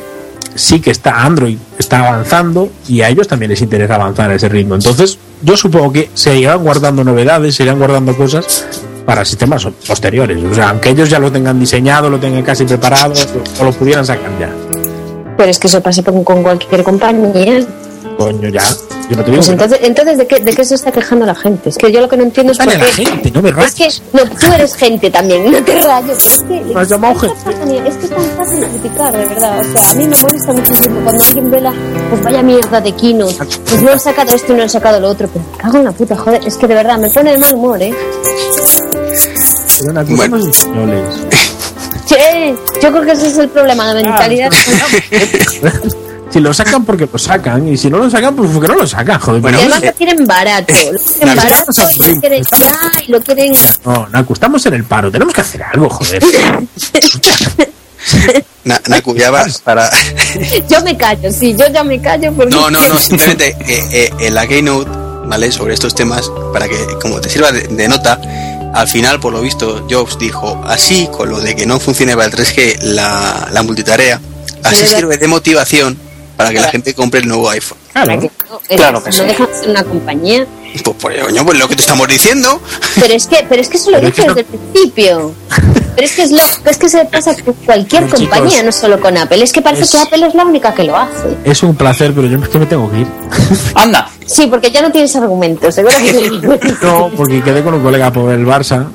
sí 0.55 0.79
que 0.79 0.91
está 0.91 1.23
Android, 1.23 1.57
está 1.77 2.07
avanzando 2.07 2.69
y 2.87 3.01
a 3.01 3.09
ellos 3.09 3.27
también 3.27 3.49
les 3.51 3.61
interesa 3.61 3.95
avanzar 3.95 4.29
a 4.31 4.35
ese 4.35 4.49
ritmo. 4.49 4.75
Entonces, 4.75 5.17
yo 5.41 5.57
supongo 5.57 5.91
que 5.91 6.09
se 6.13 6.37
irán 6.37 6.63
guardando 6.63 7.03
novedades, 7.03 7.55
se 7.55 7.63
irán 7.63 7.79
guardando 7.79 8.15
cosas 8.15 8.65
para 9.05 9.25
sistemas 9.25 9.67
posteriores. 9.87 10.41
O 10.43 10.53
sea, 10.53 10.69
aunque 10.69 10.89
ellos 10.89 11.09
ya 11.09 11.19
lo 11.19 11.31
tengan 11.31 11.59
diseñado, 11.59 12.09
lo 12.09 12.19
tengan 12.19 12.43
casi 12.43 12.65
preparado, 12.65 13.13
o 13.59 13.65
lo 13.65 13.71
pudieran 13.71 14.05
sacar 14.05 14.31
ya. 14.39 14.49
Pero 15.37 15.49
es 15.49 15.59
que 15.59 15.67
eso 15.67 15.81
pasa 15.81 16.03
con, 16.03 16.23
cualquier 16.23 16.83
compañía. 16.83 17.65
Coño, 18.17 18.49
ya. 18.49 18.61
Yo 19.09 19.17
no 19.17 19.23
te 19.23 19.31
digo 19.31 19.35
Pues 19.43 19.47
que 19.49 19.55
no. 19.55 19.63
entonces, 19.63 19.79
entonces 19.81 20.17
¿de, 20.17 20.27
qué, 20.27 20.39
¿de 20.39 20.53
qué 20.55 20.63
se 20.63 20.75
está 20.75 20.91
quejando 20.91 21.25
la 21.25 21.35
gente? 21.35 21.69
Es 21.69 21.77
que 21.77 21.91
yo 21.91 21.99
lo 21.99 22.07
que 22.07 22.15
no 22.15 22.23
entiendo 22.23 22.53
es 22.53 22.57
por 22.57 22.69
a 22.69 22.77
la 22.77 22.85
qué... 22.85 23.05
gente, 23.05 23.31
no 23.31 23.41
me 23.41 23.49
Es 23.49 23.55
rayes. 23.55 23.73
que, 23.75 24.17
no, 24.17 24.23
tú 24.29 24.45
eres 24.53 24.75
gente 24.75 25.09
también, 25.11 25.51
no 25.51 25.61
te 25.63 25.81
rayo. 25.81 26.13
Es 26.13 26.39
que, 26.47 26.61
Me 26.61 26.79
has 26.81 26.89
llamado 26.89 27.15
gente. 27.19 27.35
es 27.89 27.95
que 27.97 28.05
es 28.05 28.09
tan 28.11 28.25
fácil 28.37 28.65
criticar, 28.65 29.11
de 29.11 29.25
verdad. 29.25 29.59
O 29.59 29.77
sea, 29.79 29.89
a 29.89 29.93
mí 29.95 30.07
me 30.07 30.15
molesta 30.21 30.53
muchísimo 30.53 30.99
cuando 31.03 31.23
alguien 31.23 31.51
vela, 31.51 31.73
pues 32.09 32.23
vaya 32.23 32.41
mierda 32.43 32.79
de 32.81 32.91
Keynote. 32.93 33.35
Pues 33.69 33.81
no 33.81 33.91
han 33.91 33.99
sacado 33.99 34.33
esto 34.35 34.53
y 34.53 34.55
no 34.55 34.63
han 34.63 34.69
sacado 34.69 34.99
lo 35.01 35.09
otro. 35.09 35.27
Pero 35.27 35.45
me 35.51 35.57
cago 35.57 35.77
en 35.79 35.83
la 35.85 35.91
puta, 35.91 36.15
joder. 36.15 36.41
Es 36.47 36.55
que 36.57 36.67
de 36.67 36.75
verdad 36.75 36.97
me 36.97 37.09
pone 37.09 37.31
de 37.31 37.37
mal 37.37 37.53
humor, 37.53 37.81
¿eh? 37.81 37.93
Pero 39.79 39.91
una 39.91 40.03
cosa 40.05 40.15
Bueno. 40.15 40.37
es. 40.37 40.65
Che, 42.05 42.55
yo 42.81 42.91
creo 42.91 43.03
que 43.03 43.11
ese 43.11 43.27
es 43.27 43.37
el 43.37 43.49
problema, 43.49 43.93
la 43.93 44.01
mentalidad. 44.01 44.49
Si 46.33 46.39
lo 46.39 46.51
sacan 46.51 46.83
porque 46.83 47.07
lo 47.11 47.19
sacan 47.19 47.67
y 47.67 47.77
si 47.77 47.91
no 47.91 47.99
lo 47.99 48.09
sacan 48.09 48.35
pues 48.35 48.49
porque 48.51 48.67
no 48.67 48.73
lo 48.73 48.87
sacan, 48.87 49.19
joder. 49.19 49.39
Bueno, 49.39 49.59
y 49.59 49.61
además 49.61 49.83
eh, 49.83 49.85
lo 49.85 49.93
quieren 49.93 50.25
barato. 50.25 50.73
Lo 50.73 50.99
quieren 50.99 51.33
claro, 51.35 51.65
barato 51.67 51.81
lo 51.99 52.19
quieren 52.19 52.43
ya 52.59 52.91
y 53.05 53.11
lo 53.11 53.21
quieren. 53.21 53.53
no, 53.85 54.07
Naku, 54.09 54.33
estamos 54.33 54.65
en 54.65 54.73
el 54.73 54.83
paro, 54.83 55.11
tenemos 55.11 55.31
que 55.31 55.41
hacer 55.41 55.61
algo, 55.61 55.87
joder. 55.91 56.23
Na- 58.63 58.81
Naku, 58.87 59.15
ya 59.15 59.29
vas 59.29 59.59
para. 59.59 59.91
Yo 60.69 60.81
me 60.83 60.97
callo, 60.97 61.31
sí, 61.31 61.55
yo 61.55 61.67
ya 61.71 61.83
me 61.83 62.01
callo 62.01 62.33
porque. 62.33 62.49
No, 62.55 62.71
no, 62.71 62.87
no, 62.89 62.97
simplemente 62.99 63.55
eh, 63.67 63.87
eh, 63.91 64.09
en 64.21 64.33
la 64.33 64.47
Keynote, 64.47 64.89
¿vale? 65.27 65.51
Sobre 65.51 65.75
estos 65.75 65.93
temas, 65.93 66.31
para 66.51 66.67
que 66.67 66.77
como 66.99 67.21
te 67.21 67.29
sirva 67.29 67.51
de, 67.51 67.67
de 67.67 67.87
nota, 67.87 68.19
al 68.73 68.87
final, 68.87 69.19
por 69.19 69.33
lo 69.33 69.41
visto, 69.41 69.85
Jobs 69.87 70.17
dijo, 70.17 70.59
así, 70.65 71.07
con 71.15 71.29
lo 71.29 71.39
de 71.39 71.55
que 71.55 71.67
no 71.67 71.79
funcione 71.79 72.15
para 72.15 72.25
el 72.25 72.33
3G 72.33 72.81
la, 72.81 73.49
la 73.51 73.61
multitarea, 73.61 74.19
así 74.63 74.87
sirve 74.87 75.17
de 75.17 75.27
motivación 75.27 75.99
para 76.37 76.49
que 76.51 76.59
la 76.59 76.69
gente 76.69 76.93
compre 76.93 77.19
el 77.21 77.27
nuevo 77.27 77.49
iPhone. 77.49 77.77
Que 77.93 77.93
Claro. 77.93 78.21
no, 78.21 78.59
Claro 78.75 79.03
que 79.03 79.09
no 79.09 79.15
sí. 79.15 79.21
dejan 79.23 79.47
de 79.47 79.53
ser 79.57 79.69
una 79.69 79.83
compañía. 79.83 80.45
Pues, 80.83 80.95
pues, 80.99 81.23
coño, 81.23 81.45
pues 81.45 81.59
lo 81.59 81.67
que 81.67 81.75
te 81.75 81.81
estamos 81.81 82.07
diciendo. 82.07 82.59
Pero 82.95 83.13
es 83.13 83.27
que, 83.27 83.45
pero 83.47 83.61
es 83.61 83.69
que 83.69 83.77
eso 83.77 83.91
lo 83.91 83.99
dije 84.01 84.23
desde 84.27 84.39
el 84.41 84.45
principio. 84.45 85.33
Pero 85.95 86.07
es 86.07 86.11
que 86.13 86.23
es 86.23 86.31
lógico, 86.31 86.69
es 86.71 86.77
que 86.77 86.89
se 86.89 87.05
pasa 87.05 87.35
con 87.43 87.53
cualquier 87.53 88.05
Pero, 88.09 88.15
compañía, 88.17 88.49
chicos, 88.49 88.65
no 88.65 88.71
solo 88.71 88.99
con 88.99 89.15
Apple. 89.15 89.43
Es 89.43 89.53
que 89.53 89.61
parece 89.61 89.83
es- 89.83 89.91
que 89.91 89.99
Apple 89.99 90.25
es 90.27 90.33
la 90.33 90.43
única 90.45 90.73
que 90.73 90.83
lo 90.83 90.97
hace. 90.97 91.37
Es 91.43 91.61
un 91.61 91.75
placer, 91.75 92.13
pero 92.15 92.27
yo 92.27 92.39
es 92.39 92.49
que 92.49 92.57
me 92.57 92.65
tengo 92.65 92.89
que 92.91 93.01
ir. 93.01 93.07
Anda. 93.75 94.09
Sí, 94.25 94.47
porque 94.47 94.71
ya 94.71 94.81
no 94.81 94.91
tienes 94.91 95.15
argumentos, 95.15 95.73
seguro 95.75 95.95
que 95.97 96.59
No, 96.81 97.09
porque 97.15 97.41
quedé 97.41 97.63
con 97.63 97.73
un 97.75 97.83
colega 97.83 98.11
por 98.11 98.31
el 98.31 98.45
Barça. 98.45 98.85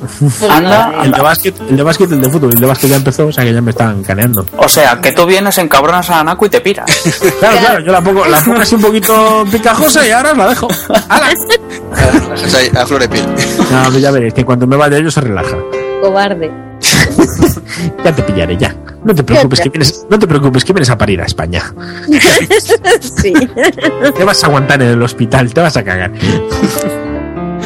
Anda, 0.51 0.93
El 1.05 1.13
de 1.13 1.21
básquet, 1.21 1.55
el 1.69 1.77
de 1.77 1.83
básquet, 1.83 2.11
el 2.13 2.21
de 2.21 2.31
fútbol, 2.31 2.53
el 2.53 2.61
de 2.61 2.67
básquet 2.67 2.91
ya 2.91 2.97
empezó, 2.97 3.27
o 3.27 3.33
sea 3.33 3.45
que 3.45 3.53
ya 3.53 3.61
me 3.61 3.71
están 3.71 4.03
caneando. 4.03 4.45
O 4.57 4.69
sea, 4.69 5.01
que 5.01 5.13
tú 5.13 5.27
vienes, 5.27 5.57
encabronas 5.59 6.09
a 6.11 6.21
Anaku 6.21 6.47
y 6.47 6.49
te 6.49 6.61
piras. 6.61 6.87
Claro, 7.39 7.59
claro, 7.59 7.81
yo 7.85 7.93
la 7.93 8.01
pongo, 8.01 8.25
la 8.27 8.41
pongo 8.41 8.61
así 8.61 8.75
un 8.75 8.81
poquito 8.83 9.45
picajosa 9.51 10.07
y 10.07 10.11
ahora 10.11 10.35
la 10.35 10.49
dejo. 10.49 10.67
¡Hala! 11.09 11.29
A 12.75 12.87
flor 12.87 13.01
de 13.01 13.09
piel. 13.09 13.27
No, 13.71 13.91
pues 13.91 14.01
ya 14.03 14.11
veréis 14.11 14.35
que 14.35 14.45
cuando 14.45 14.67
me 14.67 14.77
vaya 14.77 14.99
yo 14.99 15.11
se 15.11 15.21
relaja. 15.21 15.57
cobarde. 16.03 16.68
Ya 18.05 18.15
te 18.15 18.23
pillaré, 18.23 18.57
ya. 18.57 18.75
No 19.05 19.15
te 19.15 19.23
preocupes 19.23 19.61
que 19.61 19.69
vienes, 19.69 20.07
no 20.11 20.19
te 20.19 20.27
preocupes 20.27 20.65
que 20.65 20.73
vienes 20.73 20.91
a 20.91 20.99
parir 20.99 21.21
a 21.21 21.27
España. 21.27 21.63
Sí. 23.01 23.33
Te 24.17 24.25
vas 24.25 24.43
a 24.43 24.47
aguantar 24.47 24.81
en 24.83 24.89
el 24.89 25.03
hospital, 25.03 25.53
te 25.53 25.61
vas 25.61 25.77
a 25.77 25.85
cagar. 25.85 26.13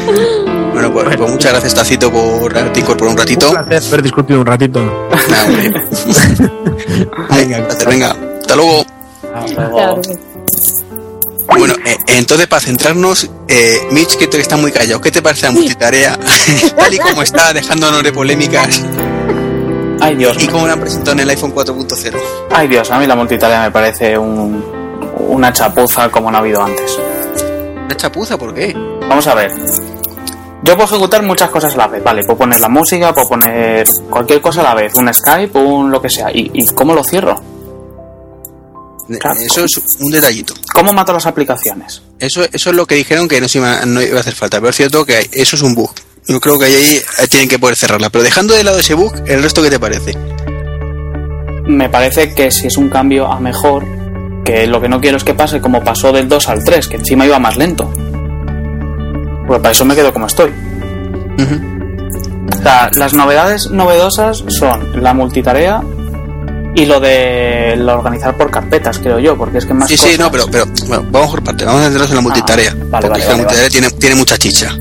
Bueno, 0.04 0.72
Bueno, 0.72 0.92
pues, 0.92 1.16
pues 1.16 1.30
muchas 1.30 1.52
gracias, 1.52 1.74
Tacito, 1.74 2.10
por 2.10 2.56
haberte 2.56 2.80
incorporado 2.80 3.12
un 3.12 3.18
ratito. 3.18 3.50
Un 3.50 3.64
placer 3.66 3.88
haber 3.88 4.02
discutido 4.02 4.40
un 4.40 4.46
ratito. 4.46 4.80
Venga, 7.30 7.58
gracias, 7.58 7.86
venga. 7.86 8.16
Hasta 8.40 8.56
luego. 8.56 8.84
Hasta 9.34 9.68
luego. 9.68 9.76
Claro. 9.76 10.02
Bueno, 11.58 11.74
eh, 11.84 11.98
entonces 12.06 12.46
para 12.46 12.60
centrarnos, 12.60 13.30
eh, 13.48 13.80
Mitch, 13.90 14.16
que 14.16 14.26
tú 14.26 14.36
estás 14.38 14.58
muy 14.58 14.72
callado, 14.72 15.00
¿qué 15.00 15.10
te 15.10 15.20
parece 15.20 15.46
la 15.46 15.52
multitarea? 15.52 16.18
Tal 16.76 16.94
y 16.94 16.98
como 16.98 17.22
está, 17.22 17.52
dejándonos 17.52 18.02
de 18.02 18.12
polémicas 18.12 18.82
Ay 20.02 20.16
Dios, 20.16 20.36
y 20.42 20.48
como 20.48 20.66
la 20.66 20.72
han 20.72 20.80
presentado 20.80 21.12
en 21.12 21.20
el 21.20 21.30
iPhone 21.30 21.54
4.0. 21.54 22.16
ay 22.50 22.66
Dios, 22.66 22.90
a 22.90 22.98
mí 22.98 23.06
la 23.06 23.14
multitarea 23.14 23.62
me 23.62 23.70
parece 23.70 24.18
un, 24.18 24.64
una 25.28 25.52
chapuza 25.52 26.08
como 26.08 26.28
no 26.28 26.38
ha 26.38 26.40
habido 26.40 26.60
antes. 26.60 26.98
¿Una 27.84 27.96
chapuza? 27.96 28.36
¿Por 28.36 28.52
qué? 28.52 28.74
Vamos 29.08 29.26
a 29.28 29.34
ver. 29.34 29.52
Yo 30.64 30.74
puedo 30.74 30.88
ejecutar 30.88 31.22
muchas 31.22 31.50
cosas 31.50 31.74
a 31.74 31.76
la 31.76 31.86
vez, 31.86 32.02
vale, 32.02 32.24
puedo 32.24 32.38
poner 32.38 32.60
la 32.60 32.68
música, 32.68 33.14
puedo 33.14 33.28
poner 33.28 33.86
cualquier 34.10 34.40
cosa 34.40 34.60
a 34.60 34.64
la 34.64 34.74
vez, 34.74 34.92
un 34.96 35.12
Skype, 35.12 35.56
un 35.56 35.90
lo 35.92 36.02
que 36.02 36.10
sea. 36.10 36.32
¿Y, 36.32 36.50
y 36.52 36.66
cómo 36.66 36.94
lo 36.94 37.04
cierro? 37.04 37.40
Claro. 39.20 39.40
Eso 39.40 39.64
es 39.64 39.80
un 40.00 40.10
detallito. 40.10 40.54
¿Cómo 40.74 40.92
mato 40.92 41.12
las 41.12 41.26
aplicaciones? 41.26 42.02
Eso, 42.18 42.42
eso 42.52 42.70
es 42.70 42.76
lo 42.76 42.86
que 42.86 42.96
dijeron 42.96 43.28
que 43.28 43.40
no, 43.40 43.48
se 43.48 43.58
iba, 43.58 43.84
no 43.84 44.02
iba 44.02 44.16
a 44.16 44.20
hacer 44.20 44.34
falta, 44.34 44.58
pero 44.58 44.70
es 44.70 44.76
cierto 44.76 45.04
que 45.04 45.28
eso 45.32 45.56
es 45.56 45.62
un 45.62 45.74
bug. 45.74 45.92
Yo 46.26 46.40
creo 46.40 46.58
que 46.58 46.66
ahí 46.66 47.00
tienen 47.28 47.48
que 47.48 47.58
poder 47.58 47.76
cerrarla. 47.76 48.10
Pero 48.10 48.24
dejando 48.24 48.54
de 48.54 48.64
lado 48.64 48.78
ese 48.78 48.94
bug, 48.94 49.12
¿el 49.26 49.42
resto 49.42 49.62
qué 49.62 49.70
te 49.70 49.80
parece? 49.80 50.16
Me 51.66 51.88
parece 51.88 52.32
que 52.34 52.50
si 52.50 52.66
es 52.68 52.76
un 52.76 52.88
cambio 52.88 53.26
a 53.26 53.40
mejor, 53.40 53.84
que 54.44 54.66
lo 54.66 54.80
que 54.80 54.88
no 54.88 55.00
quiero 55.00 55.16
es 55.16 55.24
que 55.24 55.34
pase 55.34 55.60
como 55.60 55.82
pasó 55.82 56.12
del 56.12 56.28
2 56.28 56.48
al 56.48 56.62
3, 56.64 56.88
que 56.88 56.96
encima 56.96 57.26
iba 57.26 57.38
más 57.38 57.56
lento. 57.56 57.92
Pues 59.46 59.60
para 59.60 59.72
eso 59.72 59.84
me 59.84 59.94
quedo 59.94 60.12
como 60.12 60.26
estoy. 60.26 60.50
O 62.52 62.62
sea, 62.62 62.90
las 62.94 63.12
novedades 63.14 63.70
novedosas 63.70 64.44
son 64.48 65.02
la 65.02 65.14
multitarea 65.14 65.82
y 66.74 66.86
lo 66.86 67.00
de 67.00 67.74
lo 67.76 67.94
organizar 67.98 68.36
por 68.36 68.50
carpetas, 68.50 68.98
creo 68.98 69.18
yo, 69.18 69.36
porque 69.36 69.58
es 69.58 69.66
que 69.66 69.74
más 69.74 69.88
Sí, 69.88 69.96
sí, 69.96 70.04
cosas- 70.04 70.18
no, 70.20 70.30
pero, 70.30 70.46
pero 70.50 70.66
bueno, 70.86 71.04
vamos 71.10 71.30
por 71.32 71.42
parte. 71.42 71.64
Vamos 71.64 71.80
a 71.80 71.84
centrarnos 71.84 72.10
en 72.10 72.16
la 72.16 72.22
multitarea. 72.22 72.70
vale, 72.74 72.86
porque 72.90 73.08
vale, 73.08 73.20
la 73.20 73.26
vale, 73.26 73.36
multitarea 73.42 73.68
Tiene, 73.70 73.90
tiene 73.90 74.14
mucha 74.14 74.38
chicha. 74.38 74.76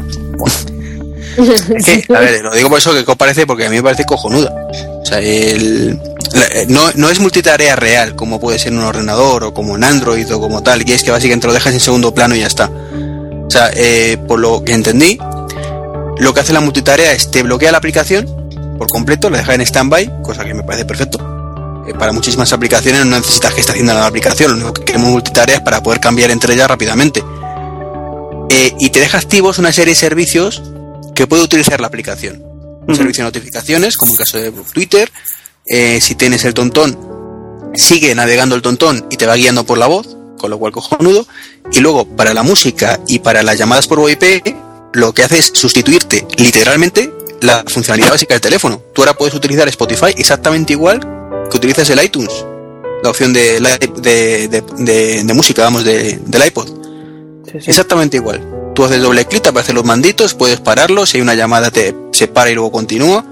Es 1.38 2.10
lo 2.42 2.52
digo 2.54 2.70
por 2.70 2.80
eso 2.80 2.94
que 2.94 3.16
parece, 3.16 3.46
porque 3.46 3.66
a 3.66 3.70
mí 3.70 3.78
me 3.78 3.84
parece 3.84 4.06
cojonuda. 4.06 4.52
O 5.02 5.06
sea, 5.06 5.20
el, 5.20 6.00
eh, 6.34 6.66
no, 6.68 6.90
no 6.96 7.10
es 7.10 7.20
multitarea 7.20 7.76
real, 7.76 8.16
como 8.16 8.40
puede 8.40 8.60
ser 8.60 8.72
en 8.72 8.80
un 8.80 8.86
ordenador 8.86 9.44
o 9.44 9.54
como 9.54 9.76
en 9.76 9.84
Android 9.84 10.32
o 10.34 10.40
como 10.40 10.64
tal, 10.64 10.88
y 10.88 10.92
es 10.92 11.04
que 11.04 11.12
básicamente 11.12 11.48
lo 11.48 11.54
dejas 11.54 11.74
en 11.74 11.80
segundo 11.80 12.14
plano 12.14 12.36
y 12.36 12.40
ya 12.40 12.48
está. 12.48 12.70
O 12.70 13.50
sea, 13.50 13.70
eh, 13.74 14.18
por 14.28 14.40
lo 14.40 14.64
que 14.64 14.74
entendí, 14.74 15.20
lo 16.20 16.34
que 16.34 16.40
hace 16.40 16.54
la 16.54 16.62
multitarea 16.62 17.12
es 17.12 17.32
te 17.32 17.44
bloquea 17.44 17.72
la 17.72 17.80
aplicación 17.80 18.26
por 18.78 18.88
completo, 18.88 19.30
la 19.30 19.40
deja 19.40 19.56
en 19.56 19.66
standby, 19.66 20.12
cosa 20.24 20.46
que 20.46 20.54
me 20.54 20.64
parece 20.64 20.86
perfecto. 20.86 21.20
Eh, 21.88 21.94
para 21.98 22.12
muchísimas 22.14 22.54
aplicaciones 22.54 23.06
no 23.06 23.18
necesitas 23.18 23.54
que 23.54 23.62
esté 23.62 23.74
haciendo 23.74 23.94
la 23.94 24.06
aplicación, 24.06 24.52
lo 24.52 24.58
único 24.58 24.74
que 24.74 24.86
queremos 24.86 25.10
multitareas 25.10 25.62
para 25.62 25.82
poder 25.84 26.00
cambiar 26.00 26.32
entre 26.32 26.54
ellas 26.54 26.68
rápidamente. 26.68 27.24
Y 28.80 28.90
te 28.90 29.00
deja 29.00 29.18
activos 29.18 29.60
una 29.60 29.72
serie 29.72 29.94
de 29.94 30.00
servicios 30.00 30.62
que 31.22 31.28
puede 31.28 31.44
utilizar 31.44 31.80
la 31.80 31.86
aplicación. 31.88 32.42
Un 32.88 32.96
servicio 32.96 33.24
de 33.24 33.28
notificaciones, 33.28 33.96
como 33.96 34.14
el 34.14 34.18
caso 34.18 34.40
de 34.40 34.52
Twitter. 34.74 35.12
Eh, 35.68 36.00
si 36.02 36.16
tienes 36.16 36.44
el 36.46 36.56
tontón, 36.56 36.98
sigue 37.76 38.16
navegando 38.16 38.56
el 38.56 38.64
tontón 38.64 39.06
y 39.12 39.18
te 39.18 39.28
va 39.28 39.36
guiando 39.36 39.64
por 39.64 39.78
la 39.78 39.86
voz, 39.86 40.18
con 40.40 40.50
lo 40.50 40.58
cual 40.58 40.72
cojonudo. 40.72 41.28
Y 41.72 41.80
luego, 41.80 42.08
para 42.08 42.34
la 42.34 42.42
música 42.42 43.00
y 43.08 43.20
para 43.20 43.44
las 43.44 43.60
llamadas 43.60 43.88
por 43.88 44.00
VoIP, 44.00 44.56
lo 44.94 45.14
que 45.14 45.24
hace 45.24 45.38
es 45.38 45.52
sustituirte 45.54 46.26
literalmente 46.38 47.14
la 47.42 47.64
funcionalidad 47.68 48.10
básica 48.10 48.34
del 48.34 48.42
teléfono. 48.42 48.82
Tú 48.96 49.04
ahora 49.04 49.14
puedes 49.14 49.36
utilizar 49.36 49.68
Spotify 49.68 50.16
exactamente 50.18 50.74
igual 50.74 51.00
que 51.52 51.58
utilizas 51.58 51.88
el 51.92 52.04
iTunes, 52.04 52.34
la 53.04 53.12
opción 53.12 53.32
de, 53.32 53.60
de, 53.60 54.48
de- 54.48 54.64
de- 54.80 55.24
de 55.24 55.34
música, 55.36 55.62
vamos, 55.64 55.84
de- 55.86 56.20
del 56.26 56.46
iPod. 56.48 56.68
Sí, 57.46 57.60
sí. 57.62 57.70
Exactamente 57.70 58.18
igual. 58.18 58.42
Tú 58.74 58.86
haces 58.86 59.02
doble 59.02 59.26
clic, 59.26 59.44
te 59.44 59.50
aparecen 59.50 59.76
los 59.76 59.86
manditos, 59.86 60.34
puedes 60.34 60.60
pararlos, 60.60 61.10
si 61.10 61.18
hay 61.18 61.22
una 61.22 61.36
llamada 61.36 61.72
te 61.72 61.96
se 62.12 62.28
para 62.28 62.50
y 62.50 62.56
luego 62.56 62.72
continúa. 62.72 63.26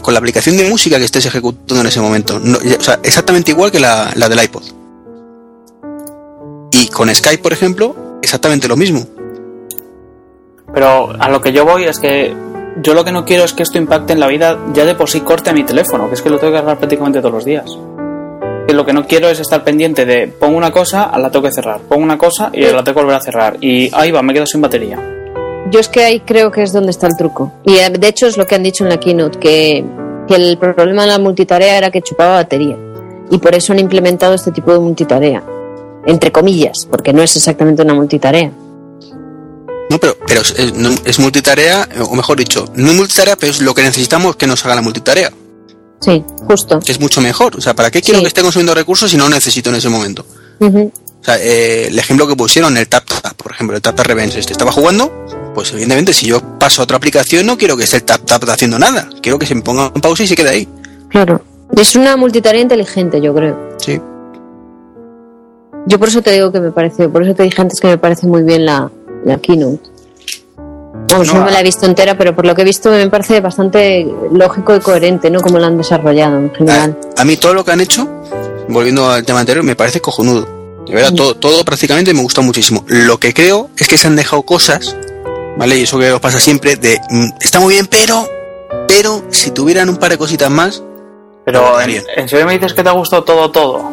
Con 0.00 0.14
la 0.14 0.18
aplicación 0.18 0.56
de 0.56 0.68
música 0.68 0.98
que 0.98 1.04
estés 1.04 1.26
ejecutando 1.26 1.80
en 1.80 1.86
ese 1.86 2.00
momento. 2.00 2.36
O 2.36 2.82
sea, 2.82 2.98
exactamente 3.02 3.50
igual 3.50 3.70
que 3.70 3.80
la, 3.80 4.10
la 4.16 4.28
del 4.28 4.42
iPod. 4.42 4.62
Y 6.72 6.88
con 6.88 7.14
Skype, 7.14 7.42
por 7.42 7.52
ejemplo, 7.52 8.18
exactamente 8.22 8.66
lo 8.66 8.76
mismo. 8.76 9.06
Pero 10.72 11.12
a 11.18 11.28
lo 11.28 11.40
que 11.40 11.52
yo 11.52 11.64
voy 11.64 11.84
es 11.84 11.98
que 11.98 12.34
yo 12.82 12.94
lo 12.94 13.04
que 13.04 13.12
no 13.12 13.24
quiero 13.24 13.44
es 13.44 13.52
que 13.52 13.62
esto 13.62 13.78
impacte 13.78 14.12
en 14.12 14.20
la 14.20 14.26
vida 14.26 14.58
ya 14.72 14.84
de 14.84 14.94
por 14.94 15.08
sí 15.08 15.20
corte 15.20 15.50
a 15.50 15.52
mi 15.52 15.64
teléfono, 15.64 16.08
que 16.08 16.14
es 16.14 16.22
que 16.22 16.30
lo 16.30 16.38
tengo 16.38 16.52
que 16.52 16.58
cargar 16.58 16.78
prácticamente 16.78 17.20
todos 17.20 17.34
los 17.34 17.44
días. 17.44 17.78
Que 18.66 18.72
lo 18.74 18.86
que 18.86 18.92
no 18.94 19.06
quiero 19.06 19.28
es 19.28 19.40
estar 19.40 19.62
pendiente 19.62 20.06
de 20.06 20.26
pongo 20.28 20.56
una 20.56 20.70
cosa, 20.72 21.10
la 21.18 21.30
tengo 21.30 21.44
que 21.46 21.52
cerrar, 21.52 21.80
pongo 21.82 22.02
una 22.02 22.16
cosa 22.16 22.50
y 22.52 22.62
la 22.62 22.82
tengo 22.82 22.96
que 23.00 23.04
volver 23.04 23.16
a 23.16 23.20
cerrar. 23.20 23.56
Y 23.60 23.90
ahí 23.94 24.10
va, 24.10 24.22
me 24.22 24.32
quedo 24.32 24.46
sin 24.46 24.60
batería. 24.62 24.98
Yo 25.70 25.80
es 25.80 25.88
que 25.88 26.02
ahí 26.04 26.20
creo 26.20 26.50
que 26.50 26.62
es 26.62 26.72
donde 26.72 26.90
está 26.90 27.06
el 27.06 27.16
truco. 27.16 27.52
Y 27.64 27.76
eh, 27.76 27.90
de 27.90 28.08
hecho 28.08 28.26
es 28.26 28.36
lo 28.36 28.46
que 28.46 28.54
han 28.54 28.62
dicho 28.62 28.84
en 28.84 28.90
la 28.90 28.98
keynote, 28.98 29.38
que, 29.38 29.84
que 30.28 30.34
el 30.34 30.56
problema 30.58 31.02
de 31.02 31.08
la 31.08 31.18
multitarea 31.18 31.76
era 31.76 31.90
que 31.90 32.00
chupaba 32.02 32.34
batería. 32.36 32.76
Y 33.30 33.38
por 33.38 33.54
eso 33.54 33.72
han 33.72 33.78
implementado 33.78 34.34
este 34.34 34.50
tipo 34.50 34.72
de 34.72 34.78
multitarea. 34.78 35.42
Entre 36.06 36.32
comillas, 36.32 36.86
porque 36.90 37.12
no 37.12 37.22
es 37.22 37.34
exactamente 37.36 37.82
una 37.82 37.94
multitarea. 37.94 38.50
No, 39.90 39.98
pero, 39.98 40.16
pero 40.26 40.40
es, 40.40 40.54
es- 40.58 40.74
no- 40.74 40.90
es 41.04 41.18
multitarea, 41.18 41.86
o 42.10 42.14
mejor 42.14 42.38
dicho, 42.38 42.66
no 42.74 42.90
es 42.90 42.96
multitarea, 42.96 43.36
pero 43.36 43.52
es 43.52 43.60
lo 43.60 43.74
que 43.74 43.82
necesitamos 43.82 44.36
que 44.36 44.46
nos 44.46 44.64
haga 44.64 44.74
la 44.74 44.82
multitarea. 44.82 45.30
Sí, 46.04 46.22
justo. 46.46 46.80
Es 46.86 47.00
mucho 47.00 47.20
mejor. 47.20 47.56
O 47.56 47.60
sea, 47.60 47.74
¿para 47.74 47.90
qué 47.90 48.02
quiero 48.02 48.18
Sí. 48.18 48.24
que 48.24 48.28
esté 48.28 48.42
consumiendo 48.42 48.74
recursos 48.74 49.10
si 49.10 49.16
no 49.16 49.28
necesito 49.28 49.70
en 49.70 49.76
ese 49.76 49.88
momento? 49.88 50.26
O 50.60 51.24
sea, 51.24 51.36
eh, 51.40 51.86
el 51.88 51.98
ejemplo 51.98 52.26
que 52.28 52.36
pusieron, 52.36 52.76
el 52.76 52.86
Tap 52.88 53.04
Tap, 53.06 53.34
por 53.34 53.52
ejemplo, 53.52 53.74
el 53.76 53.82
Tap 53.82 53.96
Tap 53.96 54.06
Revenge, 54.06 54.38
este 54.38 54.52
estaba 54.52 54.70
jugando, 54.72 55.10
pues 55.54 55.72
evidentemente 55.72 56.12
si 56.12 56.26
yo 56.26 56.40
paso 56.58 56.82
a 56.82 56.84
otra 56.84 56.98
aplicación 56.98 57.46
no 57.46 57.56
quiero 57.56 57.76
que 57.76 57.84
esté 57.84 57.96
el 57.96 58.02
Tap 58.04 58.24
Tap 58.26 58.44
haciendo 58.50 58.78
nada, 58.78 59.08
quiero 59.22 59.38
que 59.38 59.46
se 59.46 59.54
me 59.54 59.62
ponga 59.62 59.90
en 59.94 60.00
pausa 60.02 60.22
y 60.22 60.26
se 60.26 60.36
quede 60.36 60.50
ahí. 60.50 60.68
Claro. 61.08 61.42
Es 61.76 61.96
una 61.96 62.16
multitarea 62.16 62.60
inteligente, 62.60 63.20
yo 63.22 63.34
creo. 63.34 63.56
Sí. 63.78 63.98
Yo 65.86 65.98
por 65.98 66.08
eso 66.08 66.22
te 66.22 66.32
digo 66.32 66.50
que 66.52 66.60
me 66.60 66.70
parece, 66.72 67.08
por 67.08 67.22
eso 67.22 67.34
te 67.34 67.42
dije 67.42 67.60
antes 67.60 67.80
que 67.80 67.88
me 67.88 67.98
parece 67.98 68.26
muy 68.26 68.42
bien 68.42 68.64
la, 68.66 68.90
la 69.24 69.38
keynote. 69.38 69.80
No, 71.18 71.24
no, 71.40 71.44
me 71.44 71.50
la 71.50 71.60
he 71.60 71.62
visto 71.62 71.86
entera, 71.86 72.16
pero 72.16 72.34
por 72.34 72.46
lo 72.46 72.54
que 72.54 72.62
he 72.62 72.64
visto 72.64 72.90
me 72.90 73.08
parece 73.08 73.40
bastante 73.40 74.06
lógico 74.32 74.74
y 74.76 74.80
coherente, 74.80 75.30
¿no? 75.30 75.40
Como 75.40 75.58
la 75.58 75.66
han 75.68 75.76
desarrollado 75.76 76.38
en 76.38 76.52
general. 76.54 76.98
A, 77.16 77.22
a 77.22 77.24
mí 77.24 77.36
todo 77.36 77.54
lo 77.54 77.64
que 77.64 77.72
han 77.72 77.80
hecho, 77.80 78.08
volviendo 78.68 79.08
al 79.10 79.24
tema 79.24 79.40
anterior, 79.40 79.64
me 79.64 79.76
parece 79.76 80.00
cojonudo. 80.00 80.46
De 80.86 80.94
verdad, 80.94 81.12
Mm. 81.12 81.16
todo, 81.16 81.34
todo 81.36 81.64
prácticamente 81.64 82.12
me 82.12 82.22
gusta 82.22 82.40
muchísimo. 82.42 82.84
Lo 82.88 83.18
que 83.18 83.32
creo 83.32 83.70
es 83.78 83.88
que 83.88 83.96
se 83.96 84.06
han 84.06 84.16
dejado 84.16 84.42
cosas, 84.42 84.94
¿vale? 85.56 85.78
Y 85.78 85.82
eso 85.82 85.98
que 85.98 86.12
os 86.12 86.20
pasa 86.20 86.38
siempre, 86.38 86.76
de, 86.76 87.00
mm, 87.10 87.28
está 87.40 87.58
muy 87.60 87.72
bien, 87.74 87.86
pero, 87.86 88.28
pero, 88.86 89.22
si 89.30 89.50
tuvieran 89.50 89.88
un 89.88 89.96
par 89.96 90.10
de 90.10 90.18
cositas 90.18 90.50
más, 90.50 90.82
Pero 91.46 91.78
en, 91.80 92.02
en 92.16 92.28
serio 92.28 92.46
me 92.46 92.54
dices 92.54 92.72
que 92.74 92.82
te 92.82 92.88
ha 92.88 92.92
gustado 92.92 93.24
todo, 93.24 93.50
todo. 93.50 93.92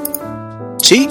sí. 0.82 1.08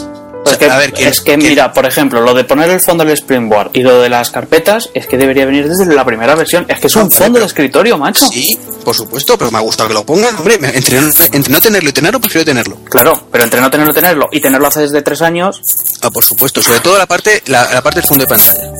Es 0.47 0.57
que, 0.57 0.65
a 0.71 0.77
ver, 0.79 0.93
¿quién- 0.93 1.09
es 1.09 1.21
que 1.21 1.37
quién- 1.37 1.49
mira, 1.51 1.73
por 1.73 1.87
ejemplo, 1.87 2.21
lo 2.21 2.35
de 2.35 2.45
poner 2.45 2.71
el 2.71 2.81
fondo 2.81 3.05
del 3.05 3.15
Springboard 3.17 3.71
y 3.75 3.83
lo 3.83 4.01
de 4.01 4.09
las 4.09 4.31
carpetas 4.31 4.89
es 4.95 5.07
que 5.07 5.17
debería 5.17 5.45
venir 5.47 5.69
desde 5.69 5.93
la 5.95 6.05
primera 6.05 6.35
versión. 6.35 6.65
Es 6.69 6.81
que 6.81 6.87
es 6.89 6.97
un 6.97 7.11
fondo 7.11 7.35
pero- 7.35 7.41
de 7.41 7.47
escritorio, 7.47 7.99
macho. 7.99 8.27
Sí, 8.27 8.59
por 8.85 8.95
supuesto, 8.95 9.37
pero 9.39 9.51
me 9.51 9.59
ha 9.59 9.61
gustado 9.61 9.89
que 9.89 9.95
lo 9.95 10.05
pongan. 10.05 10.35
Hombre, 10.37 10.59
entre, 10.75 11.01
no- 11.01 11.09
entre 11.33 11.53
no 11.53 11.61
tenerlo 11.61 11.91
y 11.91 11.93
tenerlo, 11.93 12.21
prefiero 12.21 12.45
tenerlo. 12.45 12.77
Claro, 12.91 13.27
pero 13.31 13.45
entre 13.45 13.61
no 13.61 13.71
tenerlo, 13.71 13.93
tenerlo 13.95 14.29
y 14.33 14.41
tenerlo 14.41 14.67
hace 14.69 14.81
desde 14.81 15.03
tres 15.03 15.23
años, 15.23 15.61
Ah, 16.03 16.11
por 16.11 16.25
supuesto, 16.25 16.63
sobre 16.63 16.81
todo 16.81 16.97
la 16.97 17.07
parte, 17.07 17.43
la, 17.47 17.73
la 17.75 17.83
parte 17.83 18.01
del 18.01 18.09
fondo 18.09 18.25
de 18.25 18.29
pantalla. 18.29 18.71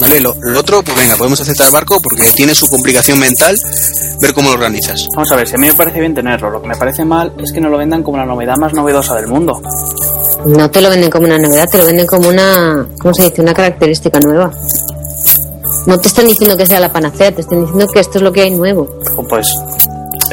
Vale, 0.00 0.20
lo, 0.20 0.34
lo 0.40 0.60
otro, 0.60 0.82
pues 0.82 0.96
venga, 0.96 1.16
podemos 1.16 1.40
aceptar 1.40 1.70
barco 1.70 2.00
porque 2.02 2.22
tiene 2.34 2.54
su 2.54 2.68
complicación 2.68 3.18
mental 3.18 3.58
ver 4.20 4.32
cómo 4.34 4.48
lo 4.48 4.54
organizas. 4.54 5.06
vamos 5.14 5.30
a 5.32 5.36
ver, 5.36 5.48
si 5.48 5.54
a 5.54 5.58
mí 5.58 5.66
me 5.68 5.74
parece 5.74 6.00
bien 6.00 6.14
tenerlo, 6.14 6.50
lo 6.50 6.60
que 6.60 6.68
me 6.68 6.76
parece 6.76 7.04
mal 7.04 7.32
es 7.38 7.52
que 7.52 7.60
no 7.60 7.68
lo 7.68 7.78
vendan 7.78 8.02
como 8.02 8.16
la 8.18 8.26
novedad 8.26 8.56
más 8.58 8.72
novedosa 8.74 9.14
del 9.14 9.28
mundo. 9.28 9.60
No 10.46 10.70
te 10.70 10.80
lo 10.80 10.90
venden 10.90 11.10
como 11.10 11.26
una 11.26 11.38
novedad, 11.38 11.66
te 11.70 11.78
lo 11.78 11.86
venden 11.86 12.06
como 12.06 12.28
una, 12.28 12.86
¿cómo 13.00 13.14
se 13.14 13.24
dice? 13.24 13.42
Una 13.42 13.54
característica 13.54 14.18
nueva. 14.20 14.50
No 15.86 15.98
te 15.98 16.08
están 16.08 16.26
diciendo 16.26 16.56
que 16.56 16.66
sea 16.66 16.80
la 16.80 16.92
panacea, 16.92 17.32
te 17.32 17.40
están 17.42 17.60
diciendo 17.62 17.86
que 17.92 18.00
esto 18.00 18.18
es 18.18 18.22
lo 18.22 18.32
que 18.32 18.42
hay 18.42 18.50
nuevo. 18.50 18.88
O 19.16 19.22
Pues 19.24 19.48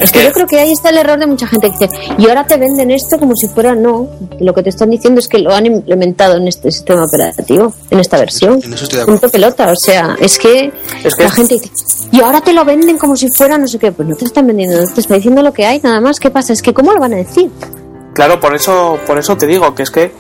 Es 0.02 0.12
que 0.12 0.24
yo 0.24 0.32
creo 0.32 0.48
que 0.48 0.60
ahí 0.60 0.72
está 0.72 0.90
el 0.90 0.98
error 0.98 1.20
de 1.20 1.26
mucha 1.28 1.46
gente 1.48 1.72
que 1.72 1.88
dice, 1.88 2.00
y 2.18 2.28
ahora 2.28 2.46
te 2.48 2.58
venden 2.58 2.90
esto 2.92 3.20
como 3.20 3.36
si 3.36 3.48
fuera 3.48 3.76
no. 3.76 4.08
Lo 4.40 4.54
que 4.54 4.64
te 4.64 4.70
están 4.70 4.90
diciendo 4.90 5.20
es 5.20 5.28
que 5.28 5.40
lo 5.40 5.54
han 5.54 5.66
implementado 5.66 6.38
en 6.38 6.48
este 6.48 6.72
sistema 6.72 7.04
operativo, 7.06 7.74
en 7.90 8.00
esta 8.00 8.18
versión. 8.18 8.62
En 8.64 8.74
eso 8.74 8.84
estoy 8.86 8.98
de 8.98 9.04
acuerdo. 9.04 9.22
Punto 9.22 9.32
pelota, 9.32 9.72
o 9.72 9.76
sea, 9.76 10.16
es 10.20 10.38
que, 10.40 10.72
Es 11.04 11.16
que- 11.16 11.24
la 11.24 11.32
gente 11.32 11.56
dice, 11.56 11.70
y 12.12 12.22
ahora 12.22 12.42
te 12.42 12.54
lo 12.54 12.64
venden 12.66 12.98
como 12.98 13.16
si 13.18 13.30
fuera 13.30 13.58
no 13.58 13.68
sé 13.68 13.78
qué. 13.80 13.92
Pues 13.92 14.08
no 14.08 14.16
te 14.16 14.26
están 14.26 14.48
vendiendo, 14.48 14.78
te 14.94 15.02
está 15.02 15.16
diciendo 15.16 15.42
lo 15.42 15.52
que 15.54 15.66
hay, 15.66 15.80
nada 15.84 16.00
más. 16.00 16.20
¿Qué 16.20 16.30
pasa? 16.30 16.54
Es 16.54 16.62
que, 16.62 16.74
¿cómo 16.74 16.94
lo 16.94 17.00
van 17.00 17.14
a 17.14 17.18
decir? 17.18 17.52
Claro, 18.14 18.40
por 18.40 18.56
eso, 18.56 18.98
por 19.08 19.18
eso 19.18 19.38
te 19.38 19.46
digo 19.48 19.74
que 19.76 19.84
es 19.84 19.92
que 19.92 20.12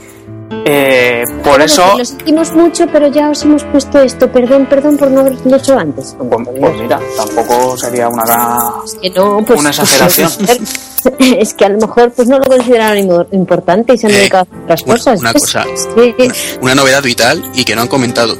Eh, 0.66 1.24
por 1.44 1.62
eso, 1.62 1.98
Lo 1.98 2.04
sentimos 2.06 2.52
mucho, 2.54 2.86
pero 2.92 3.08
ya 3.08 3.30
os 3.30 3.44
hemos 3.44 3.64
puesto 3.66 4.00
esto. 4.00 4.32
Perdón, 4.32 4.66
perdón 4.68 4.98
por 4.98 5.10
no 5.12 5.22
haberlo 5.22 5.56
hecho 5.56 5.78
antes. 5.78 6.16
pues, 6.18 6.48
pues 6.60 6.76
mira, 6.82 7.00
tampoco 7.16 7.78
sería 7.78 8.10
una 8.10 8.24
gran... 8.24 8.58
que 9.02 9.10
no, 9.12 9.44
pues, 9.46 9.60
Una 9.60 9.70
exageración. 9.70 10.30
es 11.20 11.54
que 11.54 11.66
a 11.66 11.70
lo 11.70 11.78
mejor 11.80 12.12
pues 12.12 12.28
no 12.28 12.38
lo 12.40 12.46
consideraron 12.46 12.98
im- 12.98 13.28
importante 13.32 13.94
y 13.94 13.98
se 13.98 14.08
han 14.08 14.14
Eh, 14.14 14.18
dedicado 14.18 14.48
a 14.52 14.64
otras 14.64 14.82
una- 14.84 14.94
cosas. 14.96 15.20
una 15.20 15.34
cosa. 15.34 15.64
sí, 15.96 16.16
Una, 16.18 16.34
una 16.62 16.76
novedad 16.76 17.04
vital 17.04 17.44
y 17.54 17.64
que 17.64 17.76
no 17.76 17.82
han 17.84 17.88
comentado. 17.88 18.36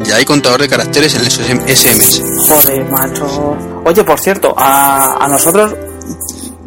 Ya 0.00 0.16
hay 0.16 0.24
contador 0.24 0.60
de 0.60 0.68
caracteres 0.68 1.14
en 1.14 1.20
el 1.22 1.76
SMS. 1.76 2.22
Joder, 2.48 2.84
macho. 2.90 3.56
Oye, 3.84 4.04
por 4.04 4.18
cierto, 4.20 4.54
a, 4.56 5.22
a 5.24 5.28
nosotros, 5.28 5.74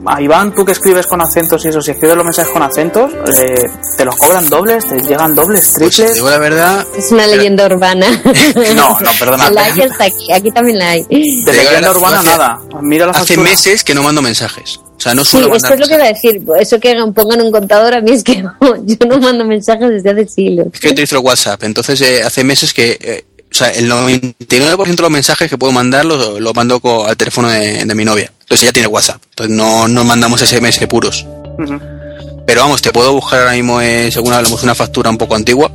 a 0.08 0.22
Iván, 0.22 0.54
tú 0.56 0.64
que 0.66 0.72
escribes 0.72 1.06
con 1.08 1.22
acentos 1.22 1.64
y 1.66 1.70
eso, 1.70 1.82
si 1.82 1.92
escribes 1.92 2.16
los 2.16 2.26
mensajes 2.26 2.52
con 2.52 2.62
acentos, 2.64 3.12
eh, 3.38 3.70
¿te 3.98 4.06
los 4.06 4.16
cobran 4.16 4.50
dobles? 4.50 4.86
¿Te 4.88 5.02
llegan 5.02 5.36
dobles, 5.36 5.74
Pues 5.78 5.92
te 5.92 6.02
triples? 6.04 6.14
digo 6.16 6.30
la 6.30 6.38
verdad, 6.38 6.86
es 6.98 7.12
una 7.12 7.28
leyenda 7.28 7.66
urbana. 7.66 8.08
No, 8.76 9.00
no, 9.00 9.12
perdona. 9.20 9.50
La 9.52 9.66
hay 9.66 9.82
hasta 9.82 10.06
aquí, 10.06 10.32
aquí 10.34 10.52
también 10.52 10.78
la 10.80 10.90
hay. 10.92 11.04
De 11.04 11.54
leyenda 11.54 11.92
urbana 11.92 12.20
hace- 12.20 12.28
nada. 12.30 12.60
Mira 12.82 13.06
la 13.06 13.12
hace 13.12 13.34
factura. 13.36 13.50
meses 13.50 13.84
que 13.84 13.94
no 13.94 14.04
mando 14.04 14.22
mensajes. 14.22 14.80
O 14.98 15.00
sea, 15.00 15.14
no 15.14 15.24
Sí, 15.24 15.32
suelo 15.32 15.48
esto 15.56 15.70
mandar 15.70 15.74
es 15.74 15.80
lo 15.80 15.88
que 15.88 15.94
iba 15.96 16.04
a 16.04 16.08
decir. 16.08 16.42
Eso 16.60 16.80
que 16.80 16.96
pongan 17.14 17.42
un 17.42 17.52
contador 17.52 17.94
a 17.94 18.02
mí 18.02 18.12
es 18.12 18.24
que 18.24 18.42
no, 18.42 18.54
yo 18.86 18.96
no 19.08 19.20
mando 19.20 19.46
mensajes 19.46 19.90
desde 19.90 20.10
hace 20.12 20.28
siglos. 20.28 20.68
Es 20.74 20.80
que 20.80 20.90
utilizo 20.90 21.18
el 21.18 21.24
WhatsApp, 21.24 21.64
entonces 21.64 22.02
eh, 22.02 22.24
hace 22.24 22.44
meses 22.44 22.74
que, 22.74 22.98
eh, 23.00 23.26
o 23.52 23.54
sea, 23.54 23.70
el 23.70 23.90
99% 23.90 24.96
de 24.96 25.02
los 25.02 25.12
mensajes 25.12 25.50
que 25.50 25.58
puedo 25.58 25.72
mandar 25.72 26.06
los, 26.06 26.40
los 26.40 26.54
mando 26.56 26.82
al 27.06 27.16
teléfono 27.18 27.50
de, 27.50 27.86
de 27.86 27.96
mi 27.96 28.04
novia. 28.06 28.32
Entonces 28.48 28.64
ella 28.64 28.72
tiene 28.74 28.88
WhatsApp, 28.88 29.22
entonces 29.32 29.54
no, 29.56 29.90
no 29.90 30.06
mandamos 30.06 30.40
SMS 30.42 30.88
puros. 30.88 31.26
Pero 32.46 32.62
vamos, 32.62 32.82
te 32.82 32.94
puedo 32.94 33.12
buscar 33.12 33.42
ahora 33.42 33.52
mismo, 33.52 33.82
eh, 33.82 34.10
según 34.10 34.32
hablamos, 34.32 34.64
una 34.64 34.74
factura 34.74 35.10
un 35.10 35.18
poco 35.18 35.36
antigua 35.36 35.70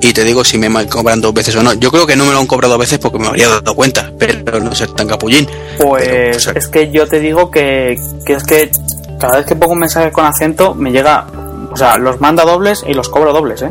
y 0.00 0.12
te 0.12 0.24
digo 0.24 0.42
si 0.42 0.58
me 0.58 0.68
cobran 0.88 1.20
dos 1.20 1.32
veces 1.32 1.54
o 1.54 1.62
no. 1.62 1.74
Yo 1.74 1.92
creo 1.92 2.04
que 2.04 2.16
no 2.16 2.24
me 2.24 2.32
lo 2.32 2.40
han 2.40 2.46
cobrado 2.48 2.72
dos 2.72 2.80
veces 2.80 2.98
porque 2.98 3.20
me 3.20 3.28
habría 3.28 3.48
dado 3.48 3.72
cuenta, 3.76 4.10
pero 4.18 4.58
no 4.58 4.74
ser 4.74 4.90
tan 4.94 5.06
capullín. 5.06 5.46
Pues 5.78 6.04
Pero, 6.08 6.36
o 6.36 6.40
sea, 6.40 6.52
es 6.54 6.66
que 6.66 6.90
yo 6.90 7.06
te 7.06 7.20
digo 7.20 7.52
que, 7.52 7.96
que 8.24 8.32
es 8.32 8.42
que 8.42 8.68
cada 9.20 9.36
vez 9.36 9.46
que 9.46 9.54
pongo 9.54 9.74
un 9.74 9.78
mensaje 9.78 10.10
con 10.10 10.24
acento 10.24 10.74
me 10.74 10.90
llega, 10.90 11.24
o 11.70 11.76
sea, 11.76 11.98
los 11.98 12.20
manda 12.20 12.44
dobles 12.44 12.84
y 12.84 12.92
los 12.94 13.08
cobro 13.08 13.32
dobles, 13.32 13.62
¿eh? 13.62 13.70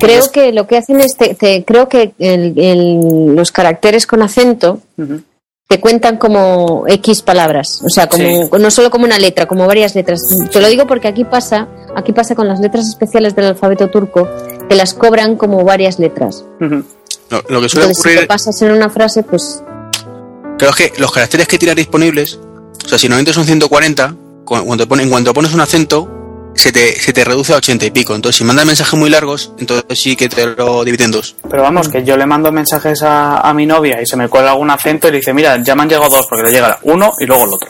Creo 0.00 0.30
que 0.32 0.52
lo 0.52 0.66
que 0.66 0.78
hacen 0.78 1.00
es, 1.00 1.16
te- 1.16 1.34
te- 1.34 1.64
creo 1.64 1.88
que 1.88 2.12
el- 2.18 2.58
el- 2.58 3.34
los 3.36 3.52
caracteres 3.52 4.06
con 4.06 4.20
acento. 4.22 4.80
Te 5.68 5.80
cuentan 5.80 6.16
como 6.16 6.84
X 6.86 7.22
palabras, 7.22 7.82
o 7.84 7.88
sea, 7.88 8.06
como 8.08 8.22
Sí. 8.24 8.48
no 8.60 8.70
solo 8.70 8.88
como 8.90 9.04
una 9.04 9.18
letra, 9.18 9.46
como 9.46 9.66
varias 9.66 9.94
letras. 9.96 10.20
Te 10.52 10.60
lo 10.60 10.68
digo 10.68 10.86
porque 10.86 11.08
aquí 11.08 11.24
pasa, 11.24 11.66
aquí 11.96 12.12
pasa 12.12 12.34
con 12.36 12.46
las 12.46 12.60
letras 12.60 12.86
especiales 12.88 13.34
del 13.34 13.46
alfabeto 13.46 13.88
turco, 13.90 14.28
que 14.68 14.76
las 14.76 14.94
cobran 14.94 15.34
como 15.36 15.64
varias 15.64 15.98
letras. 15.98 16.44
Lo, 16.60 16.70
lo 17.48 17.60
que 17.60 17.68
suele 17.68 17.86
Entonces, 17.86 17.96
si 17.96 18.00
ocurrir, 18.00 18.20
te 18.20 18.26
pasas 18.26 18.62
en 18.62 18.70
una 18.70 18.88
frase, 18.90 19.24
pues 19.24 19.60
creo 20.56 20.72
que 20.72 20.92
los 20.98 21.10
caracteres 21.10 21.48
que 21.48 21.58
tienes 21.58 21.76
disponibles, 21.76 22.38
o 22.84 22.88
sea, 22.88 22.96
si 22.98 23.08
normalmente 23.08 23.32
son 23.32 23.44
140, 23.44 24.14
cu- 24.44 24.64
cuando, 24.64 24.86
pone- 24.86 25.02
en 25.02 25.10
cuanto 25.10 25.34
pones 25.34 25.52
un 25.52 25.60
acento, 25.60 26.08
se 26.56 26.72
te, 26.72 26.98
se 26.98 27.12
te 27.12 27.24
reduce 27.24 27.52
a 27.52 27.56
80 27.56 27.86
y 27.86 27.90
pico. 27.90 28.14
Entonces, 28.14 28.38
si 28.38 28.44
mandas 28.44 28.66
mensajes 28.66 28.98
muy 28.98 29.10
largos, 29.10 29.52
entonces 29.58 29.98
sí 29.98 30.16
que 30.16 30.28
te 30.28 30.46
lo 30.46 30.84
dividen 30.84 31.06
en 31.06 31.10
dos. 31.12 31.36
Pero 31.48 31.62
vamos, 31.62 31.88
que 31.88 32.04
yo 32.04 32.16
le 32.16 32.26
mando 32.26 32.50
mensajes 32.50 33.02
a, 33.02 33.38
a 33.38 33.54
mi 33.54 33.66
novia 33.66 34.00
y 34.00 34.06
se 34.06 34.16
me 34.16 34.28
cuelga 34.28 34.50
algún 34.50 34.70
acento 34.70 35.08
y 35.08 35.12
le 35.12 35.18
dice, 35.18 35.32
mira, 35.32 35.62
ya 35.62 35.74
me 35.74 35.82
han 35.82 35.88
llegado 35.88 36.10
dos, 36.10 36.26
porque 36.26 36.44
le 36.44 36.52
llega 36.52 36.78
uno 36.82 37.12
y 37.20 37.26
luego 37.26 37.44
el 37.44 37.52
otro. 37.52 37.68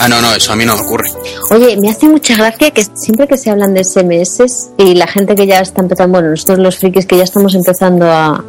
Ah, 0.00 0.08
no, 0.08 0.20
no, 0.20 0.32
eso 0.32 0.52
a 0.52 0.56
mí 0.56 0.64
no 0.64 0.76
me 0.76 0.82
ocurre. 0.82 1.10
Oye, 1.50 1.76
me 1.76 1.90
hace 1.90 2.06
mucha 2.06 2.36
gracia 2.36 2.70
que 2.70 2.84
siempre 2.94 3.26
que 3.26 3.36
se 3.36 3.50
hablan 3.50 3.74
de 3.74 3.82
SMS 3.82 4.70
y 4.76 4.94
la 4.94 5.08
gente 5.08 5.34
que 5.34 5.44
ya 5.44 5.58
está 5.58 5.82
empezando, 5.82 6.12
bueno, 6.12 6.30
nosotros 6.30 6.60
los 6.60 6.78
frikis 6.78 7.04
que 7.04 7.16
ya 7.16 7.24
estamos 7.24 7.54
empezando 7.56 8.06
a, 8.08 8.44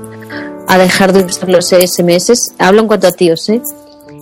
a 0.67 0.77
dejar 0.77 1.11
de 1.11 1.23
usar 1.23 1.49
los 1.49 1.69
SMS, 1.69 2.53
hablo 2.59 2.81
en 2.81 2.87
cuanto 2.87 3.07
a 3.07 3.11
tíos, 3.11 3.49
¿eh? 3.49 3.61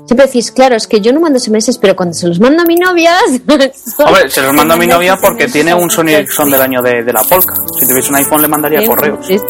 Siempre 0.08 0.26
decís, 0.26 0.52
claro, 0.54 0.78
es 0.78 0.88
que 0.88 1.02
yo 1.02 1.12
no 1.12 1.20
mando 1.20 1.38
SMS, 1.38 1.78
pero 1.80 1.94
cuando 1.94 2.14
se 2.14 2.28
los 2.28 2.40
mando 2.40 2.64
a 2.64 2.66
mi 2.66 2.78
novia... 2.78 3.18
Hombre, 3.98 4.30
se 4.30 4.42
los 4.42 4.54
mando 4.54 4.74
a 4.74 4.78
mi 4.78 4.88
novia 4.88 5.18
porque 5.18 5.50
tiene 5.50 5.74
un 5.74 5.90
Sony 5.92 6.12
Ericsson 6.12 6.50
del 6.50 6.62
año 6.62 6.82
de, 6.82 7.04
de 7.04 7.12
la 7.12 7.24
Polka. 7.24 7.56
Si 7.78 7.86
tuviese 7.86 8.10
un 8.10 8.16
iPhone 8.16 8.42
le 8.42 8.48
mandaría 8.48 8.88
correos. 8.88 9.30
Es, 9.30 9.42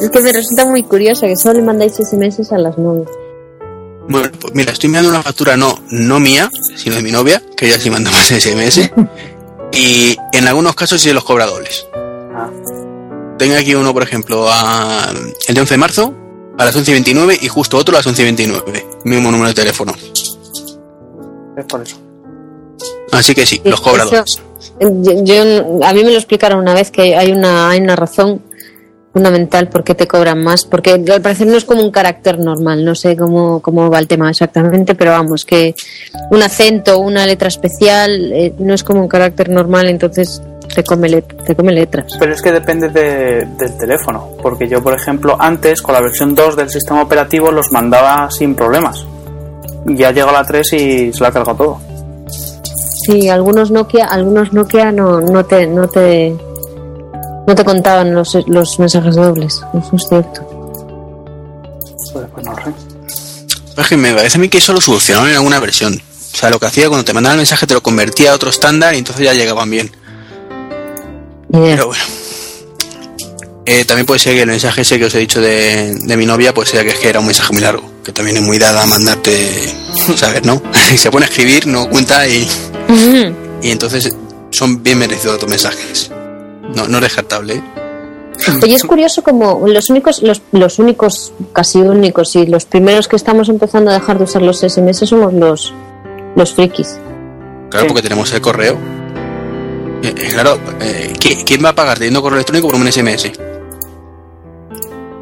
es 0.00 0.10
que 0.10 0.20
me 0.20 0.32
resulta 0.32 0.64
muy 0.64 0.82
curioso 0.82 1.26
que 1.26 1.36
solo 1.36 1.60
le 1.60 1.62
mandáis 1.62 1.92
SMS 1.92 2.50
a 2.52 2.58
las 2.58 2.78
novias. 2.78 3.10
Bueno, 4.08 4.30
pues 4.40 4.54
mira, 4.54 4.72
estoy 4.72 4.88
mirando 4.88 5.10
una 5.10 5.22
factura 5.22 5.58
no, 5.58 5.78
no 5.90 6.20
mía, 6.20 6.50
sino 6.74 6.96
de 6.96 7.02
mi 7.02 7.10
novia, 7.10 7.42
que 7.54 7.66
ella 7.66 7.78
sí 7.78 7.90
manda 7.90 8.10
más 8.12 8.28
SMS. 8.28 8.90
y 9.72 10.16
en 10.32 10.48
algunos 10.48 10.74
casos 10.74 11.02
sí 11.02 11.08
se 11.08 11.14
los 11.14 11.24
cobra 11.24 11.44
dobles. 11.44 11.86
Ah. 11.94 12.50
Tengo 13.38 13.56
aquí 13.56 13.74
uno, 13.74 13.92
por 13.92 14.02
ejemplo, 14.02 14.46
a, 14.48 15.12
el 15.48 15.54
de 15.54 15.60
11 15.60 15.74
de 15.74 15.78
marzo, 15.78 16.14
a 16.58 16.64
las 16.64 16.74
11 16.76 16.90
y 16.90 16.94
29 16.94 17.38
y 17.40 17.48
justo 17.48 17.76
otro 17.76 17.94
a 17.96 17.98
las 17.98 18.06
11 18.06 18.22
y 18.22 18.24
29. 18.24 18.86
Mismo 19.04 19.30
número 19.30 19.48
de 19.48 19.54
teléfono. 19.54 19.92
Es 21.56 21.64
por 21.66 21.82
eso. 21.82 21.96
Así 23.12 23.34
que 23.34 23.46
sí, 23.46 23.60
los 23.64 23.80
cobra 23.80 24.04
Eso- 24.04 24.16
dobles. 24.16 24.42
Yo, 24.80 25.24
yo- 25.24 25.84
a 25.86 25.92
mí 25.92 26.04
me 26.04 26.10
lo 26.10 26.16
explicaron 26.16 26.58
una 26.60 26.74
vez 26.74 26.90
que 26.90 27.16
hay 27.16 27.30
una, 27.32 27.70
hay 27.70 27.80
una 27.80 27.96
razón 27.96 28.42
fundamental 29.12 29.68
por 29.70 29.82
qué 29.82 29.94
te 29.94 30.06
cobran 30.06 30.42
más, 30.44 30.66
porque 30.66 30.90
al 30.92 31.22
parecer 31.22 31.46
no 31.46 31.56
es 31.56 31.64
como 31.64 31.82
un 31.82 31.90
carácter 31.90 32.38
normal, 32.38 32.84
no 32.84 32.94
sé 32.94 33.16
cómo, 33.16 33.62
cómo 33.62 33.88
va 33.88 33.98
el 33.98 34.06
tema 34.06 34.28
exactamente, 34.28 34.94
pero 34.94 35.12
vamos, 35.12 35.46
que 35.46 35.74
un 36.30 36.42
acento, 36.42 36.98
una 36.98 37.26
letra 37.26 37.48
especial, 37.48 38.30
eh, 38.34 38.52
no 38.58 38.74
es 38.74 38.84
como 38.84 39.00
un 39.00 39.08
carácter 39.08 39.48
normal, 39.48 39.88
entonces 39.88 40.42
te 40.74 40.82
come, 40.84 41.08
let- 41.08 41.44
te 41.44 41.54
come 41.56 41.72
letras. 41.72 42.16
Pero 42.18 42.32
es 42.32 42.42
que 42.42 42.52
depende 42.52 42.88
de- 42.88 43.46
del 43.58 43.76
teléfono. 43.78 44.30
Porque 44.42 44.68
yo, 44.68 44.82
por 44.82 44.94
ejemplo, 44.94 45.36
antes, 45.38 45.80
con 45.82 45.94
la 45.94 46.00
versión 46.00 46.34
2 46.34 46.56
del 46.56 46.70
sistema 46.70 47.02
operativo, 47.02 47.50
los 47.50 47.72
mandaba 47.72 48.30
sin 48.30 48.54
problemas. 48.54 49.04
Ya 49.86 50.10
llegó 50.10 50.32
la 50.32 50.44
3 50.44 50.72
y 50.74 51.12
se 51.12 51.20
la 51.20 51.28
ha 51.28 51.32
cargado 51.32 51.56
todo. 51.56 51.80
Sí, 53.04 53.28
algunos 53.28 53.70
Nokia, 53.70 54.06
algunos 54.06 54.52
Nokia 54.52 54.90
no, 54.90 55.20
no 55.20 55.44
te, 55.44 55.66
no 55.66 55.86
te, 55.88 56.34
no 57.46 57.54
te 57.54 57.64
contaban 57.64 58.12
los, 58.12 58.36
los 58.48 58.78
mensajes 58.80 59.14
dobles, 59.14 59.62
eso 59.72 59.96
es 59.96 60.08
cierto. 60.08 60.42
Pues, 62.12 62.26
pues 62.34 62.44
no. 62.46 62.54
Es 63.76 63.88
que 63.88 63.96
me 63.96 64.12
parece 64.12 64.38
a 64.38 64.40
mí 64.40 64.48
que 64.48 64.58
eso 64.58 64.72
lo 64.72 64.80
solucionaron 64.80 65.30
en 65.30 65.36
alguna 65.36 65.60
versión. 65.60 65.94
O 65.94 66.36
sea, 66.36 66.50
lo 66.50 66.58
que 66.58 66.66
hacía 66.66 66.88
cuando 66.88 67.04
te 67.04 67.12
mandaban 67.12 67.36
el 67.36 67.40
mensaje 67.40 67.66
te 67.66 67.74
lo 67.74 67.82
convertía 67.82 68.32
a 68.32 68.34
otro 68.34 68.50
estándar 68.50 68.94
y 68.94 68.98
entonces 68.98 69.24
ya 69.24 69.34
llegaban 69.34 69.70
bien. 69.70 69.90
Pero 71.50 71.86
bueno. 71.86 72.02
Eh, 73.68 73.84
también 73.84 74.06
puede 74.06 74.20
ser 74.20 74.34
que 74.34 74.42
el 74.42 74.48
mensaje 74.48 74.82
ese 74.82 74.96
que 74.96 75.06
os 75.06 75.14
he 75.16 75.18
dicho 75.18 75.40
de, 75.40 75.92
de 75.94 76.16
mi 76.16 76.24
novia, 76.24 76.54
pues 76.54 76.68
sea 76.68 76.84
que 76.84 76.90
es 76.90 76.98
que 76.98 77.08
era 77.08 77.18
un 77.18 77.26
mensaje 77.26 77.52
muy 77.52 77.62
largo, 77.62 77.90
que 78.04 78.12
también 78.12 78.36
es 78.36 78.42
muy 78.44 78.58
dada 78.58 78.84
a 78.84 78.86
mandarte, 78.86 79.74
¿sabes? 80.16 80.44
¿No? 80.44 80.62
y 80.92 80.96
se 80.96 81.10
pone 81.10 81.26
a 81.26 81.28
escribir, 81.28 81.66
no 81.66 81.88
cuenta 81.90 82.28
y, 82.28 82.46
y 83.62 83.70
entonces 83.70 84.14
son 84.50 84.82
bien 84.84 84.98
merecidos 84.98 85.40
tus 85.40 85.48
mensajes. 85.48 86.10
No, 86.74 86.86
no 86.86 86.98
es 86.98 87.02
descartable. 87.02 87.54
¿eh? 87.54 87.62
Oye, 88.62 88.74
es 88.74 88.84
curioso 88.84 89.22
como 89.22 89.66
los 89.66 89.90
únicos, 89.90 90.22
los, 90.22 90.42
los 90.52 90.78
únicos, 90.78 91.32
casi 91.52 91.80
únicos 91.80 92.36
y 92.36 92.46
los 92.46 92.66
primeros 92.66 93.08
que 93.08 93.16
estamos 93.16 93.48
empezando 93.48 93.90
a 93.90 93.94
dejar 93.94 94.18
de 94.18 94.24
usar 94.24 94.42
los 94.42 94.60
SMS 94.60 95.08
somos 95.08 95.32
los, 95.32 95.74
los 96.36 96.54
frikis. 96.54 96.98
Claro, 97.70 97.88
porque 97.88 98.02
tenemos 98.02 98.32
el 98.32 98.40
correo. 98.40 98.78
Eh, 100.08 100.28
claro, 100.32 100.58
eh, 100.80 101.12
¿qui- 101.18 101.42
¿quién 101.44 101.64
va 101.64 101.70
a 101.70 101.74
pagar 101.74 101.98
teniendo 101.98 102.22
correo 102.22 102.36
electrónico 102.36 102.68
por 102.68 102.76
un 102.80 102.86
SMS? 102.86 103.32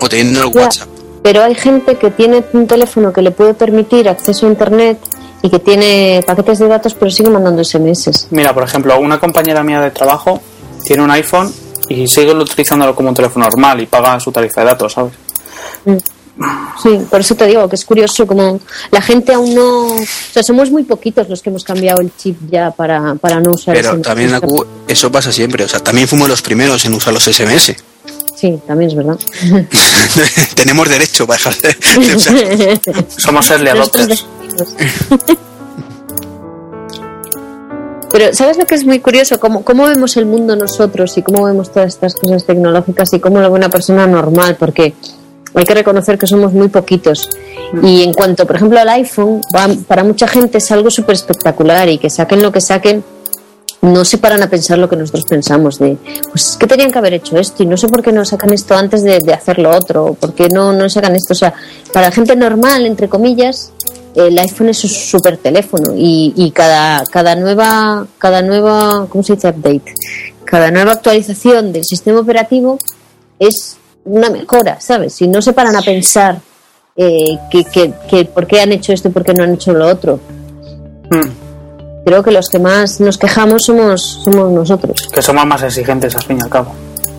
O 0.00 0.08
teniendo 0.08 0.42
el 0.44 0.52
Ya. 0.52 0.60
WhatsApp. 0.62 0.88
Pero 1.22 1.42
hay 1.42 1.54
gente 1.54 1.96
que 1.96 2.10
tiene 2.10 2.44
un 2.52 2.66
teléfono 2.66 3.12
que 3.12 3.22
le 3.22 3.30
puede 3.30 3.54
permitir 3.54 4.08
acceso 4.08 4.46
a 4.46 4.50
internet 4.50 4.98
y 5.40 5.48
que 5.48 5.58
tiene 5.58 6.22
paquetes 6.26 6.58
de 6.58 6.68
datos 6.68 6.94
pero 6.94 7.10
sigue 7.10 7.30
mandando 7.30 7.62
SMS. 7.64 8.26
Mira, 8.30 8.52
por 8.52 8.62
ejemplo, 8.64 8.98
una 8.98 9.18
compañera 9.18 9.62
mía 9.62 9.80
de 9.80 9.90
trabajo 9.90 10.42
tiene 10.84 11.02
un 11.02 11.10
iPhone 11.10 11.50
y 11.88 12.06
sigue 12.08 12.32
utilizándolo 12.34 12.94
como 12.94 13.08
un 13.08 13.14
teléfono 13.14 13.46
normal 13.46 13.80
y 13.80 13.86
paga 13.86 14.20
su 14.20 14.30
tarifa 14.32 14.60
de 14.60 14.66
datos, 14.66 14.92
¿sabes? 14.92 15.12
Sí, 16.82 17.00
por 17.08 17.20
eso 17.20 17.34
te 17.36 17.46
digo 17.46 17.68
que 17.68 17.76
es 17.76 17.84
curioso 17.84 18.26
como 18.26 18.60
la 18.90 19.00
gente 19.00 19.32
aún 19.32 19.54
no... 19.54 19.92
O 19.92 20.04
sea, 20.32 20.42
somos 20.42 20.70
muy 20.70 20.82
poquitos 20.82 21.28
los 21.28 21.40
que 21.40 21.50
hemos 21.50 21.62
cambiado 21.62 22.00
el 22.00 22.10
chip 22.16 22.36
ya 22.50 22.70
para, 22.72 23.14
para 23.14 23.40
no 23.40 23.52
usar 23.52 23.76
Pero 23.76 23.92
SMS. 23.92 24.02
también 24.02 24.34
Aku, 24.34 24.66
eso 24.88 25.12
pasa 25.12 25.32
siempre. 25.32 25.64
O 25.64 25.68
sea, 25.68 25.80
también 25.80 26.08
fuimos 26.08 26.28
los 26.28 26.42
primeros 26.42 26.84
en 26.84 26.94
usar 26.94 27.14
los 27.14 27.24
SMS. 27.24 27.76
Sí, 28.34 28.60
también 28.66 28.90
es 28.90 28.96
verdad. 28.96 29.18
Tenemos 30.56 30.88
derecho 30.88 31.26
para 31.26 31.38
dejar 31.38 31.56
de, 31.56 32.06
de 32.06 32.16
usar. 32.16 32.34
Somos 33.16 33.48
early 33.50 33.68
adopters. 33.68 34.26
Pero 38.10 38.32
¿sabes 38.32 38.56
lo 38.58 38.64
que 38.64 38.76
es 38.76 38.84
muy 38.84 39.00
curioso? 39.00 39.40
¿Cómo, 39.40 39.64
¿Cómo 39.64 39.86
vemos 39.86 40.16
el 40.16 40.26
mundo 40.26 40.54
nosotros 40.54 41.16
y 41.18 41.22
cómo 41.22 41.44
vemos 41.46 41.72
todas 41.72 41.94
estas 41.94 42.14
cosas 42.14 42.44
tecnológicas 42.44 43.12
y 43.12 43.18
cómo 43.18 43.40
lo 43.40 43.50
ve 43.50 43.58
una 43.58 43.70
persona 43.70 44.06
normal? 44.06 44.56
Porque 44.56 44.94
hay 45.54 45.64
que 45.64 45.74
reconocer 45.74 46.18
que 46.18 46.26
somos 46.26 46.52
muy 46.52 46.68
poquitos. 46.68 47.30
Y 47.82 48.02
en 48.02 48.12
cuanto, 48.12 48.46
por 48.46 48.56
ejemplo, 48.56 48.78
al 48.78 48.88
iPhone, 48.88 49.40
para 49.86 50.04
mucha 50.04 50.26
gente 50.28 50.58
es 50.58 50.70
algo 50.72 50.90
súper 50.90 51.14
espectacular 51.14 51.88
y 51.88 51.98
que 51.98 52.10
saquen 52.10 52.42
lo 52.42 52.52
que 52.52 52.60
saquen, 52.60 53.04
no 53.82 54.04
se 54.04 54.18
paran 54.18 54.42
a 54.42 54.48
pensar 54.48 54.78
lo 54.78 54.88
que 54.88 54.96
nosotros 54.96 55.26
pensamos 55.26 55.78
de, 55.78 55.98
pues 56.30 56.50
es 56.50 56.56
que 56.56 56.66
tenían 56.66 56.90
que 56.90 56.98
haber 56.98 57.14
hecho 57.14 57.36
esto 57.36 57.62
y 57.62 57.66
no 57.66 57.76
sé 57.76 57.86
por 57.88 58.02
qué 58.02 58.12
no 58.12 58.24
sacan 58.24 58.52
esto 58.52 58.74
antes 58.74 59.02
de, 59.02 59.18
de 59.20 59.34
hacer 59.34 59.58
lo 59.58 59.70
otro, 59.70 60.06
o 60.06 60.14
por 60.14 60.32
qué 60.32 60.48
no, 60.48 60.72
no 60.72 60.88
sacan 60.88 61.14
esto. 61.14 61.34
O 61.34 61.36
sea, 61.36 61.52
para 61.92 62.10
gente 62.10 62.34
normal, 62.34 62.86
entre 62.86 63.08
comillas, 63.08 63.72
el 64.14 64.38
iPhone 64.38 64.70
es 64.70 64.82
un 64.84 64.90
super 64.90 65.36
teléfono 65.36 65.92
y, 65.94 66.32
y 66.36 66.50
cada, 66.52 67.04
cada 67.06 67.34
nueva, 67.34 68.06
cada 68.18 68.42
nueva, 68.42 69.06
¿cómo 69.08 69.22
se 69.22 69.34
dice? 69.34 69.48
Update. 69.48 69.94
Cada 70.44 70.70
nueva 70.70 70.92
actualización 70.92 71.72
del 71.72 71.84
sistema 71.84 72.20
operativo 72.20 72.78
es 73.38 73.76
una 74.04 74.30
mejora, 74.30 74.80
¿sabes? 74.80 75.14
Si 75.14 75.26
no 75.28 75.40
se 75.42 75.52
paran 75.52 75.76
a 75.76 75.82
pensar 75.82 76.40
eh, 76.96 77.38
que, 77.50 77.64
que, 77.64 77.92
que 78.08 78.24
por 78.26 78.46
qué 78.46 78.60
han 78.60 78.72
hecho 78.72 78.92
esto 78.92 79.08
y 79.08 79.10
por 79.10 79.24
qué 79.24 79.34
no 79.34 79.44
han 79.44 79.54
hecho 79.54 79.72
lo 79.72 79.86
otro. 79.88 80.20
Creo 82.06 82.22
que 82.22 82.30
los 82.30 82.48
que 82.50 82.58
más 82.58 83.00
nos 83.00 83.16
quejamos 83.16 83.64
somos, 83.64 84.20
somos 84.24 84.52
nosotros. 84.52 85.08
Que 85.12 85.22
somos 85.22 85.46
más 85.46 85.62
exigentes 85.62 86.14
al 86.14 86.22
fin 86.22 86.38
y 86.38 86.42
al 86.42 86.50
cabo. 86.50 86.72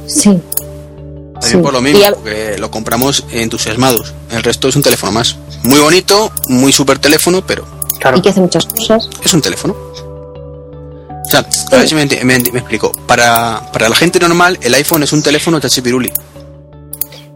Sí. 0.06 0.30
También 0.30 1.42
Sí. 1.42 1.58
por 1.58 1.74
lo 1.74 1.82
mismo, 1.82 2.06
a- 2.06 2.12
porque 2.12 2.56
lo 2.60 2.70
compramos 2.72 3.26
entusiasmados. 3.32 4.14
El 4.32 4.44
resto 4.44 4.68
es 4.68 4.76
un 4.76 4.84
teléfono 4.84 5.12
más. 5.12 5.36
Muy 5.64 5.80
bonito, 5.80 6.32
muy 6.50 6.72
super 6.72 7.00
teléfono, 7.00 7.44
pero 7.46 7.66
Claro. 8.00 8.18
Y 8.18 8.22
que 8.22 8.30
hace 8.30 8.42
muchas 8.42 8.66
cosas. 8.68 9.10
es 9.24 9.34
un 9.34 9.42
teléfono. 9.42 9.76
O 9.76 11.30
sea, 11.30 11.40
a 11.72 11.76
ver 11.78 11.88
si 11.90 11.96
me 11.96 12.04
explico. 12.04 12.92
Para, 13.08 13.62
para 13.74 13.90
la 13.90 13.96
gente 13.96 14.20
normal, 14.20 14.60
el 14.62 14.74
iPhone 14.76 15.02
es 15.04 15.12
un 15.14 15.24
teléfono 15.24 15.60
chachipiruli. 15.60 16.12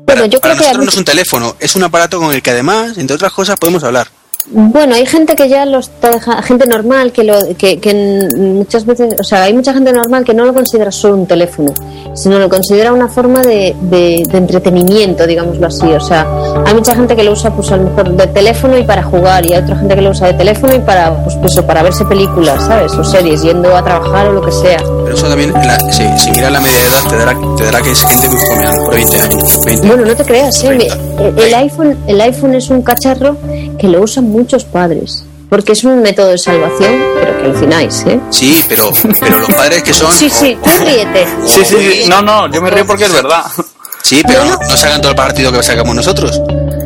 Para, 0.09 0.21
Bueno, 0.21 0.33
yo 0.33 0.41
para 0.41 0.55
creo 0.55 0.63
que 0.63 0.67
nosotros 0.69 0.85
no 0.85 0.91
es 0.91 0.97
un 0.97 1.05
teléfono, 1.05 1.55
es 1.59 1.75
un 1.75 1.83
aparato 1.83 2.19
con 2.19 2.33
el 2.33 2.41
que 2.41 2.49
además, 2.49 2.97
entre 2.97 3.15
otras 3.15 3.31
cosas, 3.31 3.59
podemos 3.59 3.83
hablar. 3.83 4.07
Bueno, 4.51 4.95
hay 4.95 5.05
gente 5.05 5.35
que 5.35 5.47
ya 5.47 5.63
lo 5.65 5.77
está 5.77 6.09
deja- 6.09 6.41
gente 6.41 6.65
normal 6.65 7.11
que 7.11 7.23
lo 7.23 7.35
que, 7.55 8.27
muchas 8.35 8.83
veces, 8.83 9.13
o 9.19 9.23
sea, 9.23 9.43
hay 9.43 9.53
mucha 9.53 9.73
gente 9.73 9.93
normal 9.93 10.23
que 10.25 10.33
no 10.33 10.43
lo 10.43 10.55
considera 10.55 10.91
solo 10.91 11.17
un 11.17 11.27
teléfono, 11.27 11.71
sino 12.15 12.39
lo 12.39 12.49
considera 12.49 12.91
una 12.91 13.07
forma 13.07 13.41
de, 13.43 13.75
de- 13.81 14.23
de 14.27 14.37
entretenimiento, 14.39 15.27
digámoslo 15.27 15.67
así. 15.67 15.85
O 15.85 15.99
sea, 15.99 16.25
hay 16.65 16.73
mucha 16.73 16.95
gente 16.95 17.15
que 17.15 17.23
lo 17.23 17.33
usa 17.33 17.51
pues 17.51 17.71
a 17.71 17.77
lo 17.77 17.83
mejor 17.83 18.09
de 18.15 18.25
teléfono 18.25 18.75
y 18.75 18.83
para 18.83 19.03
jugar, 19.03 19.45
y 19.45 19.53
hay 19.53 19.61
otra 19.61 19.75
gente 19.77 19.93
que 19.93 20.01
lo 20.01 20.09
usa 20.09 20.27
de 20.27 20.33
teléfono 20.33 20.73
y 20.73 20.79
para 20.79 21.13
pues, 21.23 21.35
pues, 21.35 21.55
para 21.61 21.83
verse 21.83 22.03
películas, 22.05 22.63
¿sabes? 22.65 22.91
O 22.93 23.03
series, 23.03 23.43
yendo 23.43 23.75
a 23.77 23.83
trabajar 23.83 24.29
o 24.29 24.31
lo 24.31 24.41
que 24.41 24.51
sea. 24.51 24.79
Pero 25.03 25.15
eso 25.15 25.27
también, 25.27 25.53
la- 25.53 25.79
si, 25.91 26.03
si 26.17 26.31
miras 26.31 26.51
la 26.51 26.59
media 26.59 26.87
edad, 26.87 27.07
te 27.07 27.15
dará, 27.17 27.37
te 27.55 27.63
dará 27.65 27.81
que 27.83 27.91
es 27.91 27.99
gente 28.03 28.27
muy 28.29 28.37
joven, 28.39 28.59
mejor 28.71 28.93
20 28.95 29.21
años. 29.21 29.65
20. 29.65 29.87
Bueno, 29.87 30.05
no 30.05 30.15
te 30.15 30.23
creas, 30.25 30.63
¿eh? 30.63 30.87
El, 31.19 31.37
el 31.39 31.53
iPhone, 31.53 31.95
el 32.07 32.19
iPhone 32.21 32.55
es 32.55 32.67
un 32.71 32.81
cacharro 32.81 33.37
que 33.77 33.87
lo 33.87 34.01
usan 34.01 34.29
muchos 34.39 34.63
padres, 34.65 35.23
porque 35.49 35.73
es 35.73 35.83
un 35.83 36.01
método 36.01 36.29
de 36.29 36.37
salvación, 36.37 36.95
pero 37.19 37.37
que 37.37 37.43
alucináis, 37.45 38.03
¿eh? 38.07 38.19
Sí, 38.29 38.63
pero, 38.67 38.91
pero 39.19 39.39
los 39.39 39.49
padres 39.49 39.83
que 39.83 39.93
son... 39.93 40.11
Sí, 40.13 40.29
sí, 40.29 40.57
tú 40.63 40.69
ríete. 40.83 41.27
Sí, 41.45 41.65
sí, 41.65 41.75
sí. 41.75 42.09
No, 42.09 42.21
no, 42.21 42.51
yo 42.51 42.61
me 42.61 42.69
río 42.69 42.85
porque 42.85 43.05
es 43.05 43.13
verdad. 43.13 43.43
Sí, 44.03 44.21
pero 44.25 44.43
no, 44.45 44.57
no 44.57 44.77
sacan 44.77 45.01
todo 45.01 45.11
el 45.11 45.15
partido 45.15 45.51
que 45.51 45.61
sacamos 45.61 45.93
nosotros. 45.95 46.41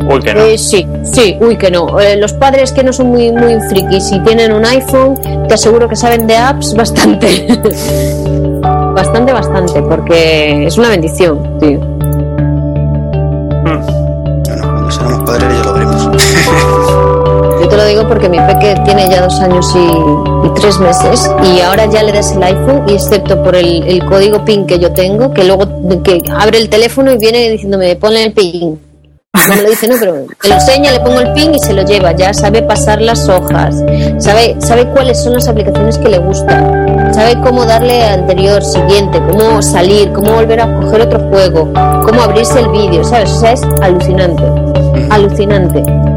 Uy, 0.10 0.22
que 0.22 0.34
no. 0.34 0.42
Eh, 0.42 0.58
sí, 0.58 0.86
sí, 1.14 1.38
uy 1.40 1.58
que 1.58 1.72
no. 1.72 2.00
Eh, 2.00 2.18
los 2.18 2.34
padres 2.34 2.72
que 2.72 2.84
no 2.84 2.92
son 2.92 3.08
muy 3.08 3.32
muy 3.32 3.60
frikis 3.70 4.12
y 4.12 4.20
tienen 4.22 4.52
un 4.52 4.66
iPhone, 4.66 5.20
te 5.48 5.54
aseguro 5.54 5.88
que 5.88 5.96
saben 5.96 6.28
de 6.28 6.36
apps 6.36 6.74
bastante. 6.74 7.48
bastante, 8.96 9.32
bastante, 9.32 9.82
porque 9.84 10.66
es 10.66 10.78
una 10.78 10.90
bendición, 10.90 11.60
tío. 11.60 11.80
Te 17.74 17.78
lo 17.78 17.86
digo 17.86 18.08
porque 18.08 18.30
mi 18.30 18.40
peque 18.40 18.76
tiene 18.86 19.10
ya 19.10 19.22
dos 19.22 19.40
años 19.40 19.74
y, 19.76 20.48
y 20.48 20.54
tres 20.54 20.78
meses 20.78 21.28
y 21.44 21.60
ahora 21.62 21.88
ya 21.88 22.04
le 22.04 22.12
das 22.12 22.32
el 22.34 22.44
iPhone 22.44 22.84
y 22.88 22.94
excepto 22.94 23.42
por 23.42 23.56
el, 23.56 23.82
el 23.88 24.06
código 24.06 24.46
PIN 24.46 24.68
que 24.68 24.78
yo 24.78 24.92
tengo, 24.92 25.34
que 25.34 25.44
luego 25.44 25.66
que 26.04 26.22
abre 26.32 26.60
el 26.60 26.70
teléfono 26.70 27.12
y 27.12 27.18
viene 27.18 27.50
diciéndome, 27.50 27.96
ponle 27.96 28.26
el 28.26 28.34
PIN. 28.34 28.80
No 29.48 29.56
me 29.56 29.62
lo 29.64 29.70
dice, 29.72 29.88
no, 29.88 29.96
pero 30.00 30.14
me 30.14 30.50
lo 30.50 30.54
enseña, 30.54 30.92
le 30.92 31.00
pongo 31.00 31.20
el 31.20 31.34
PIN 31.34 31.56
y 31.56 31.60
se 31.60 31.74
lo 31.74 31.82
lleva. 31.82 32.12
Ya 32.12 32.32
sabe 32.36 32.62
pasar 32.62 33.02
las 33.02 33.28
hojas, 33.28 33.84
sabe, 34.20 34.56
sabe 34.60 34.88
cuáles 34.90 35.24
son 35.24 35.34
las 35.34 35.48
aplicaciones 35.48 35.98
que 35.98 36.10
le 36.10 36.20
gustan, 36.20 37.12
sabe 37.12 37.42
cómo 37.42 37.66
darle 37.66 38.04
anterior, 38.04 38.64
siguiente, 38.64 39.20
cómo 39.32 39.64
salir, 39.64 40.12
cómo 40.14 40.34
volver 40.34 40.62
a 40.62 40.80
coger 40.80 41.02
otro 41.02 41.20
juego, 41.30 41.74
cómo 42.06 42.22
abrirse 42.22 42.60
el 42.60 42.68
vídeo, 42.68 43.04
¿sabes? 43.04 43.32
O 43.32 43.40
sea, 43.40 43.54
es 43.54 43.64
alucinante, 43.82 44.44
alucinante 45.10 46.13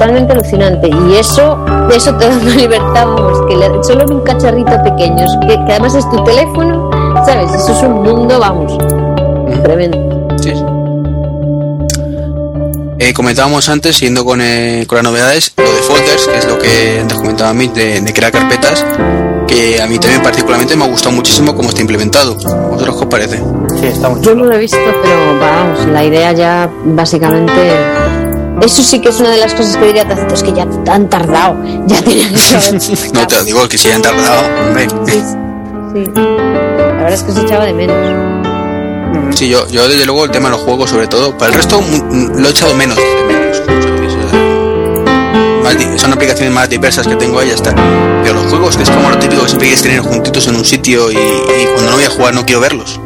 totalmente 0.00 0.32
alucinante 0.32 0.88
y 0.88 1.14
eso 1.16 1.62
eso 1.94 2.14
te 2.16 2.26
da 2.26 2.34
una 2.34 2.54
libertad 2.56 3.06
vamos 3.06 3.38
que 3.46 3.54
le- 3.56 3.84
solo 3.84 4.00
en 4.02 4.12
un 4.14 4.20
cacharrito 4.22 4.82
pequeño 4.82 5.26
que, 5.42 5.48
que 5.66 5.72
además 5.72 5.94
es 5.94 6.08
tu 6.08 6.24
teléfono 6.24 6.88
sabes 7.26 7.52
eso 7.52 7.72
es 7.72 7.82
un 7.82 8.02
mundo 8.02 8.38
vamos 8.40 8.78
tremendo 9.62 9.98
Sí. 10.42 10.54
Eh, 12.98 13.12
comentábamos 13.12 13.68
antes, 13.68 13.96
siguiendo 13.96 14.24
con, 14.24 14.40
eh, 14.40 14.84
con 14.86 14.96
las 14.96 15.04
novedades, 15.04 15.52
lo 15.56 15.64
de 15.64 15.70
folders, 15.82 16.26
que 16.28 16.38
es 16.38 16.46
lo 16.46 16.58
que 16.58 16.98
antes 17.00 17.18
comentaba 17.18 17.50
a 17.50 17.54
mí, 17.54 17.66
de, 17.68 18.00
de 18.00 18.12
crear 18.12 18.30
carpetas, 18.32 18.84
que 19.46 19.80
a 19.82 19.86
mí 19.86 19.98
también 19.98 20.22
particularmente 20.22 20.76
me 20.76 20.84
ha 20.84 20.86
gustado 20.88 21.14
muchísimo 21.14 21.54
cómo 21.54 21.68
está 21.70 21.80
implementado. 21.82 22.34
¿Vosotros 22.36 22.96
qué 22.96 23.02
os 23.02 23.06
parece? 23.10 23.36
Sí, 23.80 23.86
está 23.86 24.08
muy 24.08 24.20
yo 24.22 24.34
no 24.34 24.44
lo 24.44 24.54
he 24.54 24.58
visto 24.58 24.78
pero 25.02 25.38
vamos 25.40 25.86
la 25.86 26.04
idea 26.04 26.32
ya 26.32 26.70
básicamente 26.84 27.52
eso 28.62 28.82
sí 28.82 29.00
que 29.00 29.08
es 29.08 29.20
una 29.20 29.30
de 29.30 29.38
las 29.38 29.54
cosas 29.54 29.76
que 29.76 29.86
diría 29.86 30.06
Tacito 30.06 30.34
es 30.34 30.42
que 30.42 30.52
ya 30.52 30.62
han 30.62 31.08
tardado 31.08 31.56
ya 31.86 32.02
tenían 32.02 32.32
que 32.34 33.10
No 33.12 33.26
te 33.26 33.34
lo 33.36 33.44
digo, 33.44 33.68
que 33.68 33.78
si 33.78 33.88
hayan 33.88 34.02
tardado, 34.02 34.42
hombre. 34.66 34.88
sí, 35.06 35.22
sí. 35.94 36.10
la 36.14 36.22
verdad 36.92 37.12
es 37.12 37.22
que 37.22 37.32
se 37.32 37.40
echaba 37.42 37.64
de 37.64 37.72
menos 37.72 37.96
Sí, 39.34 39.48
yo, 39.48 39.66
yo 39.68 39.88
desde 39.88 40.04
luego 40.06 40.24
el 40.24 40.30
tema 40.30 40.48
de 40.50 40.56
los 40.56 40.64
juegos, 40.64 40.90
sobre 40.90 41.06
todo, 41.06 41.36
para 41.38 41.50
el 41.50 41.56
resto 41.56 41.80
mm, 41.80 42.40
lo 42.40 42.48
he 42.48 42.50
echado 42.50 42.74
menos. 42.74 42.96
de 42.96 43.24
menos, 43.26 43.56
¿sabes? 45.62 45.82
Eh, 45.82 45.98
son 45.98 46.12
aplicaciones 46.12 46.52
más 46.52 46.68
diversas 46.68 47.06
que 47.06 47.16
tengo 47.16 47.38
ahí, 47.38 47.48
ya 47.48 47.54
está. 47.54 47.74
Pero 48.22 48.34
los 48.34 48.46
juegos, 48.46 48.76
que 48.76 48.82
es 48.82 48.90
como 48.90 49.08
lo 49.08 49.18
típico 49.18 49.42
que 49.42 49.48
siempre 49.48 49.68
quieres 49.68 49.82
tener 49.82 50.00
juntitos 50.00 50.46
en 50.48 50.56
un 50.56 50.64
sitio 50.64 51.10
y, 51.10 51.14
y 51.16 51.66
cuando 51.74 51.90
no 51.90 51.96
voy 51.96 52.04
a 52.04 52.10
jugar 52.10 52.34
no 52.34 52.44
quiero 52.44 52.60
verlos. 52.60 53.00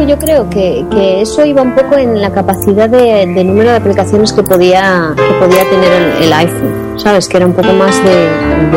Que 0.00 0.06
yo 0.06 0.18
creo, 0.18 0.48
que, 0.48 0.86
que 0.90 1.20
eso 1.20 1.44
iba 1.44 1.60
un 1.60 1.74
poco 1.74 1.94
en 1.98 2.22
la 2.22 2.30
capacidad 2.32 2.88
de, 2.88 3.26
de 3.26 3.44
número 3.44 3.68
de 3.70 3.76
aplicaciones 3.76 4.32
que 4.32 4.42
podía, 4.42 5.12
que 5.14 5.34
podía 5.46 5.62
tener 5.68 5.92
el, 5.92 6.22
el 6.24 6.32
iPhone, 6.32 6.94
¿sabes? 6.96 7.28
Que 7.28 7.36
era 7.36 7.44
un 7.44 7.52
poco 7.52 7.70
más 7.74 7.94
de, 8.02 8.10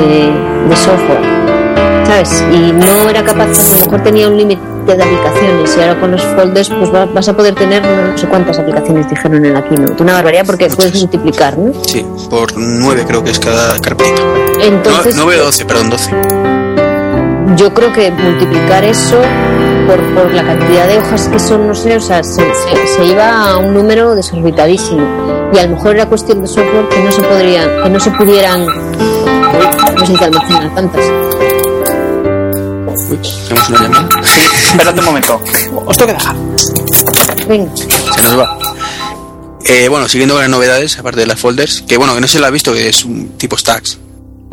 de, 0.02 0.34
de 0.68 0.76
software, 0.76 1.22
¿sabes? 2.06 2.44
Y 2.52 2.74
no 2.74 3.10
era 3.10 3.24
capaz, 3.24 3.46
a 3.72 3.78
lo 3.80 3.86
mejor 3.86 4.04
tenía 4.04 4.28
un 4.28 4.36
límite 4.36 4.62
de 4.86 5.02
aplicaciones 5.02 5.78
y 5.78 5.80
ahora 5.82 5.98
con 6.02 6.12
los 6.12 6.22
folders 6.24 6.70
pues 6.70 6.94
va- 6.94 7.06
vas 7.06 7.30
a 7.30 7.34
poder 7.34 7.56
tener 7.56 7.82
no 7.86 8.18
sé 8.18 8.28
cuántas 8.28 8.60
aplicaciones 8.60 9.10
dijeron 9.10 9.46
en 9.46 9.54
la 9.54 9.64
keynote, 9.64 10.04
una 10.04 10.14
barbaridad 10.16 10.46
porque 10.46 10.68
puedes 10.76 10.94
multiplicar, 11.00 11.58
¿no? 11.58 11.72
Sí, 11.86 12.06
por 12.30 12.52
9 12.58 13.06
creo 13.08 13.24
que 13.24 13.32
es 13.32 13.40
cada 13.40 13.80
carpetita. 13.80 14.22
Entonces, 14.62 15.16
9 15.16 15.40
o 15.40 15.46
12, 15.46 15.66
perdón, 15.66 15.90
12. 15.90 16.12
yo 17.56 17.74
creo 17.74 17.94
que 17.94 18.12
multiplicar 18.12 18.84
eso 18.84 19.16
por, 19.88 20.14
por 20.16 20.34
la 20.34 20.44
cantidad 20.44 20.88
de 20.88 20.98
hojas 21.00 21.28
que 21.28 21.40
son, 21.40 21.68
no 21.68 21.76
sé, 21.76 21.96
o 21.96 22.00
sea, 22.00 22.24
se, 22.24 22.42
se- 22.42 22.88
se 22.96 23.06
iba 23.06 23.50
a 23.52 23.58
un 23.58 23.74
número 23.74 24.16
desorbitadísimo. 24.16 25.02
Y 25.54 25.58
a 25.60 25.64
lo 25.68 25.76
mejor 25.76 25.96
era 25.96 26.06
cuestión 26.08 26.42
de 26.42 26.48
software 26.48 26.88
que 26.90 27.00
no 27.04 27.12
se 27.12 27.22
podrían, 27.22 27.84
que 27.84 27.90
no 27.90 28.00
se 28.00 28.12
pudieran, 28.12 28.66
no 28.66 30.06
sé 30.06 30.18
si 30.18 30.24
almacenar 30.24 30.76
tantas. 30.76 31.06
Uy, 33.10 33.20
tenemos 33.48 33.70
una 33.70 33.82
llamada. 33.84 34.10
Espérate 34.72 35.00
un 35.00 35.06
momento. 35.06 35.42
Os 35.86 35.98
tengo 35.98 36.08
que 36.08 36.14
dejar. 36.14 36.36
Venga, 37.48 37.72
Se 37.76 38.22
nos 38.24 38.40
va. 38.40 38.58
Eh, 39.66 39.88
bueno, 39.88 40.08
siguiendo 40.10 40.34
con 40.36 40.42
las 40.42 40.50
novedades, 40.50 40.98
aparte 41.00 41.22
de 41.22 41.28
las 41.28 41.40
folders, 41.40 41.84
que 41.88 41.98
bueno, 41.98 42.14
que 42.16 42.22
no 42.22 42.28
se 42.28 42.40
la 42.40 42.48
ha 42.48 42.50
visto, 42.52 42.74
que 42.74 42.90
es 42.90 43.06
un 43.06 43.30
tipo 43.38 43.58
stacks. 43.58 43.98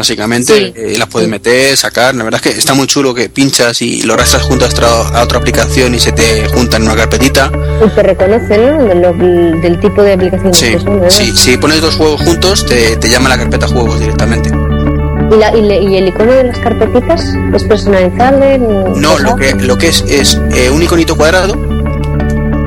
Básicamente, 0.00 0.54
Sí. 0.54 0.72
eh, 0.76 0.94
las 0.98 1.08
puedes 1.08 1.28
meter, 1.28 1.76
sacar. 1.76 2.14
La 2.14 2.24
verdad 2.24 2.40
es 2.42 2.52
que 2.54 2.58
está 2.58 2.72
muy 2.72 2.86
chulo 2.86 3.12
que 3.12 3.28
pinchas 3.28 3.82
y 3.82 4.00
lo 4.04 4.14
arrastras 4.14 4.44
junto 4.44 4.64
a 4.64 4.68
otra, 4.68 4.88
a 4.88 5.22
otra 5.22 5.38
aplicación 5.38 5.94
y 5.94 5.98
se 6.00 6.12
te 6.12 6.48
juntan 6.48 6.80
en 6.80 6.88
una 6.88 6.96
carpetita. 6.96 7.50
pues 7.78 7.94
te 7.94 8.02
reconoce, 8.02 8.56
¿no? 8.56 8.82
De 8.84 8.94
lo- 8.94 9.12
del 9.60 9.78
tipo 9.78 10.02
de 10.02 10.14
aplicaciones 10.14 10.56
Sí, 10.56 10.70
que 10.70 10.78
son, 10.80 11.00
¿verdad? 11.00 11.10
sí, 11.10 11.32
si 11.36 11.58
pones 11.58 11.82
dos 11.82 11.96
juegos 11.96 12.22
juntos, 12.22 12.64
te, 12.64 12.96
te 12.96 13.10
llama 13.10 13.28
la 13.28 13.36
carpeta 13.36 13.68
juegos 13.68 14.00
directamente. 14.00 14.48
¿Y, 14.48 15.36
la- 15.36 15.54
y 15.54 15.60
le- 15.60 15.82
y 15.82 15.96
el 15.98 16.08
icono 16.08 16.32
de 16.32 16.44
las 16.44 16.58
carpetitas 16.60 17.22
es 17.54 17.64
personalizable? 17.64 18.58
No, 18.96 19.18
lo 19.18 19.36
que, 19.36 19.54
lo 19.54 19.76
que 19.76 19.88
es 19.88 20.02
es 20.08 20.38
eh, 20.54 20.70
un 20.70 20.82
iconito 20.82 21.14
cuadrado 21.14 21.54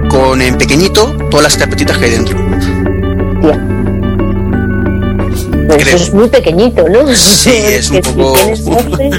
con 0.08 0.40
en 0.40 0.56
pequeñito 0.60 1.16
todas 1.32 1.44
las 1.46 1.58
carpetitas 1.58 1.98
que 1.98 2.06
hay 2.06 2.12
dentro. 2.12 2.38
Tía. 5.78 5.84
Creo. 5.86 5.96
eso 5.96 6.06
es 6.06 6.14
muy 6.14 6.28
pequeñito, 6.30 6.88
¿no? 6.90 7.14
Sí, 7.16 7.52
es 7.54 7.90
un 7.90 8.04
si 8.04 8.12
poco- 8.12 8.34
tienes 8.34 8.66
12, 8.66 9.10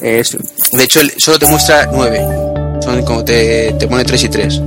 Es- 0.20 0.36
de 0.72 0.84
hecho, 0.84 1.00
solo 1.18 1.38
te 1.38 1.46
muestra 1.46 1.88
9. 1.92 2.26
Son 2.82 3.02
como 3.04 3.24
te, 3.24 3.72
te 3.78 3.86
pone 3.88 4.04
3 4.04 4.22
y 4.24 4.28
3. 4.28 4.60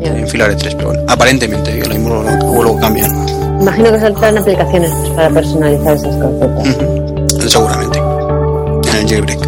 ya. 0.00 0.08
En 0.18 0.28
fila 0.28 0.48
de 0.48 0.56
3, 0.56 0.74
pero 0.74 0.88
bueno, 0.88 1.02
aparentemente, 1.08 1.76
yo 1.78 1.84
lo 1.84 1.94
mismo 1.94 2.08
lo, 2.10 2.22
luego 2.22 2.62
lo 2.64 2.76
cambian. 2.78 3.10
Imagino 3.60 3.92
que 3.92 4.00
saltarán 4.00 4.38
aplicaciones 4.38 4.90
pues, 4.90 5.10
para 5.12 5.30
personalizar 5.30 5.94
esas 5.96 6.16
carpetas. 6.16 7.50
Seguramente. 7.52 7.98
En 8.90 8.96
el 8.96 9.08
jailbreak. 9.08 9.38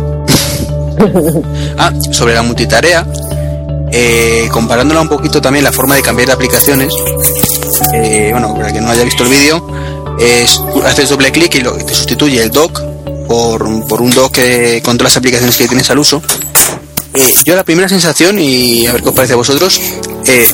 ah, 1.79 1.93
sobre 2.13 2.35
la 2.35 2.43
multitarea, 2.43 3.05
eh, 3.91 4.49
comparándola 4.53 5.01
un 5.03 5.09
poquito 5.09 5.41
también 5.41 5.65
la 5.65 5.73
forma 5.73 5.97
de 5.97 6.03
cambiar 6.03 6.29
de 6.29 6.35
aplicaciones, 6.35 6.95
eh, 7.93 8.29
bueno, 8.33 8.55
para 8.55 8.73
que 8.73 8.81
no 8.81 8.91
haya 8.91 9.05
visto 9.05 9.25
el 9.25 9.29
vídeo, 9.31 9.67
es, 10.19 10.61
haces 10.85 11.09
doble 11.09 11.33
clic 11.33 11.55
y 11.57 11.61
lo, 11.61 11.73
te 11.73 11.95
sustituye 11.95 12.43
el 12.43 12.51
dock 12.51 12.81
por, 13.29 13.87
por 13.87 14.01
un 14.03 14.11
dock 14.11 14.33
que, 14.35 14.81
con 14.85 14.97
todas 14.99 15.13
las 15.13 15.17
aplicaciones 15.19 15.57
que 15.57 15.69
tienes 15.69 15.91
al 15.91 15.99
uso. 15.99 16.23
Eh, 17.15 17.33
yo 17.45 17.55
la 17.55 17.65
primera 17.65 17.89
sensación, 17.89 18.39
y 18.39 18.87
a 18.87 18.93
ver 18.93 19.03
qué 19.03 19.09
os 19.09 19.15
parece 19.15 19.35
a 19.35 19.37
vosotros, 19.37 19.81
eh, 20.27 20.45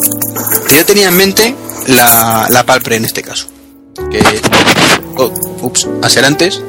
yo 0.77 0.85
tenía 0.85 1.09
en 1.09 1.17
mente 1.17 1.55
la, 1.89 2.47
la 2.51 2.65
Palpre 2.65 2.97
en 2.97 3.05
este 3.07 3.23
caso. 3.23 3.47
Que, 4.11 4.23
oh, 5.17 5.33
ups, 5.63 5.89
a 6.03 6.09
ser 6.09 6.25
antes, 6.25 6.61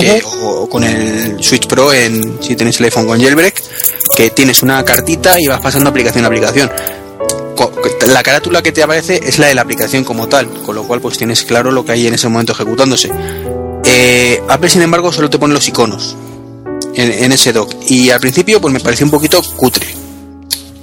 que- 0.00 0.22
o 0.42 0.68
con 0.68 0.84
el 0.84 1.42
Switch 1.42 1.66
Pro 1.66 1.92
en, 1.92 2.38
si 2.42 2.56
tenéis 2.56 2.78
el 2.80 2.86
iPhone 2.86 3.06
con 3.06 3.20
jailbreak, 3.20 3.62
que 4.16 4.30
tienes 4.30 4.62
una 4.62 4.82
cartita 4.84 5.38
y 5.40 5.46
vas 5.46 5.60
pasando 5.60 5.90
aplicación 5.90 6.24
a 6.24 6.28
aplicación. 6.28 6.70
La 8.08 8.22
carátula 8.22 8.62
que 8.62 8.72
te 8.72 8.82
aparece 8.82 9.20
es 9.22 9.38
la 9.38 9.46
de 9.46 9.54
la 9.54 9.62
aplicación 9.62 10.04
como 10.04 10.28
tal, 10.28 10.48
con 10.64 10.74
lo 10.74 10.84
cual 10.84 11.00
pues 11.00 11.18
tienes 11.18 11.42
claro 11.42 11.70
lo 11.70 11.84
que 11.84 11.92
hay 11.92 12.06
en 12.06 12.14
ese 12.14 12.28
momento 12.28 12.52
ejecutándose. 12.52 13.10
Eh, 13.84 14.42
Apple 14.48 14.68
sin 14.68 14.82
embargo 14.82 15.12
solo 15.12 15.30
te 15.30 15.38
pone 15.38 15.54
los 15.54 15.66
iconos 15.68 16.16
en, 16.94 17.24
en 17.24 17.32
ese 17.32 17.52
dock 17.52 17.74
y 17.88 18.10
al 18.10 18.20
principio 18.20 18.60
pues 18.60 18.72
me 18.72 18.80
pareció 18.80 19.06
un 19.06 19.10
poquito 19.10 19.42
cutre. 19.56 19.86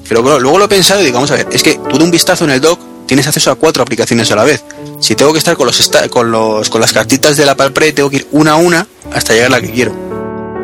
Pero 0.08 0.22
luego 0.40 0.58
lo 0.58 0.66
he 0.66 0.70
pensado 0.70 1.02
y 1.02 1.06
digo, 1.06 1.16
vamos 1.16 1.32
a 1.32 1.36
ver, 1.36 1.48
es 1.52 1.64
que 1.64 1.80
tú 1.90 1.98
de 1.98 2.04
un 2.04 2.12
vistazo 2.12 2.46
en 2.46 2.52
el 2.52 2.62
dock 2.62 2.80
tienes 3.08 3.28
acceso 3.28 3.52
a 3.52 3.56
cuatro 3.56 3.84
aplicaciones 3.84 4.32
a 4.32 4.36
la 4.36 4.44
vez. 4.44 4.64
Si 5.00 5.16
tengo 5.16 5.34
que 5.34 5.40
estar 5.40 5.58
con 5.58 5.66
los 5.66 5.92
con 6.10 6.32
los 6.32 6.70
con 6.70 6.82
las 6.82 6.94
cartitas 6.94 7.38
de 7.38 7.46
la 7.46 7.56
Palpre, 7.56 7.92
tengo 7.94 8.10
que 8.10 8.18
ir 8.18 8.28
una 8.32 8.54
a 8.54 8.56
una 8.56 8.88
hasta 9.14 9.34
llegar 9.34 9.48
a 9.48 9.58
la 9.58 9.62
que 9.62 9.72
quiero. 9.72 9.94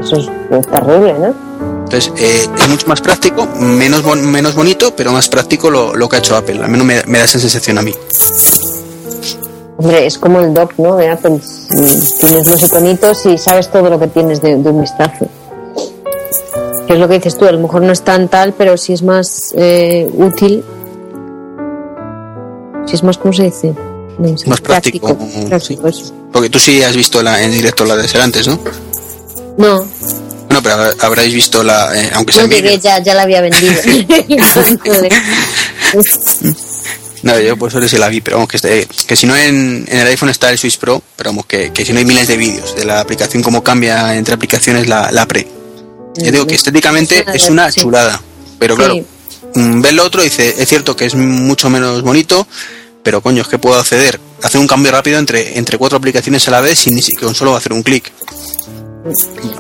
Eso 0.02 0.18
es, 0.18 0.30
es 0.52 0.68
terrible, 0.68 1.14
¿no? 1.14 1.73
Entonces, 1.94 2.12
eh, 2.18 2.48
es 2.58 2.70
mucho 2.70 2.88
más 2.88 3.02
práctico, 3.02 3.46
menos, 3.60 4.02
bon- 4.02 4.26
menos 4.26 4.56
bonito, 4.56 4.96
pero 4.96 5.12
más 5.12 5.30
práctico 5.30 5.70
lo, 5.70 5.96
lo 5.96 6.10
que 6.10 6.16
ha 6.16 6.20
hecho 6.20 6.36
Apple. 6.36 6.60
Al 6.64 6.70
menos 6.72 6.86
me, 6.88 7.04
me 7.06 7.20
da 7.20 7.26
esa 7.26 7.38
sensación 7.40 7.78
a 7.78 7.84
mí. 7.84 7.94
Hombre, 9.78 10.06
es 10.08 10.18
como 10.18 10.40
el 10.40 10.54
doc, 10.56 10.74
¿no? 10.78 10.96
De 10.96 11.08
Apple. 11.10 11.32
Mm, 11.70 12.20
Tienes 12.20 12.48
los 12.48 12.64
iconitos 12.64 13.26
y 13.28 13.38
sabes 13.38 13.70
todo 13.72 13.90
lo 13.92 14.00
que 14.00 14.08
tienes 14.08 14.42
de, 14.42 14.56
de 14.56 14.70
un 14.70 14.82
vistazo. 14.82 15.28
Que 16.88 16.94
es 16.94 17.00
lo 17.00 17.08
que 17.08 17.16
dices 17.16 17.38
tú, 17.38 17.46
a 17.46 17.52
lo 17.52 17.60
mejor 17.60 17.84
no 17.84 17.92
es 17.92 18.02
tan 18.02 18.28
tal, 18.28 18.54
pero 18.54 18.76
sí 18.76 18.94
es 18.94 19.04
más 19.04 19.54
eh, 19.56 20.10
útil. 20.16 20.64
Sí 22.88 22.96
es 22.96 23.04
más, 23.04 23.20
¿cómo 23.20 23.34
se 23.34 23.44
dice? 23.44 23.74
No 24.18 24.36
sé, 24.38 24.50
Más 24.50 24.62
práctico, 24.62 25.16
práctico, 25.48 25.88
eso. 25.88 26.12
Porque 26.32 26.50
tú 26.50 26.58
sí 26.60 26.82
has 26.82 26.96
visto 26.96 27.22
la, 27.22 27.42
en 27.44 27.52
directo 27.52 27.86
la 27.86 27.96
de 27.96 28.08
ser 28.08 28.22
antes, 28.22 28.48
¿no? 28.48 28.58
No, 29.58 29.86
Bueno, 30.54 30.62
pero 30.62 31.06
habréis 31.08 31.34
visto 31.34 31.64
la, 31.64 32.00
eh, 32.00 32.12
aunque 32.14 32.32
sea 32.34 32.44
no 32.44 32.50
llegué, 32.50 32.78
ya, 32.80 33.02
ya 33.02 33.16
la 33.16 33.24
había 33.24 33.42
vendido. 33.42 33.74
No, 37.24 37.40
yo 37.40 37.56
pues 37.56 37.72
solo 37.72 37.88
sí 37.88 37.98
la 37.98 38.10
vi, 38.10 38.20
pero 38.20 38.36
vamos, 38.36 38.50
que, 38.50 38.58
este- 38.58 38.86
que 39.08 39.16
si 39.16 39.26
no 39.26 39.34
en, 39.36 39.86
en 39.88 39.98
el 40.00 40.08
iPhone 40.08 40.28
está 40.28 40.52
el 40.52 40.58
Switch 40.58 40.78
Pro, 40.78 41.02
pero 41.16 41.30
vamos, 41.30 41.46
que, 41.46 41.72
que 41.72 41.86
si 41.86 41.94
no 41.94 42.00
hay 42.00 42.06
miles 42.06 42.28
de 42.28 42.36
vídeos 42.36 42.76
de 42.76 42.84
la 42.84 43.00
aplicación, 43.00 43.42
cómo 43.42 43.64
cambia 43.64 44.14
entre 44.18 44.34
aplicaciones 44.36 44.88
la, 44.90 45.10
la 45.10 45.26
Pre. 45.26 45.48
Yo 46.18 46.32
digo 46.34 46.46
que 46.46 46.56
estéticamente 46.56 47.24
es 47.34 47.50
una 47.50 47.72
chulada, 47.72 48.22
pero 48.60 48.76
claro, 48.76 48.96
Sí. 48.96 49.06
mm, 49.56 49.82
ves 49.82 49.94
lo 49.94 50.04
otro 50.04 50.22
dice, 50.22 50.54
es 50.58 50.68
cierto 50.68 50.98
que 50.98 51.06
es 51.06 51.16
mucho 51.16 51.70
menos 51.70 52.02
bonito, 52.02 52.46
pero 53.04 53.22
coño, 53.22 53.42
es 53.44 53.48
que 53.48 53.58
puedo 53.58 53.80
acceder, 53.80 54.20
hacer 54.42 54.60
un 54.60 54.68
cambio 54.68 54.92
rápido 54.92 55.18
entre, 55.18 55.58
entre 55.58 55.78
cuatro 55.78 55.98
aplicaciones 55.98 56.46
a 56.50 56.52
la 56.52 56.60
vez 56.60 56.80
sin 56.80 56.94
ni 56.94 57.02
siquiera 57.02 57.34
solo 57.34 57.56
hacer 57.56 57.72
un 57.72 57.84
clic. 57.84 58.12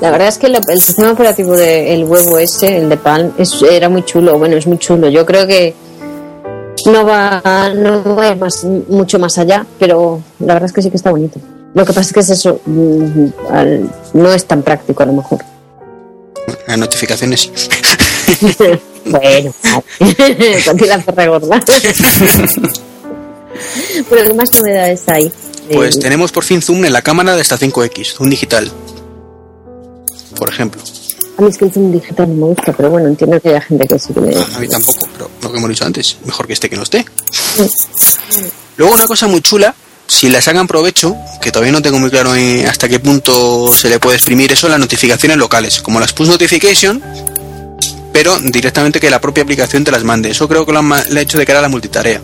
La 0.01 0.11
verdad 0.11 0.27
es 0.29 0.37
que 0.37 0.47
lo- 0.49 0.59
el 0.69 0.81
sistema 0.81 1.11
operativo 1.11 1.55
del 1.55 2.05
huevo 2.05 2.37
ese, 2.37 2.77
el 2.77 2.89
de 2.89 2.97
Palm, 2.97 3.31
es- 3.37 3.61
era 3.61 3.89
muy 3.89 4.03
chulo. 4.05 4.37
Bueno, 4.37 4.55
es 4.55 4.65
muy 4.67 4.77
chulo. 4.77 5.09
Yo 5.09 5.25
creo 5.25 5.45
que 5.47 5.73
no 6.85 7.05
va, 7.05 7.41
no 7.75 8.15
va 8.15 8.23
a 8.23 8.29
ir 8.31 8.37
más, 8.37 8.63
mucho 8.63 9.19
más 9.19 9.37
allá, 9.37 9.65
pero 9.79 10.21
la 10.39 10.53
verdad 10.55 10.67
es 10.69 10.73
que 10.73 10.81
sí 10.81 10.89
que 10.89 10.97
está 10.97 11.11
bonito. 11.11 11.39
Lo 11.73 11.83
que 11.85 11.93
pasa 11.93 12.07
es 12.07 12.13
que 12.13 12.19
es 12.21 12.29
eso, 12.29 12.59
mm, 12.65 13.25
no 14.13 14.31
es 14.33 14.45
tan 14.45 14.61
práctico 14.61 15.03
a 15.03 15.07
lo 15.07 15.13
mejor. 15.13 15.39
Las 16.67 16.77
notificaciones. 16.77 17.49
bueno, 19.05 19.53
la 20.87 20.97
perra 20.99 21.27
gorda. 21.27 21.59
Pero 24.09 24.23
¿qué 24.27 24.33
más 24.33 24.49
novedades 24.53 25.03
hay? 25.07 25.31
Pues 25.73 25.95
Eh, 25.97 25.99
tenemos 25.99 26.31
por 26.31 26.43
fin 26.43 26.61
zoom 26.61 26.85
en 26.85 26.93
la 26.93 27.01
cámara 27.01 27.35
de 27.35 27.41
esta 27.41 27.57
5X, 27.57 28.13
zoom 28.15 28.29
digital. 28.29 28.71
Por 30.37 30.49
ejemplo. 30.49 30.81
a 31.37 31.41
mí 31.41 31.49
es 31.49 31.57
que 31.57 31.65
el 31.65 31.91
digital 31.91 32.27
no 32.29 32.47
me 32.47 32.53
gusta, 32.53 32.73
pero 32.73 32.89
bueno, 32.89 33.07
entiendo 33.07 33.39
que 33.39 33.55
hay 33.55 33.61
gente 33.61 33.87
que 33.87 33.97
sí 33.99 34.13
que 34.13 34.21
le... 34.21 34.35
A 34.37 34.59
mí 34.59 34.67
tampoco, 34.67 35.07
pero 35.13 35.29
lo 35.41 35.51
que 35.51 35.57
hemos 35.57 35.69
dicho 35.69 35.85
antes, 35.85 36.17
mejor 36.25 36.47
que 36.47 36.53
esté 36.53 36.69
que 36.69 36.75
no 36.75 36.83
esté. 36.83 37.05
Luego 38.77 38.93
una 38.93 39.07
cosa 39.07 39.27
muy 39.27 39.41
chula, 39.41 39.73
si 40.07 40.29
le 40.29 40.41
sacan 40.41 40.67
provecho, 40.67 41.15
que 41.41 41.51
todavía 41.51 41.71
no 41.71 41.81
tengo 41.81 41.99
muy 41.99 42.09
claro 42.09 42.35
en 42.35 42.65
hasta 42.67 42.87
qué 42.89 42.99
punto 42.99 43.67
se 43.71 43.89
le 43.89 43.99
puede 43.99 44.17
exprimir 44.17 44.51
eso, 44.51 44.67
las 44.67 44.79
notificaciones 44.79 45.37
locales, 45.37 45.81
como 45.81 45.99
las 45.99 46.13
push 46.13 46.27
notification, 46.27 47.01
pero 48.11 48.39
directamente 48.39 48.99
que 48.99 49.09
la 49.09 49.21
propia 49.21 49.43
aplicación 49.43 49.83
te 49.83 49.91
las 49.91 50.03
mande. 50.03 50.29
Eso 50.31 50.47
creo 50.47 50.65
que 50.65 50.71
lo 50.73 50.79
han 50.79 50.85
ma- 50.85 51.03
le 51.09 51.19
ha 51.19 51.23
hecho 51.23 51.37
de 51.37 51.45
cara 51.45 51.59
a 51.59 51.61
la 51.63 51.69
multitarea. 51.69 52.21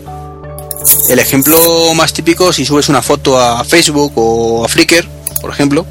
El 1.08 1.18
ejemplo 1.18 1.92
más 1.94 2.12
típico, 2.12 2.52
si 2.52 2.64
subes 2.64 2.88
una 2.88 3.02
foto 3.02 3.38
a 3.38 3.64
Facebook 3.64 4.12
o 4.16 4.64
a 4.64 4.68
Flickr, 4.68 5.06
por 5.40 5.50
ejemplo, 5.50 5.84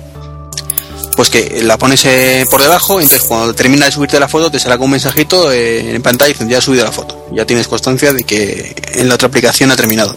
pues 1.19 1.29
que 1.29 1.61
la 1.63 1.77
pones 1.77 2.05
eh, 2.05 2.45
por 2.49 2.61
debajo, 2.61 3.01
entonces 3.01 3.27
cuando 3.27 3.53
termina 3.53 3.85
de 3.87 3.91
subirte 3.91 4.17
la 4.21 4.29
foto 4.29 4.49
te 4.49 4.57
con 4.63 4.83
un 4.83 4.91
mensajito 4.91 5.51
eh, 5.51 5.95
en 5.95 6.01
pantalla 6.01 6.29
diciendo 6.29 6.49
ya 6.53 6.59
has 6.59 6.63
subido 6.63 6.85
la 6.85 6.93
foto. 6.93 7.27
Ya 7.33 7.45
tienes 7.45 7.67
constancia 7.67 8.13
de 8.13 8.23
que 8.23 8.73
en 8.93 9.09
la 9.09 9.15
otra 9.15 9.27
aplicación 9.27 9.69
ha 9.69 9.75
terminado. 9.75 10.15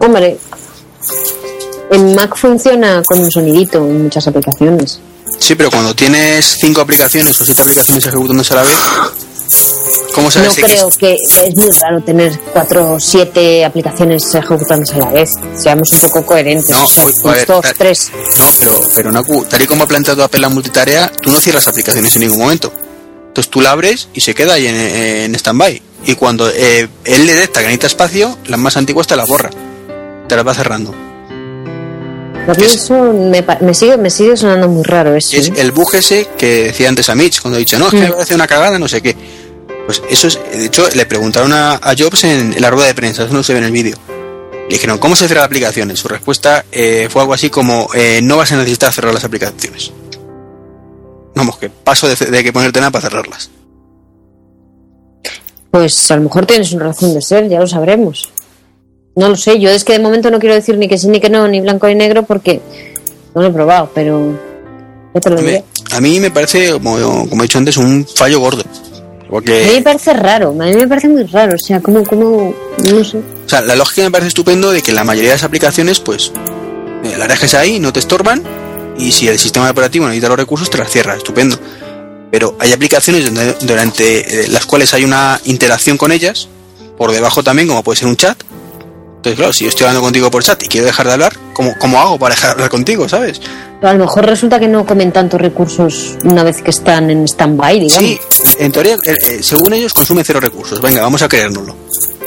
Hombre, 0.00 0.36
en 1.92 2.14
Mac 2.16 2.36
funciona 2.36 3.00
con 3.04 3.20
un 3.20 3.30
sonidito 3.30 3.78
en 3.78 4.02
muchas 4.02 4.26
aplicaciones. 4.26 4.98
Sí, 5.38 5.54
pero 5.54 5.70
cuando 5.70 5.94
tienes 5.94 6.56
cinco 6.60 6.80
aplicaciones 6.80 7.40
o 7.40 7.44
siete 7.44 7.62
aplicaciones 7.62 8.04
ejecutándose 8.04 8.54
a 8.54 8.56
la 8.56 8.62
vez, 8.64 8.78
¿cómo 10.14 10.30
sabes 10.30 10.56
No 10.58 10.64
creo 10.66 10.88
que 10.90 11.14
es 11.14 11.54
muy 11.56 11.70
raro 11.80 12.00
tener 12.02 12.38
cuatro 12.52 12.92
o 12.94 13.00
siete 13.00 13.64
aplicaciones 13.64 14.34
ejecutándose 14.34 14.94
a 14.94 14.98
la 14.98 15.10
vez. 15.10 15.34
Seamos 15.56 15.90
un 15.92 16.00
poco 16.00 16.24
coherentes. 16.26 16.70
No, 16.70 16.84
o 16.84 16.86
sea, 16.86 17.04
uy, 17.06 17.12
a 17.24 17.32
ver, 17.32 17.46
dos, 17.46 17.62
tal- 17.62 17.74
tres. 17.76 18.10
No, 18.38 18.44
pero, 18.58 18.80
pero 18.94 19.12
Naku, 19.12 19.44
tal 19.46 19.62
y 19.62 19.66
como 19.66 19.84
ha 19.84 19.88
planteado 19.88 20.22
Apple 20.24 20.40
la 20.40 20.48
multitarea, 20.48 21.10
tú 21.20 21.30
no 21.30 21.40
cierras 21.40 21.66
aplicaciones 21.68 22.14
en 22.16 22.22
ningún 22.22 22.38
momento. 22.38 22.72
Entonces 23.28 23.50
tú 23.50 23.60
la 23.60 23.70
abres 23.70 24.08
y 24.12 24.20
se 24.20 24.34
queda 24.34 24.54
ahí 24.54 24.66
en, 24.66 24.74
en 24.76 25.34
stand-by. 25.34 25.80
Y 26.04 26.14
cuando 26.16 26.50
eh, 26.50 26.88
él 27.04 27.26
le 27.26 27.34
detecta 27.34 27.60
que 27.60 27.66
necesita 27.66 27.86
espacio, 27.86 28.36
las 28.46 28.58
más 28.60 28.76
antiguas 28.76 29.06
te 29.06 29.16
las 29.16 29.28
borra. 29.28 29.50
Te 30.28 30.36
las 30.36 30.46
va 30.46 30.52
cerrando. 30.54 30.92
A 32.48 32.54
mí 32.54 32.64
Es- 32.64 32.74
eso 32.74 32.94
me, 33.12 33.44
me 33.60 33.72
sigue, 33.72 33.96
me 33.96 34.10
sigue 34.10 34.36
sonando 34.36 34.68
muy 34.68 34.82
raro 34.82 35.14
eso. 35.14 35.36
Es 35.36 35.48
¿eh? 35.48 35.52
el 35.58 35.70
bug 35.72 35.94
ese 35.94 36.26
que 36.36 36.64
decía 36.64 36.88
antes 36.88 37.08
a 37.08 37.14
Mitch 37.14 37.40
cuando 37.40 37.56
ha 37.56 37.60
dicho, 37.60 37.78
no, 37.78 37.86
es 37.86 37.92
que 37.92 38.00
me 38.00 38.10
parece 38.10 38.34
una 38.34 38.46
cagada, 38.48 38.78
no 38.80 38.88
sé 38.88 39.00
qué. 39.00 39.14
Pues 39.86 40.02
eso 40.08 40.28
es, 40.28 40.38
de 40.52 40.66
hecho, 40.66 40.88
le 40.94 41.06
preguntaron 41.06 41.52
a, 41.52 41.74
a 41.74 41.94
Jobs 41.98 42.24
en, 42.24 42.52
en 42.52 42.62
la 42.62 42.70
rueda 42.70 42.86
de 42.86 42.94
prensa, 42.94 43.24
eso 43.24 43.34
no 43.34 43.42
se 43.42 43.52
ve 43.52 43.58
en 43.58 43.64
el 43.66 43.72
vídeo. 43.72 43.96
Le 44.68 44.76
dijeron, 44.76 44.98
¿cómo 44.98 45.16
se 45.16 45.26
cierra 45.26 45.40
la 45.42 45.46
aplicación? 45.46 45.94
Su 45.96 46.08
respuesta 46.08 46.64
eh, 46.70 47.08
fue 47.10 47.20
algo 47.22 47.34
así 47.34 47.50
como, 47.50 47.88
eh, 47.94 48.20
no 48.22 48.36
vas 48.36 48.52
a 48.52 48.56
necesitar 48.56 48.92
cerrar 48.92 49.12
las 49.12 49.24
aplicaciones. 49.24 49.92
Vamos, 51.34 51.58
que 51.58 51.68
paso 51.68 52.06
de, 52.08 52.14
de 52.14 52.44
que 52.44 52.52
ponerte 52.52 52.78
nada 52.78 52.90
para 52.92 53.08
cerrarlas. 53.08 53.50
Pues 55.70 56.10
a 56.10 56.16
lo 56.16 56.22
mejor 56.22 56.46
tienes 56.46 56.72
una 56.72 56.84
razón 56.84 57.14
de 57.14 57.22
ser, 57.22 57.48
ya 57.48 57.58
lo 57.58 57.66
sabremos. 57.66 58.30
No 59.16 59.28
lo 59.28 59.36
sé, 59.36 59.58
yo 59.58 59.70
es 59.70 59.84
que 59.84 59.94
de 59.94 59.98
momento 59.98 60.30
no 60.30 60.38
quiero 60.38 60.54
decir 60.54 60.76
ni 60.78 60.88
que 60.88 60.96
sí 60.98 61.08
ni 61.08 61.20
que 61.20 61.28
no, 61.30 61.48
ni 61.48 61.60
blanco 61.60 61.86
ni 61.88 61.94
negro, 61.94 62.22
porque 62.22 62.60
no 63.34 63.42
lo 63.42 63.48
he 63.48 63.52
probado, 63.52 63.90
pero 63.94 64.38
ya 65.14 65.20
te 65.20 65.30
lo 65.30 65.38
A 65.38 65.42
mí, 65.42 65.46
diré. 65.46 65.64
a 65.90 66.00
mí 66.00 66.20
me 66.20 66.30
parece, 66.30 66.72
como, 66.72 67.28
como 67.28 67.42
he 67.42 67.46
dicho 67.46 67.58
antes, 67.58 67.76
un 67.78 68.06
fallo 68.06 68.40
gordo. 68.40 68.62
A 69.34 69.40
mí 69.40 69.46
me 69.48 69.54
Porque, 69.56 69.80
parece 69.82 70.12
raro, 70.12 70.50
a 70.50 70.52
mí 70.66 70.74
me 70.74 70.86
parece 70.86 71.08
muy 71.08 71.22
raro, 71.24 71.54
o 71.54 71.58
sea, 71.58 71.80
como, 71.80 72.04
como, 72.04 72.54
no 72.78 73.04
sé. 73.04 73.16
o 73.18 73.48
sea, 73.48 73.62
la 73.62 73.74
lógica 73.76 74.02
me 74.02 74.10
parece 74.10 74.28
estupendo 74.28 74.70
de 74.70 74.82
que 74.82 74.92
la 74.92 75.04
mayoría 75.04 75.30
de 75.30 75.36
las 75.36 75.42
aplicaciones, 75.44 76.00
pues, 76.00 76.32
eh, 77.04 77.14
las 77.16 77.28
dejes 77.28 77.54
ahí, 77.54 77.80
no 77.80 77.92
te 77.94 78.00
estorban, 78.00 78.42
y 78.98 79.10
si 79.12 79.28
el 79.28 79.38
sistema 79.38 79.70
operativo 79.70 80.04
necesita 80.06 80.28
los 80.28 80.36
recursos, 80.36 80.68
te 80.68 80.76
las 80.76 80.90
cierra, 80.90 81.16
estupendo. 81.16 81.58
Pero 82.30 82.56
hay 82.58 82.72
aplicaciones 82.72 83.24
donde- 83.24 83.56
durante 83.62 84.44
eh, 84.44 84.48
las 84.48 84.66
cuales 84.66 84.92
hay 84.92 85.04
una 85.04 85.40
interacción 85.44 85.96
con 85.96 86.12
ellas, 86.12 86.48
por 86.98 87.10
debajo 87.10 87.42
también, 87.42 87.68
como 87.68 87.82
puede 87.82 87.98
ser 87.98 88.08
un 88.08 88.16
chat. 88.16 88.38
Entonces, 89.16 89.36
claro, 89.36 89.52
si 89.54 89.64
yo 89.64 89.70
estoy 89.70 89.84
hablando 89.86 90.02
contigo 90.02 90.30
por 90.30 90.42
chat 90.42 90.62
y 90.62 90.66
quiero 90.68 90.86
dejar 90.86 91.06
de 91.06 91.12
hablar, 91.14 91.32
¿cómo, 91.54 91.74
cómo 91.78 92.00
hago 92.00 92.18
para 92.18 92.34
dejar 92.34 92.48
de 92.50 92.52
hablar 92.54 92.70
contigo, 92.70 93.08
sabes? 93.08 93.40
Pero 93.82 93.90
a 93.90 93.94
lo 93.94 94.04
mejor 94.04 94.24
resulta 94.26 94.60
que 94.60 94.68
no 94.68 94.86
comen 94.86 95.10
tantos 95.10 95.40
recursos 95.40 96.16
una 96.22 96.44
vez 96.44 96.62
que 96.62 96.70
están 96.70 97.10
en 97.10 97.24
stand-by, 97.26 97.80
digamos. 97.80 98.10
Sí, 98.10 98.18
en 98.60 98.70
teoría, 98.70 98.94
eh, 98.94 99.18
eh, 99.24 99.38
según 99.42 99.72
ellos, 99.72 99.92
consume 99.92 100.22
cero 100.22 100.38
recursos. 100.38 100.80
Venga, 100.80 101.02
vamos 101.02 101.20
a 101.22 101.28
creérnoslo. 101.28 101.74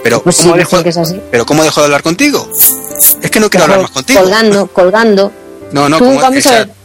Pero, 0.04 0.22
Pues 0.22 0.36
sí, 0.36 0.44
¿cómo, 0.44 0.56
dicen 0.58 0.70
dejo, 0.72 0.84
que 0.84 0.90
es 0.90 0.98
así. 0.98 1.20
pero 1.32 1.46
¿cómo 1.46 1.64
dejo 1.64 1.80
de 1.80 1.86
hablar 1.86 2.04
contigo? 2.04 2.46
Es 3.22 3.32
que 3.32 3.40
no 3.40 3.50
quiero 3.50 3.64
hablar 3.64 3.82
más 3.84 3.92
contigo. 3.92 4.20
Colgando, 4.20 4.68
colgando. 4.68 5.32
No, 5.72 5.88
no, 5.88 5.98
Tú, 5.98 6.04
como 6.04 6.16
el 6.18 6.22
vamos 6.22 6.46
a 6.46 6.50
chat. 6.50 6.68
ver. 6.68 6.76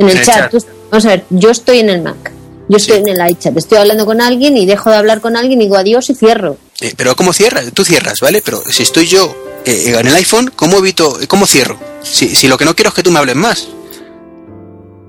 En 0.00 0.06
el, 0.06 0.10
En 0.12 0.18
el 0.18 0.24
chat. 0.26 0.34
chat. 0.36 0.50
Tú- 0.50 0.66
vamos 0.90 1.04
a 1.06 1.08
ver, 1.08 1.24
yo 1.30 1.50
estoy 1.50 1.78
en 1.78 1.90
el 1.90 2.02
Mac. 2.02 2.32
Yo 2.68 2.78
estoy 2.78 2.98
en 2.98 3.06
el 3.08 3.30
iChat. 3.30 3.56
Estoy 3.56 3.78
hablando 3.78 4.04
con 4.06 4.20
alguien 4.20 4.56
y 4.56 4.66
dejo 4.66 4.90
de 4.90 4.96
hablar 4.96 5.20
con 5.20 5.36
alguien 5.36 5.60
y 5.62 5.66
digo 5.66 5.76
adiós 5.76 6.10
y 6.10 6.16
cierro. 6.16 6.56
Eh, 6.80 6.94
pero 6.96 7.14
¿cómo 7.14 7.32
cierras? 7.32 7.64
Tú 7.72 7.84
cierras, 7.84 8.18
¿vale? 8.20 8.42
Pero 8.44 8.60
si 8.68 8.82
estoy 8.82 9.06
yo 9.06 9.32
eh, 9.64 9.94
en 9.96 10.08
el 10.08 10.14
iPhone, 10.16 10.52
¿cómo 10.56 10.78
evito, 10.78 11.16
cómo 11.28 11.46
cierro? 11.46 11.78
Si, 12.02 12.34
si 12.34 12.48
lo 12.48 12.58
que 12.58 12.64
no 12.64 12.74
quiero 12.74 12.88
es 12.88 12.94
que 12.94 13.04
tú 13.04 13.12
me 13.12 13.20
hables 13.20 13.36
más. 13.36 13.68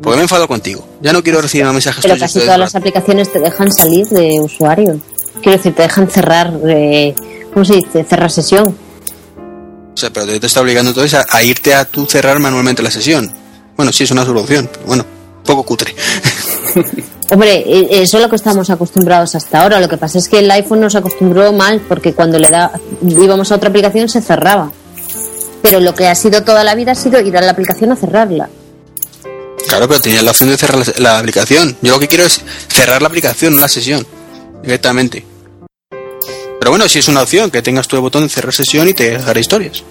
Porque 0.02 0.18
me 0.18 0.24
enfado 0.24 0.48
contigo. 0.48 0.88
Ya 1.02 1.12
no 1.12 1.24
quiero 1.24 1.42
recibir 1.42 1.66
más 1.66 1.74
mensajes 1.74 2.04
Pero 2.04 2.18
casi 2.18 2.40
todas 2.40 2.60
las 2.60 2.76
aplicaciones 2.76 3.32
te 3.32 3.40
dejan 3.40 3.72
salir 3.72 4.08
de 4.08 4.40
usuario. 4.40 5.00
Quiero 5.42 5.58
decir, 5.58 5.74
te 5.74 5.84
dejan 5.84 6.10
cerrar, 6.10 6.54
eh, 6.68 7.16
¿cómo 7.54 7.66
se 7.66 7.76
dice? 7.76 8.04
Cerrar 8.04 8.32
sesión. 8.32 8.76
O 9.94 9.98
sea, 9.98 10.12
pero 10.12 10.28
te, 10.28 10.46
está 10.46 10.62
obligando 10.62 10.92
entonces 10.92 11.16
a, 11.16 11.26
a 11.30 11.44
irte 11.44 11.74
a 11.74 11.86
tú 11.86 12.06
cerrar 12.06 12.40
manualmente 12.40 12.84
la 12.84 12.92
sesión. 12.92 13.32
Bueno, 13.76 13.92
sí, 13.92 14.04
es 14.04 14.12
una 14.12 14.26
solución. 14.26 14.70
pero 14.72 14.86
bueno, 14.86 15.06
poco 15.44 15.64
cutre. 15.64 15.96
Hombre, 17.32 17.58
eh, 17.58 17.88
eso 18.02 18.18
es 18.18 18.24
lo 18.24 18.30
que 18.30 18.36
estamos 18.36 18.70
acostumbrados 18.70 19.36
hasta 19.36 19.62
ahora. 19.62 19.80
Lo 19.80 19.90
que 19.90 19.98
pasa 19.98 20.18
es 20.18 20.30
que 20.30 20.40
el 20.40 20.52
iPhone 20.52 20.82
nos 20.82 20.96
acostumbró 20.96 21.52
mal 21.54 21.82
porque 21.88 22.14
cuando 22.14 22.40
le 22.40 22.50
da, 22.50 22.72
íbamos 23.02 23.52
a 23.52 23.56
otra 23.56 23.70
aplicación 23.70 24.08
se 24.10 24.22
cerraba. 24.22 24.72
Pero 25.62 25.80
lo 25.80 25.96
que 25.96 26.08
ha 26.08 26.16
sido 26.16 26.44
toda 26.44 26.64
la 26.64 26.76
vida 26.76 26.92
ha 26.92 26.96
sido 26.96 27.20
ir 27.20 27.36
a 27.36 27.42
la 27.42 27.52
aplicación 27.52 27.92
a 27.92 27.96
cerrarla. 27.96 28.50
Claro, 29.68 29.88
pero 29.88 30.00
tenías 30.00 30.24
la 30.24 30.32
opción 30.32 30.50
de 30.50 30.58
cerrar 30.58 30.78
la, 30.78 30.94
la 30.98 31.20
aplicación. 31.20 31.78
Yo 31.82 31.94
lo 31.94 32.00
que 32.00 32.08
quiero 32.08 32.26
es 32.26 32.42
cerrar 32.70 33.02
la 33.02 33.08
aplicación, 33.08 33.56
no 33.56 33.62
la 33.62 33.68
sesión. 33.68 34.06
Directamente. 34.64 35.26
Pero 36.60 36.72
bueno, 36.72 36.88
si 36.90 37.00
es 37.00 37.08
una 37.08 37.22
opción, 37.22 37.52
que 37.52 37.62
tengas 37.62 37.88
tu 37.88 38.00
botón 38.02 38.24
de 38.24 38.30
cerrar 38.30 38.54
sesión 38.54 38.88
y 38.88 38.94
te 38.94 39.12
dejará 39.12 39.40
historias. 39.40 39.84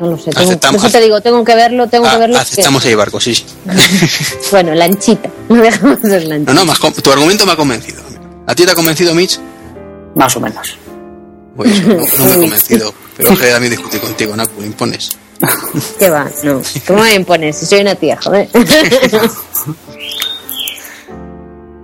No 0.00 0.10
lo 0.10 0.18
sé. 0.18 0.30
Tengo, 0.30 0.50
Aceptamos- 0.50 0.80
por 0.80 0.88
eso 0.90 0.98
te 0.98 1.04
digo, 1.04 1.20
tengo 1.20 1.44
que 1.44 1.54
verlo, 1.54 1.88
tengo 1.88 2.04
que 2.04 2.10
Ah, 2.10 2.18
verlo. 2.18 2.38
aceptamos 2.38 2.84
ahí 2.84 2.94
barco, 2.94 3.20
sí, 3.20 3.34
sí. 3.34 3.44
bueno, 4.50 4.74
lanchita. 4.74 5.30
Lo 5.48 5.56
dejamos 5.56 5.98
No, 6.02 6.18
lanchita. 6.18 6.52
no, 6.54 6.72
has 6.72 6.78
con- 6.78 6.92
tu 6.92 7.10
argumento 7.12 7.46
me 7.46 7.52
ha 7.52 7.56
convencido. 7.56 8.02
¿A 8.46 8.54
ti 8.54 8.64
te 8.64 8.72
ha 8.72 8.74
convencido, 8.74 9.14
Mitch? 9.14 9.38
Más 10.16 10.34
o 10.36 10.40
menos. 10.40 10.76
Pues 11.56 11.86
no, 11.86 11.94
no 11.94 12.24
me 12.24 12.30
ha 12.32 12.34
convencido. 12.40 12.94
Pero 13.16 13.36
que 13.36 13.52
a 13.52 13.60
mí 13.60 13.68
discutir 13.68 14.00
contigo, 14.00 14.34
Naku, 14.34 14.60
me 14.60 14.66
impones. 14.66 15.16
¿Qué 15.98 16.08
va? 16.10 16.30
No. 16.42 16.62
¿Cómo 16.86 17.02
me 17.02 17.14
impones? 17.14 17.56
Si 17.58 17.66
soy 17.66 17.80
una 17.80 17.94
tía, 17.94 18.18
joder. 18.22 18.48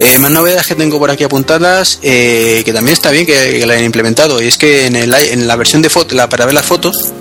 Eh, 0.01 0.16
más 0.20 0.30
novedades 0.30 0.64
que 0.64 0.76
tengo 0.76 0.97
por 1.01 1.10
aquí 1.10 1.24
apuntadas, 1.24 1.98
eh, 2.02 2.62
que 2.64 2.72
también 2.72 2.93
está 2.93 3.10
bien 3.10 3.26
que, 3.26 3.59
que 3.59 3.66
la 3.66 3.72
hayan 3.72 3.86
implementado, 3.86 4.40
y 4.40 4.47
es 4.47 4.56
que 4.56 4.86
en, 4.86 4.94
el, 4.94 5.12
en 5.12 5.48
la 5.48 5.56
versión 5.56 5.82
de 5.82 5.90
foto, 5.90 6.14
la, 6.14 6.28
para 6.28 6.44
ver 6.44 6.55
las 6.55 6.64
fotos, 6.64 7.12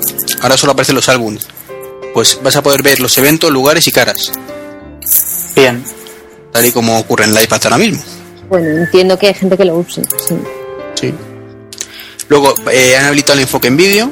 ahora 0.41 0.57
solo 0.57 0.73
aparecen 0.73 0.93
los 0.93 1.09
álbumes. 1.09 1.47
Pues 2.13 2.39
vas 2.43 2.55
a 2.55 2.61
poder 2.61 2.83
ver 2.83 2.99
los 2.99 3.17
eventos, 3.17 3.51
lugares 3.51 3.87
y 3.87 3.91
caras, 3.91 4.31
Bien. 5.55 5.83
tal 6.51 6.65
y 6.67 6.71
como 6.71 6.99
ocurre 6.99 7.23
en 7.23 7.35
el 7.35 7.43
iPad 7.43 7.61
ahora 7.63 7.79
mismo. 7.79 8.03
bueno, 8.47 8.67
entiendo 8.69 9.17
que 9.17 9.29
hay 9.29 9.33
gente 9.33 9.57
que 9.57 9.65
lo 9.65 9.77
use. 9.77 10.03
Sí. 10.27 10.35
Sí. 10.93 11.13
Luego 12.29 12.53
eh, 12.71 12.95
han 12.95 13.05
habilitado 13.05 13.33
el 13.33 13.41
enfoque 13.41 13.69
en 13.69 13.77
vídeo. 13.77 14.11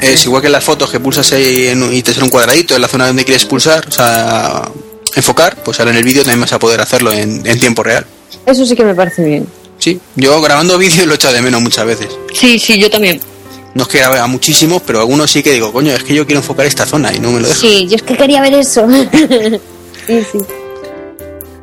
Es 0.00 0.24
igual 0.24 0.40
que 0.42 0.46
en 0.48 0.52
las 0.52 0.64
fotos 0.64 0.90
que 0.90 0.98
pulsas 1.00 1.32
ahí 1.32 1.68
en- 1.68 1.92
y 1.92 2.02
te 2.02 2.12
sale 2.12 2.24
un 2.24 2.30
cuadradito 2.30 2.74
en 2.74 2.82
la 2.82 2.88
zona 2.88 3.06
donde 3.06 3.24
quieres 3.24 3.44
pulsar, 3.44 3.86
o 3.86 3.92
sea, 3.92 4.70
enfocar, 5.14 5.56
pues 5.62 5.78
ahora 5.80 5.92
en 5.92 5.98
el 5.98 6.04
vídeo 6.04 6.22
también 6.22 6.40
vas 6.40 6.52
a 6.52 6.58
poder 6.58 6.80
hacerlo 6.80 7.12
en, 7.12 7.46
en 7.46 7.58
tiempo 7.58 7.82
real. 7.82 8.06
Eso 8.46 8.64
sí 8.64 8.74
que 8.74 8.84
me 8.84 8.94
parece 8.94 9.22
bien. 9.24 9.46
Sí, 9.78 10.00
yo 10.16 10.40
grabando 10.40 10.78
vídeo 10.78 11.06
lo 11.06 11.12
he 11.12 11.16
echado 11.16 11.34
de 11.34 11.42
menos 11.42 11.60
muchas 11.60 11.84
veces. 11.86 12.08
Sí, 12.32 12.58
sí, 12.58 12.78
yo 12.78 12.90
también. 12.90 13.20
No 13.74 13.82
es 13.84 13.88
que 13.88 13.98
grabe 13.98 14.18
a 14.18 14.26
muchísimos, 14.26 14.82
pero 14.84 14.98
algunos 15.00 15.30
sí 15.30 15.42
que 15.44 15.52
digo, 15.52 15.72
coño, 15.72 15.92
es 15.92 16.02
que 16.02 16.14
yo 16.14 16.26
quiero 16.26 16.40
enfocar 16.40 16.66
esta 16.66 16.86
zona 16.86 17.14
y 17.14 17.20
no 17.20 17.30
me 17.30 17.40
lo 17.40 17.46
dejo. 17.48 17.60
Sí, 17.60 17.86
yo 17.88 17.96
es 17.96 18.02
que 18.02 18.16
quería 18.16 18.40
ver 18.40 18.54
eso. 18.54 18.84
sí, 20.06 20.22
sí. 20.32 20.38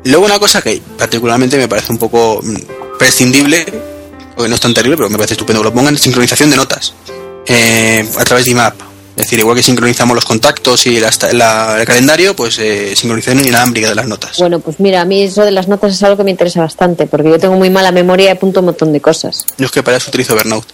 Luego 0.04 0.24
una 0.24 0.38
cosa 0.38 0.62
que 0.62 0.80
particularmente 0.96 1.58
me 1.58 1.68
parece 1.68 1.92
un 1.92 1.98
poco 1.98 2.40
mm, 2.42 2.96
prescindible, 2.98 3.66
porque 4.34 4.48
no 4.48 4.54
es 4.54 4.60
tan 4.60 4.72
terrible, 4.72 4.96
pero 4.96 5.10
me 5.10 5.18
parece 5.18 5.34
estupendo 5.34 5.60
que 5.60 5.64
lo 5.68 5.74
pongan, 5.74 5.98
sincronización 5.98 6.48
de 6.50 6.56
notas 6.56 6.94
eh, 7.48 8.08
a 8.18 8.24
través 8.24 8.44
de 8.44 8.50
IMAP. 8.52 8.74
Es 9.16 9.24
decir, 9.24 9.40
igual 9.40 9.56
que 9.56 9.64
sincronizamos 9.64 10.14
los 10.14 10.24
contactos 10.24 10.86
y 10.86 11.00
la, 11.00 11.10
la- 11.32 11.80
el 11.80 11.84
calendario, 11.86 12.36
pues 12.36 12.56
eh, 12.60 12.94
sincronización 12.94 13.44
inalámbrica 13.44 13.88
de 13.88 13.96
las 13.96 14.06
notas. 14.06 14.38
Bueno, 14.38 14.60
pues 14.60 14.78
mira, 14.78 15.00
a 15.00 15.04
mí 15.04 15.22
eso 15.24 15.44
de 15.44 15.50
las 15.50 15.66
notas 15.66 15.92
es 15.92 16.02
algo 16.04 16.16
que 16.18 16.22
me 16.24 16.30
interesa 16.30 16.60
bastante, 16.60 17.06
porque 17.06 17.28
yo 17.28 17.38
tengo 17.38 17.56
muy 17.56 17.68
mala 17.68 17.90
memoria 17.90 18.26
y 18.26 18.28
apunto 18.28 18.60
un 18.60 18.66
montón 18.66 18.92
de 18.92 19.00
cosas. 19.00 19.44
Yo 19.56 19.66
es 19.66 19.72
que 19.72 19.82
para 19.82 19.96
eso 19.96 20.08
utilizo 20.10 20.34
Evernote, 20.34 20.68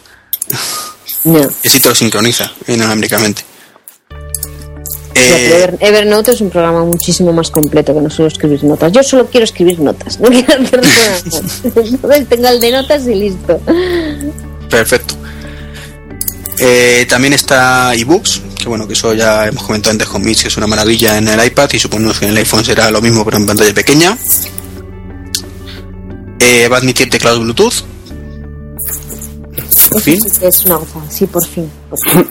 No. 1.24 1.38
y 1.62 1.68
así 1.68 1.80
te 1.80 1.88
lo 1.88 1.94
sincroniza 1.94 2.52
inalámbricamente. 2.68 3.42
Eh, 5.14 5.48
Ever- 5.70 5.76
Evernote 5.80 6.32
es 6.32 6.40
un 6.42 6.50
programa 6.50 6.84
muchísimo 6.84 7.32
más 7.32 7.50
completo 7.50 7.94
que 7.94 8.00
no 8.00 8.10
solo 8.10 8.28
escribir 8.28 8.62
notas. 8.64 8.92
Yo 8.92 9.02
solo 9.02 9.26
quiero 9.26 9.44
escribir 9.44 9.78
notas, 9.80 10.18
no 10.20 10.28
quiero 10.28 10.52
hacer 10.62 10.82
nada 10.82 11.10
más. 11.24 11.60
Entonces 11.76 12.28
tengo 12.28 12.48
el 12.48 12.60
de 12.60 12.72
notas 12.72 13.06
y 13.06 13.14
listo. 13.14 13.58
Perfecto. 14.68 15.14
Eh, 16.58 17.06
también 17.08 17.32
está 17.32 17.94
ebooks, 17.94 18.40
que 18.58 18.68
bueno, 18.68 18.86
que 18.86 18.92
eso 18.92 19.12
ya 19.14 19.46
hemos 19.46 19.64
comentado 19.64 19.92
antes 19.92 20.08
con 20.08 20.22
Mitch, 20.22 20.42
que 20.42 20.48
es 20.48 20.56
una 20.56 20.66
maravilla 20.66 21.18
en 21.18 21.28
el 21.28 21.44
iPad 21.44 21.70
y 21.72 21.78
suponemos 21.78 22.18
que 22.18 22.26
en 22.26 22.30
el 22.32 22.36
iPhone 22.38 22.64
será 22.64 22.90
lo 22.90 23.00
mismo 23.02 23.24
pero 23.24 23.38
en 23.38 23.46
pantalla 23.46 23.74
pequeña. 23.74 24.16
Eh, 26.38 26.68
va 26.68 26.76
a 26.76 26.78
admitir 26.78 27.10
teclado 27.10 27.40
Bluetooth. 27.40 27.84
Por 29.90 30.00
fin. 30.00 30.20
Sí 30.20 30.38
Es 30.42 30.64
una 30.64 30.76
gozada, 30.76 31.10
sí, 31.10 31.26
por 31.26 31.46
fin. 31.46 31.70
por 31.88 31.98
fin. 32.10 32.28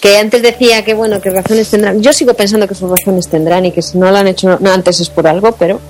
Que 0.00 0.18
antes 0.18 0.42
decía 0.42 0.84
que 0.84 0.94
bueno, 0.94 1.20
que 1.20 1.30
razones 1.30 1.68
tendrán. 1.68 2.02
Yo 2.02 2.12
sigo 2.12 2.34
pensando 2.34 2.68
que 2.68 2.74
sus 2.74 2.90
razones 2.90 3.28
tendrán 3.28 3.64
y 3.66 3.72
que 3.72 3.82
si 3.82 3.98
no 3.98 4.10
lo 4.10 4.16
han 4.16 4.26
hecho 4.26 4.58
no, 4.60 4.70
antes 4.70 5.00
es 5.00 5.08
por 5.08 5.26
algo, 5.26 5.52
pero 5.52 5.80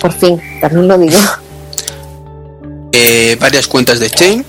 por 0.00 0.12
fin, 0.12 0.40
también 0.60 0.88
lo 0.88 0.96
digo. 0.98 1.18
Eh, 2.92 3.36
varias 3.40 3.66
cuentas 3.66 4.00
de 4.00 4.10
Chain, 4.10 4.44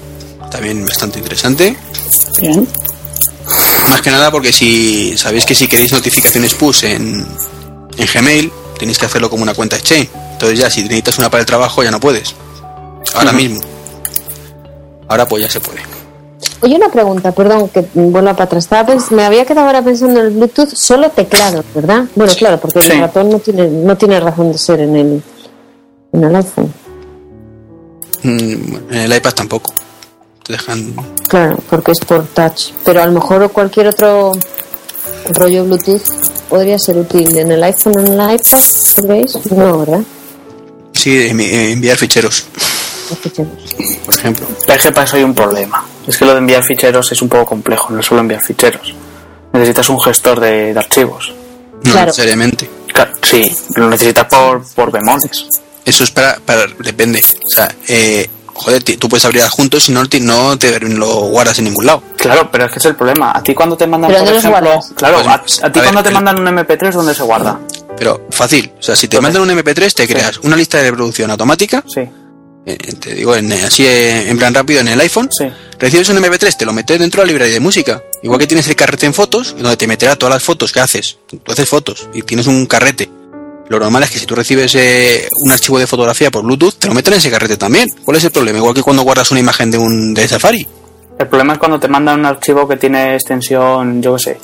también 0.52 0.86
bastante 0.86 1.18
interesante. 1.20 1.76
Bien. 2.40 2.68
Más 3.90 4.02
que 4.02 4.12
nada 4.12 4.30
porque 4.32 4.52
si 4.52 5.18
sabéis 5.18 5.46
que 5.46 5.56
si 5.56 5.68
queréis 5.68 5.92
notificaciones 5.92 6.54
push 6.54 6.86
en, 6.86 7.26
en 7.98 8.08
Gmail, 8.14 8.52
tenéis 8.78 8.98
que 9.00 9.06
hacerlo 9.08 9.30
como 9.30 9.44
una 9.44 9.54
cuenta 9.54 9.76
Exchange. 9.78 10.10
Entonces 10.34 10.60
ya 10.60 10.70
si 10.70 10.84
necesitas 10.84 11.18
una 11.18 11.30
para 11.30 11.42
el 11.42 11.46
trabajo 11.48 11.84
ya 11.84 11.92
no 11.92 12.00
puedes. 12.00 12.36
Ahora 13.16 13.32
mismo. 13.32 13.60
Ahora 15.08 15.28
pues 15.28 15.44
ya 15.44 15.50
se 15.50 15.60
puede. 15.60 15.80
Oye, 16.62 16.76
una 16.76 16.90
pregunta, 16.90 17.32
perdón, 17.32 17.70
que 17.70 17.86
vuelva 17.94 18.34
para 18.36 18.46
atrás. 18.60 19.12
Me 19.12 19.26
había 19.26 19.46
quedado 19.46 19.68
ahora 19.68 19.82
pensando 19.84 20.20
en 20.20 20.28
el 20.28 20.32
Bluetooth, 20.34 20.70
solo 20.74 21.10
teclado, 21.10 21.64
¿verdad? 21.76 22.06
Bueno, 22.16 22.34
claro, 22.38 22.60
porque 22.60 22.82
Sí. 22.82 22.92
el 22.92 23.00
ratón 23.00 23.30
no 23.30 23.40
tiene, 23.40 23.68
no 23.68 23.98
tiene 23.98 24.20
razón 24.20 24.52
de 24.52 24.58
ser 24.58 24.80
en 24.80 24.96
el, 24.96 25.24
en 26.14 26.24
el 26.24 26.36
iPhone. 26.36 26.74
Mm, 28.24 28.76
En 28.92 28.98
el 28.98 29.16
iPad 29.18 29.34
tampoco. 29.34 29.74
Te 30.44 30.54
dejan. 30.54 30.94
Claro, 31.28 31.58
porque 31.70 31.92
es 31.92 32.00
por 32.00 32.26
touch. 32.28 32.72
Pero 32.84 33.02
a 33.02 33.06
lo 33.06 33.12
mejor 33.14 33.52
cualquier 33.52 33.88
otro 33.88 34.34
rollo 35.30 35.66
Bluetooth 35.66 36.02
podría 36.50 36.78
ser 36.80 36.98
útil 36.98 37.38
en 37.38 37.52
el 37.52 37.64
iPhone 37.64 37.98
o 37.98 38.00
en 38.02 38.08
el 38.20 38.36
iPad, 38.36 38.60
¿creéis? 39.06 39.38
No, 39.52 39.80
¿verdad? 39.80 40.02
Sí, 40.94 41.16
eh, 41.16 41.72
enviar 41.72 41.98
ficheros, 41.98 42.46
ficheros. 43.22 43.50
por 44.06 44.14
ejemplo. 44.16 44.48
Es 44.68 44.84
que 44.84 44.92
para 44.92 45.06
eso 45.06 45.16
hay 45.18 45.24
un 45.24 45.34
problema. 45.34 45.84
Es 46.08 46.18
que 46.18 46.26
lo 46.26 46.32
de 46.34 46.40
enviar 46.40 46.64
ficheros 46.64 47.12
es 47.12 47.22
un 47.22 47.30
poco 47.30 47.46
complejo, 47.46 47.92
no 47.92 48.04
solo 48.04 48.22
enviar 48.22 48.42
ficheros. 48.44 48.94
Necesitas 49.54 49.90
un 49.90 50.00
gestor 50.02 50.40
de, 50.40 50.74
de 50.74 50.80
archivos. 50.80 51.34
No 51.84 51.92
Claro. 51.92 52.08
necesariamente. 52.08 52.70
Claro, 52.94 53.12
sí, 53.24 53.52
lo 53.76 53.90
necesitas 53.90 54.26
por, 54.26 54.64
por 54.76 54.92
bemoles. 54.92 55.46
Eso 55.84 56.04
es 56.04 56.12
para, 56.12 56.36
para 56.40 56.68
depende. 56.80 57.20
O 57.20 57.50
sea, 57.50 57.74
eh, 57.88 58.30
joder, 58.62 58.84
tú 58.84 59.10
puedes 59.10 59.26
abrir 59.26 59.42
adjuntos 59.42 59.90
y 59.90 59.92
no, 59.92 60.08
te- 60.08 60.20
no 60.20 60.58
te 60.58 60.80
lo 60.80 61.08
guardas 61.28 61.58
en 61.60 61.66
ningún 61.66 61.86
lado. 61.86 62.04
Claro, 62.18 62.50
pero 62.52 62.66
es 62.66 62.72
que 62.72 62.80
es 62.80 62.86
el 62.86 62.96
problema. 62.96 63.32
A 63.36 63.42
ti 63.44 63.54
cuando 63.54 63.76
te 63.76 63.88
mandan, 63.88 64.12
claro, 64.12 64.26
Pues, 64.26 64.46
a, 65.64 65.68
a 65.68 65.72
ti 65.72 65.80
a 65.80 65.82
ver, 65.82 65.84
cuando 65.84 66.04
te 66.04 66.10
el- 66.10 66.16
mandan 66.16 66.40
un 66.40 66.48
MP3, 66.48 66.92
¿dónde 66.94 67.14
se 67.14 67.24
guarda? 67.24 67.60
Pero 67.98 68.28
fácil. 68.32 68.72
O 68.80 68.82
sea, 68.84 68.96
si 68.96 69.08
te 69.08 69.18
Entonces- 69.18 69.40
mandan 69.40 69.58
un 69.58 69.64
MP3, 69.64 69.94
te 69.94 70.08
creas 70.08 70.38
una 70.44 70.56
lista 70.56 70.78
de 70.78 70.90
reproducción 70.92 71.30
automática. 71.32 71.84
Sí, 71.88 72.02
eh, 72.66 72.78
te 73.00 73.16
digo, 73.16 73.36
en, 73.36 73.52
así 73.54 73.86
eh, 73.86 74.30
en 74.30 74.38
plan 74.38 74.54
rápido 74.54 74.80
en 74.82 74.88
el 74.88 75.00
iPhone. 75.02 75.30
sí. 75.32 75.46
Recibes 75.80 76.10
un 76.10 76.18
MP3, 76.18 76.56
te 76.58 76.66
lo 76.68 76.74
metes 76.74 77.00
dentro 77.00 77.22
de 77.22 77.26
la 77.26 77.32
librería 77.32 77.56
de 77.56 77.60
música. 77.60 78.04
Igual 78.22 78.40
que 78.40 78.46
tienes 78.46 78.68
el 78.68 78.76
carrete 78.76 79.08
en 79.08 79.16
fotos, 79.16 79.56
donde 79.58 79.76
te 79.78 79.88
meterá 79.88 80.16
todas 80.16 80.36
las 80.36 80.44
fotos 80.44 80.72
que 80.72 80.80
haces. 80.80 81.18
Tú 81.28 81.42
haces 81.52 81.68
fotos 81.68 82.08
y 82.14 82.22
tienes 82.22 82.46
un 82.46 82.68
carrete. 82.68 83.10
Lo 83.72 83.80
normal 83.80 84.04
es 84.04 84.12
que 84.12 84.20
si 84.20 84.26
tú 84.26 84.36
recibes 84.36 84.76
eh, 84.76 85.30
un 85.40 85.50
archivo 85.50 85.80
de 85.80 85.88
fotografía 85.88 86.30
por 86.30 86.44
Bluetooth, 86.44 86.74
te 86.78 86.88
lo 86.88 86.94
meten 86.94 87.14
en 87.14 87.20
ese 87.20 87.32
carrete 87.32 87.56
también. 87.56 87.88
¿Cuál 88.04 88.18
es 88.18 88.24
el 88.26 88.32
problema? 88.32 88.58
Igual 88.58 88.74
que 88.76 88.84
cuando 88.84 89.04
guardas 89.04 89.32
una 89.32 89.40
imagen 89.40 89.72
de 89.72 89.78
un 89.78 90.14
de 90.14 90.28
Safari. 90.28 90.68
El 91.18 91.28
problema 91.30 91.54
es 91.54 91.60
cuando 91.60 91.80
te 91.80 91.88
mandan 91.88 92.20
un 92.20 92.26
archivo 92.26 92.68
que 92.68 92.76
tiene 92.76 93.16
extensión, 93.16 94.02
yo 94.02 94.18
qué 94.18 94.20
sé, 94.24 94.38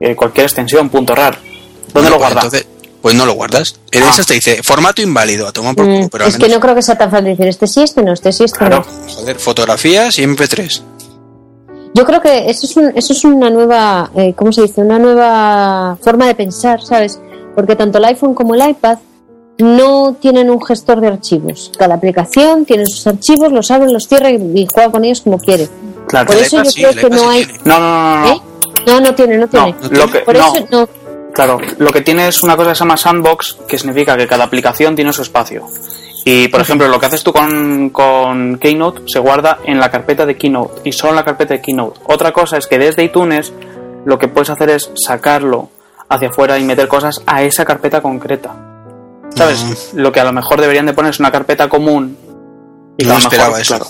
eh, 0.00 0.16
cualquier 0.16 0.46
extensión, 0.46 0.88
punto 0.88 1.14
rar. 1.14 1.34
¿Dónde 1.38 1.92
Bueno, 1.92 2.08
lo 2.08 2.16
pues 2.16 2.18
guardas? 2.32 2.44
entonces, 2.44 2.66
pues 3.02 3.14
no 3.14 3.26
lo 3.26 3.34
guardas. 3.34 3.78
En 3.90 4.02
Ah. 4.04 4.08
esas 4.10 4.26
te 4.26 4.32
dice 4.32 4.62
formato 4.62 5.02
inválido, 5.02 5.46
a 5.46 5.52
tomar 5.52 5.74
por 5.76 5.84
Mm, 5.84 5.94
culo, 5.96 6.08
pero 6.10 6.24
al 6.24 6.30
es 6.30 6.38
que 6.38 6.48
no 6.48 6.58
creo 6.58 6.74
que 6.74 6.82
sea 6.82 6.96
tan 6.96 7.10
fácil 7.10 7.26
decir 7.26 7.46
este 7.48 7.66
sí, 7.66 7.82
este 7.82 8.02
no, 8.02 8.14
este 8.14 8.32
sí, 8.32 8.44
este 8.44 8.56
Claro. 8.56 8.86
no. 8.88 9.12
joder, 9.12 9.36
fotografías 9.38 10.18
y 10.18 10.22
MP3. 10.22 10.82
Yo 11.92 12.04
creo 12.06 12.20
que 12.22 12.48
eso 12.50 12.66
es, 12.66 12.76
un- 12.76 12.92
eso 12.96 13.12
es 13.12 13.24
una 13.24 13.50
nueva, 13.50 14.10
eh, 14.16 14.32
¿cómo 14.34 14.50
se 14.52 14.62
dice? 14.62 14.80
Una 14.80 14.98
nueva 14.98 15.98
forma 16.02 16.26
de 16.26 16.34
pensar, 16.34 16.80
¿sabes? 16.82 17.18
Porque 17.56 17.74
tanto 17.74 17.98
el 17.98 18.04
iPhone 18.04 18.34
como 18.34 18.54
el 18.54 18.68
iPad 18.68 18.98
no 19.58 20.16
tienen 20.20 20.50
un 20.50 20.62
gestor 20.64 21.00
de 21.00 21.08
archivos. 21.08 21.72
Cada 21.76 21.94
aplicación 21.94 22.64
tiene 22.64 22.86
sus 22.86 23.06
archivos, 23.06 23.50
los 23.50 23.70
abre, 23.70 23.90
los 23.90 24.06
cierra 24.06 24.30
y, 24.30 24.66
juega 24.72 24.92
con 24.92 25.04
ellos 25.04 25.22
como 25.22 25.38
quiere. 25.38 25.68
Claro. 26.06 26.26
Por 26.26 26.36
eso 26.36 26.58
yo 26.62 26.70
sí, 26.70 26.82
creo 26.82 26.94
que 26.94 27.10
no 27.10 27.18
sí 27.18 27.24
hay... 27.28 27.44
tiene. 27.46 27.60
No, 27.64 27.80
no, 27.80 27.90
no, 27.90 28.20
no. 28.20 28.32
¿Eh? 28.32 28.42
No, 28.86 29.00
no 29.00 29.14
tiene, 29.14 29.38
no 29.38 29.48
tiene. 29.48 29.74
No, 29.90 29.98
lo 29.98 30.10
que, 30.10 30.18
Por 30.20 30.36
no, 30.36 30.54
eso 30.54 30.66
no. 30.70 30.88
Claro, 31.32 31.58
lo 31.78 31.92
que 31.92 32.02
tiene 32.02 32.28
es 32.28 32.42
una 32.42 32.56
cosa 32.56 32.70
que 32.70 32.76
se 32.76 32.80
llama 32.80 32.96
sandbox, 32.96 33.58
que 33.66 33.78
significa 33.78 34.16
que 34.16 34.26
cada 34.26 34.44
aplicación 34.44 34.94
tiene 34.94 35.12
su 35.12 35.22
espacio. 35.22 35.66
Y, 36.24 36.48
por 36.48 36.60
ejemplo, 36.60 36.88
lo 36.88 36.98
que 36.98 37.06
haces 37.06 37.22
tú 37.22 37.32
con, 37.32 37.90
con 37.90 38.58
Keynote 38.58 39.02
se 39.06 39.18
guarda 39.18 39.58
en 39.64 39.78
la 39.78 39.90
carpeta 39.90 40.26
de 40.26 40.36
Keynote 40.36 40.80
y 40.84 40.92
solo 40.92 41.10
en 41.10 41.16
la 41.16 41.24
carpeta 41.24 41.54
de 41.54 41.60
Keynote. 41.60 42.00
Otra 42.04 42.32
cosa 42.32 42.56
es 42.56 42.66
que 42.66 42.78
desde 42.78 43.04
iTunes 43.04 43.52
lo 44.04 44.18
que 44.18 44.28
puedes 44.28 44.50
hacer 44.50 44.70
es 44.70 44.90
sacarlo 44.94 45.68
hacia 46.08 46.28
afuera 46.28 46.58
y 46.58 46.64
meter 46.64 46.88
cosas 46.88 47.20
a 47.26 47.42
esa 47.42 47.64
carpeta 47.64 48.00
concreta. 48.00 48.54
¿Sabes? 49.34 49.90
Lo 49.94 50.12
que 50.12 50.20
a 50.20 50.24
lo 50.24 50.32
mejor 50.32 50.60
deberían 50.60 50.86
de 50.86 50.92
poner 50.94 51.10
es 51.10 51.20
una 51.20 51.30
carpeta 51.30 51.68
común. 51.68 52.16
Y 52.96 53.04
No 53.04 53.10
a 53.10 53.12
lo 53.14 53.18
mejor, 53.18 53.32
esperaba 53.34 53.60
eso. 53.60 53.74
claro, 53.76 53.86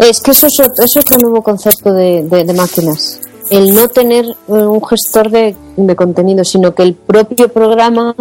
Es 0.00 0.20
que 0.20 0.32
eso 0.32 0.46
es, 0.48 0.54
ot- 0.58 0.82
eso 0.82 0.98
es 0.98 1.04
otro 1.06 1.18
nuevo 1.18 1.42
concepto 1.42 1.92
de, 1.92 2.22
de- 2.24 2.44
de 2.44 2.52
máquinas. 2.52 3.20
El 3.50 3.72
no 3.74 3.86
tener 3.86 4.24
eh, 4.24 4.34
un 4.52 4.84
gestor 4.84 5.30
de, 5.30 5.54
de 5.76 5.94
contenido, 5.96 6.44
sino 6.44 6.74
que 6.74 6.82
el 6.82 6.94
propio 6.94 7.48
programa 7.48 8.16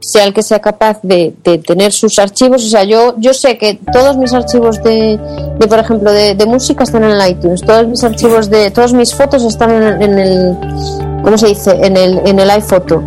sea 0.00 0.24
el 0.24 0.32
que 0.32 0.42
sea 0.42 0.60
capaz 0.60 1.00
de, 1.02 1.34
de 1.44 1.58
tener 1.58 1.92
sus 1.92 2.18
archivos. 2.18 2.64
O 2.64 2.68
sea, 2.68 2.84
yo, 2.84 3.14
yo 3.18 3.34
sé 3.34 3.58
que 3.58 3.78
todos 3.92 4.16
mis 4.16 4.32
archivos 4.32 4.82
de, 4.82 5.18
de, 5.58 5.68
por 5.68 5.78
ejemplo, 5.78 6.10
de, 6.10 6.34
de 6.34 6.46
música 6.46 6.84
están 6.84 7.04
en 7.04 7.10
el 7.10 7.30
iTunes, 7.30 7.60
todos 7.60 7.86
mis 7.86 8.02
archivos 8.02 8.48
de, 8.48 8.70
todas 8.70 8.94
mis 8.94 9.14
fotos 9.14 9.42
están 9.44 9.70
en, 9.70 10.00
en 10.02 10.18
el, 10.18 10.56
¿cómo 11.22 11.36
se 11.38 11.48
dice? 11.48 11.70
En 11.82 11.96
el, 11.96 12.20
en 12.26 12.38
el 12.38 12.50
iPhoto. 12.50 13.02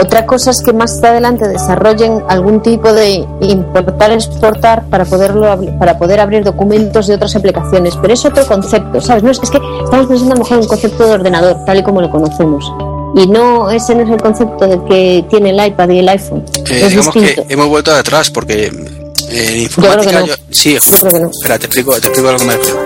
Otra 0.00 0.24
cosa 0.24 0.50
es 0.52 0.62
que 0.62 0.72
más 0.72 1.02
adelante 1.04 1.46
desarrollen 1.48 2.22
algún 2.28 2.62
tipo 2.62 2.90
de 2.92 3.26
importar, 3.40 4.10
exportar 4.12 4.84
para 4.88 5.04
poderlo 5.04 5.60
para 5.78 5.98
poder 5.98 6.18
abrir 6.20 6.42
documentos 6.44 7.06
de 7.08 7.14
otras 7.16 7.36
aplicaciones, 7.36 7.94
pero 8.00 8.14
es 8.14 8.24
otro 8.24 8.46
concepto, 8.46 9.00
¿sabes? 9.02 9.22
No 9.22 9.30
es, 9.30 9.38
es 9.42 9.50
que 9.50 9.58
estamos 9.84 10.06
pensando 10.06 10.32
a 10.32 10.36
lo 10.36 10.42
mejor 10.44 10.56
en 10.56 10.62
un 10.62 10.68
concepto 10.68 11.04
de 11.06 11.12
ordenador, 11.12 11.56
tal 11.66 11.78
y 11.78 11.82
como 11.82 12.00
lo 12.00 12.10
conocemos. 12.10 12.72
Y 13.14 13.26
no, 13.26 13.68
ese 13.70 13.94
no 13.94 14.02
es 14.04 14.10
el 14.10 14.22
concepto 14.22 14.66
del 14.66 14.82
que 14.84 15.26
tiene 15.28 15.50
el 15.50 15.66
iPad 15.66 15.90
y 15.90 15.98
el 15.98 16.08
iPhone. 16.08 16.42
Eh, 16.54 16.62
es 16.84 16.88
digamos 16.88 17.12
distinto. 17.14 17.46
que 17.46 17.52
hemos 17.52 17.68
vuelto 17.68 17.92
atrás 17.94 18.30
porque 18.30 18.64
eh, 18.68 19.46
en 19.52 19.60
informática. 19.60 20.20
no. 20.20 20.26
yo- 20.26 20.34
sí, 20.50 20.72
Yo 20.74 20.80
creo 21.00 21.12
que 21.12 21.20
no. 21.20 21.28
espera, 21.28 21.58
te 21.58 21.66
explico, 21.66 21.92
te 22.00 22.06
explico 22.06 22.28
a 22.30 22.32
lo 22.32 22.38
que 22.38 22.44
me 22.46 22.56
refiero. 22.56 22.80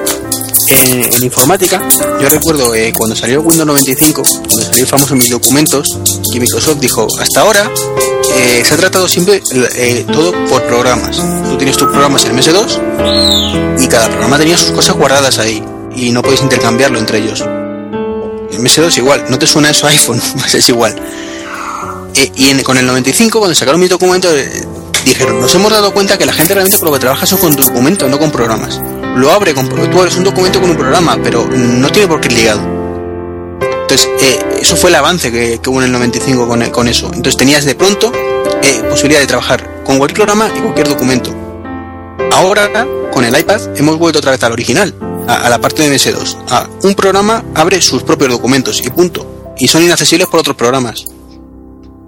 En, 0.68 1.22
informática, 1.22 1.80
yo 2.20 2.28
recuerdo 2.28 2.74
eh, 2.74 2.92
cuando 2.96 3.14
salió 3.14 3.40
Windows 3.40 3.66
95, 3.66 4.22
cuando 4.46 4.62
salió 4.64 4.86
famoso 4.86 5.14
Mis 5.14 5.30
Documentos, 5.30 5.96
que 6.32 6.40
Microsoft 6.40 6.78
dijo: 6.80 7.06
Hasta 7.20 7.40
ahora 7.40 7.70
eh, 8.36 8.62
se 8.66 8.74
ha 8.74 8.76
tratado 8.76 9.06
siempre 9.08 9.42
eh, 9.76 10.04
todo 10.12 10.32
por 10.48 10.62
programas. 10.64 11.16
Tú 11.48 11.56
tienes 11.56 11.76
tus 11.76 11.88
programas 11.88 12.24
en 12.24 12.36
MS2 12.36 13.80
y 13.82 13.86
cada 13.88 14.08
programa 14.08 14.38
tenía 14.38 14.56
sus 14.56 14.72
cosas 14.72 14.96
guardadas 14.96 15.38
ahí 15.38 15.62
y 15.94 16.10
no 16.10 16.22
puedes 16.22 16.42
intercambiarlo 16.42 16.98
entre 16.98 17.18
ellos. 17.18 17.40
En 17.42 18.62
MS2 18.64 18.96
igual, 18.98 19.24
no 19.28 19.38
te 19.38 19.46
suena 19.46 19.70
eso 19.70 19.86
a 19.86 19.90
iPhone, 19.90 20.20
pues 20.38 20.54
es 20.54 20.68
igual. 20.68 20.94
Y 22.34 22.48
en- 22.48 22.62
con 22.62 22.76
el 22.76 22.86
95, 22.86 23.38
cuando 23.38 23.54
sacaron 23.54 23.80
mis 23.80 23.90
documentos, 23.90 24.32
dijeron, 25.04 25.40
nos 25.40 25.54
hemos 25.54 25.70
dado 25.70 25.92
cuenta 25.92 26.18
que 26.18 26.26
la 26.26 26.32
gente 26.32 26.54
realmente 26.54 26.78
por 26.78 26.88
lo 26.88 26.94
que 26.94 27.00
trabaja 27.00 27.24
son 27.26 27.38
con 27.38 27.54
documentos, 27.54 28.10
no 28.10 28.18
con 28.18 28.30
programas. 28.32 28.80
Lo 29.16 29.32
abre 29.32 29.54
con 29.54 29.68
tú 29.68 29.98
abres 29.98 30.16
un 30.16 30.24
documento 30.24 30.60
con 30.60 30.70
un 30.70 30.76
programa, 30.76 31.18
pero 31.22 31.46
no 31.46 31.90
tiene 31.90 32.06
por 32.06 32.20
qué 32.20 32.28
ir 32.28 32.34
ligado. 32.34 32.60
Entonces, 33.60 34.10
eh, 34.20 34.58
eso 34.60 34.76
fue 34.76 34.90
el 34.90 34.96
avance 34.96 35.32
que, 35.32 35.58
que 35.58 35.70
hubo 35.70 35.78
en 35.78 35.86
el 35.86 35.92
95 35.92 36.46
con, 36.46 36.70
con 36.70 36.86
eso. 36.86 37.06
Entonces 37.06 37.36
tenías 37.36 37.64
de 37.64 37.74
pronto 37.74 38.12
eh, 38.62 38.82
posibilidad 38.90 39.20
de 39.20 39.26
trabajar 39.26 39.82
con 39.84 39.96
cualquier 39.98 40.26
programa 40.26 40.50
y 40.54 40.60
cualquier 40.60 40.88
documento. 40.88 41.34
Ahora, 42.32 42.86
con 43.10 43.24
el 43.24 43.38
iPad, 43.38 43.60
hemos 43.76 43.98
vuelto 43.98 44.18
otra 44.18 44.32
vez 44.32 44.42
al 44.42 44.52
original, 44.52 44.94
a, 45.26 45.46
a 45.46 45.48
la 45.48 45.58
parte 45.60 45.88
de 45.88 45.96
MS2. 45.96 46.36
Ah, 46.50 46.68
un 46.82 46.94
programa 46.94 47.42
abre 47.54 47.80
sus 47.80 48.02
propios 48.02 48.30
documentos 48.30 48.84
y 48.84 48.90
punto. 48.90 49.54
Y 49.56 49.68
son 49.68 49.82
inaccesibles 49.82 50.28
por 50.28 50.40
otros 50.40 50.56
programas. 50.56 51.06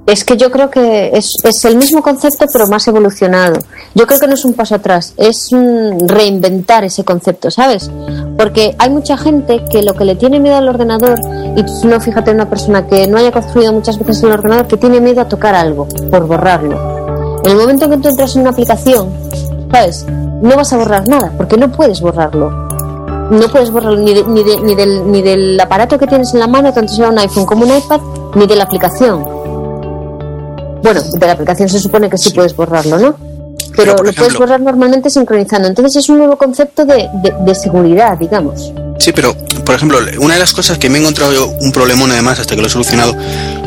Es 0.09 0.24
que 0.24 0.39
yo 0.39 0.51
creo 0.51 0.70
que 0.70 1.10
es, 1.12 1.28
el 1.64 1.76
mismo 1.76 2.02
concepto 2.02 2.47
pero 2.51 2.66
más 2.66 2.89
evolucionado. 2.89 3.59
Yo 3.94 4.06
creo 4.06 4.18
que 4.18 4.26
no 4.26 4.35
es 4.35 4.44
un 4.47 4.55
paso 4.55 4.74
atrás, 4.76 5.12
es 5.18 5.48
mm, 5.52 6.06
reinventar 6.09 6.82
ese 6.85 7.05
concepto, 7.05 7.51
¿sabes? 7.51 7.90
Porque 8.39 8.74
hay 8.78 8.89
mucha 8.89 9.18
gente 9.18 9.62
que 9.70 9.82
lo 9.82 9.94
que 9.94 10.05
le 10.06 10.14
tiene 10.16 10.40
miedo 10.40 10.56
al 10.56 10.66
ordenador, 10.68 11.18
y 11.56 11.86
no 11.86 12.01
fíjate 12.01 12.30
en 12.30 12.36
una 12.36 12.48
persona 12.48 12.86
que 12.86 13.06
no 13.06 13.18
haya 13.18 13.32
construido 13.32 13.70
muchas 13.72 13.98
veces 13.98 14.22
el 14.22 14.32
ordenador, 14.32 14.66
que 14.66 14.78
tiene 14.78 14.98
miedo 15.01 15.20
a 15.20 15.28
tocar 15.28 15.55
algo 15.55 15.86
por 16.10 16.26
borrarlo. 16.26 17.40
En 17.44 17.51
el 17.51 17.56
momento 17.59 17.85
en 17.85 17.90
que 17.93 17.97
tú 17.98 18.09
entras 18.09 18.35
en 18.35 18.40
una 18.43 18.51
aplicación, 18.51 19.10
¿sabes? 19.70 20.06
No 20.40 20.56
vas 20.56 20.72
a 20.72 20.78
borrar 20.78 21.06
nada, 21.06 21.32
porque 21.36 21.56
no 21.59 21.70
puedes 21.70 22.01
borrarlo. 22.01 22.51
No 23.30 23.47
puedes 23.52 23.70
borrarlo 23.70 23.98
ni, 23.98 24.14
de- 24.14 24.24
ni, 24.24 24.43
de- 24.43 24.60
ni 24.62 24.74
del, 24.74 25.12
ni 25.12 25.20
del 25.20 25.60
aparato 25.60 25.98
que 25.98 26.06
tienes 26.06 26.32
en 26.32 26.40
la 26.40 26.47
mano, 26.47 26.72
tanto 26.72 26.94
sea 26.94 27.10
un 27.10 27.18
iPhone 27.18 27.44
como 27.44 27.66
un 27.66 27.76
iPad, 27.76 28.01
ni 28.36 28.47
de 28.47 28.56
la 28.56 28.64
aplicación. 28.64 29.36
Bueno, 30.93 31.02
de 31.19 31.27
la 31.27 31.32
aplicación 31.32 31.69
se 31.69 31.78
supone 31.81 32.09
que 32.09 32.16
sí, 32.19 32.31
puedes 32.31 32.55
borrarlo, 32.56 32.98
¿no? 32.98 33.16
Pero, 33.77 33.94
lo 34.02 34.12
puedes 34.12 34.36
borrar 34.39 34.60
normalmente 34.60 35.09
sincronizando. 35.10 35.69
Entonces 35.69 35.97
es 36.02 36.09
un 36.09 36.19
nuevo 36.19 36.36
concepto 36.36 36.85
de, 36.85 37.09
de- 37.23 37.35
de 37.40 37.55
seguridad, 37.55 38.16
digamos. 38.19 38.73
Sí, 38.98 39.12
pero 39.12 39.35
por 39.65 39.74
ejemplo, 39.74 39.98
una 40.20 40.35
de 40.35 40.40
las 40.40 40.52
cosas 40.52 40.78
que 40.78 40.89
me 40.90 40.98
he 40.98 41.01
encontrado 41.01 41.32
yo 41.32 41.47
un 41.60 41.70
problemón 41.73 42.10
además 42.10 42.40
hasta 42.40 42.55
que 42.56 42.60
lo 42.60 42.66
he 42.66 42.70
solucionado 42.70 43.15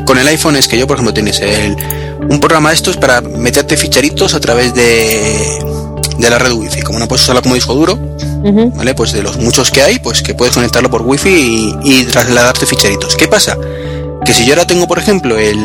con 0.06 0.18
el 0.18 0.28
iPhone 0.28 0.56
es 0.58 0.68
que 0.68 0.78
yo, 0.78 0.86
por 0.88 0.96
ejemplo, 0.98 1.14
tienes 1.14 1.40
el, 1.40 1.76
un 2.30 2.40
programa 2.40 2.70
de 2.70 2.76
estos 2.76 2.98
para 2.98 3.22
meterte 3.22 3.78
ficheritos 3.78 4.34
a 4.34 4.40
través 4.42 4.74
de, 4.74 5.60
de 6.18 6.30
la 6.30 6.40
red 6.40 6.52
Wi-Fi. 6.52 6.82
Como 6.82 7.00
no 7.00 7.08
puedes 7.08 7.24
usarla 7.24 7.42
como 7.42 7.56
disco 7.56 7.74
duro. 7.74 7.98
¿vale? 8.76 8.94
Pues 8.96 9.12
de 9.14 9.22
los 9.24 9.38
muchos 9.38 9.70
que 9.72 9.82
hay, 9.84 10.00
pues 10.00 10.22
que 10.24 10.34
puedes 10.34 10.54
conectarlo 10.56 10.90
por 10.90 11.04
Wi-Fi 11.04 11.30
y, 11.84 12.02
y 12.02 12.04
trasladarte 12.06 12.66
ficheritos. 12.66 13.16
¿Qué 13.16 13.28
pasa? 13.28 13.56
Que 14.26 14.34
si 14.34 14.46
yo 14.46 14.54
ahora 14.54 14.66
tengo, 14.68 14.88
por 14.88 14.98
ejemplo, 15.00 15.38
el. 15.38 15.58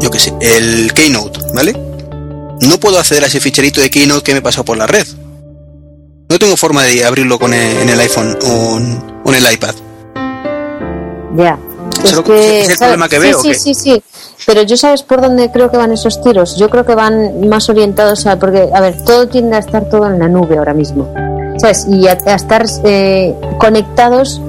Yo 0.00 0.10
qué 0.10 0.18
sé, 0.18 0.32
el 0.40 0.92
Keynote, 0.94 1.40
¿vale? 1.54 1.72
No 2.60 2.78
puedo 2.80 2.98
acceder 2.98 3.24
a 3.24 3.26
ese 3.26 3.40
ficherito 3.40 3.80
de 3.80 3.90
Keynote 3.90 4.22
que 4.22 4.34
me 4.34 4.42
pasó 4.42 4.64
por 4.64 4.76
la 4.76 4.86
red. 4.86 5.06
No 6.28 6.38
tengo 6.38 6.56
forma 6.56 6.82
de 6.84 7.04
abrirlo 7.04 7.38
con 7.38 7.54
el- 7.54 7.78
en 7.78 7.88
el 7.88 8.00
iPhone 8.00 8.36
o 8.42 8.76
en, 8.78 8.98
o 9.24 9.28
en 9.32 9.34
el 9.34 9.52
iPad. 9.52 9.74
Ya. 11.36 11.58
Es 12.04 12.12
lo 12.14 12.22
que- 12.22 12.60
es 12.62 12.68
el 12.70 12.76
problema 12.78 13.08
que 13.08 13.16
sí, 13.16 13.22
veo, 13.22 13.40
Sí, 13.40 13.54
sí, 13.54 13.74
sí. 13.74 14.02
Pero 14.46 14.62
yo 14.62 14.76
sabes 14.76 15.02
por 15.02 15.20
dónde 15.20 15.50
creo 15.50 15.70
que 15.70 15.76
van 15.76 15.92
esos 15.92 16.22
tiros. 16.22 16.56
Yo 16.56 16.68
creo 16.70 16.84
que 16.86 16.94
van 16.94 17.48
más 17.48 17.68
orientados 17.68 18.26
a. 18.26 18.38
Porque, 18.38 18.68
a 18.72 18.80
ver, 18.80 19.02
todo 19.04 19.28
tiende 19.28 19.56
a 19.56 19.58
estar 19.58 19.88
todo 19.88 20.06
en 20.06 20.18
la 20.18 20.28
nube 20.28 20.58
ahora 20.58 20.74
mismo. 20.74 21.12
¿Sabes? 21.58 21.86
Y 21.90 22.06
a, 22.06 22.16
a 22.26 22.34
estar 22.34 22.64
eh, 22.84 23.34
conectados 23.58 24.40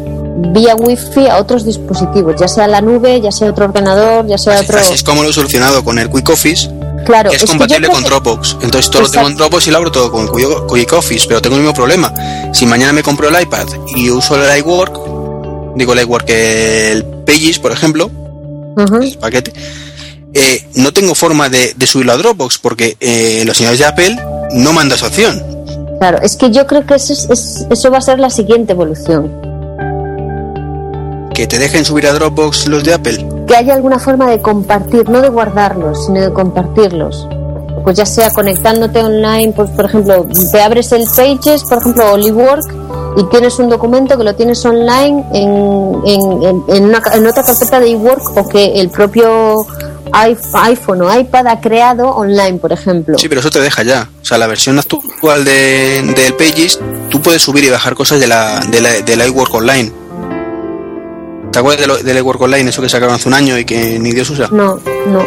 vía 0.53 0.75
wifi 0.75 1.27
a 1.27 1.37
otros 1.37 1.65
dispositivos, 1.65 2.35
ya 2.39 2.47
sea 2.47 2.67
la 2.67 2.81
nube, 2.81 3.19
ya 3.21 3.31
sea 3.31 3.49
otro 3.49 3.65
ordenador, 3.65 4.25
ya 4.27 4.37
sea 4.37 4.59
otro. 4.61 4.77
Así 4.79 4.93
es 4.93 5.03
como 5.03 5.23
lo 5.23 5.29
he 5.29 5.33
solucionado 5.33 5.83
con 5.83 5.99
el 5.99 6.09
Quick 6.09 6.29
Office, 6.29 6.69
Claro, 7.05 7.29
que 7.29 7.35
es 7.37 7.45
compatible 7.45 7.87
con 7.89 8.03
que- 8.03 8.09
Dropbox. 8.09 8.57
Entonces 8.61 8.91
todo 8.91 9.03
lo 9.03 9.09
tengo 9.09 9.27
en. 9.27 9.35
Dropbox 9.37 9.67
y 9.67 9.71
lo 9.71 9.77
abro 9.77 9.91
todo 9.91 10.11
con 10.11 10.27
Quick 10.67 10.93
Office, 10.93 11.25
pero 11.27 11.41
tengo 11.41 11.55
el 11.55 11.61
mismo 11.61 11.73
problema. 11.73 12.13
Si 12.53 12.65
mañana 12.65 12.93
me 12.93 13.03
compro 13.03 13.29
el 13.29 13.41
iPad 13.41 13.67
y 13.95 14.09
uso 14.09 14.35
el 14.41 14.57
iWork, 14.59 15.75
digo 15.75 15.93
el 15.93 15.99
iWork, 16.01 16.29
el 16.29 17.05
Pages, 17.25 17.59
por 17.59 17.71
ejemplo, 17.71 18.09
el 19.01 19.17
paquete, 19.17 19.53
eh, 20.33 20.63
no 20.75 20.91
tengo 20.93 21.15
forma 21.15 21.49
de, 21.49 21.73
de 21.75 21.87
subirlo 21.87 22.13
a 22.13 22.17
Dropbox 22.17 22.57
porque 22.59 22.95
eh, 22.99 23.43
los 23.45 23.57
señores 23.57 23.79
de 23.79 23.85
Apple 23.85 24.17
no 24.53 24.73
mandan 24.73 24.97
esa 24.97 25.07
opción. 25.07 25.43
Claro, 25.99 26.19
es 26.21 26.35
que 26.37 26.49
yo 26.51 26.65
creo 26.65 26.85
que 26.85 26.95
eso, 26.95 27.11
es- 27.13 27.27
es- 27.29 27.65
eso 27.69 27.91
va 27.91 27.97
a 27.97 28.01
ser 28.01 28.19
la 28.19 28.29
siguiente 28.29 28.71
evolución. 28.73 29.31
Que 31.39 31.47
te 31.47 31.57
dejen 31.57 31.85
subir 31.85 32.05
a 32.05 32.11
Dropbox 32.11 32.67
los 32.67 32.83
de 32.83 32.93
Apple. 32.93 33.25
Que 33.47 33.55
haya 33.55 33.73
alguna 33.73 33.97
forma 33.97 34.29
de 34.29 34.41
compartir, 34.41 35.07
no 35.09 35.21
de 35.21 35.29
guardarlos, 35.29 36.05
sino 36.07 36.19
de 36.19 36.33
compartirlos. 36.33 37.29
Pues 37.85 37.95
ya 37.95 38.05
sea 38.05 38.29
conectándote 38.31 39.01
online, 39.01 39.53
pues 39.55 39.69
por 39.71 39.85
ejemplo, 39.85 40.27
te 40.51 40.61
abres 40.61 40.91
el 40.91 41.05
Pages, 41.15 41.63
por 41.63 41.77
ejemplo, 41.77 42.11
o 42.11 42.17
Livework, 42.17 42.63
y 43.15 43.23
tienes 43.29 43.57
un 43.57 43.69
documento 43.69 44.17
que 44.17 44.25
lo 44.25 44.35
tienes 44.35 44.65
online 44.65 45.23
en, 45.33 46.01
en, 46.05 46.43
en- 46.43 46.63
en 46.67 46.83
una 46.83 46.99
ca- 46.99 47.15
en 47.15 47.25
otra 47.25 47.41
carpeta 47.43 47.79
de 47.79 47.91
eWork 47.91 48.35
o 48.37 48.45
que 48.49 48.73
el 48.81 48.89
propio 48.89 49.65
iP- 50.11 50.39
iPhone 50.63 51.01
o 51.03 51.17
iPad 51.19 51.47
ha 51.47 51.61
creado 51.61 52.09
online, 52.09 52.57
por 52.59 52.73
ejemplo. 52.73 53.17
Sí, 53.17 53.29
pero 53.29 53.39
eso 53.39 53.49
te 53.49 53.61
deja 53.61 53.83
ya. 53.83 54.09
O 54.21 54.25
sea, 54.25 54.37
la 54.37 54.47
versión 54.47 54.77
actual 54.77 55.45
de, 55.45 56.01
del 56.17 56.33
Pages, 56.35 56.81
tú 57.09 57.21
puedes 57.21 57.41
subir 57.41 57.63
y 57.63 57.69
bajar 57.69 57.95
cosas 57.95 58.19
de 58.19 58.27
la, 58.27 58.59
de 58.69 58.81
la, 58.81 58.89
del 59.01 59.25
iWork 59.27 59.53
Online. 59.53 59.89
¿Te 61.51 61.59
acuerdas 61.59 61.81
de 61.81 61.87
lo- 61.87 61.97
del 61.97 62.17
iWork 62.17 62.41
Online, 62.41 62.69
eso 62.69 62.81
que 62.81 62.89
sacaron 62.89 63.15
hace 63.15 63.27
un 63.27 63.33
año 63.33 63.57
y 63.57 63.65
que 63.65 63.97
ni 63.99 64.11
Dios 64.11 64.29
usa? 64.29 64.47
No, 64.51 64.79
no. 65.07 65.25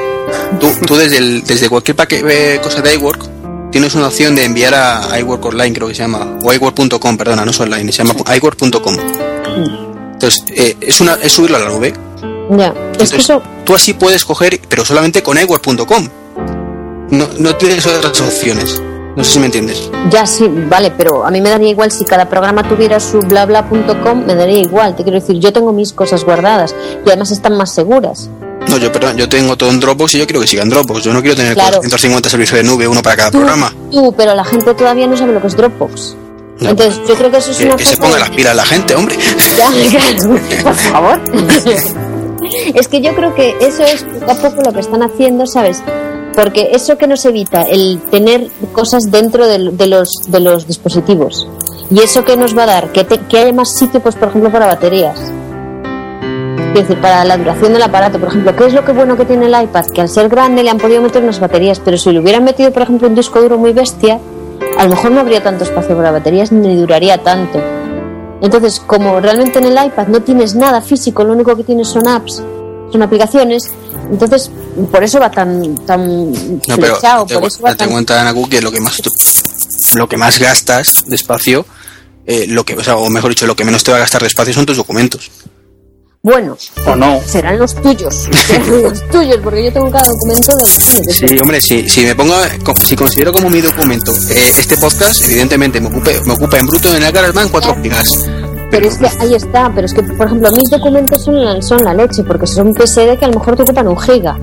Tú, 0.61 0.71
tú 0.87 0.97
desde, 0.97 1.19
el- 1.19 1.43
desde 1.45 1.69
cualquier 1.69 1.97
paque, 1.97 2.23
eh, 2.27 2.61
cosa 2.63 2.81
de 2.81 2.95
iWork 2.95 3.71
tienes 3.71 3.95
una 3.95 4.07
opción 4.09 4.35
de 4.37 4.45
enviar 4.45 4.75
a 4.75 5.19
iWork 5.19 5.45
Online, 5.47 5.73
creo 5.75 5.89
que 5.89 5.95
se 5.95 6.03
llama, 6.03 6.39
o 6.43 6.53
iWork.com, 6.53 7.17
perdona, 7.17 7.45
no 7.45 7.51
es 7.51 7.59
online, 7.61 7.91
se 7.91 8.05
llama 8.05 8.15
iWork.com. 8.37 8.97
Entonces, 10.13 10.45
eh, 10.55 10.77
es, 10.81 11.01
una, 11.01 11.15
es 11.15 11.33
subirlo 11.33 11.57
a 11.57 11.61
la 11.61 11.69
nube. 11.71 11.93
Ya, 12.51 12.67
es 12.69 12.75
Entonces, 12.93 13.11
que 13.11 13.17
eso, 13.23 13.43
tú 13.65 13.75
así 13.75 13.95
puedes 13.95 14.25
coger, 14.25 14.61
pero 14.69 14.85
solamente 14.85 15.23
con 15.23 15.39
iWork.com. 15.39 16.09
No, 17.11 17.29
no 17.39 17.57
tienes 17.57 17.85
otras 17.87 18.21
opciones. 18.21 18.81
No 19.17 19.23
sé 19.25 19.33
si 19.35 19.39
me 19.41 19.47
entiendes. 19.47 19.91
ya 20.11 20.27
sí, 20.27 20.49
vale, 20.49 20.91
pero 20.97 21.25
a 21.27 21.31
mí 21.31 21.41
me 21.41 21.51
daría 21.51 21.69
igual 21.69 21.91
si 21.93 22.05
cada 22.05 22.29
programa 22.29 22.63
tuviera 22.67 22.99
su 22.99 23.19
blabla.com, 23.21 24.25
me 24.27 24.35
daría 24.35 24.59
igual. 24.61 24.97
Te 24.97 25.03
quiero 25.03 25.21
decir, 25.21 25.39
yo 25.39 25.53
tengo 25.53 25.73
mis 25.73 25.93
cosas 25.93 26.25
guardadas 26.25 26.75
y 27.05 27.09
además 27.09 27.31
están 27.31 27.57
más 27.57 27.75
seguras. 27.75 28.31
No, 28.69 28.79
yo, 28.79 28.91
perdón, 28.93 29.17
yo 29.19 29.29
tengo 29.29 29.57
todo 29.57 29.71
en 29.71 29.81
Dropbox 29.81 30.15
y 30.15 30.19
yo 30.19 30.27
quiero 30.27 30.41
que 30.41 30.47
siga 30.47 30.63
en 30.63 30.71
Dropbox. 30.71 31.03
Yo 31.03 31.13
no 31.13 31.21
quiero 31.21 31.37
tener 31.37 31.55
Claro. 31.55 31.79
450 31.79 32.31
servicios 32.31 32.57
de 32.59 32.65
nube, 32.65 32.87
uno 32.89 33.03
para 33.03 33.17
cada 33.17 33.31
Tú, 33.31 33.39
programa. 33.39 33.73
tú, 33.91 34.15
pero 34.17 34.35
la 34.35 34.45
gente 34.45 34.73
todavía 34.75 35.07
no 35.07 35.17
sabe 35.17 35.33
lo 35.35 35.41
que 35.43 35.49
es 35.49 35.57
Dropbox. 35.57 36.17
No, 36.61 36.71
Entonces, 36.71 37.01
yo 37.09 37.15
creo 37.17 37.31
que 37.31 37.39
eso 37.39 37.51
es 37.51 37.57
Que, 37.59 37.65
una 37.67 37.77
que 37.77 37.85
se 37.85 37.97
ponga 37.97 38.15
de- 38.15 38.21
las 38.21 38.31
pilas 38.31 38.55
la 38.55 38.65
gente, 38.65 38.95
hombre. 38.95 39.17
Ya, 39.59 39.69
claro, 39.91 40.39
por 40.63 40.75
favor. 40.75 41.21
es 42.75 42.89
que 42.89 43.01
yo 43.01 43.15
creo 43.15 43.35
que 43.35 43.57
eso 43.61 43.83
es 43.85 44.05
poco 44.05 44.31
a 44.31 44.35
poco 44.37 44.63
lo 44.63 44.73
que 44.73 44.81
están 44.81 45.03
haciendo, 45.03 45.47
¿sabes? 45.47 45.83
Porque 46.35 46.71
eso 46.73 46.97
que 46.97 47.07
nos 47.07 47.25
evita 47.25 47.63
el 47.63 48.01
tener 48.11 48.49
cosas 48.73 49.11
dentro 49.11 49.47
de, 49.47 49.59
los, 49.87 50.11
de 50.29 50.41
los 50.41 50.67
dispositivos. 50.67 51.47
Y 51.91 52.01
eso 52.01 52.25
que 52.25 52.37
nos 52.37 52.57
va 52.57 52.63
a 52.63 52.67
dar, 52.67 52.93
que, 52.93 53.05
te- 53.05 53.19
que 53.19 53.39
haya 53.39 53.53
más 53.53 53.75
sitio, 53.77 54.01
pues 54.01 54.15
por 54.17 54.29
ejemplo, 54.29 54.51
para 54.51 54.67
baterías. 54.67 55.19
Es 56.75 56.89
decir, 56.89 56.99
para 57.03 57.23
la 57.27 57.37
duración 57.37 57.75
del 57.75 57.83
aparato, 57.83 58.19
por 58.19 58.29
ejemplo, 58.29 58.57
¿qué 58.57 58.65
es 58.67 58.73
lo 58.73 58.83
que 58.83 58.93
bueno 58.93 59.15
que 59.19 59.27
tiene 59.27 59.45
el 59.47 59.63
iPad? 59.65 59.85
Que 59.95 60.01
al 60.01 60.09
ser 60.09 60.31
grande 60.31 60.63
le 60.63 60.71
han 60.71 60.79
podido 60.79 61.03
meter 61.03 61.23
unas 61.23 61.39
baterías, 61.39 61.81
pero 61.85 61.99
si 61.99 62.11
le 62.13 62.21
hubieran 62.21 62.45
metido, 62.45 62.73
por 62.73 62.83
ejemplo, 62.83 63.09
un 63.09 63.15
disco 63.15 63.43
duro 63.43 63.59
muy 63.59 63.75
bestia, 63.75 64.19
a 64.79 64.85
lo 64.85 64.91
mejor 64.91 65.11
no 65.11 65.21
habría 65.21 65.43
tanto 65.43 65.65
espacio 65.65 65.95
para 65.95 66.13
baterías 66.13 66.51
ni 66.51 66.75
duraría 66.77 67.19
tanto. 67.19 67.61
Entonces, 68.41 68.81
como 68.81 69.21
realmente 69.21 69.59
en 69.59 69.67
el 69.67 69.87
iPad 69.87 70.07
no 70.09 70.21
tienes 70.23 70.55
nada 70.55 70.81
físico, 70.81 71.25
lo 71.25 71.35
único 71.35 71.55
que 71.57 71.63
tienes 71.65 71.89
son 71.89 72.09
apps, 72.09 72.43
son 72.91 73.03
aplicaciones, 73.03 73.71
entonces 74.11 74.51
por 74.91 75.03
eso 75.05 75.21
va 75.21 75.31
tan 75.31 75.75
tan 75.87 76.33
No, 76.33 76.77
pero 76.77 76.95
flechado, 76.95 77.27
te, 77.27 77.35
por 77.35 77.45
eso 77.45 77.63
va 77.63 77.71
date 77.71 77.85
tan 77.85 77.91
cuenta, 77.91 78.21
Anaku, 78.21 78.49
que 78.49 78.61
lo 78.61 78.71
que 78.71 78.81
más 78.81 79.01
lo 79.95 80.09
que 80.09 80.17
más 80.17 80.39
gastas 80.39 81.05
de 81.07 81.17
espacio, 81.17 81.67
eh, 82.27 82.47
lo 82.49 82.65
que, 82.65 82.75
o, 82.75 82.85
sea, 82.85 82.97
o 82.97 83.09
mejor 83.11 83.31
dicho, 83.31 83.47
lo 83.47 83.57
que 83.57 83.65
menos 83.65 83.83
te 83.83 83.91
va 83.91 83.99
a 83.99 84.01
gastar 84.01 84.23
de 84.23 84.29
espacio 84.29 84.55
son 84.55 84.67
tus 84.67 84.77
documentos. 84.77 85.31
bueno. 86.23 86.57
O 86.87 86.97
no. 86.97 87.21
Serán 87.27 87.59
los 87.59 87.75
tuyos, 87.75 88.29
serán 88.47 88.83
los 88.83 89.09
tuyos, 89.11 89.39
porque 89.43 89.65
yo 89.65 89.73
tengo 89.73 89.91
cada 89.91 90.07
documento 90.07 90.57
de 90.57 90.67
Sí, 91.13 91.39
hombre, 91.41 91.61
si, 91.61 91.89
si 91.89 92.03
me 92.03 92.15
pongo, 92.15 92.37
si 92.85 92.97
considero 92.97 93.33
como 93.33 93.51
mi 93.51 93.61
documento 93.61 94.13
eh, 94.13 94.53
este 94.59 94.77
podcast, 94.77 95.23
evidentemente 95.23 95.81
me 95.81 95.89
ocupe, 95.89 96.21
me 96.25 96.35
ocupa 96.35 96.59
en 96.59 96.67
bruto 96.67 96.95
en 96.95 97.03
el 97.03 97.13
GarageBand 97.13 97.51
4 97.51 97.83
gigas. 97.83 98.19
Pero 98.73 98.89
es 98.89 98.97
que 98.99 99.07
ahí 99.21 99.35
está, 99.35 99.71
pero 99.75 99.87
es 99.87 99.95
que, 99.95 100.03
por 100.03 100.27
ejemplo, 100.27 100.51
mis 100.51 100.69
documentos 100.71 101.23
son 101.23 101.45
la, 101.45 101.61
son 101.63 101.85
la 101.85 101.95
leche, 101.95 102.25
porque 102.25 102.47
son 102.47 102.75
PSD 102.75 103.19
que 103.19 103.27
a 103.27 103.29
lo 103.29 103.35
mejor 103.39 103.55
te 103.55 103.63
ocupan 103.63 103.87
un 103.87 103.99
giga. 103.99 104.37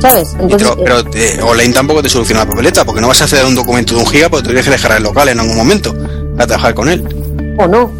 ¿sabes? 0.00 0.34
Entonces, 0.38 0.68
Pero, 0.76 1.02
pero 1.02 1.14
eh, 1.14 1.40
online 1.42 1.72
tampoco 1.74 2.02
te 2.02 2.08
soluciona 2.08 2.44
la 2.44 2.50
papeleta, 2.50 2.84
porque 2.84 3.00
no 3.00 3.08
vas 3.08 3.20
a 3.22 3.24
hacer 3.24 3.44
un 3.44 3.54
documento 3.54 3.94
de 3.94 4.00
un 4.00 4.06
giga, 4.06 4.28
porque 4.28 4.46
tienes 4.46 4.64
que 4.64 4.70
dejar 4.70 4.96
el 4.96 5.02
local 5.02 5.28
en 5.28 5.40
algún 5.40 5.56
momento 5.56 5.94
para 6.34 6.46
trabajar 6.46 6.74
con 6.74 6.88
él. 6.88 7.04
eh, 7.38 7.56
o 7.58 7.66
no. 7.66 7.90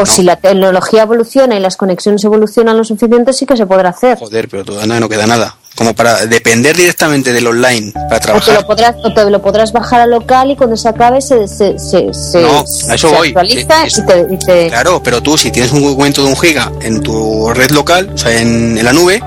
O 0.00 0.06
si 0.06 0.22
la 0.22 0.36
tecnología 0.36 1.02
evoluciona 1.02 1.56
y 1.56 1.60
las 1.60 1.76
conexiones 1.76 2.22
evolucionan 2.22 2.76
lo 2.76 2.84
suficiente, 2.84 3.32
sí 3.32 3.46
que 3.46 3.56
se 3.56 3.66
podrá 3.66 3.88
hacer. 3.88 4.16
Joder, 4.18 4.48
pero 4.48 4.64
todavía 4.64 5.00
no 5.00 5.08
queda 5.08 5.26
nada. 5.26 5.56
Como 5.78 5.94
para 5.94 6.26
depender 6.26 6.76
directamente 6.76 7.32
del 7.32 7.46
online 7.46 7.92
para 7.92 8.06
O 8.16 8.18
te, 8.18 8.20
trabajar. 8.20 8.54
lo 8.56 8.66
podrás, 8.66 8.96
o 9.04 9.14
te 9.14 9.30
lo 9.30 9.40
podrás 9.40 9.70
bajar 9.72 10.00
al 10.00 10.10
local 10.10 10.50
y 10.50 10.56
cuando 10.56 10.76
se 10.76 10.88
acabe 10.88 11.20
se, 11.22 11.46
se, 11.46 11.78
se, 11.78 12.12
se- 12.12 12.40
No, 12.42 12.64
a 12.88 12.94
eso 12.96 13.08
se 13.10 13.14
voy. 13.14 13.28
actualiza 13.28 13.86
Es- 13.86 13.98
y 13.98 14.02
te, 14.04 14.26
y 14.28 14.36
te- 14.38 14.66
Claro, 14.70 15.00
pero 15.00 15.22
tú 15.22 15.38
si 15.38 15.52
tienes 15.52 15.70
un 15.70 15.84
documento 15.84 16.24
de 16.24 16.30
un 16.30 16.36
giga 16.36 16.72
en 16.80 17.00
tu 17.00 17.48
red 17.54 17.70
local, 17.70 18.10
o 18.12 18.18
sea, 18.18 18.40
en, 18.40 18.76
en 18.76 18.84
la 18.84 18.92
nube, 18.92 19.22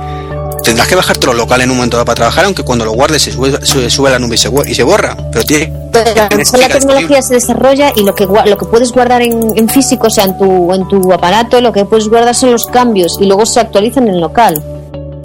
tendrás 0.62 0.90
que 0.90 0.96
bajártelo 0.96 1.34
local 1.34 1.62
en 1.62 1.72
un 1.72 1.78
momento 1.78 1.96
dado 1.96 2.04
para 2.06 2.16
trabajar, 2.18 2.44
aunque 2.44 2.64
cuando 2.64 2.84
lo 2.84 2.92
guardes 2.92 3.22
se 3.24 3.32
sube, 3.32 3.66
se 3.66 3.90
sube 3.90 4.10
a 4.10 4.12
la 4.12 4.20
nube 4.20 4.36
y 4.36 4.38
se, 4.38 4.50
y 4.68 4.76
se 4.76 4.84
borra. 4.84 5.16
Pero 5.32 5.46
tiene 5.46 5.72
Pero 5.94 6.14
la 6.14 6.28
gigas 6.30 6.70
tecnología 6.80 7.22
se 7.22 7.36
desarrolla 7.36 7.94
y 7.96 8.04
lo 8.04 8.14
que, 8.14 8.26
lo 8.26 8.58
que 8.58 8.66
puedes 8.66 8.92
guardar 8.92 9.22
en, 9.22 9.58
en 9.58 9.70
físico, 9.70 10.08
o 10.08 10.10
sea, 10.10 10.26
en 10.26 10.38
tu, 10.38 10.74
en 10.74 10.86
tu 10.90 11.14
aparato, 11.14 11.62
lo 11.62 11.72
que 11.72 11.86
puedes 11.86 12.10
guardar 12.10 12.36
son 12.36 12.52
los 12.52 12.66
cambios 12.66 13.18
y 13.22 13.26
luego 13.26 13.46
se 13.46 13.62
actualizan 13.62 14.10
en 14.10 14.20
local. 14.20 14.62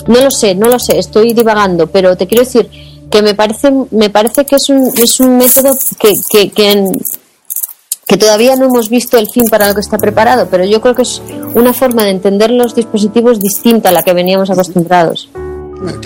No 0.06 0.20
lo 0.20 0.30
sé, 0.30 0.54
no 0.54 0.68
lo 0.68 0.78
sé, 0.78 0.98
estoy 0.98 1.32
divagando, 1.32 1.86
pero 1.86 2.16
te 2.16 2.26
quiero 2.26 2.44
decir 2.44 2.68
que 3.10 3.22
me 3.22 3.34
parece, 3.34 3.70
me 3.90 4.10
parece 4.10 4.44
que 4.44 4.56
es 4.56 4.68
un, 4.68 4.90
es 4.96 5.20
un 5.20 5.36
método 5.38 5.72
que, 5.98 6.12
que, 6.30 6.50
que, 6.50 6.72
en- 6.72 7.00
que 8.06 8.16
todavía 8.16 8.54
no 8.56 8.66
hemos 8.66 8.88
visto 8.88 9.18
el 9.18 9.28
fin 9.28 9.44
para 9.50 9.66
lo 9.68 9.74
que 9.74 9.80
está 9.80 9.98
preparado, 9.98 10.46
pero 10.50 10.64
yo 10.64 10.80
creo 10.80 10.94
que 10.94 11.02
es 11.02 11.20
una 11.54 11.72
forma 11.72 12.04
de 12.04 12.10
entender 12.10 12.50
los 12.50 12.74
dispositivos 12.74 13.40
distinta 13.40 13.88
a 13.88 13.92
la 13.92 14.02
que 14.02 14.12
veníamos 14.12 14.48
acostumbrados. 14.50 15.28
Bueno, 15.34 16.00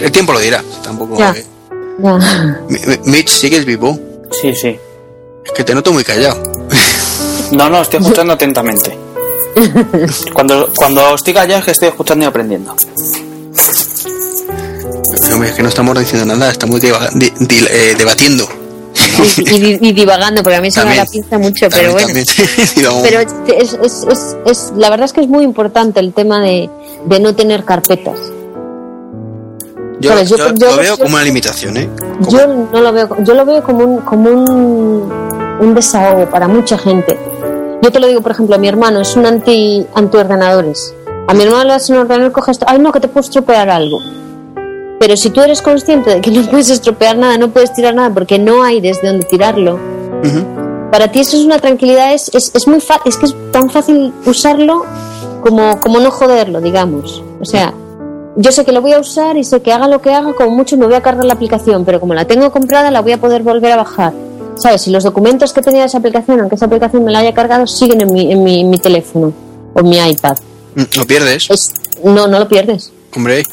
el 0.00 0.12
tiempo 0.12 0.32
lo 0.32 0.38
dirá. 0.40 0.62
Tampoco. 0.82 1.18
Ya. 1.18 1.30
eh. 1.36 1.44
Ya. 2.00 2.60
Mitch, 3.04 3.28
¿sigues 3.30 3.64
vivo? 3.64 3.98
Sí, 4.40 4.54
sí. 4.54 4.78
Es 5.44 5.52
que 5.52 5.64
te 5.64 5.74
noto 5.74 5.92
muy 5.92 6.04
callado. 6.04 6.40
No, 7.52 7.68
no, 7.70 7.80
estoy 7.82 8.00
escuchando 8.00 8.34
atentamente. 8.34 8.96
Cuando, 10.32 10.68
cuando 10.76 11.14
estoy 11.14 11.34
callado 11.34 11.58
es 11.60 11.64
que 11.64 11.70
estoy 11.72 11.88
escuchando 11.88 12.24
y 12.24 12.28
aprendiendo. 12.28 12.74
Hombre, 15.32 15.50
es 15.50 15.54
que 15.56 15.62
no 15.62 15.68
estamos 15.68 15.98
diciendo 15.98 16.34
nada, 16.34 16.50
estamos 16.50 16.80
divaga- 16.80 17.10
di- 17.14 17.32
di- 17.40 17.66
eh, 17.70 17.94
debatiendo. 17.96 18.46
Y, 19.38 19.54
y- 19.54 19.78
y 19.80 19.92
divagando, 19.92 20.42
porque 20.42 20.56
a 20.56 20.60
mí 20.60 20.70
se 20.70 20.80
me 20.80 20.84
También. 20.96 21.04
la 21.04 21.10
pinza 21.10 21.38
mucho, 21.38 21.66
pero 21.70 21.92
También, 21.92 21.92
bueno. 21.92 22.06
también. 22.06 22.68
Digamos, 22.76 23.02
Pero 23.02 23.20
es, 23.20 23.72
es, 23.74 24.04
es, 24.08 24.36
es- 24.46 24.72
la 24.76 24.90
verdad 24.90 25.04
es 25.06 25.12
que 25.12 25.20
es 25.20 25.28
muy 25.28 25.44
importante 25.44 26.00
el 26.00 26.12
tema 26.12 26.40
de, 26.40 26.68
de 27.04 27.20
no 27.20 27.34
tener 27.34 27.64
carpetas. 27.64 28.18
yo, 30.00 30.10
sabes, 30.10 30.28
yo- 30.30 30.36
yo 30.36 30.54
yo- 30.54 30.70
lo 30.70 30.76
veo 30.76 30.96
yo- 30.96 31.02
como 31.04 31.14
una 31.16 31.24
limitación, 31.24 31.76
¿eh? 31.76 31.88
Como- 32.24 32.30
Yo 32.30 32.46
no 32.72 32.80
lo 32.80 32.92
veo, 32.92 33.08
yo 33.22 33.34
lo 33.34 33.44
veo 33.44 33.62
como 33.62 33.84
un, 33.84 34.00
como 34.00 34.30
un, 34.30 35.12
un 35.60 35.74
desahogo 35.74 36.28
para 36.30 36.48
mucha 36.48 36.76
gente. 36.78 37.18
Yo 37.82 37.92
te 37.92 38.00
lo 38.00 38.06
digo, 38.08 38.20
por 38.20 38.32
ejemplo, 38.32 38.56
a 38.56 38.58
mi 38.58 38.68
hermano 38.68 39.00
es 39.00 39.14
un 39.16 39.24
anti 39.26 39.86
antiordenadores. 39.94 40.94
A 41.28 41.34
mi 41.34 41.42
hermano 41.44 41.64
le 41.64 41.70
das 41.70 41.88
un 41.90 41.96
ordenador, 41.98 42.32
coge 42.32 42.50
esto, 42.52 42.66
ay 42.68 42.78
no, 42.78 42.90
que 42.92 43.00
te 43.00 43.08
puedo 43.08 43.20
estropear 43.24 43.68
algo. 43.70 43.98
Pero 44.98 45.16
si 45.16 45.30
tú 45.30 45.40
eres 45.42 45.62
consciente 45.62 46.10
de 46.14 46.20
que 46.20 46.30
no 46.30 46.42
puedes 46.50 46.70
estropear 46.70 47.16
nada, 47.16 47.38
no 47.38 47.48
puedes 47.50 47.72
tirar 47.72 47.94
nada 47.94 48.10
porque 48.12 48.38
no 48.38 48.62
hay 48.62 48.80
desde 48.80 49.06
donde 49.08 49.24
tirarlo, 49.26 49.78
para 50.90 51.12
ti 51.12 51.20
eso 51.20 51.36
es 51.36 51.44
una 51.44 51.58
tranquilidad, 51.58 52.12
es, 52.14 52.30
es, 52.34 52.50
es 52.54 52.66
muy 52.66 52.80
fa- 52.80 53.00
es 53.04 53.16
que 53.16 53.26
es 53.26 53.36
tan 53.52 53.70
fácil 53.70 54.12
usarlo 54.26 54.84
como, 55.42 55.78
como 55.80 56.00
no 56.00 56.10
joderlo, 56.10 56.60
digamos. 56.60 57.22
O 57.40 57.44
sea, 57.44 57.72
yo 58.36 58.50
sé 58.50 58.64
que 58.64 58.72
lo 58.72 58.80
voy 58.80 58.94
a 58.94 58.98
usar 58.98 59.36
y 59.36 59.44
sé 59.44 59.60
que 59.62 59.72
haga 59.72 59.86
lo 59.86 60.00
que 60.00 60.12
haga, 60.12 60.32
como 60.34 60.50
mucho 60.50 60.76
me 60.76 60.86
voy 60.86 60.94
a 60.94 61.02
cargar 61.02 61.24
la 61.26 61.34
aplicación, 61.34 61.84
pero 61.84 62.00
como 62.00 62.14
la 62.14 62.24
tengo 62.24 62.50
comprada, 62.50 62.90
la 62.90 63.02
voy 63.02 63.12
a 63.12 63.18
poder 63.20 63.42
volver 63.42 63.72
a 63.72 63.76
bajar. 63.76 64.12
¿Sabes? 64.60 64.86
Y 64.88 64.90
los 64.90 65.04
documentos 65.04 65.52
que 65.52 65.62
tenía 65.62 65.84
esa 65.84 65.98
aplicación, 65.98 66.40
aunque 66.40 66.56
esa 66.56 66.66
aplicación 66.66 67.04
me 67.04 67.12
la 67.12 67.20
haya 67.20 67.32
cargado, 67.34 67.66
siguen 67.66 68.00
en 68.00 68.12
mi, 68.12 68.32
en 68.32 68.42
mi, 68.42 68.60
en 68.62 68.70
mi 68.70 68.78
teléfono 68.78 69.32
o 69.74 69.80
en 69.80 69.88
mi 69.88 69.98
iPad. 69.98 70.36
Mm, 70.74 70.82
Lo 70.96 71.06
pierdes, 71.06 71.48
Es, 71.50 71.72
no, 72.04 72.26
no 72.26 72.38
lo 72.40 72.48
pierdes. 72.48 72.92
hombre. 73.14 73.44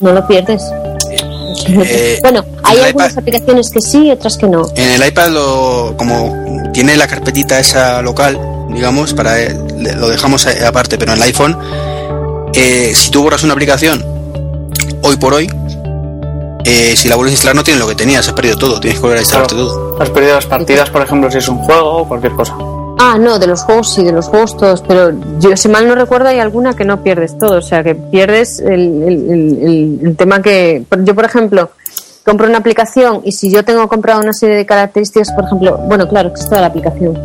No 0.00 0.12
lo 0.12 0.26
pierdes. 0.26 0.62
Eh, 1.68 2.18
bueno, 2.22 2.44
hay 2.64 2.78
algunas 2.80 3.12
iPad- 3.14 3.18
aplicaciones 3.20 3.70
que 3.70 3.80
sí, 3.80 4.10
otras 4.10 4.36
que 4.36 4.46
no. 4.48 4.66
En 4.76 4.90
el 5.00 5.06
iPad, 5.08 5.28
lo, 5.30 5.94
como 5.96 6.70
tiene 6.72 6.96
la 6.96 7.06
carpetita 7.06 7.60
esa 7.60 8.02
local, 8.02 8.38
digamos, 8.70 9.14
para 9.14 9.40
eh, 9.40 9.56
le- 9.78 9.94
lo 9.94 10.08
dejamos 10.08 10.46
aparte, 10.46 10.98
pero 10.98 11.12
en 11.12 11.18
el 11.18 11.24
iPhone, 11.24 11.56
eh, 12.54 12.92
si 12.94 13.10
tú 13.10 13.22
borras 13.22 13.44
una 13.44 13.52
aplicación 13.52 14.04
hoy 15.02 15.16
por 15.16 15.34
hoy, 15.34 15.48
eh, 16.64 16.94
si 16.96 17.08
la 17.08 17.14
vuelves 17.16 17.32
a 17.32 17.34
instalar 17.34 17.54
no 17.56 17.62
tienes 17.62 17.80
lo 17.80 17.88
que 17.88 17.94
tenías, 17.94 18.26
has 18.26 18.34
perdido 18.34 18.56
todo, 18.56 18.80
tienes 18.80 18.98
que 18.98 19.02
volver 19.02 19.18
a 19.18 19.20
instalarte 19.22 19.54
todo. 19.54 19.83
Has 19.98 20.10
perdido 20.10 20.34
las 20.34 20.46
partidas, 20.46 20.90
por 20.90 21.02
ejemplo, 21.02 21.30
si 21.30 21.38
es 21.38 21.48
un 21.48 21.58
juego 21.58 21.98
o 21.98 22.08
cualquier 22.08 22.32
cosa. 22.32 22.54
Ah, 22.98 23.16
no, 23.18 23.38
de 23.38 23.46
los 23.46 23.62
juegos 23.62 23.92
sí, 23.94 24.02
de 24.02 24.12
los 24.12 24.26
juegos 24.26 24.56
todos, 24.56 24.82
pero 24.86 25.10
yo 25.40 25.56
si 25.56 25.68
mal 25.68 25.86
no 25.86 25.94
recuerdo 25.94 26.28
hay 26.28 26.38
alguna 26.38 26.74
que 26.74 26.84
no 26.84 27.02
pierdes 27.02 27.36
todo, 27.38 27.58
o 27.58 27.62
sea 27.62 27.82
que 27.82 27.94
pierdes 27.94 28.60
el, 28.60 28.70
el- 29.02 29.30
el- 29.30 29.98
el- 30.06 30.16
tema 30.16 30.40
que... 30.40 30.84
Yo, 31.04 31.14
por 31.14 31.24
ejemplo, 31.24 31.70
compro 32.24 32.46
una 32.48 32.58
aplicación 32.58 33.20
y 33.24 33.32
si 33.32 33.50
yo 33.52 33.64
tengo 33.64 33.86
comprado 33.88 34.20
una 34.20 34.32
serie 34.32 34.56
de 34.56 34.64
características, 34.66 35.32
por 35.32 35.44
ejemplo, 35.44 35.76
bueno, 35.86 36.08
claro, 36.08 36.32
que 36.32 36.40
es 36.40 36.48
toda 36.48 36.60
la 36.62 36.68
aplicación. 36.68 37.18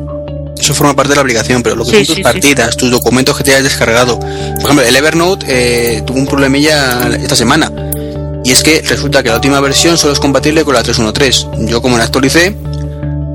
Eso 0.60 0.74
forma 0.74 0.94
parte 0.94 1.10
de 1.12 1.16
la 1.16 1.22
aplicación, 1.22 1.64
pero 1.64 1.76
lo 1.78 1.86
que 1.86 1.92
Sí, 1.92 1.98
son 1.98 2.06
tus 2.08 2.16
sí, 2.16 2.16
sí. 2.16 2.24
partidas, 2.24 2.76
tus 2.76 2.92
documentos 2.92 3.38
que 3.38 3.44
te 3.46 3.52
hayas 3.52 3.64
descargado. 3.64 4.20
Por 4.20 4.64
ejemplo, 4.64 4.82
el 4.86 4.96
Evernote 4.96 5.46
eh, 5.48 6.02
tuvo 6.02 6.18
un 6.20 6.28
problemilla 6.28 7.08
esta 7.16 7.36
semana. 7.36 7.72
Y 8.44 8.52
es 8.52 8.64
que 8.64 8.82
resulta 8.82 9.22
que 9.22 9.30
la 9.30 9.36
última 9.36 9.60
versión 9.60 9.98
solo 9.98 10.14
es 10.14 10.20
compatible 10.20 10.64
con 10.64 10.74
la 10.74 10.84
3.1.3. 10.84 11.68
Yo 11.68 11.82
como 11.82 11.98
la 11.98 12.06
actualicé, 12.06 12.56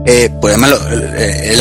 eh, 0.07 0.31
pues 0.41 0.55
además 0.55 0.71
lo- 0.71 0.89
el, 0.89 1.03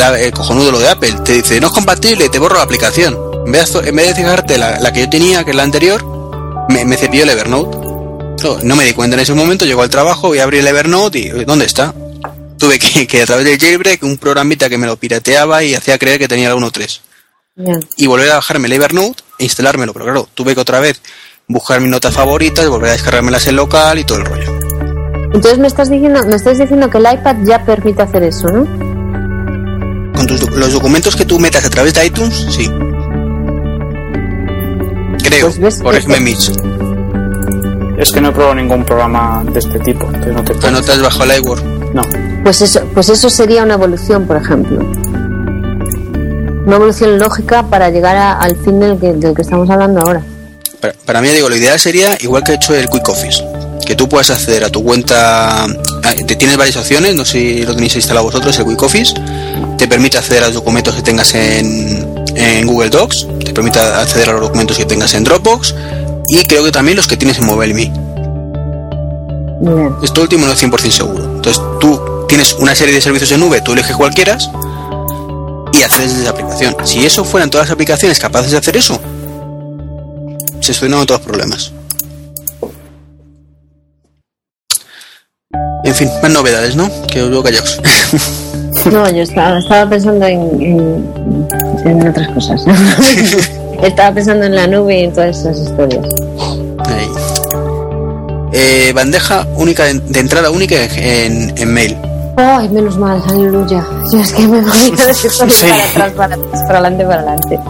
el 0.00 0.32
cojonudo 0.32 0.70
lo 0.72 0.78
de 0.78 0.88
Apple, 0.88 1.12
te 1.24 1.32
dice 1.34 1.60
no 1.60 1.68
es 1.68 1.72
compatible, 1.72 2.28
te 2.28 2.38
borro 2.38 2.56
la 2.56 2.62
aplicación. 2.62 3.16
En 3.46 3.52
vez 3.52 3.72
de, 3.72 3.88
en 3.88 3.96
vez 3.96 4.08
de 4.08 4.14
fijarte 4.14 4.58
la, 4.58 4.80
la 4.80 4.92
que 4.92 5.00
yo 5.00 5.10
tenía, 5.10 5.44
que 5.44 5.50
es 5.50 5.56
la 5.56 5.62
anterior, 5.62 6.04
me, 6.70 6.84
me 6.84 6.96
cepilló 6.96 7.24
el 7.24 7.30
Evernote. 7.30 7.76
No, 8.42 8.58
no 8.62 8.76
me 8.76 8.84
di 8.84 8.92
cuenta 8.92 9.14
en 9.16 9.20
ese 9.20 9.34
momento, 9.34 9.64
llegó 9.64 9.82
al 9.82 9.90
trabajo, 9.90 10.28
voy 10.28 10.38
a 10.38 10.42
abrir 10.44 10.60
el 10.60 10.66
Evernote 10.68 11.18
y 11.18 11.28
¿dónde 11.44 11.64
está? 11.66 11.94
Tuve 12.58 12.78
que, 12.78 13.06
que 13.06 13.22
a 13.22 13.26
través 13.26 13.44
del 13.44 13.58
jailbreak, 13.58 14.02
un 14.02 14.16
programita 14.18 14.68
que 14.68 14.78
me 14.78 14.86
lo 14.86 14.96
pirateaba 14.96 15.62
y 15.62 15.74
hacía 15.74 15.98
creer 15.98 16.18
que 16.18 16.28
tenía 16.28 16.48
el 16.48 16.54
1.3. 16.54 17.00
Ya. 17.56 17.78
Y 17.96 18.06
volver 18.06 18.30
a 18.32 18.36
bajarme 18.36 18.66
el 18.68 18.72
Evernote 18.74 19.22
e 19.38 19.44
instalármelo, 19.44 19.92
pero 19.92 20.04
claro, 20.06 20.28
tuve 20.34 20.54
que 20.54 20.60
otra 20.60 20.80
vez 20.80 21.00
buscar 21.48 21.80
mis 21.80 21.90
notas 21.90 22.14
favoritas, 22.14 22.68
volver 22.68 22.90
a 22.90 22.92
descargármelas 22.92 23.46
en 23.48 23.56
local 23.56 23.98
y 23.98 24.04
todo 24.04 24.18
el 24.18 24.24
rollo. 24.24 24.50
Entonces 25.34 25.58
me 25.58 25.66
estás 25.66 25.90
diciendo, 25.90 26.20
me 26.26 26.36
estás 26.36 26.58
diciendo 26.58 26.88
que 26.90 26.98
el 26.98 27.06
iPad 27.12 27.36
ya 27.44 27.64
permite 27.64 28.02
hacer 28.02 28.22
eso, 28.22 28.48
¿no? 28.48 28.64
Con 30.14 30.26
tus, 30.26 30.48
los 30.56 30.72
documentos 30.72 31.16
que 31.16 31.24
tú 31.24 31.38
metas 31.40 31.64
a 31.64 31.70
través 31.70 31.92
de 31.94 32.06
iTunes, 32.06 32.46
sí. 32.50 32.70
Creo, 35.22 35.50
Pues 35.60 35.80
corrígeme 35.82 36.30
este- 36.30 36.50
Mitch. 36.52 36.52
Es 37.98 38.10
que 38.12 38.20
no 38.20 38.28
he 38.28 38.32
probado 38.32 38.54
ningún 38.56 38.84
programa 38.84 39.44
de 39.50 39.58
este 39.58 39.78
tipo, 39.80 40.06
entonces 40.06 40.32
no 40.34 40.42
te 40.42 40.52
¿Te 40.52 40.60
puedo- 40.60 40.68
anotas 40.68 41.00
bajo 41.02 41.24
el 41.24 41.32
iWord? 41.38 41.62
No. 41.94 42.02
Pues 42.42 42.60
eso, 42.62 42.80
pues 42.92 43.08
eso 43.08 43.30
sería 43.30 43.62
una 43.62 43.74
evolución, 43.74 44.26
por 44.26 44.36
ejemplo. 44.36 44.80
Una 46.66 46.76
evolución 46.76 47.18
lógica 47.18 47.64
para 47.64 47.90
llegar 47.90 48.16
a- 48.16 48.38
al 48.38 48.56
fin 48.56 48.80
del 48.80 48.98
que, 48.98 49.12
del 49.14 49.34
que 49.34 49.42
estamos 49.42 49.68
hablando 49.70 50.00
ahora. 50.00 50.22
Para, 50.84 50.92
para 51.06 51.20
mí, 51.22 51.28
digo, 51.28 51.48
lo 51.48 51.56
ideal 51.56 51.80
sería 51.80 52.18
igual 52.20 52.44
que 52.44 52.52
he 52.52 52.54
hecho 52.56 52.74
el 52.74 52.90
Quick 52.90 53.08
Office. 53.08 53.42
Que 53.86 53.94
tú 53.94 54.06
puedas 54.06 54.28
acceder 54.28 54.64
a 54.64 54.68
tu 54.68 54.84
cuenta. 54.84 55.66
Te 56.26 56.36
tienes 56.36 56.58
varias 56.58 56.76
opciones, 56.76 57.14
no 57.14 57.24
sé 57.24 57.32
si 57.32 57.62
lo 57.62 57.74
tenéis 57.74 57.96
instalado 57.96 58.26
vosotros, 58.26 58.58
el 58.58 58.66
Quick 58.66 58.82
Office. 58.82 59.14
Te 59.78 59.88
permite 59.88 60.18
acceder 60.18 60.42
a 60.42 60.46
los 60.46 60.56
documentos 60.56 60.94
que 60.94 61.00
tengas 61.00 61.34
en, 61.34 62.26
en 62.36 62.66
Google 62.66 62.90
Docs. 62.90 63.26
Te 63.42 63.54
permite 63.54 63.80
acceder 63.80 64.28
a 64.28 64.32
los 64.32 64.42
documentos 64.42 64.76
que 64.76 64.84
tengas 64.84 65.14
en 65.14 65.24
Dropbox. 65.24 65.74
Y 66.28 66.44
creo 66.44 66.62
que 66.62 66.70
también 66.70 66.98
los 66.98 67.06
que 67.06 67.16
tienes 67.16 67.38
en 67.38 67.46
MobileMe. 67.46 67.90
Esto 70.02 70.20
último 70.20 70.46
no 70.46 70.52
es 70.52 70.62
100% 70.62 70.90
seguro. 70.90 71.24
Entonces 71.24 71.62
tú 71.80 72.26
tienes 72.28 72.52
una 72.58 72.74
serie 72.74 72.94
de 72.94 73.00
servicios 73.00 73.32
en 73.32 73.40
nube, 73.40 73.62
tú 73.62 73.72
eliges 73.72 73.96
cualquiera 73.96 74.36
y 75.72 75.82
accedes 75.82 76.10
desde 76.10 76.22
esa 76.22 76.30
aplicación. 76.30 76.76
Si 76.84 77.06
eso 77.06 77.24
fueran 77.24 77.48
todas 77.48 77.68
las 77.68 77.72
aplicaciones 77.72 78.18
capaces 78.18 78.50
de 78.50 78.58
hacer 78.58 78.76
eso, 78.76 79.00
se 80.64 80.74
solucionan 80.74 81.06
todos 81.06 81.20
los 81.20 81.26
problemas. 81.28 81.72
En 85.84 85.94
fin, 85.94 86.08
más 86.22 86.30
novedades, 86.30 86.74
¿no? 86.76 86.90
Que 87.06 87.22
os 87.22 87.30
veo 87.30 87.42
callados. 87.42 87.80
No, 88.90 89.08
yo 89.10 89.22
estaba, 89.22 89.58
estaba 89.58 89.88
pensando 89.88 90.26
en, 90.26 90.40
en, 90.60 91.48
en 91.84 92.08
otras 92.08 92.28
cosas. 92.28 92.62
estaba 93.82 94.14
pensando 94.14 94.46
en 94.46 94.56
la 94.56 94.66
nube 94.66 95.00
y 95.00 95.04
en 95.04 95.12
todas 95.12 95.38
esas 95.38 95.58
historias. 95.58 96.04
Ahí. 96.86 97.06
Eh, 98.52 98.92
bandeja 98.94 99.46
única 99.56 99.84
de, 99.84 99.94
de 100.00 100.20
entrada 100.20 100.50
única 100.50 100.76
en, 100.96 101.56
en 101.56 101.72
mail. 101.72 101.96
Ay, 102.36 102.68
menos 102.70 102.98
mal, 102.98 103.22
aleluya. 103.28 103.86
Yo 104.12 104.18
es 104.18 104.32
que 104.32 104.48
me 104.48 104.60
voy 104.60 104.92
a 104.98 105.06
decir 105.06 105.30
Sí. 105.30 105.66
para 105.94 106.06
atrás, 106.06 106.12
para 106.16 106.34
atrás, 106.34 106.62
para 106.66 106.78
adelante, 106.78 107.04
para 107.04 107.20
adelante. 107.22 107.60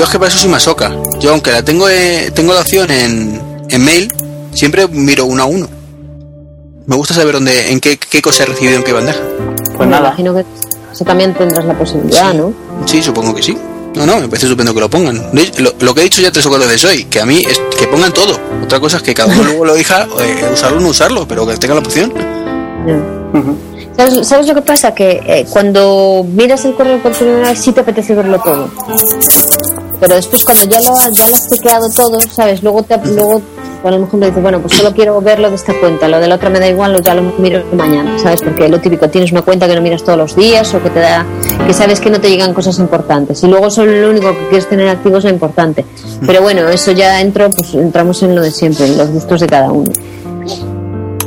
Yo 0.00 0.04
es 0.04 0.12
que 0.12 0.18
para 0.18 0.30
eso 0.30 0.38
soy 0.38 0.48
masoca. 0.48 0.90
Yo 1.18 1.32
aunque 1.32 1.50
la 1.50 1.62
tengo 1.62 1.86
eh, 1.86 2.30
tengo 2.34 2.54
la 2.54 2.60
opción 2.60 2.90
en, 2.90 3.38
en 3.68 3.84
mail, 3.84 4.10
siempre 4.54 4.88
miro 4.88 5.26
uno 5.26 5.42
a 5.42 5.44
uno. 5.44 5.68
Me 6.86 6.96
gusta 6.96 7.12
saber 7.12 7.34
dónde, 7.34 7.70
en 7.70 7.80
qué, 7.80 7.98
qué 7.98 8.22
cosa 8.22 8.44
he 8.44 8.46
recibido 8.46 8.78
en 8.78 8.82
qué 8.82 8.94
bandeja. 8.94 9.20
Pues 9.76 9.80
me 9.80 9.88
nada. 9.88 10.08
imagino 10.08 10.34
que 10.34 10.46
eso 10.90 11.04
también 11.04 11.34
tendrás 11.34 11.66
la 11.66 11.76
posibilidad, 11.76 12.32
¿no? 12.32 12.50
Sí, 12.86 13.02
supongo 13.02 13.34
que 13.34 13.42
sí. 13.42 13.54
No, 13.94 14.06
no, 14.06 14.20
me 14.20 14.26
parece 14.26 14.46
estupendo 14.46 14.72
que 14.72 14.80
lo 14.80 14.88
pongan. 14.88 15.22
Lo, 15.58 15.74
lo 15.78 15.94
que 15.94 16.00
he 16.00 16.04
dicho 16.04 16.22
ya 16.22 16.32
tres 16.32 16.46
o 16.46 16.48
cuatro 16.48 16.66
veces 16.66 16.90
hoy, 16.90 17.04
que 17.04 17.20
a 17.20 17.26
mí 17.26 17.42
es 17.46 17.60
que 17.78 17.86
pongan 17.86 18.14
todo. 18.14 18.40
Otra 18.64 18.80
cosa 18.80 18.96
es 18.96 19.02
que 19.02 19.12
cada 19.12 19.30
uno 19.30 19.44
luego 19.44 19.66
lo 19.66 19.74
elija, 19.74 20.04
eh, 20.22 20.48
usarlo 20.50 20.78
o 20.78 20.80
no 20.80 20.88
usarlo, 20.88 21.28
pero 21.28 21.46
que 21.46 21.58
tenga 21.58 21.74
la 21.74 21.80
opción. 21.80 22.10
Ya. 22.86 23.38
Ujú. 23.38 23.54
¿Sabes, 23.98 24.26
sabes 24.26 24.46
lo 24.46 24.54
que 24.54 24.62
pasa? 24.62 24.94
Que 24.94 25.20
eh, 25.26 25.46
cuando 25.50 26.24
miras 26.26 26.64
el 26.64 26.74
correo 26.74 27.02
por 27.02 27.12
primera 27.12 27.50
vez 27.50 27.60
sí 27.60 27.70
te 27.72 27.80
apetece 27.80 28.14
verlo 28.14 28.40
todo. 28.40 28.70
Pero 30.00 30.14
después 30.14 30.44
cuando 30.44 30.64
ya 30.64 30.80
lo, 30.80 30.94
ya 31.12 31.28
lo 31.28 31.36
has 31.36 31.48
chequeado 31.48 31.86
todo, 31.94 32.18
¿sabes? 32.32 32.62
Luego, 32.62 32.82
te, 32.82 32.96
luego 33.04 33.42
por 33.82 33.92
ejemplo, 33.94 34.18
dices, 34.26 34.42
bueno, 34.42 34.60
pues 34.60 34.74
solo 34.74 34.92
quiero 34.94 35.20
verlo 35.22 35.48
de 35.48 35.54
esta 35.56 35.72
cuenta, 35.80 36.06
lo 36.06 36.20
de 36.20 36.28
la 36.28 36.34
otra 36.34 36.50
me 36.50 36.58
da 36.60 36.68
igual, 36.68 36.92
lo 36.92 37.00
ya 37.00 37.14
lo 37.14 37.22
miro 37.38 37.62
mañana, 37.74 38.18
¿sabes? 38.18 38.42
Porque 38.42 38.68
lo 38.68 38.78
típico, 38.78 39.08
tienes 39.08 39.32
una 39.32 39.40
cuenta 39.40 39.66
que 39.66 39.74
no 39.74 39.80
miras 39.80 40.02
todos 40.02 40.18
los 40.18 40.36
días 40.36 40.72
o 40.74 40.82
que 40.82 40.90
te 40.90 41.00
da, 41.00 41.24
que 41.66 41.72
sabes 41.72 41.98
que 41.98 42.10
no 42.10 42.20
te 42.20 42.28
llegan 42.28 42.52
cosas 42.52 42.78
importantes 42.78 43.42
y 43.42 43.46
luego 43.46 43.70
solo 43.70 43.92
lo 43.92 44.10
único 44.10 44.32
que 44.32 44.48
quieres 44.48 44.68
tener 44.68 44.88
activo 44.88 45.16
es 45.16 45.24
lo 45.24 45.30
importante. 45.30 45.86
Pero 46.26 46.42
bueno, 46.42 46.68
eso 46.68 46.92
ya 46.92 47.20
entro, 47.22 47.50
pues 47.50 47.72
entramos 47.74 48.22
en 48.22 48.34
lo 48.34 48.42
de 48.42 48.50
siempre, 48.50 48.84
en 48.84 48.98
los 48.98 49.08
gustos 49.08 49.40
de 49.40 49.46
cada 49.46 49.72
uno. 49.72 49.90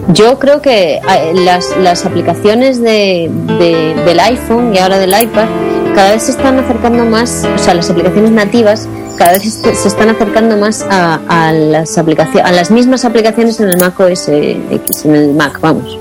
Yo 0.10 0.38
creo 0.38 0.62
que 0.62 0.96
eh, 0.98 1.34
las, 1.34 1.76
las 1.78 2.06
aplicaciones 2.06 2.80
de, 2.82 3.32
de- 3.58 3.96
del 4.06 4.20
iPhone 4.20 4.74
y 4.76 4.78
ahora 4.78 5.00
del 5.00 5.10
iPad 5.20 5.48
cada 5.96 6.12
vez 6.12 6.24
se 6.24 6.32
están 6.32 6.60
acercando 6.60 7.06
más, 7.06 7.44
o 7.56 7.58
sea, 7.58 7.74
las 7.74 7.90
aplicaciones 7.90 8.32
nativas 8.32 8.88
cada 9.18 9.34
vez 9.34 9.44
se 9.62 9.88
están 9.88 10.10
acercando 10.10 10.58
más 10.58 10.84
a, 10.90 11.20
a 11.28 11.52
las 11.54 11.98
aplicaciones, 11.98 12.44
a 12.46 12.52
las 12.52 12.72
mismas 12.72 13.06
aplicaciones 13.06 13.60
en 13.60 13.70
el 13.70 13.78
Mac 13.78 14.00
OS 14.00 14.28
X, 14.30 15.06
en 15.06 15.16
el 15.16 15.34
Mac, 15.34 15.60
vamos. 15.62 15.98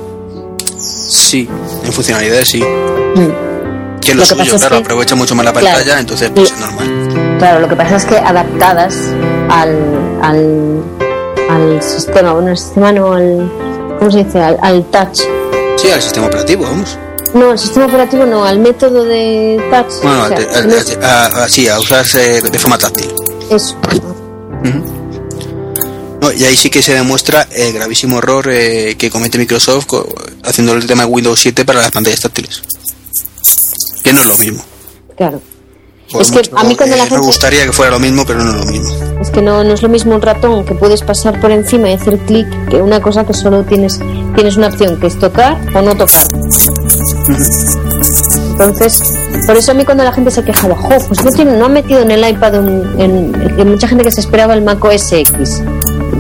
Sí, 0.79 1.49
en 1.85 1.93
funcionalidades 1.93 2.49
sí. 2.49 2.61
Mm. 2.63 4.01
Que 4.01 4.15
lo, 4.15 4.23
Lo 4.23 4.29
que 4.29 4.35
suyo, 4.35 4.55
es 4.55 4.61
claro, 4.61 4.77
que- 4.79 4.83
aprovecha 4.83 5.15
mucho 5.15 5.35
más 5.35 5.45
la 5.45 5.53
Claro. 5.53 5.67
pantalla, 5.77 6.01
entonces 6.01 6.31
pues 6.35 6.51
es 6.53 6.59
normal. 6.59 7.37
Claro, 7.39 7.61
lo 7.61 7.69
que 7.69 7.77
pasa 7.77 7.97
es 7.97 8.05
que 8.05 8.17
adaptadas 8.17 8.97
al, 9.49 9.77
al, 10.23 10.83
al 11.51 11.83
sistema, 11.83 12.33
bueno, 12.33 12.51
el 12.51 12.59
sistema 12.59 12.93
no, 12.93 13.13
al, 13.13 13.51
¿cómo 13.99 14.11
se 14.11 14.25
dice? 14.25 14.41
Al, 14.41 14.57
al 14.63 14.85
touch. 14.87 15.21
Sí, 15.77 15.91
al 15.91 16.01
sistema 16.03 16.27
operativo, 16.27 16.65
vamos. 16.65 16.99
No, 17.35 17.51
al 17.53 17.59
sistema 17.59 17.87
operativo 17.87 18.27
no, 18.27 18.45
al 18.45 18.59
método 18.59 19.05
de 19.05 19.59
touch. 19.71 20.03
Bueno, 20.03 20.25
o 20.25 20.29
sea, 20.29 20.37
al- 20.37 20.55
al- 20.55 20.69
no 20.69 20.75
es- 20.77 20.99
a, 21.03 21.45
a- 21.45 21.49
sí, 21.49 21.69
a 21.69 21.79
usarse 21.79 22.43
de 22.43 22.59
forma 22.59 22.77
táctil. 22.79 23.11
eso. 23.51 23.77
No, 26.21 26.31
y 26.31 26.45
ahí 26.45 26.55
sí 26.57 26.71
que 26.71 26.83
se 26.83 26.95
demuestra 26.95 27.49
el 27.53 27.73
gravísimo 27.73 28.19
error 28.19 28.47
eh, 28.49 28.95
que 28.97 29.11
comete 29.11 29.39
Microsoft 29.39 29.87
haciendo 30.45 30.75
el 30.75 30.87
tema 30.87 31.03
de 31.05 31.09
Windows 31.11 31.41
7 31.41 31.65
para 31.65 31.81
las 31.81 31.91
pantallas 31.91 32.21
táctiles. 32.21 32.63
Que 34.05 34.13
no 34.13 34.21
es 34.21 34.27
lo 34.27 34.39
mismo. 34.39 34.63
Claro. 35.17 35.41
Por 36.13 36.23
Es 36.23 36.31
que 36.31 36.43
a 36.55 36.63
mí 36.65 36.77
cuando 36.77 36.95
eh, 36.95 36.99
la 36.99 37.05
Me 37.05 37.11
gente- 37.11 37.25
gustaría 37.27 37.65
que 37.67 37.73
fuera 37.73 37.91
lo 37.93 37.99
mismo, 37.99 38.25
pero 38.27 38.45
no 38.45 38.51
es 38.51 38.57
lo 38.67 38.71
mismo. 38.71 38.95
Es 39.21 39.31
que 39.31 39.43
no, 39.43 39.65
no 39.65 39.73
es 39.75 39.83
lo 39.83 39.89
mismo 39.89 40.15
un 40.15 40.23
ratón 40.23 40.65
que 40.65 40.75
puedes 40.75 41.03
pasar 41.03 41.41
por 41.41 41.51
encima 41.51 41.89
y 41.91 41.95
hacer 41.95 42.19
clic 42.19 42.47
que 42.69 42.77
una 42.83 43.01
cosa 43.01 43.25
que 43.27 43.35
solo 43.35 43.65
tienes, 43.65 43.99
tienes 44.37 44.57
una 44.57 44.69
opción 44.69 45.01
que 45.01 45.07
es 45.09 45.19
tocar 45.19 45.59
o 45.75 45.83
no 45.83 45.97
tocar. 45.97 46.29
Entonces, 48.53 49.01
por 49.47 49.57
eso 49.57 49.73
a 49.73 49.75
mí 49.75 49.85
cuando 49.85 50.05
la 50.05 50.13
gente 50.13 50.31
se 50.31 50.43
quejaba, 50.45 50.75
jo, 50.77 50.89
pues 51.09 51.25
no, 51.25 51.31
tiene, 51.31 51.53
no 51.57 51.67
han 51.67 51.73
metido 51.73 52.01
en 52.03 52.11
el 52.11 52.29
iPad 52.29 52.61
un, 52.61 53.01
en, 53.01 53.59
en 53.59 53.69
mucha 53.71 53.89
gente 53.89 54.05
que 54.05 54.11
se 54.11 54.21
esperaba 54.21 54.55
el 54.55 54.63
Mac 54.63 54.85
OS 54.85 55.13
X. 55.13 55.63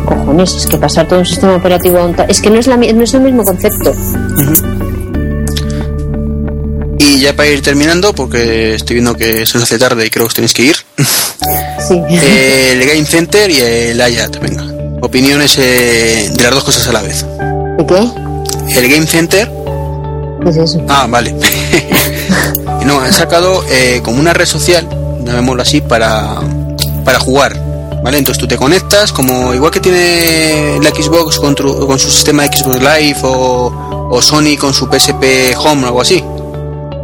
Cojones, 0.06 0.54
es 0.54 0.66
que 0.66 0.76
pasar 0.78 1.06
todo 1.06 1.20
un 1.20 1.26
sistema 1.26 1.54
operativo 1.56 1.98
a 1.98 2.06
un 2.06 2.16
Es 2.28 2.40
que 2.40 2.50
no 2.50 2.58
es, 2.58 2.66
la, 2.66 2.76
no 2.76 3.02
es 3.04 3.14
el 3.14 3.20
mismo 3.20 3.44
concepto. 3.44 3.92
Y 6.98 7.20
ya 7.20 7.34
para 7.34 7.48
ir 7.48 7.62
terminando, 7.62 8.14
porque 8.14 8.74
estoy 8.74 8.94
viendo 8.94 9.14
que 9.14 9.44
se 9.46 9.54
nos 9.58 9.64
hace 9.64 9.78
tarde 9.78 10.06
y 10.06 10.10
creo 10.10 10.24
que 10.24 10.28
os 10.28 10.34
tenéis 10.34 10.52
que 10.54 10.62
ir, 10.62 10.76
Sí. 11.88 12.00
el 12.10 12.86
Game 12.86 13.04
Center 13.04 13.50
y 13.50 13.60
el 13.60 13.98
IAT, 13.98 14.40
venga. 14.40 14.64
Opiniones 15.00 15.58
eh, 15.58 16.30
de 16.32 16.42
las 16.42 16.54
dos 16.54 16.64
cosas 16.64 16.86
a 16.88 16.92
la 16.92 17.02
vez. 17.02 17.24
¿De 17.78 17.86
qué? 17.86 18.78
El 18.78 18.88
Game 18.88 19.06
Center 19.06 19.50
¿Qué 20.44 20.50
es 20.50 20.56
eso? 20.56 20.82
Ah, 20.88 21.06
vale. 21.08 21.34
no, 22.84 23.00
han 23.00 23.12
sacado 23.12 23.62
eh, 23.68 24.00
como 24.04 24.20
una 24.20 24.32
red 24.32 24.46
social, 24.46 24.88
llamémoslo 25.24 25.62
así, 25.62 25.80
para, 25.80 26.40
para 27.04 27.18
jugar. 27.18 27.56
¿Vale? 28.02 28.18
Entonces 28.18 28.40
tú 28.40 28.48
te 28.48 28.56
conectas, 28.56 29.12
como 29.12 29.54
igual 29.54 29.70
que 29.70 29.78
tiene 29.78 30.80
la 30.82 30.90
Xbox 30.90 31.38
con, 31.38 31.56
su 31.56 32.10
sistema 32.10 32.44
Xbox 32.46 32.80
Live 32.80 33.18
o, 33.22 34.08
o 34.10 34.20
Sony 34.20 34.56
con 34.58 34.74
su 34.74 34.86
PSP 34.86 35.56
Home 35.56 35.84
o 35.84 35.86
algo 35.86 36.00
así. 36.00 36.24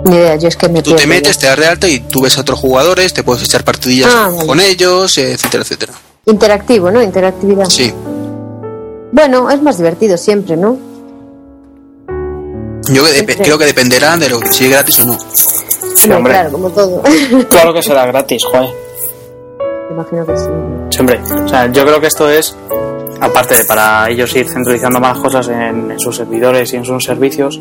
Ni 0.06 0.16
idea, 0.16 0.34
yo 0.34 0.48
es 0.48 0.56
que 0.56 0.68
me 0.68 0.82
Tú 0.82 0.96
te 0.96 1.06
metes, 1.06 1.38
te 1.38 1.46
das 1.46 1.56
de 1.56 1.66
alta 1.66 1.86
y 1.88 2.00
tú 2.00 2.20
ves 2.22 2.36
a 2.36 2.40
otros 2.40 2.58
jugadores, 2.58 3.12
te 3.12 3.22
puedes 3.22 3.44
echar 3.44 3.62
partidillas 3.62 4.10
Ah, 4.12 4.28
vale. 4.34 4.46
con 4.48 4.58
ellos, 4.58 5.16
etcétera, 5.18 5.62
etcétera. 5.62 5.92
Interactivo, 6.26 6.90
¿no? 6.90 7.00
Interactividad. 7.00 7.66
Sí. 7.66 7.92
Bueno, 9.12 9.50
es 9.50 9.62
más 9.62 9.76
divertido 9.78 10.16
siempre, 10.16 10.56
¿no? 10.56 10.78
Yo 12.92 13.04
que 13.04 13.10
dep- 13.26 13.36
Sí. 13.36 13.42
creo 13.42 13.58
que 13.58 13.66
dependerá 13.66 14.16
de 14.16 14.28
lo 14.28 14.40
que 14.40 14.48
si 14.52 14.64
es 14.64 14.70
gratis 14.70 15.00
o 15.00 15.04
no. 15.06 15.18
Sí, 15.94 16.10
hombre. 16.10 16.32
Claro, 16.32 16.52
como 16.52 16.70
todo. 16.70 17.02
Claro 17.50 17.72
que 17.74 17.82
será 17.82 18.06
gratis, 18.06 18.44
joder. 18.44 18.70
Me 19.88 19.94
imagino 19.94 20.26
que 20.26 20.36
sí. 20.36 20.44
Sí, 20.90 21.00
hombre. 21.00 21.20
O 21.44 21.48
sea, 21.48 21.66
yo 21.70 21.84
creo 21.84 22.00
que 22.00 22.06
esto 22.06 22.28
es, 22.30 22.56
aparte 23.20 23.56
de 23.56 23.64
para 23.64 24.08
ellos 24.08 24.34
ir 24.36 24.48
centralizando 24.48 25.00
más 25.00 25.18
cosas 25.18 25.48
en, 25.48 25.90
en 25.90 25.98
sus 26.00 26.16
servidores 26.16 26.72
y 26.72 26.76
en 26.76 26.84
sus 26.84 27.02
servicios, 27.04 27.60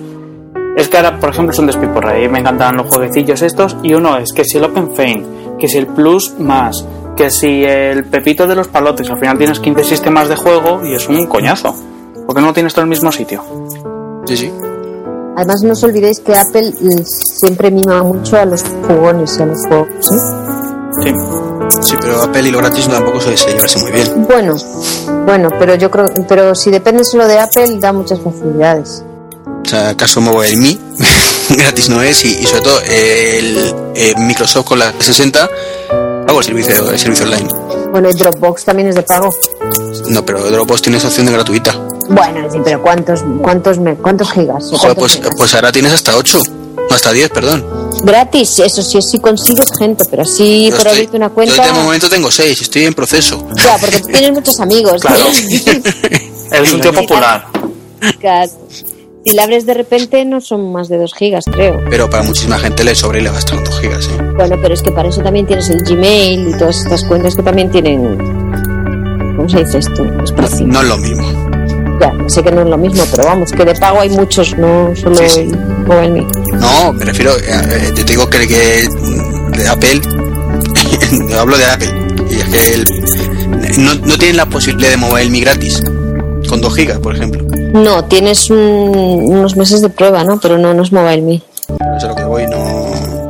es 0.77 0.87
que 0.87 0.97
ahora, 0.97 1.19
por 1.19 1.29
ejemplo, 1.31 1.51
es 1.53 1.59
un 1.59 1.65
despiporre. 1.67 2.23
Y 2.23 2.29
me 2.29 2.39
encantan 2.39 2.77
los 2.77 2.87
jueguecillos 2.87 3.41
estos. 3.41 3.75
Y 3.83 3.93
uno 3.95 4.17
es 4.17 4.31
que 4.33 4.45
si 4.45 4.57
el 4.57 4.65
Open 4.65 4.95
Feint, 4.95 5.57
que 5.57 5.67
si 5.67 5.77
el 5.79 5.87
Plus 5.87 6.35
más, 6.39 6.85
que 7.15 7.31
si 7.31 7.63
el 7.63 8.05
pepito 8.05 8.45
de 8.45 8.55
los 8.55 8.67
palotes, 8.67 9.09
al 9.09 9.17
final 9.19 9.37
tienes 9.39 9.59
15 9.59 9.83
sistemas 9.83 10.29
de 10.29 10.35
juego 10.35 10.81
y 10.85 10.93
es 10.95 11.07
un 11.09 11.25
coñazo. 11.25 11.75
¿Por 12.27 12.35
qué 12.35 12.41
no 12.41 12.53
tienes 12.53 12.73
todo 12.73 12.83
el 12.83 12.89
mismo 12.89 13.11
sitio? 13.11 13.43
Sí, 14.25 14.37
sí. 14.37 14.53
Además, 15.37 15.61
no 15.61 15.73
os 15.73 15.83
olvidéis 15.83 16.19
que 16.19 16.33
Apple 16.33 16.73
siempre 17.05 17.69
mima 17.69 18.01
mucho 18.01 18.37
a 18.37 18.45
los 18.45 18.63
jugones 18.87 19.37
y 19.37 19.43
a 19.43 19.45
los 19.45 19.59
juegos. 19.67 19.87
Sí. 20.99 21.11
Sí, 21.79 21.95
pero 22.01 22.23
Apple 22.23 22.47
y 22.47 22.51
lo 22.51 22.57
gratis 22.57 22.87
tampoco 22.87 23.21
se 23.21 23.37
se 23.37 23.51
llevarse 23.51 23.79
muy 23.79 23.91
bien. 23.91 24.25
Bueno, 24.27 24.55
bueno, 25.27 25.49
pero 25.59 25.75
yo 25.75 25.91
creo, 25.91 26.07
pero 26.27 26.55
si 26.55 26.71
depende 26.71 27.03
solo 27.03 27.27
de 27.27 27.37
Apple, 27.37 27.77
da 27.79 27.93
muchas 27.93 28.19
facilidades. 28.19 29.03
O 29.63 29.69
sea, 29.69 29.95
caso 29.95 30.21
Mobile 30.21 30.57
Me, 30.57 30.75
gratis 31.55 31.89
no 31.89 32.01
es, 32.01 32.25
y, 32.25 32.29
y 32.29 32.43
sobre 32.45 32.63
todo 32.63 32.79
el, 32.89 33.75
eh, 33.93 34.13
Microsoft 34.17 34.65
con 34.65 34.79
la 34.79 34.91
60 34.97 35.47
hago 36.27 36.39
el 36.39 36.45
servicio, 36.45 36.89
el 36.89 36.97
servicio 36.97 37.25
online. 37.25 37.47
Bueno, 37.91 38.09
y 38.09 38.13
Dropbox 38.13 38.65
también 38.65 38.89
es 38.89 38.95
de 38.95 39.03
pago. 39.03 39.29
No, 40.09 40.25
pero 40.25 40.49
Dropbox 40.49 40.81
tiene 40.81 40.97
esa 40.97 41.09
opción 41.09 41.27
de 41.27 41.33
gratuita. 41.33 41.75
Bueno, 42.09 42.47
sí, 42.51 42.59
pero 42.63 42.81
¿cuántos, 42.81 43.23
cuántos, 43.41 43.79
me, 43.79 43.95
cuántos 43.95 44.31
gigas? 44.31 44.63
Joder, 44.65 44.79
¿Cuántos 44.79 44.95
pues, 44.97 45.15
gigas? 45.15 45.31
pues 45.37 45.55
ahora 45.55 45.71
tienes 45.71 45.91
hasta 45.93 46.15
8, 46.15 46.41
hasta 46.89 47.11
10, 47.11 47.29
perdón. 47.31 47.65
Gratis, 48.03 48.59
eso 48.59 48.81
sí, 48.81 49.01
si 49.01 49.19
consigues 49.19 49.67
gente, 49.77 50.05
pero 50.09 50.21
así 50.23 50.65
Yo 50.69 50.77
por 50.77 50.79
estoy- 50.87 50.91
abrirte 50.93 51.17
una 51.17 51.27
Yo 51.27 51.33
cuenta. 51.33 51.65
de 51.65 51.73
momento 51.73 52.09
tengo 52.09 52.31
6, 52.31 52.61
estoy 52.61 52.85
en 52.85 52.93
proceso. 52.93 53.45
Ya, 53.55 53.77
porque 53.79 53.99
tú 53.99 54.07
tienes 54.07 54.31
muchos 54.31 54.59
amigos. 54.59 55.01
Claro. 55.01 55.23
Eres 56.51 56.73
un 56.73 56.81
tío 56.81 56.93
popular. 56.93 57.45
Si 59.25 59.33
la 59.35 59.43
abres 59.43 59.65
de 59.65 59.73
repente 59.73 60.23
no 60.23 60.39
son 60.39 60.71
más 60.71 60.87
de 60.87 60.97
2 60.97 61.13
gigas, 61.13 61.43
creo. 61.51 61.81
Pero 61.89 62.09
para 62.09 62.23
muchísima 62.23 62.57
gente 62.59 62.85
le 62.85 62.95
sobra 62.95 63.19
y 63.19 63.23
le 63.23 63.31
gastan 63.31 63.61
2 63.63 63.79
gigas, 63.81 64.05
¿eh? 64.07 64.17
Bueno, 64.37 64.55
pero 64.61 64.73
es 64.73 64.81
que 64.81 64.91
para 64.91 65.09
eso 65.09 65.21
también 65.21 65.45
tienes 65.45 65.69
el 65.69 65.81
Gmail 65.83 66.47
y 66.47 66.57
todas 66.57 66.77
estas 66.77 67.03
cuentas 67.03 67.35
que 67.35 67.43
también 67.43 67.69
tienen. 67.69 68.17
¿Cómo 69.35 69.49
se 69.49 69.65
dice 69.65 69.79
esto? 69.79 70.05
Espacio. 70.23 70.65
No 70.67 70.81
es 70.81 70.87
lo 70.87 70.97
mismo. 70.97 71.46
Ya, 71.99 72.13
sé 72.27 72.43
que 72.43 72.51
no 72.51 72.61
es 72.61 72.67
lo 72.67 72.77
mismo, 72.77 73.03
pero 73.09 73.23
vamos, 73.25 73.51
que 73.51 73.65
de 73.65 73.73
pago 73.75 73.99
hay 74.01 74.09
muchos, 74.09 74.55
no 74.57 74.95
solo 74.95 75.15
Sí, 75.17 75.29
sí. 75.29 75.51
No, 76.53 76.93
me 76.93 77.05
refiero, 77.05 77.31
eh, 77.37 77.41
eh, 77.47 77.83
yo 77.95 78.05
te 78.05 78.11
digo 78.11 78.29
que, 78.29 78.47
que 78.47 78.87
de 79.57 79.67
Apple, 79.67 80.01
hablo 81.39 81.57
de 81.57 81.65
Apple, 81.65 81.93
y 82.29 82.35
es 82.35 82.45
que 82.45 82.73
el- 82.75 83.83
no, 83.83 83.95
no 83.95 84.17
tienen 84.17 84.37
la 84.37 84.45
posibilidad 84.45 84.91
de 84.91 84.97
Mobile 84.97 85.29
Me 85.31 85.39
gratis, 85.39 85.81
con 86.47 86.61
2 86.61 86.75
gigas, 86.75 86.99
por 86.99 87.15
ejemplo. 87.15 87.43
No, 87.73 88.05
tienes 88.05 88.49
un- 88.51 89.23
unos 89.25 89.55
meses 89.55 89.81
de 89.81 89.89
prueba, 89.89 90.23
¿no? 90.23 90.39
Pero 90.39 90.57
no, 90.57 90.73
no 90.73 90.83
es 90.83 90.91
Mobile 90.91 91.21
Me. 91.21 91.33
Eso 91.35 91.43
es 91.97 92.03
lo 92.09 92.15
que 92.15 92.23
voy, 92.25 92.45
no... 92.47 92.57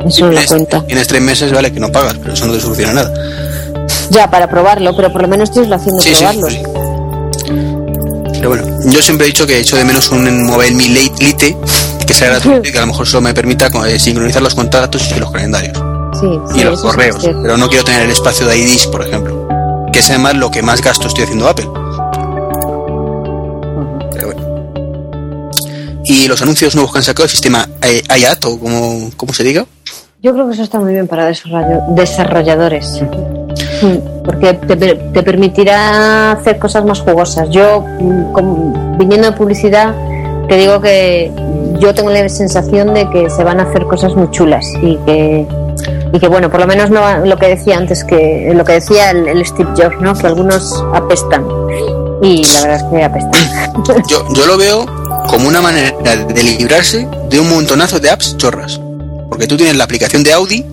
Eso 0.08 0.26
no 0.26 0.32
Tienes- 0.32 0.48
cuenta. 0.48 0.86
Tienes 0.86 1.08
3 1.08 1.22
meses, 1.22 1.52
vale, 1.54 1.72
que 1.72 1.80
no 1.80 1.90
pagas, 1.92 2.16
pero 2.22 2.34
eso 2.34 2.46
no 2.48 2.54
te 2.54 2.60
soluciona 2.60 2.94
nada. 2.94 3.14
Ya, 4.10 4.30
para 4.30 4.50
probarlo, 4.50 4.96
pero 4.96 5.12
por 5.12 5.22
lo 5.22 5.28
menos 5.28 5.52
tienes 5.52 5.70
la 5.70 5.78
opción 5.78 5.96
de 5.98 6.02
Sí, 6.04 6.10
sí, 6.10 6.24
probarlo. 6.24 6.50
sí. 6.50 6.58
Pero 8.38 8.50
bueno, 8.50 8.80
yo 8.86 9.02
siempre 9.02 9.26
he 9.26 9.30
dicho 9.30 9.48
que 9.48 9.58
he 9.58 9.60
hecho 9.60 9.78
de 9.78 9.84
menos 9.84 10.10
un 10.12 10.46
Mobile 10.46 10.76
Me 10.76 10.88
Lite, 10.88 11.58
que 12.06 12.14
sea 12.14 12.30
gratuito 12.30 12.70
y 12.70 12.72
que 12.72 12.78
a 12.78 12.82
lo 12.82 12.88
mejor 12.88 13.08
solo 13.08 13.22
me 13.22 13.34
permita 13.34 13.68
eh, 13.88 14.00
sincronizar 14.00 14.42
los 14.42 14.54
contactos 14.56 15.12
y 15.16 15.20
los 15.20 15.32
calendarios. 15.32 15.78
Sí, 16.20 16.28
sí, 16.52 16.60
y 16.60 16.64
los 16.64 16.82
correos, 16.82 17.18
pero 17.22 17.58
no 17.58 17.68
quiero 17.68 17.84
tener 17.84 18.04
el 18.04 18.12
espacio 18.12 18.48
de 18.48 18.58
IDs, 18.58 18.88
por 18.88 19.06
ejemplo, 19.06 19.48
que 19.92 20.00
es 20.00 20.10
además 20.10 20.36
lo 20.36 20.50
que 20.50 20.62
más 20.62 20.82
gasto 20.82 21.08
estoy 21.08 21.24
haciendo 21.26 21.48
Apple. 21.48 21.68
Pero 24.12 24.28
bueno. 24.28 24.72
Y 26.06 26.28
los 26.28 26.42
anuncios 26.42 26.76
nuevos 26.76 26.92
que 26.92 27.00
han 27.00 27.04
sacado, 27.04 27.26
el 27.26 27.30
sistema 27.30 27.68
eh, 27.82 28.02
IAT, 28.20 28.46
o 28.46 28.60
como, 28.60 29.12
como 29.18 29.34
se 29.34 29.44
diga, 29.44 29.66
Yo 30.22 30.34
creo 30.34 30.48
que 30.48 30.54
eso 30.54 30.64
está 30.64 30.80
muy 30.80 30.94
bien 30.94 31.08
para 31.08 31.28
desarrolladores. 31.28 33.02
Porque 34.26 34.54
te, 34.54 34.76
te 34.76 35.24
permitirá 35.24 36.32
hacer 36.32 36.58
cosas 36.60 36.86
más 36.86 37.00
jugosas. 37.00 37.50
Yo, 37.50 37.82
mm, 38.00 38.98
viniendo 38.98 39.32
de 39.32 39.38
publicidad, 39.38 39.94
te 40.48 40.58
digo 40.58 40.82
que 40.82 41.32
yo 41.80 41.94
tengo 41.94 42.10
la 42.10 42.28
sensación 42.30 42.94
de 42.94 43.10
que 43.10 43.30
se 43.30 43.44
van 43.44 43.60
a 43.60 43.64
hacer 43.64 43.86
cosas 43.86 44.16
muy 44.16 44.30
chulas 44.32 44.66
y 44.82 44.98
que, 45.06 45.46
y 46.14 46.20
que 46.20 46.28
bueno, 46.28 46.50
por 46.50 46.60
lo 46.60 46.68
menos 46.68 46.90
no 46.90 47.26
lo 47.26 47.38
que 47.38 47.48
decía 47.48 47.78
antes, 47.78 48.04
que 48.04 48.52
lo 48.54 48.64
que 48.64 48.74
decía 48.74 49.12
el, 49.12 49.28
el 49.28 49.46
Steve 49.46 49.70
Jobs, 49.78 50.00
¿no? 50.02 50.16
que 50.16 50.28
algunos 50.28 50.84
apestan. 50.94 51.46
Y 52.22 52.44
la 52.52 52.62
verdad 52.62 52.78
es 52.78 52.84
que 52.84 53.04
apestan. 53.04 54.04
yo, 54.10 54.26
yo 54.34 54.46
lo 54.46 54.58
veo 54.58 54.86
como 55.28 55.48
una 55.48 55.62
manera 55.62 55.92
de 56.02 56.44
librarse 56.44 57.08
de 57.30 57.40
un 57.40 57.50
montonazo 57.50 58.00
de 58.00 58.10
apps 58.10 58.38
chorras. 58.38 58.80
Porque 59.30 59.48
tú 59.48 59.58
tienes 59.58 59.76
la 59.76 59.84
aplicación 59.84 60.24
de 60.24 60.34
Audi, 60.34 60.66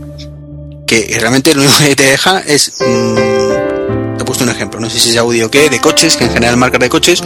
que 0.87 1.17
realmente 1.21 1.55
lo 1.55 1.63
único 1.63 1.79
que 1.79 1.97
te 1.97 2.05
deja 2.05 2.41
es... 2.41 2.73
mm, 2.81 4.17
te 4.17 4.23
he 4.23 4.25
puesto 4.25 4.45
un 4.45 4.51
ejemplo, 4.51 4.81
no 4.81 4.89
sé 4.89 4.99
si 4.99 5.11
es 5.11 5.17
Audi 5.17 5.43
o 5.43 5.51
qué, 5.51 5.69
de 5.69 5.81
coches, 5.81 6.17
que 6.17 6.25
en 6.25 6.31
general 6.33 6.57
marcas 6.57 6.81
de 6.81 6.89
coches, 6.89 7.23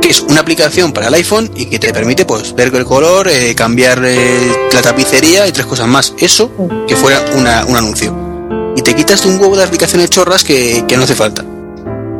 que 0.00 0.08
es 0.08 0.20
una 0.20 0.40
aplicación 0.40 0.92
para 0.92 1.08
el 1.08 1.14
iPhone 1.14 1.50
y 1.56 1.66
que 1.66 1.78
te 1.78 1.92
permite 1.92 2.24
pues 2.26 2.54
ver 2.54 2.74
el 2.74 2.84
color, 2.84 3.28
eh, 3.28 3.54
cambiar 3.54 4.02
eh, 4.04 4.68
la 4.72 4.82
tapicería 4.82 5.46
y 5.46 5.52
tres 5.52 5.66
cosas 5.66 5.86
más. 5.88 6.14
Eso 6.18 6.50
que 6.86 6.94
fuera 6.94 7.24
una- 7.34 7.64
un 7.66 7.76
anuncio. 7.76 8.14
Y 8.76 8.82
te 8.82 8.94
quitas 8.94 9.24
un 9.24 9.40
huevo 9.40 9.56
de 9.56 9.64
aplicaciones 9.64 10.10
chorras 10.10 10.44
que, 10.44 10.84
que 10.86 10.96
no 10.96 11.04
hace 11.04 11.14
falta. 11.14 11.42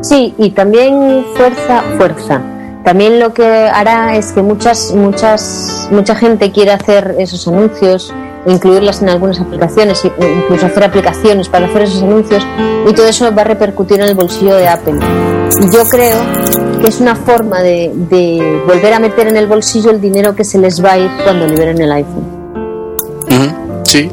Sí, 0.03 0.35
y 0.39 0.51
también 0.51 1.27
fuerza, 1.37 1.83
fuerza. 1.99 2.43
También 2.85 3.19
lo 3.21 3.35
que 3.35 3.45
hará 3.45 4.17
es 4.17 4.33
que 4.33 4.41
muchas, 4.43 4.93
muchas, 4.93 5.89
mucha 5.91 6.15
gente 6.15 6.53
quiere 6.53 6.71
hacer 6.71 7.17
esos 7.19 7.47
anuncios, 7.49 8.13
incluirlas 8.47 9.02
en 9.02 9.09
algunas 9.09 9.40
aplicaciones, 9.40 10.05
e 10.05 10.10
incluso 10.44 10.66
hacer 10.66 10.85
aplicaciones 10.85 11.48
para 11.48 11.66
hacer 11.66 11.82
esos 11.82 12.02
anuncios, 12.02 12.47
y 12.89 12.93
todo 12.93 13.06
eso 13.06 13.35
va 13.35 13.43
a 13.43 13.44
repercutir 13.44 14.01
en 14.01 14.09
el 14.09 14.14
bolsillo 14.14 14.55
de 14.56 14.68
Apple. 14.68 14.98
Y 15.60 15.70
yo 15.74 15.85
creo 15.89 16.16
que 16.81 16.89
es 16.89 17.01
una 17.01 17.16
forma 17.16 17.60
de, 17.62 17.90
de 17.94 18.62
volver 18.66 18.93
a 18.94 18.98
meter 18.98 19.28
en 19.28 19.36
el 19.36 19.47
bolsillo 19.47 19.90
el 19.90 20.01
dinero 20.01 20.35
que 20.35 20.44
se 20.44 20.59
les 20.59 20.85
va 20.85 20.93
a 20.93 20.98
ir 20.98 21.10
cuando 21.24 21.47
liberen 21.47 21.81
el 21.81 21.93
iPhone. 21.93 22.36
Sí, 23.85 24.10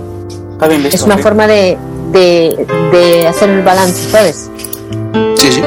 Está 0.51 0.68
bien 0.68 0.84
visto. 0.84 0.95
Es 0.95 1.01
una 1.03 1.18
sí. 1.18 1.23
forma 1.23 1.47
de, 1.47 1.77
de, 2.11 2.65
de 2.91 3.27
hacer 3.27 3.49
el 3.49 3.64
balance, 3.64 4.10
¿sabes? 4.10 4.49
sí, 5.35 5.51
sí. 5.51 5.64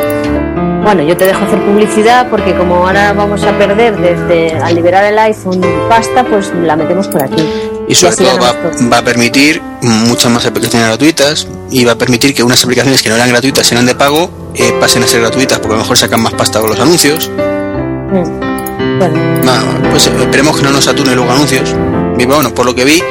Bueno, 0.85 1.03
yo 1.03 1.17
te 1.17 1.27
dejo 1.27 1.45
hacer 1.45 1.61
publicidad 1.65 2.29
porque 2.31 2.55
como 2.55 2.77
ahora 2.77 3.13
vamos 3.13 3.43
a 3.43 3.59
perder 3.59 3.97
desde 3.97 4.57
al 4.57 4.75
liberar 4.77 5.05
el 5.05 5.19
iPhone 5.19 5.61
pasta, 5.89 6.23
pues 6.25 6.53
la 6.55 6.77
metemos 6.77 7.09
por 7.09 7.25
aquí. 7.25 7.45
Y 7.89 7.95
sobre 7.95 8.15
así 8.15 8.25
todo 8.25 8.39
va, 8.41 8.99
a 8.99 9.03
permitir 9.03 9.63
muchas 9.83 10.33
más 10.33 10.45
aplicaciones 10.45 10.89
gratuitas 10.89 11.47
y 11.71 11.85
va 11.85 11.93
a 11.93 11.99
permitir 11.99 12.35
que 12.35 12.43
unas 12.43 12.63
aplicaciones 12.65 13.03
que 13.03 13.09
no 13.09 13.15
eran 13.15 13.29
gratuitas, 13.29 13.71
eran 13.71 13.87
de 13.87 13.95
pago, 13.95 14.51
eh, 14.55 14.73
pasen 14.81 15.03
a 15.03 15.07
ser 15.07 15.21
gratuitas 15.21 15.59
porque 15.59 15.75
a 15.75 15.77
lo 15.77 15.83
mejor 15.83 15.97
sacan 15.97 16.21
más 16.21 16.35
pasta 16.35 16.61
con 16.61 16.71
los 16.71 16.81
anuncios. 16.81 17.31
Mm. 17.31 18.57
Bueno, 18.99 19.91
pues 19.91 20.07
eh, 20.07 20.13
esperemos 20.19 20.57
que 20.57 20.63
no 20.63 20.71
nos 20.71 20.85
sature 20.85 21.15
luego 21.15 21.31
anuncios. 21.31 21.75
Y 22.19 22.25
bueno, 22.25 22.53
por 22.55 22.67
lo 22.67 22.75
que 22.75 22.85
vi, 22.85 23.03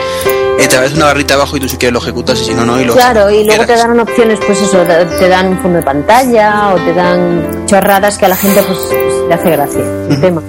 eh, 0.59 0.67
te 0.67 0.95
una 0.95 1.05
barrita 1.05 1.35
abajo 1.35 1.57
y 1.57 1.59
tú 1.59 1.67
si 1.67 1.77
quieres 1.77 1.93
lo 1.93 1.99
ejecutas 1.99 2.39
y 2.41 2.45
si 2.45 2.53
no, 2.53 2.65
no. 2.65 2.79
Y 2.79 2.85
lo 2.85 2.93
claro, 2.93 3.29
y 3.29 3.43
luego 3.45 3.65
te 3.65 3.75
dan 3.75 3.99
opciones, 3.99 4.39
pues 4.45 4.61
eso, 4.61 4.83
te 5.19 5.27
dan 5.27 5.47
un 5.47 5.61
fondo 5.61 5.77
de 5.77 5.83
pantalla 5.83 6.73
o 6.73 6.75
te 6.77 6.93
dan 6.93 7.65
chorradas 7.65 8.17
que 8.17 8.25
a 8.25 8.29
la 8.29 8.35
gente 8.35 8.61
pues, 8.63 8.79
pues, 8.89 9.27
le 9.27 9.33
hace 9.33 9.51
gracia 9.51 9.81
el 10.09 10.21
tema. 10.21 10.41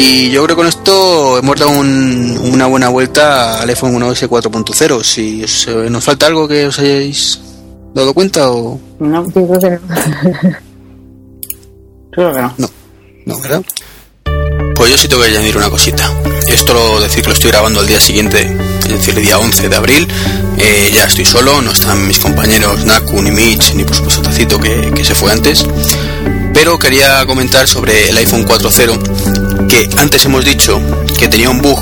Y 0.00 0.30
yo 0.30 0.44
creo 0.44 0.54
que 0.56 0.60
con 0.60 0.66
esto 0.68 1.38
hemos 1.38 1.58
dado 1.58 1.72
un- 1.72 2.38
una 2.52 2.66
buena 2.66 2.88
vuelta 2.88 3.60
al 3.60 3.68
iPhone 3.68 3.94
1S 3.96 4.28
4.0. 4.28 5.02
Si 5.02 5.42
os, 5.42 5.66
eh, 5.66 5.90
nos 5.90 6.04
falta 6.04 6.26
algo 6.26 6.46
que 6.46 6.66
os 6.66 6.78
hayáis 6.78 7.40
dado 7.94 8.14
cuenta 8.14 8.50
o 8.50 8.78
No, 9.00 9.24
Yo 9.26 9.46
creo 9.48 9.60
que 9.60 9.70
no. 9.70 9.80
creo 12.12 12.32
que 12.32 12.40
no. 12.42 12.54
no, 12.58 12.70
no, 13.26 13.40
¿verdad? 13.40 13.62
Pues 14.76 14.90
yo 14.92 14.98
sí 14.98 15.08
tengo 15.08 15.22
que 15.22 15.28
añadir 15.30 15.56
una 15.56 15.68
cosita. 15.70 16.08
Esto 16.48 16.72
lo 16.74 17.00
decir 17.00 17.22
que 17.22 17.28
lo 17.28 17.34
estoy 17.34 17.50
grabando 17.50 17.80
al 17.80 17.86
día 17.86 17.98
siguiente, 18.00 18.40
es 18.82 18.88
decir, 18.88 19.18
el 19.18 19.24
día 19.24 19.38
11 19.38 19.68
de 19.68 19.76
abril. 19.76 20.06
Eh, 20.58 20.90
ya 20.94 21.04
estoy 21.06 21.24
solo, 21.24 21.60
no 21.60 21.72
están 21.72 22.06
mis 22.06 22.18
compañeros 22.20 22.84
Naku, 22.84 23.20
ni 23.22 23.30
Mitch, 23.32 23.74
ni 23.74 23.82
por 23.84 23.94
supuesto 23.96 24.22
Tacito 24.22 24.58
que, 24.60 24.92
que 24.94 25.04
se 25.04 25.14
fue 25.16 25.32
antes. 25.32 25.64
Pero 26.54 26.78
quería 26.78 27.24
comentar 27.26 27.66
sobre 27.68 28.08
el 28.08 28.16
iPhone 28.16 28.44
4.0, 28.46 29.37
que 29.68 29.88
antes 29.98 30.24
hemos 30.24 30.44
dicho 30.44 30.80
que 31.18 31.28
tenía 31.28 31.50
un 31.50 31.60
bug, 31.60 31.78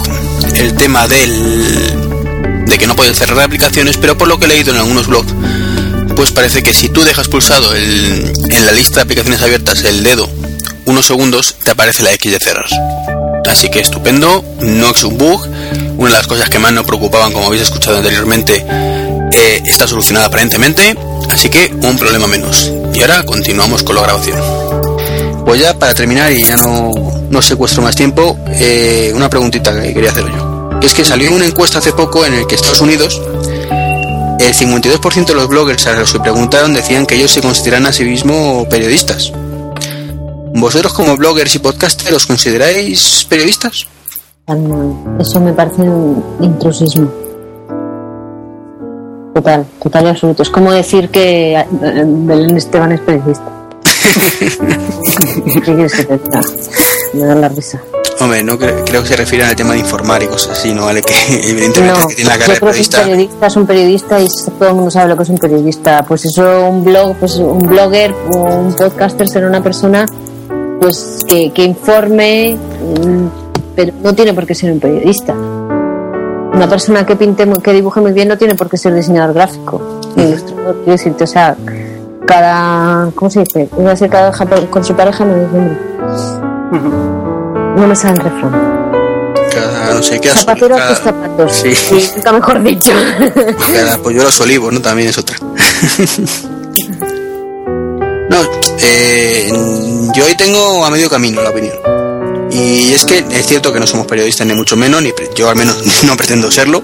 el 0.56 0.74
tema 0.74 1.06
del 1.08 2.64
de 2.66 2.78
que 2.78 2.86
no 2.86 2.96
puede 2.96 3.14
cerrar 3.14 3.40
aplicaciones, 3.40 3.96
pero 3.96 4.18
por 4.18 4.26
lo 4.28 4.38
que 4.38 4.46
he 4.46 4.48
leído 4.48 4.72
en 4.72 4.78
algunos 4.78 5.06
blogs, 5.06 5.32
pues 6.16 6.32
parece 6.32 6.62
que 6.62 6.74
si 6.74 6.88
tú 6.88 7.04
dejas 7.04 7.28
pulsado 7.28 7.74
el- 7.74 8.32
en 8.50 8.66
la 8.66 8.72
lista 8.72 8.96
de 8.96 9.02
aplicaciones 9.02 9.42
abiertas 9.42 9.84
el 9.84 10.02
dedo 10.02 10.28
unos 10.86 11.06
segundos, 11.06 11.56
te 11.64 11.72
aparece 11.72 12.02
la 12.04 12.12
X 12.12 12.30
de 12.32 12.38
cerrar. 12.38 12.66
Así 13.48 13.68
que 13.70 13.80
estupendo, 13.80 14.44
no 14.60 14.90
es 14.90 15.02
un 15.04 15.18
bug. 15.18 15.44
Una 15.98 16.10
de 16.10 16.16
las 16.16 16.26
cosas 16.28 16.48
que 16.48 16.58
más 16.60 16.72
nos 16.72 16.84
preocupaban, 16.86 17.32
como 17.32 17.46
habéis 17.46 17.62
escuchado 17.62 17.96
anteriormente, 17.98 18.64
eh, 19.32 19.62
está 19.66 19.88
solucionada 19.88 20.26
aparentemente, 20.26 20.96
así 21.30 21.48
que 21.48 21.72
un 21.82 21.96
problema 21.96 22.26
menos. 22.28 22.70
Y 22.94 23.00
ahora 23.00 23.24
continuamos 23.24 23.82
con 23.82 23.96
la 23.96 24.02
grabación. 24.02 24.38
Pues 25.46 25.60
ya 25.60 25.78
para 25.78 25.94
terminar 25.94 26.32
y 26.32 26.42
ya 26.42 26.56
no, 26.56 26.90
no 27.30 27.40
secuestro 27.40 27.80
más 27.80 27.94
tiempo, 27.94 28.36
eh, 28.48 29.12
una 29.14 29.30
preguntita 29.30 29.72
que 29.80 29.94
quería 29.94 30.10
hacer 30.10 30.24
yo. 30.26 30.70
Es 30.82 30.92
que 30.92 31.04
salió 31.04 31.32
una 31.32 31.46
encuesta 31.46 31.78
hace 31.78 31.92
poco 31.92 32.26
en 32.26 32.34
el 32.34 32.46
que 32.48 32.56
Estados 32.56 32.80
Unidos 32.80 33.22
el 34.40 34.52
52% 34.52 35.26
de 35.26 35.34
los 35.34 35.48
bloggers 35.48 35.86
a 35.86 35.94
los 35.94 36.12
que 36.12 36.20
preguntaron 36.20 36.74
decían 36.74 37.06
que 37.06 37.14
ellos 37.14 37.30
se 37.30 37.40
consideran 37.40 37.86
a 37.86 37.92
sí 37.92 38.04
mismos 38.04 38.66
periodistas. 38.66 39.32
¿Vosotros 40.52 40.92
como 40.92 41.16
bloggers 41.16 41.54
y 41.54 41.58
podcasters 41.60 42.12
os 42.12 42.26
consideráis 42.26 43.24
periodistas? 43.28 43.86
Eso 45.18 45.40
me 45.40 45.52
parece 45.52 45.82
un 45.82 46.24
intrusismo. 46.40 47.08
Total, 49.32 49.64
total 49.82 50.06
y 50.06 50.08
absoluto. 50.08 50.42
Es 50.42 50.50
como 50.50 50.72
decir 50.72 51.08
que 51.10 51.54
eh, 51.54 51.66
Belén 51.72 52.56
Esteban 52.56 52.92
es 52.92 53.00
periodista. 53.00 53.65
¿Qué 54.38 55.60
quieres 55.62 55.92
que 55.94 56.04
te 56.04 56.18
diga? 56.18 56.40
Me 57.14 57.24
da 57.24 57.34
la 57.34 57.48
risa. 57.48 57.80
Hombre, 58.20 58.42
no 58.42 58.58
creo, 58.58 58.82
creo 58.84 59.02
que 59.02 59.08
se 59.08 59.16
refiere 59.16 59.44
al 59.44 59.54
tema 59.54 59.74
de 59.74 59.80
informar 59.80 60.22
y 60.22 60.26
cosas 60.26 60.58
así, 60.58 60.72
¿no? 60.72 60.86
Vale, 60.86 61.02
que 61.02 61.12
evidentemente 61.50 62.00
No, 62.00 62.08
que 62.08 62.14
tiene 62.14 62.30
la 62.30 62.36
yo 62.36 62.40
carrera 62.40 62.54
de 62.54 62.60
creo 62.60 62.60
que 62.60 62.64
un 62.64 62.70
periodista. 62.70 63.02
periodista 63.02 63.46
es 63.46 63.56
un 63.56 63.66
periodista 63.66 64.20
y 64.20 64.28
todo 64.58 64.68
el 64.70 64.74
mundo 64.74 64.90
sabe 64.90 65.08
lo 65.10 65.16
que 65.16 65.22
es 65.24 65.28
un 65.28 65.38
periodista. 65.38 66.02
Pues 66.06 66.24
eso, 66.24 66.68
un 66.68 66.84
blog, 66.84 67.16
pues 67.16 67.36
un 67.36 67.58
blogger 67.58 68.14
o 68.32 68.38
un 68.56 68.72
podcaster 68.74 69.28
será 69.28 69.46
una 69.48 69.62
persona 69.62 70.06
pues 70.80 71.24
que, 71.26 71.52
que 71.52 71.64
informe, 71.64 72.56
mm, 72.56 73.26
pero 73.74 73.92
no 74.02 74.14
tiene 74.14 74.32
por 74.32 74.46
qué 74.46 74.54
ser 74.54 74.72
un 74.72 74.80
periodista. 74.80 75.34
Una 75.34 76.66
persona 76.70 77.04
que 77.04 77.16
pinte, 77.16 77.44
muy- 77.44 77.58
que 77.60 77.72
dibuje 77.74 78.00
muy 78.00 78.12
bien 78.12 78.28
no 78.28 78.38
tiene 78.38 78.54
por 78.54 78.70
qué 78.70 78.78
ser 78.78 78.94
diseñador 78.94 79.34
gráfico, 79.34 80.00
ilustrador. 80.16 80.76
Quiero 80.76 80.92
decirte, 80.92 81.24
o 81.24 81.26
sea, 81.26 81.54
cada, 82.26 83.10
¿cómo 83.14 83.30
se 83.30 83.40
dice? 83.40 83.68
Iba 83.78 83.88
a 83.88 83.90
decir 83.94 84.08
cada 84.10 84.32
con 84.70 84.84
su 84.84 84.94
pareja, 84.94 85.24
no 85.24 85.36
es. 85.36 85.42
No 87.80 87.86
me 87.86 87.94
sale 87.96 88.14
el 88.14 88.20
refrán. 88.20 88.52
Cada, 89.52 89.94
no 89.94 90.02
sé, 90.02 90.20
qué 90.20 90.28
Zapatero 90.30 90.74
a 90.74 90.78
cada- 90.78 90.96
zapatos. 90.96 91.52
Sí. 91.54 91.74
Sí, 91.74 92.10
nunca 92.16 92.32
mejor 92.32 92.62
dicho. 92.62 92.90
Cada 93.72 93.98
polluelos 93.98 94.40
olivos, 94.40 94.72
¿no? 94.72 94.80
También 94.80 95.08
es 95.08 95.18
otra. 95.18 95.36
no, 98.28 98.38
eh, 98.80 99.50
yo 100.14 100.24
hoy 100.24 100.36
tengo 100.36 100.84
a 100.84 100.90
medio 100.90 101.08
camino 101.08 101.42
la 101.42 101.50
opinión. 101.50 101.76
Y 102.50 102.92
es 102.92 103.04
que 103.04 103.24
es 103.30 103.46
cierto 103.46 103.72
que 103.72 103.80
no 103.80 103.86
somos 103.86 104.06
periodistas 104.06 104.46
ni 104.46 104.54
mucho 104.54 104.76
menos, 104.76 105.02
ni 105.02 105.12
yo 105.34 105.48
al 105.48 105.56
menos 105.56 105.76
no 106.04 106.16
pretendo 106.16 106.50
serlo, 106.50 106.82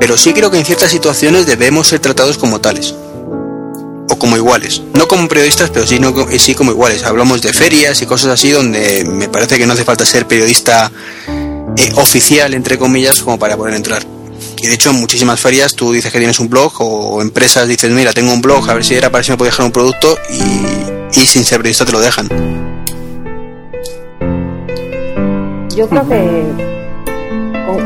pero 0.00 0.16
sí 0.16 0.32
creo 0.32 0.50
que 0.50 0.58
en 0.58 0.64
ciertas 0.64 0.90
situaciones 0.90 1.46
debemos 1.46 1.88
ser 1.88 2.00
tratados 2.00 2.38
como 2.38 2.60
tales. 2.60 2.94
O 4.10 4.18
como 4.18 4.36
iguales. 4.36 4.82
No 4.94 5.06
como 5.06 5.28
periodistas, 5.28 5.70
pero 5.70 5.86
sí, 5.86 5.98
no, 5.98 6.14
co- 6.14 6.26
sí 6.38 6.54
como 6.54 6.70
iguales. 6.70 7.04
Hablamos 7.04 7.42
de 7.42 7.52
ferias 7.52 8.00
y 8.02 8.06
cosas 8.06 8.30
así 8.32 8.50
donde 8.50 9.04
me 9.06 9.28
parece 9.28 9.58
que 9.58 9.66
no 9.66 9.74
hace 9.74 9.84
falta 9.84 10.04
ser 10.06 10.26
periodista 10.26 10.90
eh, 11.76 11.92
oficial, 11.96 12.54
entre 12.54 12.78
comillas, 12.78 13.22
como 13.22 13.38
para 13.38 13.56
poder 13.56 13.74
entrar. 13.74 14.02
Y 14.60 14.66
de 14.66 14.74
hecho 14.74 14.90
en 14.90 14.96
muchísimas 14.96 15.38
ferias 15.40 15.74
tú 15.74 15.92
dices 15.92 16.10
que 16.10 16.18
tienes 16.18 16.40
un 16.40 16.48
blog 16.48 16.72
o 16.80 17.20
empresas 17.22 17.68
dices, 17.68 17.90
mira, 17.92 18.12
tengo 18.12 18.32
un 18.32 18.40
blog, 18.40 18.68
a 18.68 18.74
ver 18.74 18.84
si 18.84 18.94
era 18.94 19.10
para 19.10 19.22
si 19.22 19.30
me 19.30 19.36
puedo 19.36 19.50
dejar 19.50 19.66
un 19.66 19.72
producto 19.72 20.18
y, 20.30 21.24
sin 21.26 21.44
ser 21.44 21.58
periodista 21.58 21.84
te 21.84 21.92
lo 21.92 22.00
dejan. 22.00 22.28
Yo 25.76 25.88
creo 25.88 26.08
que, 26.08 26.42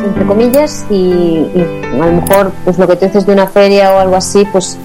entre 0.06 0.26
comillas, 0.26 0.86
y, 0.88 0.94
y 0.94 1.66
a 2.00 2.06
lo 2.06 2.12
mejor 2.22 2.52
pues 2.64 2.78
lo 2.78 2.88
que 2.88 2.96
te 2.96 3.06
haces 3.06 3.26
de 3.26 3.32
una 3.34 3.46
feria 3.48 3.92
o 3.92 3.98
algo 3.98 4.16
así, 4.16 4.46
pues 4.50 4.78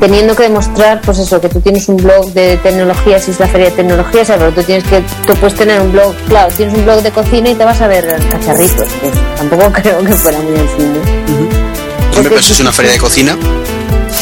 teniendo 0.00 0.34
que 0.34 0.44
demostrar, 0.44 1.00
pues 1.02 1.18
eso, 1.18 1.40
que 1.40 1.48
tú 1.48 1.60
tienes 1.60 1.88
un 1.88 1.96
blog 1.96 2.32
de 2.32 2.56
tecnología, 2.58 3.18
si 3.18 3.30
es 3.30 3.40
la 3.40 3.48
feria 3.48 3.70
de 3.70 3.76
tecnología, 3.76 4.24
¿sabes? 4.24 4.42
Pero 4.42 4.54
tú 4.54 4.62
tienes 4.62 4.84
que, 4.84 5.02
tú 5.26 5.34
puedes 5.34 5.54
tener 5.54 5.80
un 5.80 5.92
blog, 5.92 6.14
claro, 6.28 6.52
tienes 6.54 6.74
un 6.74 6.84
blog 6.84 7.02
de 7.02 7.10
cocina 7.10 7.50
y 7.50 7.54
te 7.54 7.64
vas 7.64 7.80
a 7.80 7.88
ver 7.88 8.04
cacharritos, 8.30 8.88
pues 9.00 9.12
tampoco 9.36 9.72
creo 9.82 9.98
que 10.04 10.12
fuera 10.12 10.38
muy 10.40 10.54
así, 10.54 10.82
¿no? 10.82 12.16
Hombre, 12.16 12.30
pero 12.30 12.38
es 12.38 12.60
una 12.60 12.72
feria 12.72 12.92
de 12.92 12.98
cocina. 12.98 13.36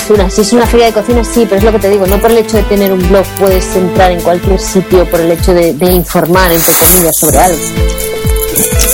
Una, 0.08 0.28
si 0.28 0.40
es 0.40 0.52
una 0.52 0.66
feria 0.66 0.86
de 0.86 0.92
cocina, 0.92 1.22
sí, 1.24 1.44
pero 1.44 1.56
es 1.56 1.64
lo 1.64 1.72
que 1.72 1.78
te 1.78 1.90
digo, 1.90 2.06
no 2.06 2.18
por 2.18 2.30
el 2.30 2.38
hecho 2.38 2.56
de 2.56 2.62
tener 2.64 2.92
un 2.92 3.06
blog 3.08 3.24
puedes 3.38 3.76
entrar 3.76 4.10
en 4.10 4.20
cualquier 4.20 4.58
sitio 4.58 5.08
por 5.08 5.20
el 5.20 5.30
hecho 5.30 5.54
de, 5.54 5.74
de 5.74 5.92
informar, 5.92 6.50
entre 6.50 6.72
comillas, 6.74 7.12
sobre 7.18 7.38
algo. 7.38 7.58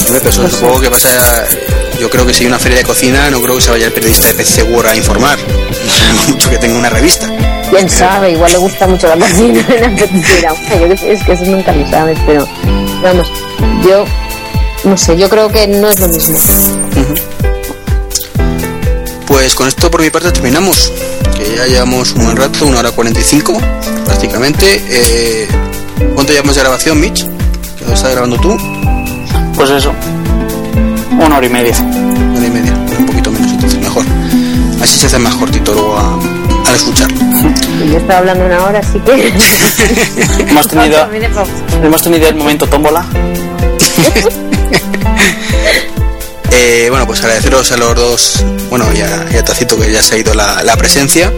Hombre, 0.07 0.21
pero 0.23 0.49
supongo 0.49 0.81
que 0.81 0.91
pasa. 0.91 1.47
Yo 1.99 2.09
creo 2.09 2.25
que 2.25 2.33
si 2.33 2.45
hay 2.45 2.47
una 2.47 2.59
feria 2.59 2.79
de 2.79 2.85
cocina, 2.85 3.29
no 3.31 3.41
creo 3.41 3.57
que 3.57 3.61
se 3.61 3.71
vaya 3.71 3.87
el 3.87 3.93
periodista 3.93 4.29
de 4.29 4.35
PC 4.35 4.63
World 4.63 4.91
a 4.91 4.97
informar. 4.97 5.39
Mucho 6.29 6.51
que 6.51 6.59
tenga 6.59 6.79
una 6.79 6.91
revista. 6.91 7.27
Quién 7.71 7.89
sabe, 7.89 8.33
igual 8.33 8.53
le 8.53 8.59
gusta 8.59 8.87
mucho 8.87 9.09
la 9.09 9.17
cocina 9.17 9.65
y 9.69 9.73
le 9.73 9.87
apetece 9.87 10.39
ir 10.39 10.47
a 10.47 10.53
una. 10.53 10.77
Yo 10.77 10.89
qué 10.89 10.97
sé, 10.97 11.13
es 11.13 11.23
que 11.25 11.33
eso 11.33 11.45
nunca 11.45 11.73
lo 11.73 11.89
sabes, 11.91 12.19
pero 12.27 12.47
vamos, 13.03 13.31
yo 13.87 14.05
no 14.85 14.97
sé, 14.97 15.17
yo 15.17 15.29
creo 15.29 15.49
que 15.51 15.67
no 15.67 15.89
es 15.91 16.01
lo 16.01 16.09
mismo. 16.09 16.39
Pues 19.27 19.55
con 19.55 19.69
esto 19.69 19.91
por 19.91 20.01
mi 20.01 20.11
parte 20.11 20.33
terminamos. 20.33 20.93
Que 21.37 21.57
ya 21.57 21.67
llevamos 21.67 22.13
un 22.13 22.25
buen 22.25 22.37
rato, 22.37 22.67
una 22.67 22.79
hora 22.81 22.91
45 22.91 23.61
prácticamente. 24.05 24.83
Eh, 24.89 25.49
¿Cuánto 26.15 26.33
llevamos 26.33 26.57
de 26.57 26.63
grabación, 26.63 27.01
Mitch? 27.01 27.27
¿Que 27.79 27.85
lo 27.87 27.93
estás 27.93 28.13
grabando 28.13 28.39
tú? 28.39 28.57
Pues 29.55 29.71
eso. 29.71 29.93
Una 31.13 31.37
hora 31.37 31.47
y 31.47 31.51
media. 31.51 31.77
Una 31.79 32.39
hora 32.39 32.47
y 32.47 32.51
media, 32.51 32.68
Así 34.83 34.99
se 34.99 35.07
hace 35.07 35.19
más 35.19 35.35
cortito 35.35 35.73
luego 35.73 35.97
a- 35.99 36.19
al 36.69 36.75
escucharlo. 36.75 37.17
Yo 37.91 37.97
estaba 37.99 38.19
hablando 38.21 38.45
una 38.47 38.65
hora, 38.65 38.79
así 38.81 38.99
que. 39.01 39.33
Hemos 40.49 40.69
tenido, 40.69 41.09
hemos 41.83 42.03
tenido 42.03 42.29
el 42.29 42.35
momento 42.37 42.67
tómbola. 42.67 43.05
Eh, 46.61 46.89
bueno, 46.91 47.07
pues 47.07 47.21
agradeceros 47.21 47.71
a 47.73 47.77
los 47.77 47.95
dos, 47.95 48.45
bueno, 48.69 48.93
ya, 48.93 49.25
ya 49.31 49.45
Tacito 49.45 49.79
que 49.79 49.93
ya 49.93 50.03
se 50.03 50.17
ha 50.17 50.19
ido 50.19 50.35
la, 50.35 50.63
la 50.65 50.77
presencia. 50.77 51.33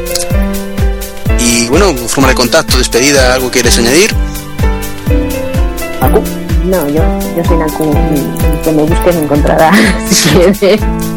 Y 1.39 1.69
bueno, 1.69 1.95
forma 2.09 2.29
de 2.29 2.35
contacto, 2.35 2.79
despedida, 2.79 3.35
¿algo 3.35 3.51
quieres 3.51 3.77
añadir? 3.79 4.15
Aku. 6.01 6.23
No, 6.65 6.89
yo, 6.89 7.03
yo 7.37 7.45
soy 7.45 7.57
Naku, 7.59 7.93
y 8.15 8.65
que 8.65 8.73
me 8.73 8.83
busques 8.85 9.15
me 9.17 9.23
encontrará. 9.23 9.71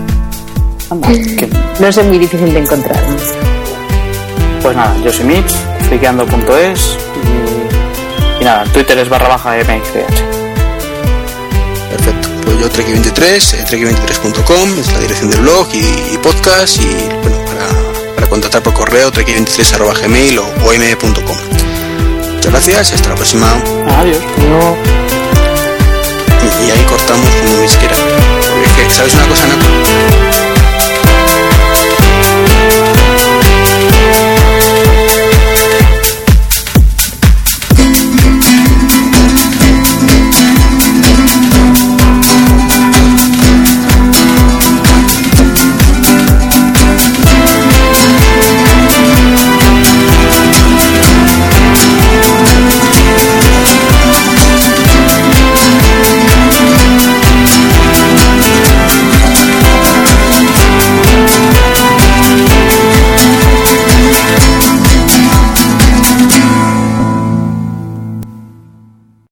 Anda, 0.94 1.08
que- 1.10 1.50
No 1.80 1.88
es 1.88 2.04
muy 2.06 2.20
difícil 2.20 2.54
de 2.54 2.60
encontrar. 2.60 3.00
Pues 4.62 4.76
nada, 4.76 4.96
yo 5.04 5.12
soy 5.12 5.26
Mitch, 5.26 5.52
friqueando.es 5.90 6.98
y, 8.40 8.42
y 8.42 8.46
nada, 8.46 8.64
Twitter 8.66 9.00
es 9.00 9.10
barra 9.10 9.28
baja 9.30 9.56
MXDH. 9.58 10.22
Perfecto. 11.90 12.28
Pues 12.46 12.60
yo 12.60 12.70
Treki23, 12.70 13.54
eh, 13.56 13.66
treki23.com, 13.70 14.80
es 14.80 14.92
la 14.94 15.00
dirección 15.00 15.30
del 15.32 15.40
blog 15.42 15.68
y, 15.74 16.14
y 16.14 16.18
podcast 16.22 16.78
y 16.80 16.86
bueno, 17.24 17.38
para, 17.48 18.14
para 18.16 18.28
contactar 18.28 18.62
por 18.62 18.74
correo 18.76 19.12
treki23.gmail 19.12 20.38
o 20.40 20.44
om.com. 20.44 21.38
Muchas 22.36 22.52
gracias 22.52 22.92
y 22.92 22.96
hasta 22.96 23.10
la 23.10 23.16
próxima. 23.16 23.48
Adiós. 24.00 24.18
No. 24.38 24.76
Y, 26.44 26.68
y 26.68 26.72
ahí 26.72 26.86
cortamos 26.88 27.28
como 27.42 27.62
Mitch 27.62 27.78
quiera. 27.80 27.96
Porque 27.96 28.66
es 28.68 28.74
que, 28.74 28.96
¿sabes 28.96 29.14
una 29.16 29.26
cosa, 29.28 29.48
Naco? 29.48 30.33